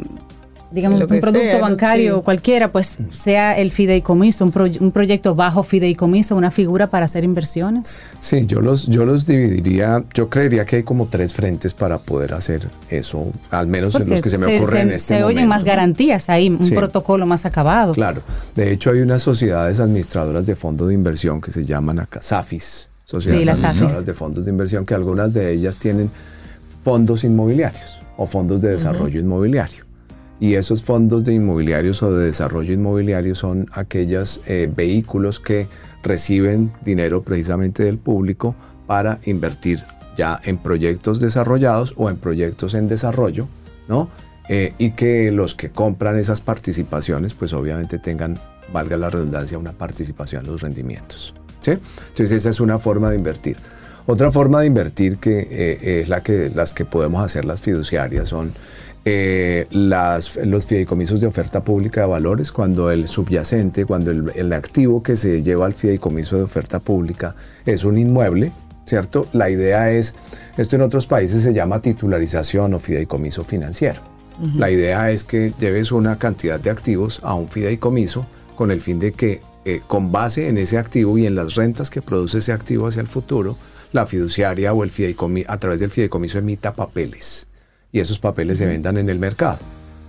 digamos, 0.73 0.99
un 0.99 1.19
producto 1.19 1.59
bancario 1.59 2.21
cualquiera, 2.23 2.71
pues 2.71 2.97
sea 3.11 3.57
el 3.57 3.71
fideicomiso, 3.71 4.43
un, 4.43 4.91
proyecto 4.91 5.35
bajo 5.35 5.61
fideicomiso, 5.61 6.35
una 6.35 6.49
figura 6.49 6.87
para 6.87 7.05
hacer 7.05 7.23
inversiones? 7.23 7.99
Sí, 8.19 8.45
yo 8.47 8.59
los, 8.59 8.87
yo 8.87 9.05
los 9.05 9.27
dividiría, 9.27 10.03
yo 10.13 10.29
creería 10.29 10.65
que 10.65 10.77
hay 10.77 10.83
como 10.83 11.05
tres 11.07 11.33
frentes 11.33 11.73
para 11.73 11.99
poder 11.99 12.33
hacer 12.33 12.67
eso, 12.89 13.31
al 13.51 13.67
menos 13.67 13.95
en 13.95 14.09
los 14.09 14.21
que 14.21 14.29
se 14.29 14.39
me 14.39 14.57
ocurren 14.57 14.89
en 14.89 14.95
este 14.95 15.17
Se 15.17 15.23
oyen 15.23 15.47
más 15.47 15.63
garantías 15.63 16.29
ahí, 16.29 16.49
un 16.49 16.69
protocolo 16.71 17.25
más 17.25 17.45
acabado. 17.45 17.93
Claro, 17.93 18.23
de 18.55 18.71
hecho 18.71 18.89
hay 18.89 19.01
unas 19.01 19.21
sociedades 19.21 19.79
administradoras 19.79 20.47
de 20.47 20.55
fondos 20.55 20.87
de 20.87 20.95
inversión 20.95 21.39
que 21.39 21.51
se 21.51 21.63
llaman 21.63 21.99
acá 21.99 22.21
SAFIs, 22.21 22.89
sociedades 23.05 23.63
administradoras 23.63 24.05
de 24.05 24.13
fondos 24.13 24.45
de 24.45 24.51
inversión, 24.51 24.85
que 24.85 24.95
algunas 24.95 25.33
de 25.33 25.51
ellas 25.51 25.77
tienen 25.77 26.09
fondos 26.83 27.23
inmobiliarios 27.23 27.99
o 28.17 28.25
fondos 28.25 28.61
de 28.61 28.69
desarrollo 28.69 29.19
inmobiliario. 29.19 29.82
Y 30.43 30.55
esos 30.55 30.83
fondos 30.83 31.23
de 31.23 31.33
inmobiliarios 31.33 32.03
o 32.03 32.13
de 32.13 32.25
desarrollo 32.25 32.73
inmobiliario 32.73 33.33
son 33.33 33.65
aquellos 33.71 34.41
eh, 34.45 34.69
vehículos 34.75 35.39
que 35.39 35.69
reciben 36.03 36.69
dinero 36.83 37.21
precisamente 37.21 37.85
del 37.85 37.97
público 37.97 38.53
para 38.85 39.19
invertir 39.23 39.85
ya 40.17 40.41
en 40.43 40.57
proyectos 40.57 41.21
desarrollados 41.21 41.93
o 41.95 42.09
en 42.09 42.17
proyectos 42.17 42.73
en 42.73 42.89
desarrollo, 42.89 43.47
¿no? 43.87 44.09
Eh, 44.49 44.73
y 44.79 44.91
que 44.91 45.31
los 45.31 45.55
que 45.55 45.69
compran 45.69 46.17
esas 46.17 46.41
participaciones, 46.41 47.33
pues 47.33 47.53
obviamente 47.53 47.97
tengan, 47.97 48.37
valga 48.73 48.97
la 48.97 49.09
redundancia, 49.09 49.57
una 49.57 49.71
participación 49.71 50.43
en 50.43 50.51
los 50.51 50.61
rendimientos. 50.61 51.33
¿sí? 51.61 51.71
Entonces 51.71 52.33
esa 52.33 52.49
es 52.49 52.59
una 52.59 52.79
forma 52.79 53.11
de 53.11 53.15
invertir. 53.15 53.55
Otra 54.07 54.29
forma 54.29 54.59
de 54.59 54.67
invertir 54.67 55.19
que 55.19 55.47
eh, 55.49 56.01
es 56.01 56.09
la 56.09 56.21
que 56.21 56.51
las 56.53 56.73
que 56.73 56.83
podemos 56.83 57.23
hacer 57.23 57.45
las 57.45 57.61
fiduciarias 57.61 58.27
son 58.27 58.51
eh, 59.05 59.67
las, 59.71 60.37
los 60.37 60.65
fideicomisos 60.65 61.19
de 61.19 61.27
oferta 61.27 61.61
pública 61.61 62.01
de 62.01 62.07
valores, 62.07 62.53
cuando 62.53 62.89
el 62.89 63.09
subyacente, 63.09 63.85
cuando 63.85 64.11
el, 64.11 64.53
activo 64.53 65.03
que 65.03 65.17
se 65.17 65.43
lleva 65.43 65.65
al 65.65 65.73
fideicomiso 65.73 66.37
de 66.37 66.43
oferta 66.43 66.79
pública 66.79 67.35
es 67.65 67.83
un 67.83 67.97
inmueble, 67.97 68.53
¿cierto? 68.85 69.27
La 69.33 69.49
idea 69.49 69.91
es, 69.91 70.15
esto 70.57 70.77
en 70.77 70.83
otros 70.83 71.05
países 71.05 71.43
se 71.43 71.53
llama 71.53 71.81
titularización 71.81 72.73
o 72.73 72.79
fideicomiso 72.79 73.43
financiero. 73.43 74.01
La 74.55 74.71
idea 74.71 75.11
es 75.11 75.23
que 75.23 75.53
lleves 75.59 75.91
una 75.91 76.17
cantidad 76.17 76.59
de 76.59 76.71
activos 76.71 77.19
a 77.23 77.35
un 77.35 77.49
fideicomiso 77.49 78.25
con 78.55 78.71
el 78.71 78.81
fin 78.81 78.99
de 78.99 79.11
que 79.11 79.41
eh, 79.65 79.81
con 79.85 80.11
base 80.11 80.47
en 80.47 80.57
ese 80.57 80.77
activo 80.77 81.17
y 81.17 81.27
en 81.27 81.35
las 81.35 81.55
rentas 81.55 81.89
que 81.89 82.01
produce 82.01 82.39
ese 82.39 82.51
activo 82.51 82.87
hacia 82.87 83.01
el 83.01 83.07
futuro, 83.07 83.57
la 83.91 84.07
fiduciaria 84.07 84.73
o 84.73 84.83
el 84.83 84.89
fideicomiso, 84.89 85.51
a 85.51 85.57
través 85.57 85.81
del 85.81 85.91
fideicomiso 85.91 86.39
emita 86.39 86.73
papeles 86.73 87.47
y 87.93 88.01
esos 88.01 88.19
papeles 88.19 88.57
se 88.57 88.65
vendan 88.65 88.97
en 88.97 89.07
el 89.07 89.19
mercado. 89.19 89.59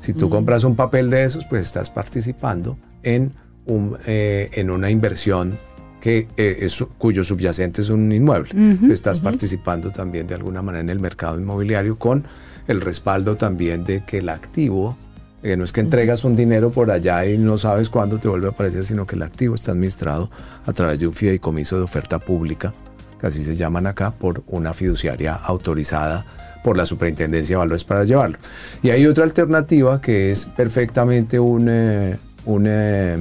Si 0.00 0.12
tú 0.12 0.28
compras 0.28 0.64
un 0.64 0.74
papel 0.74 1.10
de 1.10 1.24
esos, 1.24 1.44
pues 1.44 1.62
estás 1.62 1.90
participando 1.90 2.76
en, 3.04 3.32
un, 3.66 3.96
eh, 4.06 4.50
en 4.54 4.70
una 4.70 4.90
inversión 4.90 5.56
que, 6.00 6.26
eh, 6.36 6.58
es, 6.60 6.84
cuyo 6.98 7.24
subyacente 7.24 7.82
es 7.82 7.90
un 7.90 8.10
inmueble. 8.10 8.50
estás 8.90 9.20
participando 9.20 9.90
también 9.90 10.26
de 10.26 10.34
alguna 10.34 10.62
manera 10.62 10.80
en 10.80 10.90
el 10.90 10.98
mercado 10.98 11.38
inmobiliario 11.38 11.98
con 11.98 12.26
el 12.66 12.80
respaldo 12.80 13.36
también 13.36 13.84
de 13.84 14.04
que 14.04 14.18
el 14.18 14.30
activo, 14.30 14.96
eh, 15.42 15.56
no 15.56 15.64
es 15.64 15.72
que 15.72 15.80
entregas 15.80 16.24
un 16.24 16.36
dinero 16.36 16.70
por 16.70 16.90
allá 16.90 17.26
y 17.26 17.36
no 17.36 17.58
sabes 17.58 17.90
cuándo 17.90 18.18
te 18.18 18.28
vuelve 18.28 18.46
a 18.46 18.50
aparecer, 18.50 18.84
sino 18.84 19.06
que 19.06 19.16
el 19.16 19.22
activo 19.22 19.54
está 19.54 19.72
administrado 19.72 20.30
a 20.64 20.72
través 20.72 21.00
de 21.00 21.06
un 21.06 21.14
fideicomiso 21.14 21.76
de 21.76 21.82
oferta 21.82 22.18
pública, 22.18 22.72
que 23.20 23.26
así 23.26 23.44
se 23.44 23.56
llaman 23.56 23.86
acá, 23.86 24.10
por 24.12 24.42
una 24.46 24.72
fiduciaria 24.72 25.34
autorizada 25.34 26.24
por 26.64 26.78
la 26.78 26.86
Superintendencia 26.86 27.54
de 27.54 27.58
Valores 27.58 27.84
para 27.84 28.02
llevarlo. 28.04 28.38
Y 28.82 28.90
hay 28.90 29.06
otra 29.06 29.22
alternativa 29.22 30.00
que 30.00 30.32
es 30.32 30.46
perfectamente 30.46 31.38
un, 31.38 31.68
eh, 31.68 32.16
un 32.46 32.64
eh, 32.66 33.18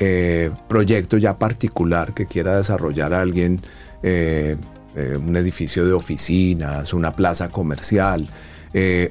eh, 0.00 0.50
proyecto 0.68 1.16
ya 1.16 1.38
particular 1.38 2.12
que 2.12 2.26
quiera 2.26 2.56
desarrollar 2.56 3.14
alguien, 3.14 3.62
un 4.02 5.36
edificio 5.36 5.86
de 5.86 5.92
oficinas, 5.92 6.92
una 6.92 7.14
plaza 7.14 7.48
comercial. 7.48 8.28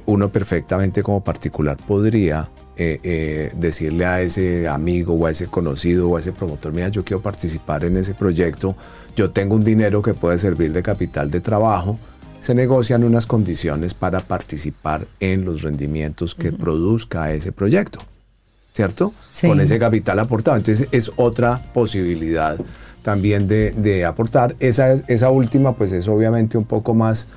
uno 0.06 0.28
perfectamente 0.30 1.02
como 1.02 1.24
particular 1.24 1.76
podría 1.76 2.50
decirle 2.76 4.04
a 4.04 4.20
ese 4.20 4.66
amigo 4.66 5.14
o 5.14 5.26
a 5.26 5.30
ese 5.30 5.46
conocido 5.46 6.10
o 6.10 6.16
a 6.16 6.20
ese 6.20 6.32
promotor, 6.32 6.72
mira, 6.72 6.88
yo 6.88 7.04
quiero 7.04 7.22
participar 7.22 7.84
en 7.84 7.96
ese 7.96 8.14
proyecto, 8.14 8.74
yo 9.16 9.30
tengo 9.30 9.54
un 9.54 9.64
dinero 9.64 10.02
que 10.02 10.14
puede 10.14 10.38
servir 10.38 10.72
de 10.72 10.82
capital 10.82 11.30
de 11.30 11.40
trabajo, 11.40 11.98
se 12.40 12.54
negocian 12.54 13.04
unas 13.04 13.26
condiciones 13.26 13.94
para 13.94 14.20
participar 14.20 15.06
en 15.20 15.44
los 15.44 15.62
rendimientos 15.62 16.34
que 16.34 16.52
produzca 16.52 17.32
ese 17.32 17.52
proyecto, 17.52 18.00
¿cierto? 18.74 19.12
Con 19.42 19.60
ese 19.60 19.78
capital 19.78 20.18
aportado. 20.18 20.56
Entonces 20.56 20.88
es 20.90 21.12
otra 21.16 21.60
posibilidad 21.74 22.58
también 23.02 23.46
de, 23.46 24.04
aportar. 24.06 24.56
Esa, 24.58 24.92
esa 24.92 25.30
última 25.30 25.76
pues 25.76 25.92
es 25.92 26.08
obviamente 26.08 26.56
un 26.56 26.64
poco 26.64 26.94
más 26.94 27.28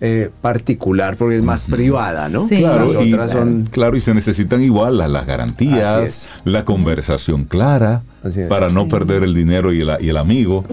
eh, 0.00 0.30
particular 0.40 1.16
porque 1.16 1.36
es 1.36 1.42
más 1.42 1.62
privada, 1.62 2.28
¿no? 2.28 2.46
Claro, 2.46 3.02
y, 3.02 3.12
son... 3.28 3.68
claro, 3.70 3.96
y 3.96 4.00
se 4.00 4.14
necesitan 4.14 4.62
igual 4.62 4.96
las, 4.96 5.26
garantías, 5.26 6.28
la 6.44 6.64
conversación 6.64 7.44
clara. 7.44 8.02
Para 8.48 8.70
no 8.70 8.88
perder 8.88 9.22
el 9.22 9.34
dinero 9.34 9.72
y 9.72 9.80
el, 9.80 9.90
y 10.00 10.08
el 10.08 10.16
amigo. 10.16 10.64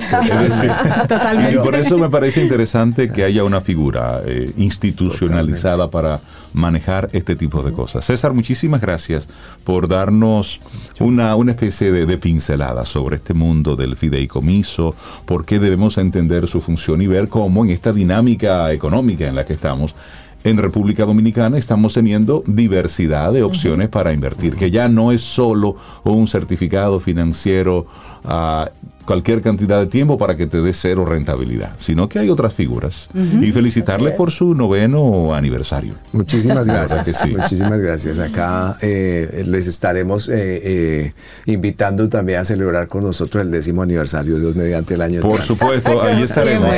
Totalmente. 1.07 1.53
Y 1.53 1.57
por 1.57 1.75
eso 1.75 1.97
me 1.97 2.09
parece 2.09 2.41
interesante 2.41 3.11
que 3.11 3.23
haya 3.23 3.43
una 3.43 3.61
figura 3.61 4.21
eh, 4.25 4.51
institucionalizada 4.57 5.89
para 5.89 6.19
manejar 6.53 7.09
este 7.11 7.35
tipo 7.35 7.61
de 7.63 7.71
cosas. 7.73 8.05
César, 8.05 8.33
muchísimas 8.33 8.81
gracias 8.81 9.27
por 9.63 9.87
darnos 9.87 10.59
una, 10.99 11.35
una 11.35 11.51
especie 11.51 11.91
de, 11.91 12.05
de, 12.05 12.17
pincelada 12.17 12.85
sobre 12.85 13.17
este 13.17 13.33
mundo 13.33 13.75
del 13.75 13.97
fideicomiso, 13.97 14.95
por 15.25 15.45
qué 15.45 15.59
debemos 15.59 15.97
entender 15.97 16.47
su 16.47 16.61
función 16.61 17.01
y 17.01 17.07
ver 17.07 17.27
cómo 17.27 17.65
en 17.65 17.71
esta 17.71 17.91
dinámica 17.91 18.71
económica 18.71 19.27
en 19.27 19.35
la 19.35 19.45
que 19.45 19.53
estamos, 19.53 19.95
en 20.45 20.57
República 20.57 21.05
Dominicana 21.05 21.57
estamos 21.57 21.95
teniendo 21.95 22.43
diversidad 22.45 23.33
de 23.33 23.41
opciones 23.41 23.89
para 23.89 24.13
invertir, 24.13 24.55
que 24.55 24.69
ya 24.69 24.87
no 24.87 25.11
es 25.11 25.21
solo 25.21 25.75
un 26.03 26.27
certificado 26.27 26.99
financiero 26.99 27.87
uh, 28.25 28.65
cualquier 29.05 29.41
cantidad 29.41 29.79
de 29.79 29.85
tiempo 29.85 30.17
para 30.17 30.35
que 30.35 30.47
te 30.47 30.61
dé 30.61 30.73
cero 30.73 31.05
rentabilidad, 31.05 31.73
sino 31.77 32.09
que 32.09 32.19
hay 32.19 32.29
otras 32.29 32.53
figuras. 32.53 33.09
Y 33.13 33.51
felicitarle 33.51 34.11
por 34.11 34.31
su 34.31 34.55
noveno 34.55 35.33
aniversario. 35.33 35.93
Muchísimas 36.11 36.67
gracias. 36.67 37.25
Muchísimas 37.27 37.79
gracias. 37.79 38.19
Acá 38.19 38.77
eh, 38.81 39.43
les 39.45 39.67
estaremos 39.67 40.27
eh, 40.27 40.33
eh, 40.35 41.13
invitando 41.45 42.09
también 42.09 42.39
a 42.39 42.43
celebrar 42.43 42.87
con 42.87 43.03
nosotros 43.03 43.43
el 43.43 43.51
décimo 43.51 43.83
aniversario, 43.83 44.39
Dios 44.39 44.55
mediante 44.55 44.95
el 44.95 45.01
año. 45.01 45.21
Por 45.21 45.41
supuesto, 45.41 46.01
ahí 46.01 46.23
estaremos. 46.23 46.69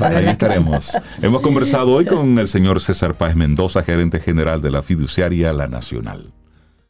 ahí 0.00 0.26
estaremos. 0.26 0.96
Hemos 1.22 1.42
conversado 1.42 1.92
hoy 1.94 2.06
con 2.06 2.38
el 2.38 2.48
señor 2.48 2.80
César 2.80 3.14
Páez 3.14 3.36
Mendoza, 3.36 3.82
gerente 3.82 4.18
general 4.18 4.62
de 4.62 4.70
la 4.70 4.82
fiduciaria 4.82 5.52
La 5.52 5.68
Nacional. 5.68 6.32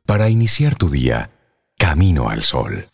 Para 0.06 0.28
iniciar 0.30 0.76
tu 0.76 0.88
día, 0.88 1.30
camino 1.78 2.28
al 2.28 2.42
sol. 2.42 2.86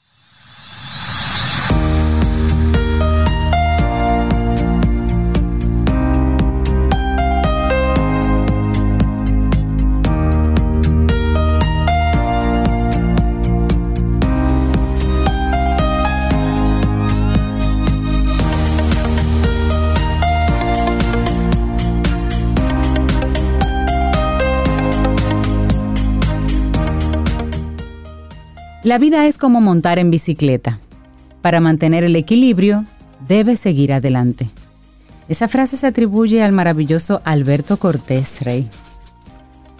La 28.84 28.98
vida 28.98 29.28
es 29.28 29.38
como 29.38 29.60
montar 29.60 30.00
en 30.00 30.10
bicicleta. 30.10 30.80
Para 31.40 31.60
mantener 31.60 32.02
el 32.02 32.16
equilibrio, 32.16 32.84
debe 33.28 33.56
seguir 33.56 33.92
adelante. 33.92 34.48
Esa 35.28 35.46
frase 35.46 35.76
se 35.76 35.86
atribuye 35.86 36.42
al 36.42 36.50
maravilloso 36.50 37.22
Alberto 37.24 37.76
Cortés 37.76 38.40
Rey. 38.42 38.68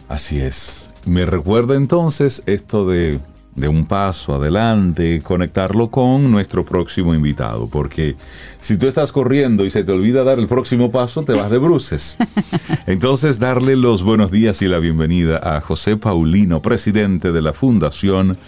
Así 0.09 0.39
es. 0.39 0.89
Me 1.05 1.27
recuerda 1.27 1.75
entonces 1.75 2.45
esto 2.47 2.87
de, 2.87 3.19
de, 3.57 3.67
un 3.67 3.87
paso 3.87 4.37
adelante, 4.37 5.21
conectarlo 5.21 5.91
con 5.91 6.31
nuestro 6.31 6.65
próximo 6.65 7.13
invitado, 7.13 7.69
porque 7.69 8.15
si 8.61 8.77
tú 8.77 8.87
estás 8.87 9.11
corriendo 9.11 9.65
y 9.65 9.71
se 9.71 9.83
te 9.83 9.91
olvida 9.91 10.23
dar 10.23 10.39
el 10.39 10.47
próximo 10.47 10.93
paso, 10.93 11.25
te 11.25 11.33
vas 11.33 11.51
de 11.51 11.59
bruces. 11.59 12.17
Entonces, 12.87 13.41
darle 13.41 13.75
los 13.75 14.05
buenos 14.05 14.31
días 14.31 14.63
y 14.63 14.69
la 14.69 14.79
bienvenida 14.79 15.41
a 15.43 15.61
José 15.61 15.97
Paulino, 15.97 16.63
presidente 16.63 17.33
de 17.33 17.43
la 17.43 17.53
Fundación 17.53 18.39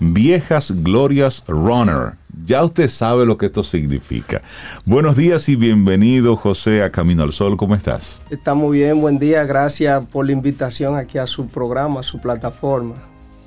Viejas 0.00 0.72
Glorias 0.82 1.44
Runner. 1.46 2.14
Ya 2.44 2.64
usted 2.64 2.88
sabe 2.88 3.24
lo 3.24 3.38
que 3.38 3.46
esto 3.46 3.62
significa. 3.62 4.42
Buenos 4.84 5.16
días 5.16 5.48
y 5.48 5.56
bienvenido 5.56 6.36
José 6.36 6.82
a 6.82 6.90
Camino 6.90 7.22
al 7.22 7.32
Sol. 7.32 7.56
¿Cómo 7.56 7.74
estás? 7.74 8.20
Estamos 8.28 8.72
bien, 8.72 9.00
buen 9.00 9.18
día. 9.18 9.44
Gracias 9.44 10.04
por 10.06 10.26
la 10.26 10.32
invitación 10.32 10.96
aquí 10.96 11.18
a 11.18 11.26
su 11.26 11.46
programa, 11.46 12.00
a 12.00 12.02
su 12.02 12.20
plataforma. 12.20 12.94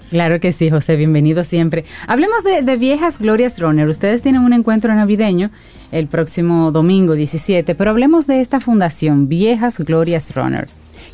Claro 0.10 0.40
que 0.40 0.54
sí, 0.54 0.70
José, 0.70 0.96
bienvenido 0.96 1.44
siempre. 1.44 1.84
Hablemos 2.08 2.42
de, 2.46 2.62
de, 2.62 2.78
Viejas 2.78 3.20
Glorias 3.20 3.60
Runner. 3.60 3.88
Ustedes 3.90 4.22
tienen 4.22 4.42
un 4.42 4.54
encuentro 4.54 4.96
navideño 4.96 5.52
el 5.92 6.08
próximo 6.08 6.72
domingo 6.72 7.14
17, 7.14 7.76
pero 7.76 7.92
hablemos 7.92 8.26
de 8.26 8.40
esta 8.40 8.62
fundación, 8.62 9.28
Viejas 9.28 9.80
Glorias 9.80 10.34
Runner. 10.34 10.68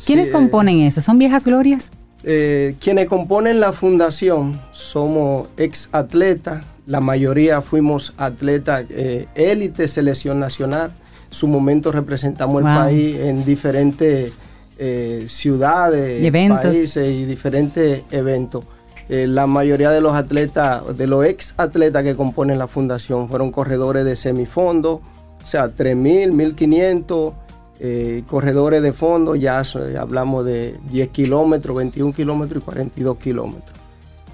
¿Quiénes 0.06 0.26
Sí, 0.26 0.32
componen 0.32 0.80
eso? 0.80 1.00
¿Son 1.00 1.18
Viejas 1.18 1.44
Glorias? 1.44 1.90
Eh, 2.26 2.76
quienes 2.80 3.06
componen 3.06 3.60
la 3.60 3.72
fundación 3.72 4.60
somos 4.72 5.48
ex 5.56 5.88
atletas, 5.92 6.64
la 6.86 7.00
mayoría 7.00 7.62
fuimos 7.62 8.14
atletas 8.16 8.86
eh, 8.90 9.26
élite, 9.34 9.88
selección 9.88 10.40
nacional. 10.40 10.92
En 11.28 11.34
su 11.34 11.48
momento 11.48 11.92
representamos 11.92 12.58
el 12.58 12.64
país 12.64 13.20
en 13.20 13.44
diferentes 13.44 14.32
eh, 14.78 15.24
ciudades, 15.28 16.22
Y 16.22 16.30
países 16.30 17.08
y 17.08 17.24
diferentes 17.24 18.02
eventos. 18.10 18.64
Eh, 19.08 19.26
la 19.26 19.46
mayoría 19.46 19.90
de 19.90 20.00
los 20.00 20.14
atletas, 20.14 20.96
de 20.96 21.06
los 21.06 21.24
ex 21.26 21.54
atletas 21.58 22.02
que 22.02 22.16
componen 22.16 22.58
la 22.58 22.66
fundación, 22.66 23.28
fueron 23.28 23.50
corredores 23.50 24.04
de 24.04 24.16
semifondo, 24.16 25.02
o 25.42 25.46
sea, 25.46 25.66
3.000, 25.66 26.32
1.500, 26.32 27.34
eh, 27.80 28.22
corredores 28.28 28.82
de 28.82 28.92
fondo, 28.92 29.34
ya 29.34 29.62
hablamos 29.98 30.44
de 30.44 30.78
10 30.90 31.08
kilómetros, 31.08 31.76
21 31.76 32.12
kilómetros 32.12 32.62
y 32.62 32.64
42 32.64 33.16
kilómetros. 33.18 33.76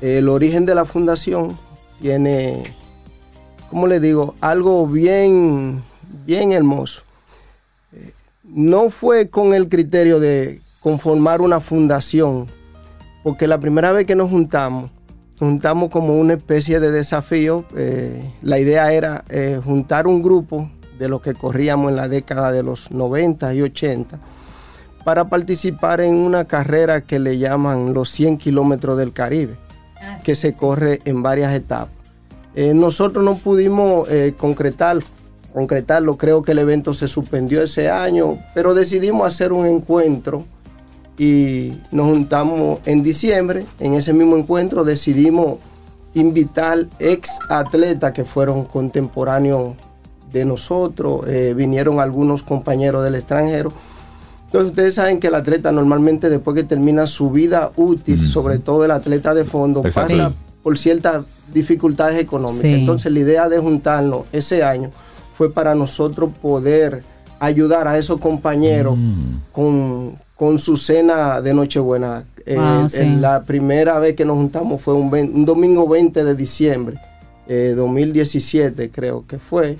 El 0.01 0.29
origen 0.29 0.67
de 0.67 0.75
la 0.75 0.85
fundación 0.85 1.59
tiene, 2.01 2.63
¿cómo 3.71 3.87
le 3.87 3.99
digo? 3.99 4.35
Algo 4.41 4.87
bien, 4.87 5.83
bien 6.27 6.53
hermoso. 6.53 7.03
Eh, 7.93 8.13
No 8.45 8.91
fue 8.91 9.29
con 9.31 9.55
el 9.55 9.69
criterio 9.69 10.21
de 10.21 10.61
conformar 10.81 11.41
una 11.41 11.61
fundación, 11.61 12.47
porque 13.23 13.47
la 13.47 13.59
primera 13.59 13.93
vez 13.93 14.07
que 14.07 14.17
nos 14.17 14.31
juntamos, 14.31 14.91
juntamos 15.39 15.91
como 15.91 16.15
una 16.15 16.35
especie 16.35 16.79
de 16.79 16.91
desafío. 16.91 17.65
eh, 17.75 18.33
la 18.43 18.59
idea 18.59 18.93
era 18.93 19.25
juntar 19.65 20.07
un 20.07 20.21
grupo 20.21 20.69
de 21.01 21.09
los 21.09 21.23
que 21.23 21.33
corríamos 21.33 21.91
en 21.91 21.97
la 21.97 22.09
década 22.09 22.53
de 22.53 22.63
los 22.63 22.91
90 22.91 23.55
y 23.55 23.63
80 23.63 24.19
para 25.03 25.31
participar 25.31 26.03
en 26.03 26.15
una 26.15 26.45
carrera 26.45 27.01
que 27.01 27.19
le 27.19 27.39
llaman 27.39 27.95
los 27.95 28.11
100 28.11 28.37
kilómetros 28.37 28.99
del 28.99 29.15
Caribe, 29.15 29.57
que 30.25 30.35
se 30.35 30.53
corre 30.53 31.01
en 31.07 31.23
varias 31.23 31.55
etapas. 31.55 31.95
Eh, 32.55 32.75
nosotros 32.75 33.25
no 33.25 33.35
pudimos 33.35 34.11
eh, 34.11 34.35
concretar, 34.37 34.99
concretarlo, 35.55 36.19
creo 36.19 36.43
que 36.43 36.53
el 36.53 36.59
evento 36.59 36.93
se 36.93 37.09
suspendió 37.09 37.63
ese 37.63 37.89
año, 37.89 38.39
pero 38.55 38.75
decidimos 38.75 39.27
hacer 39.27 39.55
un 39.55 39.65
encuentro 39.65 40.45
y 41.17 41.79
nos 41.93 42.11
juntamos 42.11 42.81
en 42.85 43.03
diciembre. 43.03 43.65
En 43.79 43.95
ese 43.95 44.13
mismo 44.13 44.37
encuentro 44.37 44.85
decidimos 44.85 45.61
invitar 46.13 46.89
ex 46.99 47.39
atletas 47.49 48.13
que 48.13 48.27
fueron 48.27 48.67
contemporáneos 48.67 49.77
de 50.33 50.45
nosotros, 50.45 51.23
eh, 51.29 51.55
vinieron 51.57 52.01
algunos 52.01 52.43
compañeros 52.43 53.05
del 53.05 53.15
extranjero. 53.17 53.73
Entonces 54.47 54.71
ustedes 54.71 54.95
saben 54.95 55.21
que 55.21 55.29
el 55.29 55.35
atleta 55.37 55.71
normalmente 55.71 56.29
después 56.29 56.57
que 56.57 56.65
termina 56.65 57.07
su 57.07 57.31
vida 57.31 57.71
útil, 57.77 58.27
sobre 58.27 58.59
todo 58.59 58.85
el 58.85 58.91
atleta 58.91 59.33
de 59.35 59.45
fondo, 59.45 59.83
Exacto. 59.85 60.17
pasa 60.17 60.29
Sí. 60.31 60.35
por 60.63 60.77
ciertas 60.79 61.25
dificultades 61.55 62.19
económicas. 62.21 62.61
Sí. 62.63 62.75
Entonces 62.75 63.13
la 63.13 63.21
idea 63.21 63.49
de 63.49 63.59
juntarnos 63.59 64.23
ese 64.33 64.63
año 64.65 64.91
fue 65.37 65.53
para 65.53 65.75
nosotros 65.75 66.31
poder 66.43 67.03
ayudar 67.39 67.87
a 67.89 67.97
esos 67.97 68.19
compañeros 68.21 68.97
Mm. 68.99 69.37
con, 69.53 70.13
con 70.37 70.59
su 70.59 70.77
cena 70.77 71.41
de 71.41 71.55
Nochebuena. 71.55 72.25
Eh, 72.47 72.59
sí. 72.89 73.03
en 73.03 73.21
La 73.21 73.43
primera 73.45 73.99
vez 74.01 74.17
que 74.17 74.25
nos 74.25 74.37
juntamos 74.37 74.81
fue 74.83 74.95
un 74.95 75.45
domingo 75.45 75.87
20 75.87 76.25
de 76.25 76.35
diciembre, 76.35 76.99
eh, 77.47 77.75
2017 77.77 78.91
creo 78.91 79.25
que 79.29 79.39
fue. 79.39 79.77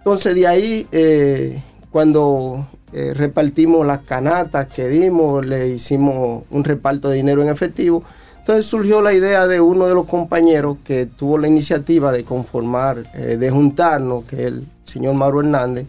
Entonces 0.00 0.34
de 0.34 0.46
ahí, 0.46 0.86
eh, 0.92 1.62
cuando 1.90 2.66
eh, 2.94 3.12
repartimos 3.14 3.86
las 3.86 4.00
canatas 4.00 4.66
que 4.66 4.88
dimos, 4.88 5.44
le 5.44 5.68
hicimos 5.68 6.44
un 6.50 6.64
reparto 6.64 7.10
de 7.10 7.16
dinero 7.16 7.42
en 7.42 7.50
efectivo, 7.50 8.02
entonces 8.38 8.64
surgió 8.64 9.02
la 9.02 9.12
idea 9.12 9.46
de 9.46 9.60
uno 9.60 9.86
de 9.86 9.92
los 9.92 10.06
compañeros 10.06 10.78
que 10.84 11.04
tuvo 11.04 11.36
la 11.36 11.48
iniciativa 11.48 12.12
de 12.12 12.24
conformar, 12.24 13.04
eh, 13.14 13.36
de 13.38 13.50
juntarnos, 13.50 14.24
que 14.24 14.36
es 14.36 14.46
el 14.46 14.66
señor 14.84 15.14
Mauro 15.14 15.40
Hernández, 15.40 15.86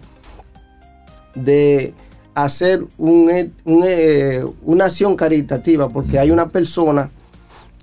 de 1.34 1.94
hacer 2.36 2.84
un, 2.98 3.54
un, 3.64 4.56
una 4.66 4.86
acción 4.86 5.16
caritativa, 5.16 5.88
porque 5.88 6.20
hay 6.20 6.32
una 6.32 6.50
persona 6.50 7.10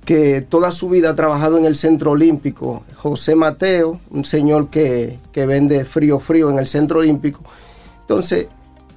que 0.09 0.41
toda 0.41 0.73
su 0.73 0.89
vida 0.89 1.11
ha 1.11 1.15
trabajado 1.15 1.59
en 1.59 1.67
el 1.67 1.77
Centro 1.77 2.13
Olímpico, 2.13 2.83
José 2.97 3.35
Mateo, 3.35 4.01
un 4.11 4.25
señor 4.25 4.69
que, 4.71 5.19
que 5.33 5.45
vende 5.45 5.85
frío 5.85 6.19
frío 6.19 6.49
en 6.49 6.59
el 6.59 6.67
Centro 6.67 7.01
Olímpico. 7.01 7.43
Entonces, 8.01 8.49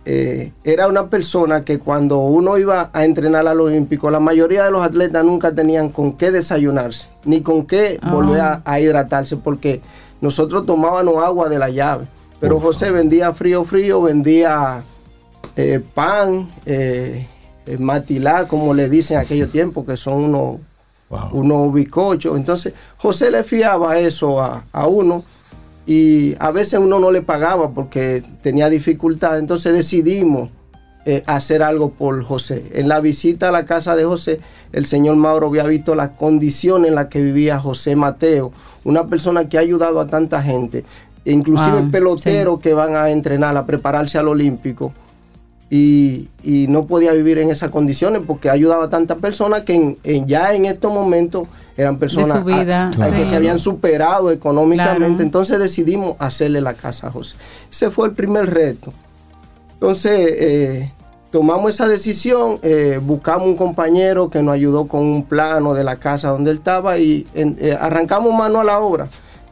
eh, 0.06 0.54
era 0.64 0.88
una 0.88 1.10
persona 1.10 1.66
que 1.66 1.80
cuando 1.80 2.20
uno 2.20 2.58
iba 2.58 2.92
a 2.94 3.04
entrenar 3.04 3.46
al 3.46 3.60
Olímpico, 3.60 4.10
la 4.10 4.22
mayoría 4.22 4.64
de 4.64 4.72
los 4.72 4.82
atletas 4.84 5.26
nunca 5.26 5.54
tenían 5.54 5.90
con 5.90 6.14
qué 6.14 6.32
desayunarse, 6.32 7.10
ni 7.26 7.42
con 7.42 7.66
qué 7.66 8.00
Ah. 8.02 8.10
volver 8.10 8.40
a, 8.40 8.62
a 8.64 8.80
hidratarse, 8.80 9.36
porque 9.36 9.82
nosotros 10.22 10.66
tomábamos 10.66 11.22
agua 11.22 11.50
de 11.50 11.60
la 11.60 11.68
llave. 11.68 12.06
Pero 12.40 12.58
José 12.62 12.90
vendía 12.90 13.34
frío 13.34 13.66
frío, 13.66 14.02
vendía 14.02 14.82
eh, 15.58 15.82
pan, 15.94 16.50
eh, 16.66 17.28
eh, 17.66 17.78
matilá, 17.78 18.48
como 18.48 18.74
le 18.74 18.88
dicen 18.88 19.18
en 19.18 19.24
aquellos 19.26 19.52
tiempos, 19.52 19.86
que 19.86 19.98
son 19.98 20.24
unos 20.24 20.60
Wow. 21.12 21.30
unos 21.34 21.74
bizcochos. 21.74 22.36
Entonces, 22.36 22.74
José 22.98 23.30
le 23.30 23.44
fiaba 23.44 24.00
eso 24.00 24.42
a, 24.42 24.66
a 24.72 24.88
uno 24.88 25.24
y 25.86 26.36
a 26.40 26.52
veces 26.52 26.80
uno 26.80 27.00
no 27.00 27.12
le 27.12 27.22
pagaba 27.22 27.72
porque 27.72 28.24
tenía 28.42 28.70
dificultad. 28.70 29.38
Entonces 29.38 29.74
decidimos 29.74 30.50
eh, 31.04 31.24
hacer 31.26 31.64
algo 31.64 31.90
por 31.90 32.24
José. 32.24 32.64
En 32.74 32.88
la 32.88 33.00
visita 33.00 33.50
a 33.50 33.52
la 33.52 33.66
casa 33.66 33.96
de 33.96 34.06
José, 34.06 34.40
el 34.72 34.86
señor 34.86 35.16
Mauro 35.16 35.48
había 35.48 35.64
visto 35.64 35.96
las 35.96 36.12
condiciones 36.12 36.90
en 36.90 36.96
las 36.96 37.08
que 37.08 37.22
vivía 37.22 37.60
José 37.60 37.96
Mateo, 37.96 38.52
una 38.84 39.08
persona 39.08 39.50
que 39.50 39.58
ha 39.58 39.62
ayudado 39.62 40.00
a 40.00 40.08
tanta 40.08 40.44
gente, 40.44 40.86
e 41.26 41.32
inclusive 41.32 41.82
Wow, 41.82 41.92
peloteros 41.92 42.60
que 42.60 42.74
van 42.74 42.96
a 42.96 43.10
entrenar, 43.10 43.58
a 43.58 43.66
prepararse 43.66 44.18
al 44.18 44.28
Olímpico 44.28 44.94
y, 45.74 46.28
y 46.44 46.68
no 46.68 46.86
podía 46.86 47.14
vivir 47.14 47.38
en 47.40 47.50
esas 47.50 47.70
condiciones 47.72 48.22
porque 48.28 48.50
ayudaba 48.50 48.84
a 48.86 48.90
tantas 48.90 49.18
personas 49.20 49.62
que 49.62 49.74
en- 49.74 49.98
en- 50.04 50.28
ya 50.28 50.54
en 50.54 50.66
estos 50.66 50.94
momentos 50.94 51.48
eran 51.78 51.98
personas 51.98 52.44
vida, 52.44 52.84
a- 52.84 52.88
a- 52.90 52.92
Claro. 52.92 53.16
que 53.16 53.24
se 53.26 53.36
habían 53.38 53.58
superado 53.58 54.32
económicamente. 54.32 55.08
Claro. 55.08 55.24
Entonces 55.24 55.60
decidimos 55.60 56.18
hacerle 56.20 56.60
la 56.60 56.74
casa 56.74 57.08
a 57.08 57.12
José. 57.12 57.38
Ese 57.72 57.90
fue 57.90 58.08
el 58.10 58.14
primer 58.14 58.48
reto. 58.54 58.92
Entonces 59.76 60.12
eh, 60.38 60.92
tomamos 61.32 61.74
esa 61.74 61.88
decisión, 61.88 62.60
eh, 62.64 63.00
buscamos 63.02 63.48
un 63.48 63.56
compañero 63.56 64.30
que 64.30 64.44
nos 64.44 64.54
ayudó 64.54 64.88
con 64.88 65.02
un 65.02 65.24
plano 65.24 65.74
de 65.74 65.84
la 65.86 65.96
casa 65.96 66.30
donde 66.32 66.52
él 66.52 66.58
estaba 66.58 66.98
y 66.98 67.26
en- 67.34 67.56
eh, 67.62 67.78
arrancamos 67.80 68.34
mano 68.34 68.60
a 68.60 68.64
la 68.66 68.80
obra. 68.80 69.08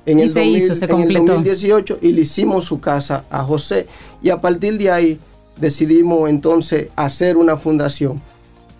En 0.05 0.19
Y 0.19 0.23
el, 0.23 0.29
se 0.33 0.43
hizo, 0.43 0.73
se 0.75 0.85
en 0.85 0.91
el 0.91 0.97
completó. 0.97 1.25
2018 1.33 1.97
y 2.01 2.11
le 2.11 2.21
hicimos 2.21 2.65
su 2.65 2.79
casa 2.81 3.23
a 3.29 3.43
José 3.43 3.87
y 4.21 4.29
a 4.31 4.41
partir 4.41 4.77
de 4.77 4.91
ahí 4.91 5.19
decidimos 5.60 6.30
entonces 6.30 6.88
hacer 6.95 7.38
una 7.38 7.57
fundación 7.57 8.22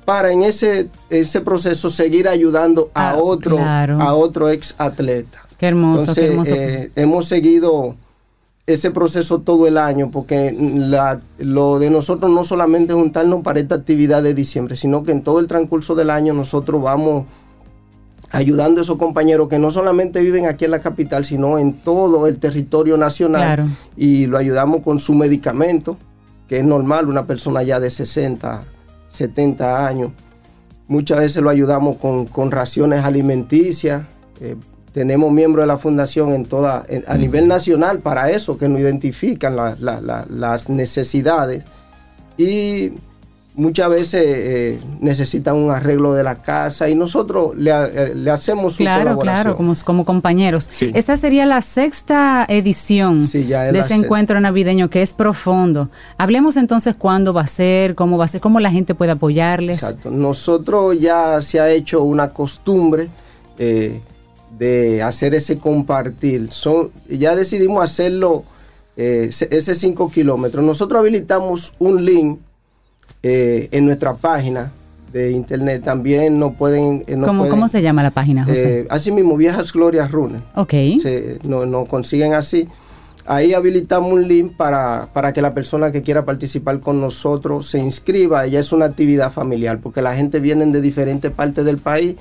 para 0.06 0.32
en 0.32 0.42
ese, 0.44 0.90
ese 1.10 1.42
proceso 1.42 1.90
seguir 1.90 2.28
ayudando 2.28 2.90
a 2.94 3.12
Ah, 3.12 3.18
otro 3.18 3.58
claro. 3.58 4.02
a 4.02 4.14
otro 4.16 4.50
ex 4.50 4.74
atleta. 4.78 5.40
Qué 5.58 5.68
hermoso, 5.68 6.00
Entonces, 6.00 6.24
qué 6.24 6.32
hermoso. 6.32 6.56
eh, 6.56 6.92
hemos 6.96 7.28
seguido 7.28 7.96
ese 8.66 8.92
proceso 8.92 9.40
todo 9.42 9.68
el 9.68 9.78
año, 9.78 10.10
porque 10.12 10.56
la- 10.58 11.22
lo 11.40 11.80
de 11.80 11.90
nosotros 11.90 12.32
no 12.32 12.44
solamente 12.44 12.94
es 12.94 12.98
juntarnos 13.00 13.42
para 13.44 13.60
esta 13.60 13.76
actividad 13.76 14.22
de 14.24 14.34
diciembre, 14.34 14.78
sino 14.78 15.04
que 15.04 15.12
en 15.12 15.22
todo 15.24 15.40
el 15.40 15.48
transcurso 15.48 15.96
del 15.96 16.10
año 16.12 16.34
nosotros 16.34 16.82
vamos 16.82 17.26
ayudando 18.32 18.80
a 18.80 18.84
esos 18.84 18.98
compañeros 18.98 19.50
que 19.50 19.58
no 19.58 19.72
solamente 19.72 20.22
viven 20.22 20.46
aquí 20.46 20.66
en 20.66 20.72
la 20.72 20.80
capital, 20.80 21.26
sino 21.26 21.58
en 21.58 21.74
todo 21.74 22.28
el 22.28 22.38
territorio 22.38 22.96
nacional. 22.96 23.42
Claro. 23.42 23.66
Y 23.98 24.28
lo 24.28 24.38
ayudamos 24.38 24.84
con 24.84 25.00
su 25.00 25.16
medicamento, 25.16 25.98
que 26.50 26.58
es 26.58 26.66
normal, 26.66 27.08
una 27.08 27.26
persona 27.26 27.64
ya 27.64 27.80
de 27.80 27.90
60, 27.90 28.64
70 29.08 29.88
años. 29.88 30.12
Muchas 30.88 31.20
veces 31.20 31.42
lo 31.44 31.50
ayudamos 31.52 31.96
con, 31.98 32.26
con 32.26 32.50
raciones 32.52 33.06
alimenticias. 33.06 34.02
Eh, 34.42 34.56
tenemos 34.92 35.32
miembros 35.32 35.64
de 35.64 35.68
la 35.68 35.78
fundación 35.78 36.34
en 36.34 36.46
toda, 36.46 36.84
en- 36.90 37.04
a 37.08 37.16
nivel 37.16 37.48
nacional 37.48 38.00
para 38.00 38.32
eso, 38.32 38.58
que 38.58 38.68
nos 38.68 38.82
identifican 38.82 39.56
la- 39.56 39.78
la- 39.80 40.02
la- 40.02 40.26
las 40.28 40.68
necesidades. 40.70 41.64
Y 42.38 42.94
muchas 43.60 43.90
veces 43.90 44.24
eh, 44.26 44.80
necesitan 45.02 45.56
un 45.56 45.70
arreglo 45.70 46.14
de 46.14 46.24
la 46.24 46.42
casa 46.42 46.90
y 46.90 46.96
nosotros 46.96 47.56
le, 47.58 47.72
eh, 47.72 48.16
le 48.16 48.32
hacemos 48.32 48.74
su 48.74 48.84
Claro, 48.84 49.02
colaboración. 49.04 49.44
claro, 49.44 49.58
como, 49.58 49.74
como 49.84 50.06
compañeros. 50.06 50.68
Sí. 50.72 50.92
Esta 50.96 51.18
sería 51.18 51.46
la 51.46 51.62
sexta 51.62 52.46
edición 52.48 53.20
Sí, 53.20 53.46
ya 53.48 53.68
es 53.68 53.74
de 53.74 53.80
ese 53.80 53.90
se- 53.90 53.96
encuentro 53.96 54.40
navideño 54.40 54.90
que 54.90 55.02
es 55.02 55.14
profundo. 55.14 55.90
Hablemos 56.18 56.58
entonces 56.58 56.96
cuándo 56.96 57.34
va 57.34 57.42
a 57.42 57.48
ser, 57.48 57.96
cómo 57.96 58.18
va 58.18 58.26
a 58.26 58.28
ser, 58.30 58.42
cómo 58.42 58.60
la 58.60 58.72
gente 58.72 58.96
puede 58.96 59.12
apoyarles. 59.12 59.84
Exacto. 59.84 60.10
Nosotros 60.10 61.00
ya 61.00 61.42
se 61.42 61.60
ha 61.60 61.70
hecho 61.70 62.02
una 62.04 62.30
costumbre 62.32 63.10
eh, 63.58 64.00
de 64.58 65.04
hacer 65.04 65.36
ese 65.36 65.58
compartir. 65.58 66.48
Son, 66.52 66.92
ya 67.10 67.36
decidimos 67.36 67.84
hacerlo 67.84 68.44
eh, 68.98 69.28
ese- 69.30 69.48
ese 69.52 69.76
5 69.76 70.10
kilómetros. 70.12 70.64
Nosotros 70.64 71.00
habilitamos 71.00 71.74
un 71.80 72.04
link 72.06 72.40
eh, 73.24 73.70
en 73.72 73.86
nuestra 73.86 74.14
página 74.16 74.72
de 75.14 75.32
internet. 75.32 75.84
También 75.84 76.38
nos 76.40 76.54
pueden... 76.54 77.04
eh, 77.08 77.16
nos 77.16 77.28
¿Cómo, 77.28 77.40
pueden, 77.42 77.52
¿Cómo 77.52 77.68
se 77.68 77.82
llama 77.82 78.04
la 78.04 78.12
página, 78.12 78.46
José? 78.46 78.82
eh, 78.82 78.88
así 78.90 79.12
mismo, 79.12 79.36
Viejas 79.38 79.72
Glorias 79.74 80.12
Runner. 80.12 80.42
ok. 80.56 80.70
se- 81.02 81.40
no- 81.44 81.66
nos 81.66 81.88
consiguen 81.88 82.34
así. 82.34 82.68
Ahí 83.26 83.54
habilitamos 83.54 84.12
un 84.12 84.28
link 84.28 84.54
para, 84.56 85.08
para 85.14 85.34
que 85.34 85.42
la 85.42 85.54
persona 85.54 85.92
que 85.92 86.02
quiera 86.02 86.26
participar 86.26 86.80
con 86.80 87.00
nosotros 87.00 87.70
se 87.70 87.78
inscriba. 87.80 88.48
Ya 88.48 88.60
es 88.60 88.72
una 88.72 88.86
actividad 88.86 89.32
familiar, 89.32 89.80
porque 89.80 90.02
la 90.02 90.16
gente 90.16 90.40
viene 90.40 90.66
de 90.66 90.82
diferentes 90.82 91.32
partes 91.32 91.64
del 91.64 91.78
país, 91.78 92.16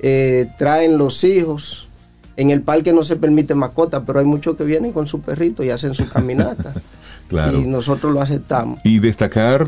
eh, 0.00 0.48
traen 0.58 0.98
los 0.98 1.24
hijos. 1.24 1.88
En 2.36 2.50
el 2.50 2.62
parque 2.62 2.92
no 2.92 3.02
se 3.02 3.16
permite 3.16 3.54
mascota, 3.54 4.04
pero 4.04 4.20
hay 4.20 4.24
muchos 4.24 4.56
que 4.56 4.64
vienen 4.64 4.92
con 4.92 5.06
su 5.06 5.20
perrito 5.20 5.62
y 5.64 5.70
hacen 5.70 5.94
su 5.94 6.08
caminata. 6.08 6.72
Claro. 7.28 7.58
Y 7.58 7.62
nosotros 7.66 8.12
lo 8.12 8.20
aceptamos. 8.20 8.78
Y 8.84 8.98
destacar 8.98 9.66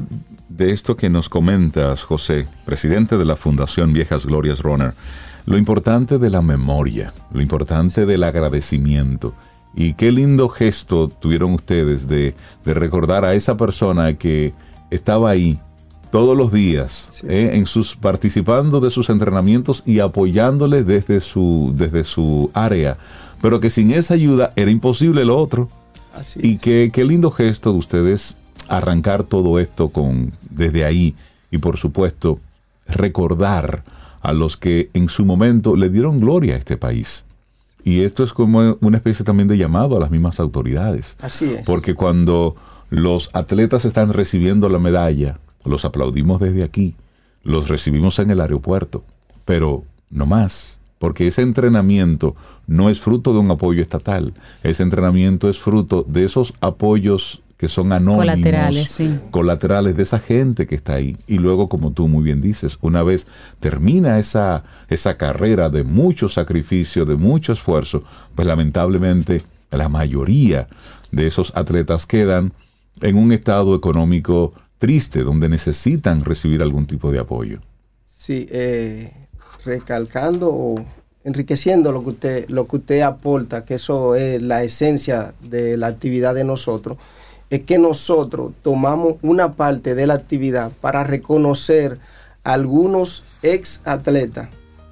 de 0.49 0.73
esto 0.73 0.97
que 0.97 1.11
nos 1.11 1.29
comentas, 1.29 2.05
José, 2.05 2.47
presidente 2.65 3.16
de 3.19 3.25
la 3.25 3.37
Fundación 3.37 3.93
Viejas 3.93 4.27
Glorias 4.27 4.61
Runner, 4.61 4.95
lo 5.47 5.59
importante 5.59 6.19
de 6.19 6.31
la 6.31 6.43
memoria, 6.43 7.12
lo 7.33 7.41
importante 7.43 8.07
del 8.07 8.23
agradecimiento. 8.25 9.35
Y 9.77 9.95
qué 9.95 10.12
lindo 10.12 10.49
gesto 10.49 11.09
tuvieron 11.09 11.53
ustedes 11.55 12.07
de, 12.07 12.35
de 12.65 12.75
recordar 12.75 13.25
a 13.25 13.35
esa 13.35 13.57
persona 13.57 14.15
que 14.15 14.55
estaba 14.91 15.31
ahí 15.31 15.59
todos 16.12 16.37
los 16.37 16.53
días, 16.53 17.09
Sí. 17.11 17.27
eh, 17.29 17.51
en 17.55 17.66
sus 17.66 17.97
participando 17.97 18.79
de 18.81 18.91
sus 18.93 19.11
entrenamientos 19.11 19.83
y 19.85 19.99
apoyándoles 19.99 20.87
desde 20.87 21.21
su, 21.21 21.75
desde 21.77 22.05
su 22.05 22.51
área, 22.55 22.99
pero 23.43 23.59
que 23.59 23.69
sin 23.69 23.91
esa 23.91 24.15
ayuda 24.15 24.53
era 24.55 24.71
imposible 24.71 25.25
lo 25.25 25.37
otro. 25.37 25.69
Así 26.15 26.39
Y 26.41 26.57
qué, 26.59 26.91
qué 26.93 27.05
lindo 27.05 27.33
gesto 27.33 27.73
de 27.73 27.79
ustedes 27.81 28.37
arrancar 28.69 29.24
todo 29.24 29.59
esto 29.59 29.89
con 29.89 30.32
desde 30.51 30.85
ahí 30.85 31.15
y 31.51 31.59
por 31.59 31.77
supuesto 31.77 32.41
recordar 32.86 33.85
a 34.20 34.32
los 34.32 34.57
que 34.57 34.91
en 34.95 35.09
su 35.09 35.24
momento 35.24 35.77
le 35.77 35.91
dieron 35.91 36.20
gloria 36.20 36.55
a 36.55 36.59
este 36.59 36.77
país. 36.77 37.24
Y 37.85 38.03
esto 38.03 38.24
es 38.24 38.32
como 38.32 38.78
una 38.81 38.97
especie 38.97 39.24
también 39.24 39.49
de 39.49 39.59
llamado 39.59 39.97
a 39.97 40.01
las 40.01 40.11
mismas 40.11 40.41
autoridades. 40.41 41.16
Así 41.20 41.53
es. 41.53 41.66
Porque 41.66 41.95
cuando 41.95 42.57
los 42.89 43.28
atletas 43.35 43.85
están 43.85 44.12
recibiendo 44.12 44.69
la 44.70 44.78
medalla, 44.78 45.39
los 45.65 45.85
aplaudimos 45.85 46.41
desde 46.41 46.65
aquí, 46.65 46.95
los 47.43 47.69
recibimos 47.69 48.19
en 48.19 48.31
el 48.31 48.41
aeropuerto, 48.41 49.05
pero 49.45 49.85
no 50.11 50.24
más, 50.24 50.81
porque 50.99 51.27
ese 51.27 51.43
entrenamiento 51.43 52.35
no 52.66 52.89
es 52.89 53.01
fruto 53.01 53.35
de 53.35 53.41
un 53.41 53.51
apoyo 53.51 53.82
estatal, 53.82 54.32
ese 54.62 54.82
entrenamiento 54.82 55.51
es 55.51 55.59
fruto 55.59 56.05
de 56.09 56.24
esos 56.24 56.55
apoyos 56.61 57.43
que 57.65 57.69
son 57.70 57.95
anónimos, 57.95 58.27
Colaterales, 58.27 58.91
sí. 58.91 59.19
colaterales 59.31 59.97
de 59.97 60.03
esa 60.03 60.19
gente 60.19 60.66
que 60.66 60.74
está 60.74 60.97
ahí. 60.97 61.16
Y 61.27 61.39
luego, 61.39 61.70
como 61.70 61.93
tú 61.93 62.09
muy 62.09 62.23
bien 62.23 62.43
dices, 62.43 62.77
una 62.82 63.03
vez 63.03 63.27
termina 63.59 64.19
esa, 64.19 64.65
esa 64.91 65.16
carrera 65.16 65.70
de 65.70 65.82
mucho 65.82 66.28
sacrificio, 66.28 67.07
de 67.07 67.16
mucho 67.16 67.55
esfuerzo, 67.55 68.05
pues 68.35 68.47
lamentablemente 68.47 69.41
la 69.70 69.89
mayoría 69.89 70.69
de 71.11 71.27
esos 71.27 71.57
atletas 71.57 72.05
quedan 72.05 72.53
en 73.01 73.16
un 73.16 73.32
estado 73.32 73.74
económico 73.74 74.53
triste, 74.78 75.23
donde 75.23 75.49
necesitan 75.49 76.23
recibir 76.23 76.61
algún 76.61 76.85
tipo 76.85 77.11
de 77.11 77.19
apoyo. 77.19 77.61
Sí, 78.05 78.47
eh, 78.51 79.11
recalcando 79.65 80.51
o 80.51 80.85
enriqueciendo 81.24 81.93
lo 81.93 82.03
que 82.03 82.11
usted 82.11 82.49
lo 82.51 82.66
que 82.69 82.77
usted 82.77 83.01
aporta, 83.01 83.65
que 83.65 83.77
eso 83.77 84.16
es 84.16 84.43
la 84.43 84.62
esencia 84.62 85.32
de 85.41 85.78
la 85.78 85.86
actividad 85.86 86.35
de 86.35 86.45
nosotros, 86.45 86.99
es 87.51 87.61
que 87.62 87.79
nosotros 87.79 88.53
tomamos 88.62 89.15
una 89.23 89.53
parte 89.53 89.95
de 89.95 90.07
la 90.07 90.15
actividad 90.15 90.71
para 90.81 91.05
reconocer 91.05 91.99
a 92.43 92.53
algunos 92.55 93.23
ex 93.43 93.81
atletas 93.85 94.49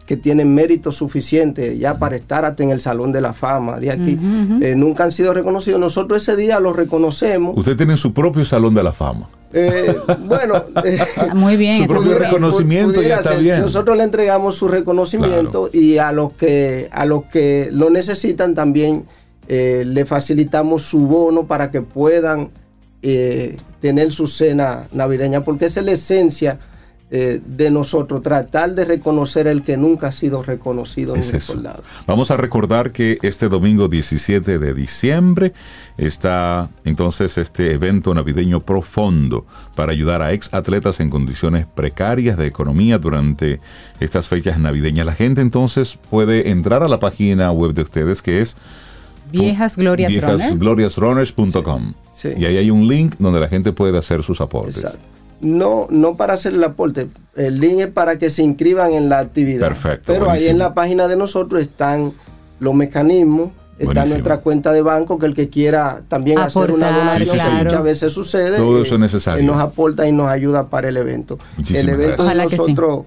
que 0.07 0.17
tienen 0.17 0.53
mérito 0.53 0.93
suficiente 0.93 1.79
ya 1.79 1.99
para 1.99 2.17
estar 2.17 2.45
hasta 2.45 2.63
en 2.63 2.71
el 2.71 2.81
Salón 2.81 3.13
de 3.13 3.21
la 3.21 3.33
Fama 3.33 3.79
de 3.79 3.91
aquí. 3.91 4.19
Eh, 4.61 4.75
nunca 4.77 5.05
han 5.05 5.13
sido 5.13 5.33
reconocidos. 5.33 5.81
Nosotros 5.81 6.23
ese 6.23 6.37
día 6.37 6.61
los 6.61 6.77
reconocemos. 6.77 7.57
Usted 7.57 7.77
tiene 7.77 7.97
su 7.97 8.13
propio 8.13 8.45
salón 8.45 8.75
de 8.75 8.83
la 8.83 8.93
fama. 8.93 9.29
Eh, 9.53 9.95
bueno, 10.27 10.65
eh, 10.85 10.99
Muy 11.35 11.57
bien. 11.57 11.79
Su 11.79 11.87
propio 11.87 12.19
reconocimiento 12.19 12.95
pudiera 12.95 13.17
ya 13.17 13.21
está 13.21 13.33
ser. 13.35 13.43
bien. 13.43 13.61
Nosotros 13.61 13.97
le 13.97 14.05
entregamos 14.05 14.57
su 14.57 14.69
reconocimiento 14.69 15.71
y 15.73 15.99
a 15.99 16.11
los 16.13 16.33
que 16.33 16.89
a 16.91 17.05
los 17.05 17.25
que 17.25 17.69
lo 17.71 17.91
necesitan 17.91 18.55
también 18.55 19.05
eh, 19.55 19.85
le 19.85 20.07
facilitamos 20.07 20.83
su 20.83 21.07
bono 21.07 21.47
para 21.47 21.71
que 21.71 21.83
puedan 21.83 22.49
eh, 23.03 23.59
tener 23.83 24.11
su 24.11 24.27
cena 24.27 24.85
navideña, 24.93 25.45
porque 25.45 25.67
esa 25.67 25.81
es 25.81 25.85
la 25.85 25.93
esencia 25.93 26.59
eh, 27.11 27.39
de 27.45 27.71
nosotros, 27.71 28.23
tratar 28.23 28.75
de 28.75 28.87
reconocer 28.87 29.47
el 29.47 29.63
que 29.63 29.77
nunca 29.77 30.07
ha 30.07 30.13
sido 30.13 30.43
reconocido 30.43 31.17
Es 31.17 31.31
ni 31.31 31.37
eso. 31.37 31.53
recordado. 31.53 31.83
Vamos 32.07 32.31
a 32.31 32.39
recordar 32.39 32.93
que 32.93 33.19
este 33.21 33.51
domingo 33.51 33.89
17 33.89 34.59
de 34.59 34.73
diciembre 34.73 35.53
está 35.99 36.71
entonces 36.87 37.37
este 37.37 37.75
evento 37.75 38.15
navideño 38.15 38.65
profundo 38.65 39.45
para 39.77 39.93
ayudar 39.93 40.23
a 40.23 40.33
ex 40.33 40.49
atletas 40.55 40.99
en 41.01 41.11
condiciones 41.11 41.67
precarias 41.67 42.39
de 42.39 42.47
economía 42.47 42.97
durante 42.97 43.61
estas 44.01 44.29
fechas 44.29 44.59
navideñas. 44.59 45.05
La 45.05 45.15
gente 45.15 45.43
entonces 45.43 45.99
puede 46.09 46.49
entrar 46.49 46.83
a 46.83 46.89
la 46.89 47.01
página 47.01 47.53
web 47.53 47.75
de 47.75 47.83
ustedes 47.83 48.23
que 48.23 48.41
es. 48.41 48.57
viejasgloriasrunners.com 49.33 51.95
Sí. 52.15 52.29
y 52.37 52.45
ahí 52.45 52.57
hay 52.59 52.71
un 52.71 52.87
link 52.87 53.15
donde 53.19 53.41
la 53.41 53.49
gente 53.49 53.73
puede 53.73 53.99
hacer 53.99 54.23
sus 54.23 54.41
aportes. 54.41 54.77
Exacto. 54.79 55.01
No, 55.41 55.87
no 55.91 56.17
para 56.17 56.35
hacer 56.35 56.53
el 56.53 56.63
aporte, 56.63 57.09
el 57.35 57.59
link 57.59 57.81
es 57.81 57.87
para 57.89 58.17
que 58.19 58.31
se 58.31 58.43
inscriban 58.45 58.93
en 58.93 59.09
la 59.09 59.19
actividad. 59.19 59.67
Perfecto, 59.69 60.13
Pero 60.13 60.31
ahí 60.31 60.47
en 60.47 60.59
la 60.59 60.73
página 60.75 61.09
de 61.09 61.17
nosotros 61.17 61.61
están 61.61 62.13
los 62.61 62.75
mecanismos, 62.75 63.49
está 63.73 63.85
Buenísimo. 63.87 64.09
nuestra 64.15 64.37
cuenta 64.39 64.73
de 64.73 64.83
banco, 64.83 65.19
que 65.19 65.27
el 65.27 65.35
que 65.35 65.49
quiera 65.49 66.03
también 66.07 66.39
hacer 66.39 66.71
una 66.71 66.93
donación, 66.93 67.35
claro. 67.35 67.59
que 67.59 67.65
muchas 67.65 67.83
veces 67.83 68.13
sucede, 68.13 68.57
Todo 68.57 68.83
eso 68.83 68.95
es 68.95 69.01
necesario. 69.01 69.43
eh, 69.43 69.47
nos 69.47 69.57
aporta 69.57 70.07
y 70.07 70.13
nos 70.13 70.29
ayuda 70.29 70.69
para 70.69 70.89
el 70.91 70.97
evento. 70.97 71.39
Muchísimas 71.57 71.83
el 71.83 71.89
evento 71.89 72.23
de 72.25 72.31
sí. 72.31 72.37
nosotros 72.57 73.01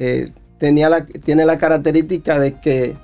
eh, 0.00 0.32
tenía 0.58 0.88
la, 0.88 1.04
tiene 1.06 1.44
la 1.44 1.56
característica 1.56 2.40
de 2.40 2.54
que 2.54 2.96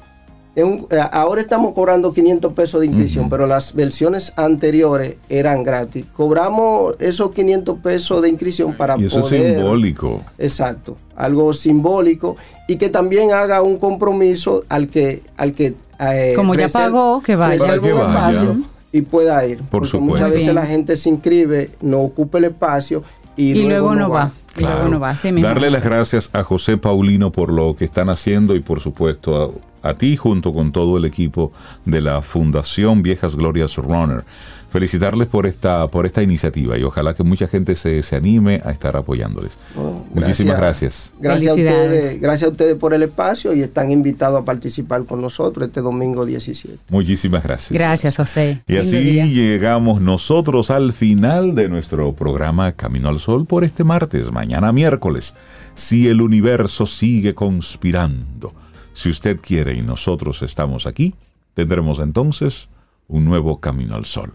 un- 0.57 0.87
eh, 0.91 0.99
ahora 1.13 1.41
estamos 1.41 1.73
cobrando 1.75 2.13
500 2.13 2.53
pesos 2.53 2.81
de 2.81 2.87
inscripción, 2.87 3.31
pero 3.31 3.47
las 3.47 3.75
versiones 3.75 4.33
anteriores 4.37 5.17
eran 5.31 5.63
gratis. 5.63 6.05
Cobramos 6.15 6.95
esos 6.99 7.31
500 7.33 7.81
pesos 7.81 8.21
de 8.21 8.29
inscripción 8.29 8.75
para 8.75 8.99
Y 8.99 9.07
eso 9.07 9.21
poder... 9.23 9.41
es 9.41 9.55
simbólico. 9.57 10.21
Exacto, 10.39 10.97
algo 11.17 11.55
simbólico 11.55 12.37
y 12.69 12.77
que 12.77 12.89
también 12.91 13.33
haga 13.33 13.63
un 13.63 13.79
compromiso 13.79 14.65
al 14.69 14.89
que 14.89 15.23
al 15.37 15.55
que 15.55 15.75
eh, 16.01 16.33
Como 16.37 16.55
ya 16.55 16.69
pagó, 16.69 17.23
que 17.23 17.37
vaya. 17.37 17.81
que 17.81 17.93
vaya. 17.93 18.31
espacio 18.33 18.57
y 18.93 19.01
pueda 19.03 19.47
ir. 19.47 19.61
porque 19.71 19.89
supuesto. 19.89 20.13
muchas 20.13 20.31
veces 20.31 20.47
bien. 20.49 20.55
la 20.57 20.67
gente 20.67 20.97
se 20.97 21.09
inscribe, 21.09 21.71
no 21.81 22.01
ocupa 22.01 22.37
el 22.39 22.45
espacio 22.45 23.03
y, 23.37 23.53
Y 23.53 23.63
luego 23.63 23.95
no 23.95 24.11
va. 24.11 24.33
Y 24.55 24.59
Claro. 24.59 24.75
luego 24.75 24.91
no 24.91 25.01
va. 25.01 25.17
Darle 25.41 25.71
las 25.71 25.83
gracias 25.83 26.29
a 26.35 26.43
José 26.43 26.77
Paulino 26.77 27.33
por 27.33 27.51
lo 27.51 27.75
que 27.75 27.87
están 27.87 28.11
haciendo 28.11 28.55
y 28.55 28.61
por 28.61 28.81
supuesto 28.81 29.43
a, 29.43 29.49
a 29.83 29.95
ti 29.95 30.17
junto 30.17 30.53
con 30.53 30.73
todo 30.73 30.97
el 30.97 31.05
equipo 31.05 31.53
de 31.85 32.01
la 32.01 32.23
Fundación 32.23 33.03
Viejas 33.03 33.37
Glorias 33.37 33.77
Runner. 33.77 34.25
felicitarles 34.73 35.29
por 35.29 35.47
esta, 35.47 35.87
por 35.89 36.07
esta 36.07 36.23
iniciativa 36.23 36.79
y 36.79 36.83
ojalá 36.83 37.13
que 37.13 37.23
mucha 37.23 37.47
gente 37.47 37.75
se, 37.77 38.03
se 38.03 38.17
anime 38.17 38.63
a 38.65 38.71
estar 38.71 38.97
apoyándoles. 38.97 39.59
Oh, 39.77 40.03
Muchísimas 40.15 40.57
gracias. 40.57 41.13
Gracias 41.21 41.51
a, 41.51 41.55
ustedes, 41.55 42.21
gracias 42.21 42.49
a 42.49 42.51
ustedes 42.53 42.77
por 42.77 42.95
el 42.95 43.03
espacio 43.03 43.53
y 43.53 43.61
están 43.61 43.91
invitados 43.91 44.41
a 44.41 44.45
participar 44.47 45.05
con 45.05 45.21
nosotros 45.21 45.69
este 45.69 45.83
domingo 45.83 46.25
17. 46.25 46.79
Muchísimas 46.89 47.43
gracias. 47.43 47.71
Gracias, 47.71 48.17
José. 48.17 48.63
Y 48.67 48.73
Lindo 48.73 48.89
así 48.89 48.99
día. 48.99 49.27
llegamos 49.27 50.01
nosotros 50.01 50.71
al 50.71 50.95
final 50.95 51.55
de 51.55 51.69
nuestro 51.69 52.15
programa 52.15 52.73
Camino 52.73 53.11
al 53.11 53.21
Sol 53.21 53.45
por 53.45 53.65
este 53.65 53.85
martes, 53.85 54.33
mañana 54.33 54.73
miércoles. 54.73 55.35
Si 55.75 56.09
el 56.09 56.23
universo 56.23 56.87
sigue 56.87 57.35
conspirando, 57.35 58.55
si 58.95 59.11
usted 59.11 59.41
quiere 59.41 59.75
y 59.75 59.83
nosotros 59.83 60.43
estamos 60.43 60.87
aquí, 60.87 61.15
tendremos 61.55 61.99
entonces 61.99 62.69
un 63.09 63.25
nuevo 63.25 63.61
Camino 63.61 63.97
al 63.97 64.05
Sol. 64.07 64.33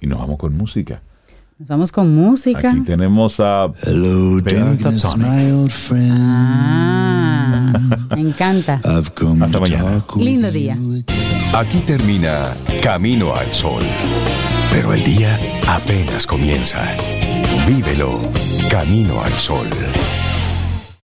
Y 0.00 0.06
nos 0.06 0.18
vamos 0.18 0.38
con 0.38 0.56
música. 0.56 1.02
Nos 1.58 1.68
vamos 1.68 1.92
con 1.92 2.14
música. 2.14 2.70
Aquí 2.70 2.80
tenemos 2.80 3.38
a 3.38 3.70
Hello, 3.82 4.40
darkness, 4.40 5.02
Pentatonic. 5.02 5.26
my 5.26 5.50
old 5.52 5.70
friend. 5.70 6.10
Ah, 6.12 7.72
me 8.16 8.22
encanta. 8.22 8.80
I've 8.84 9.10
come 9.14 9.44
Hasta 9.44 9.60
mañana. 9.60 10.02
Lindo 10.16 10.50
día. 10.50 10.76
Aquí 11.54 11.80
termina 11.80 12.56
Camino 12.82 13.34
al 13.34 13.52
Sol. 13.52 13.82
Pero 14.72 14.94
el 14.94 15.02
día 15.02 15.38
apenas 15.68 16.26
comienza. 16.26 16.96
Vívelo 17.66 18.20
Camino 18.70 19.22
al 19.22 19.32
Sol. 19.32 19.68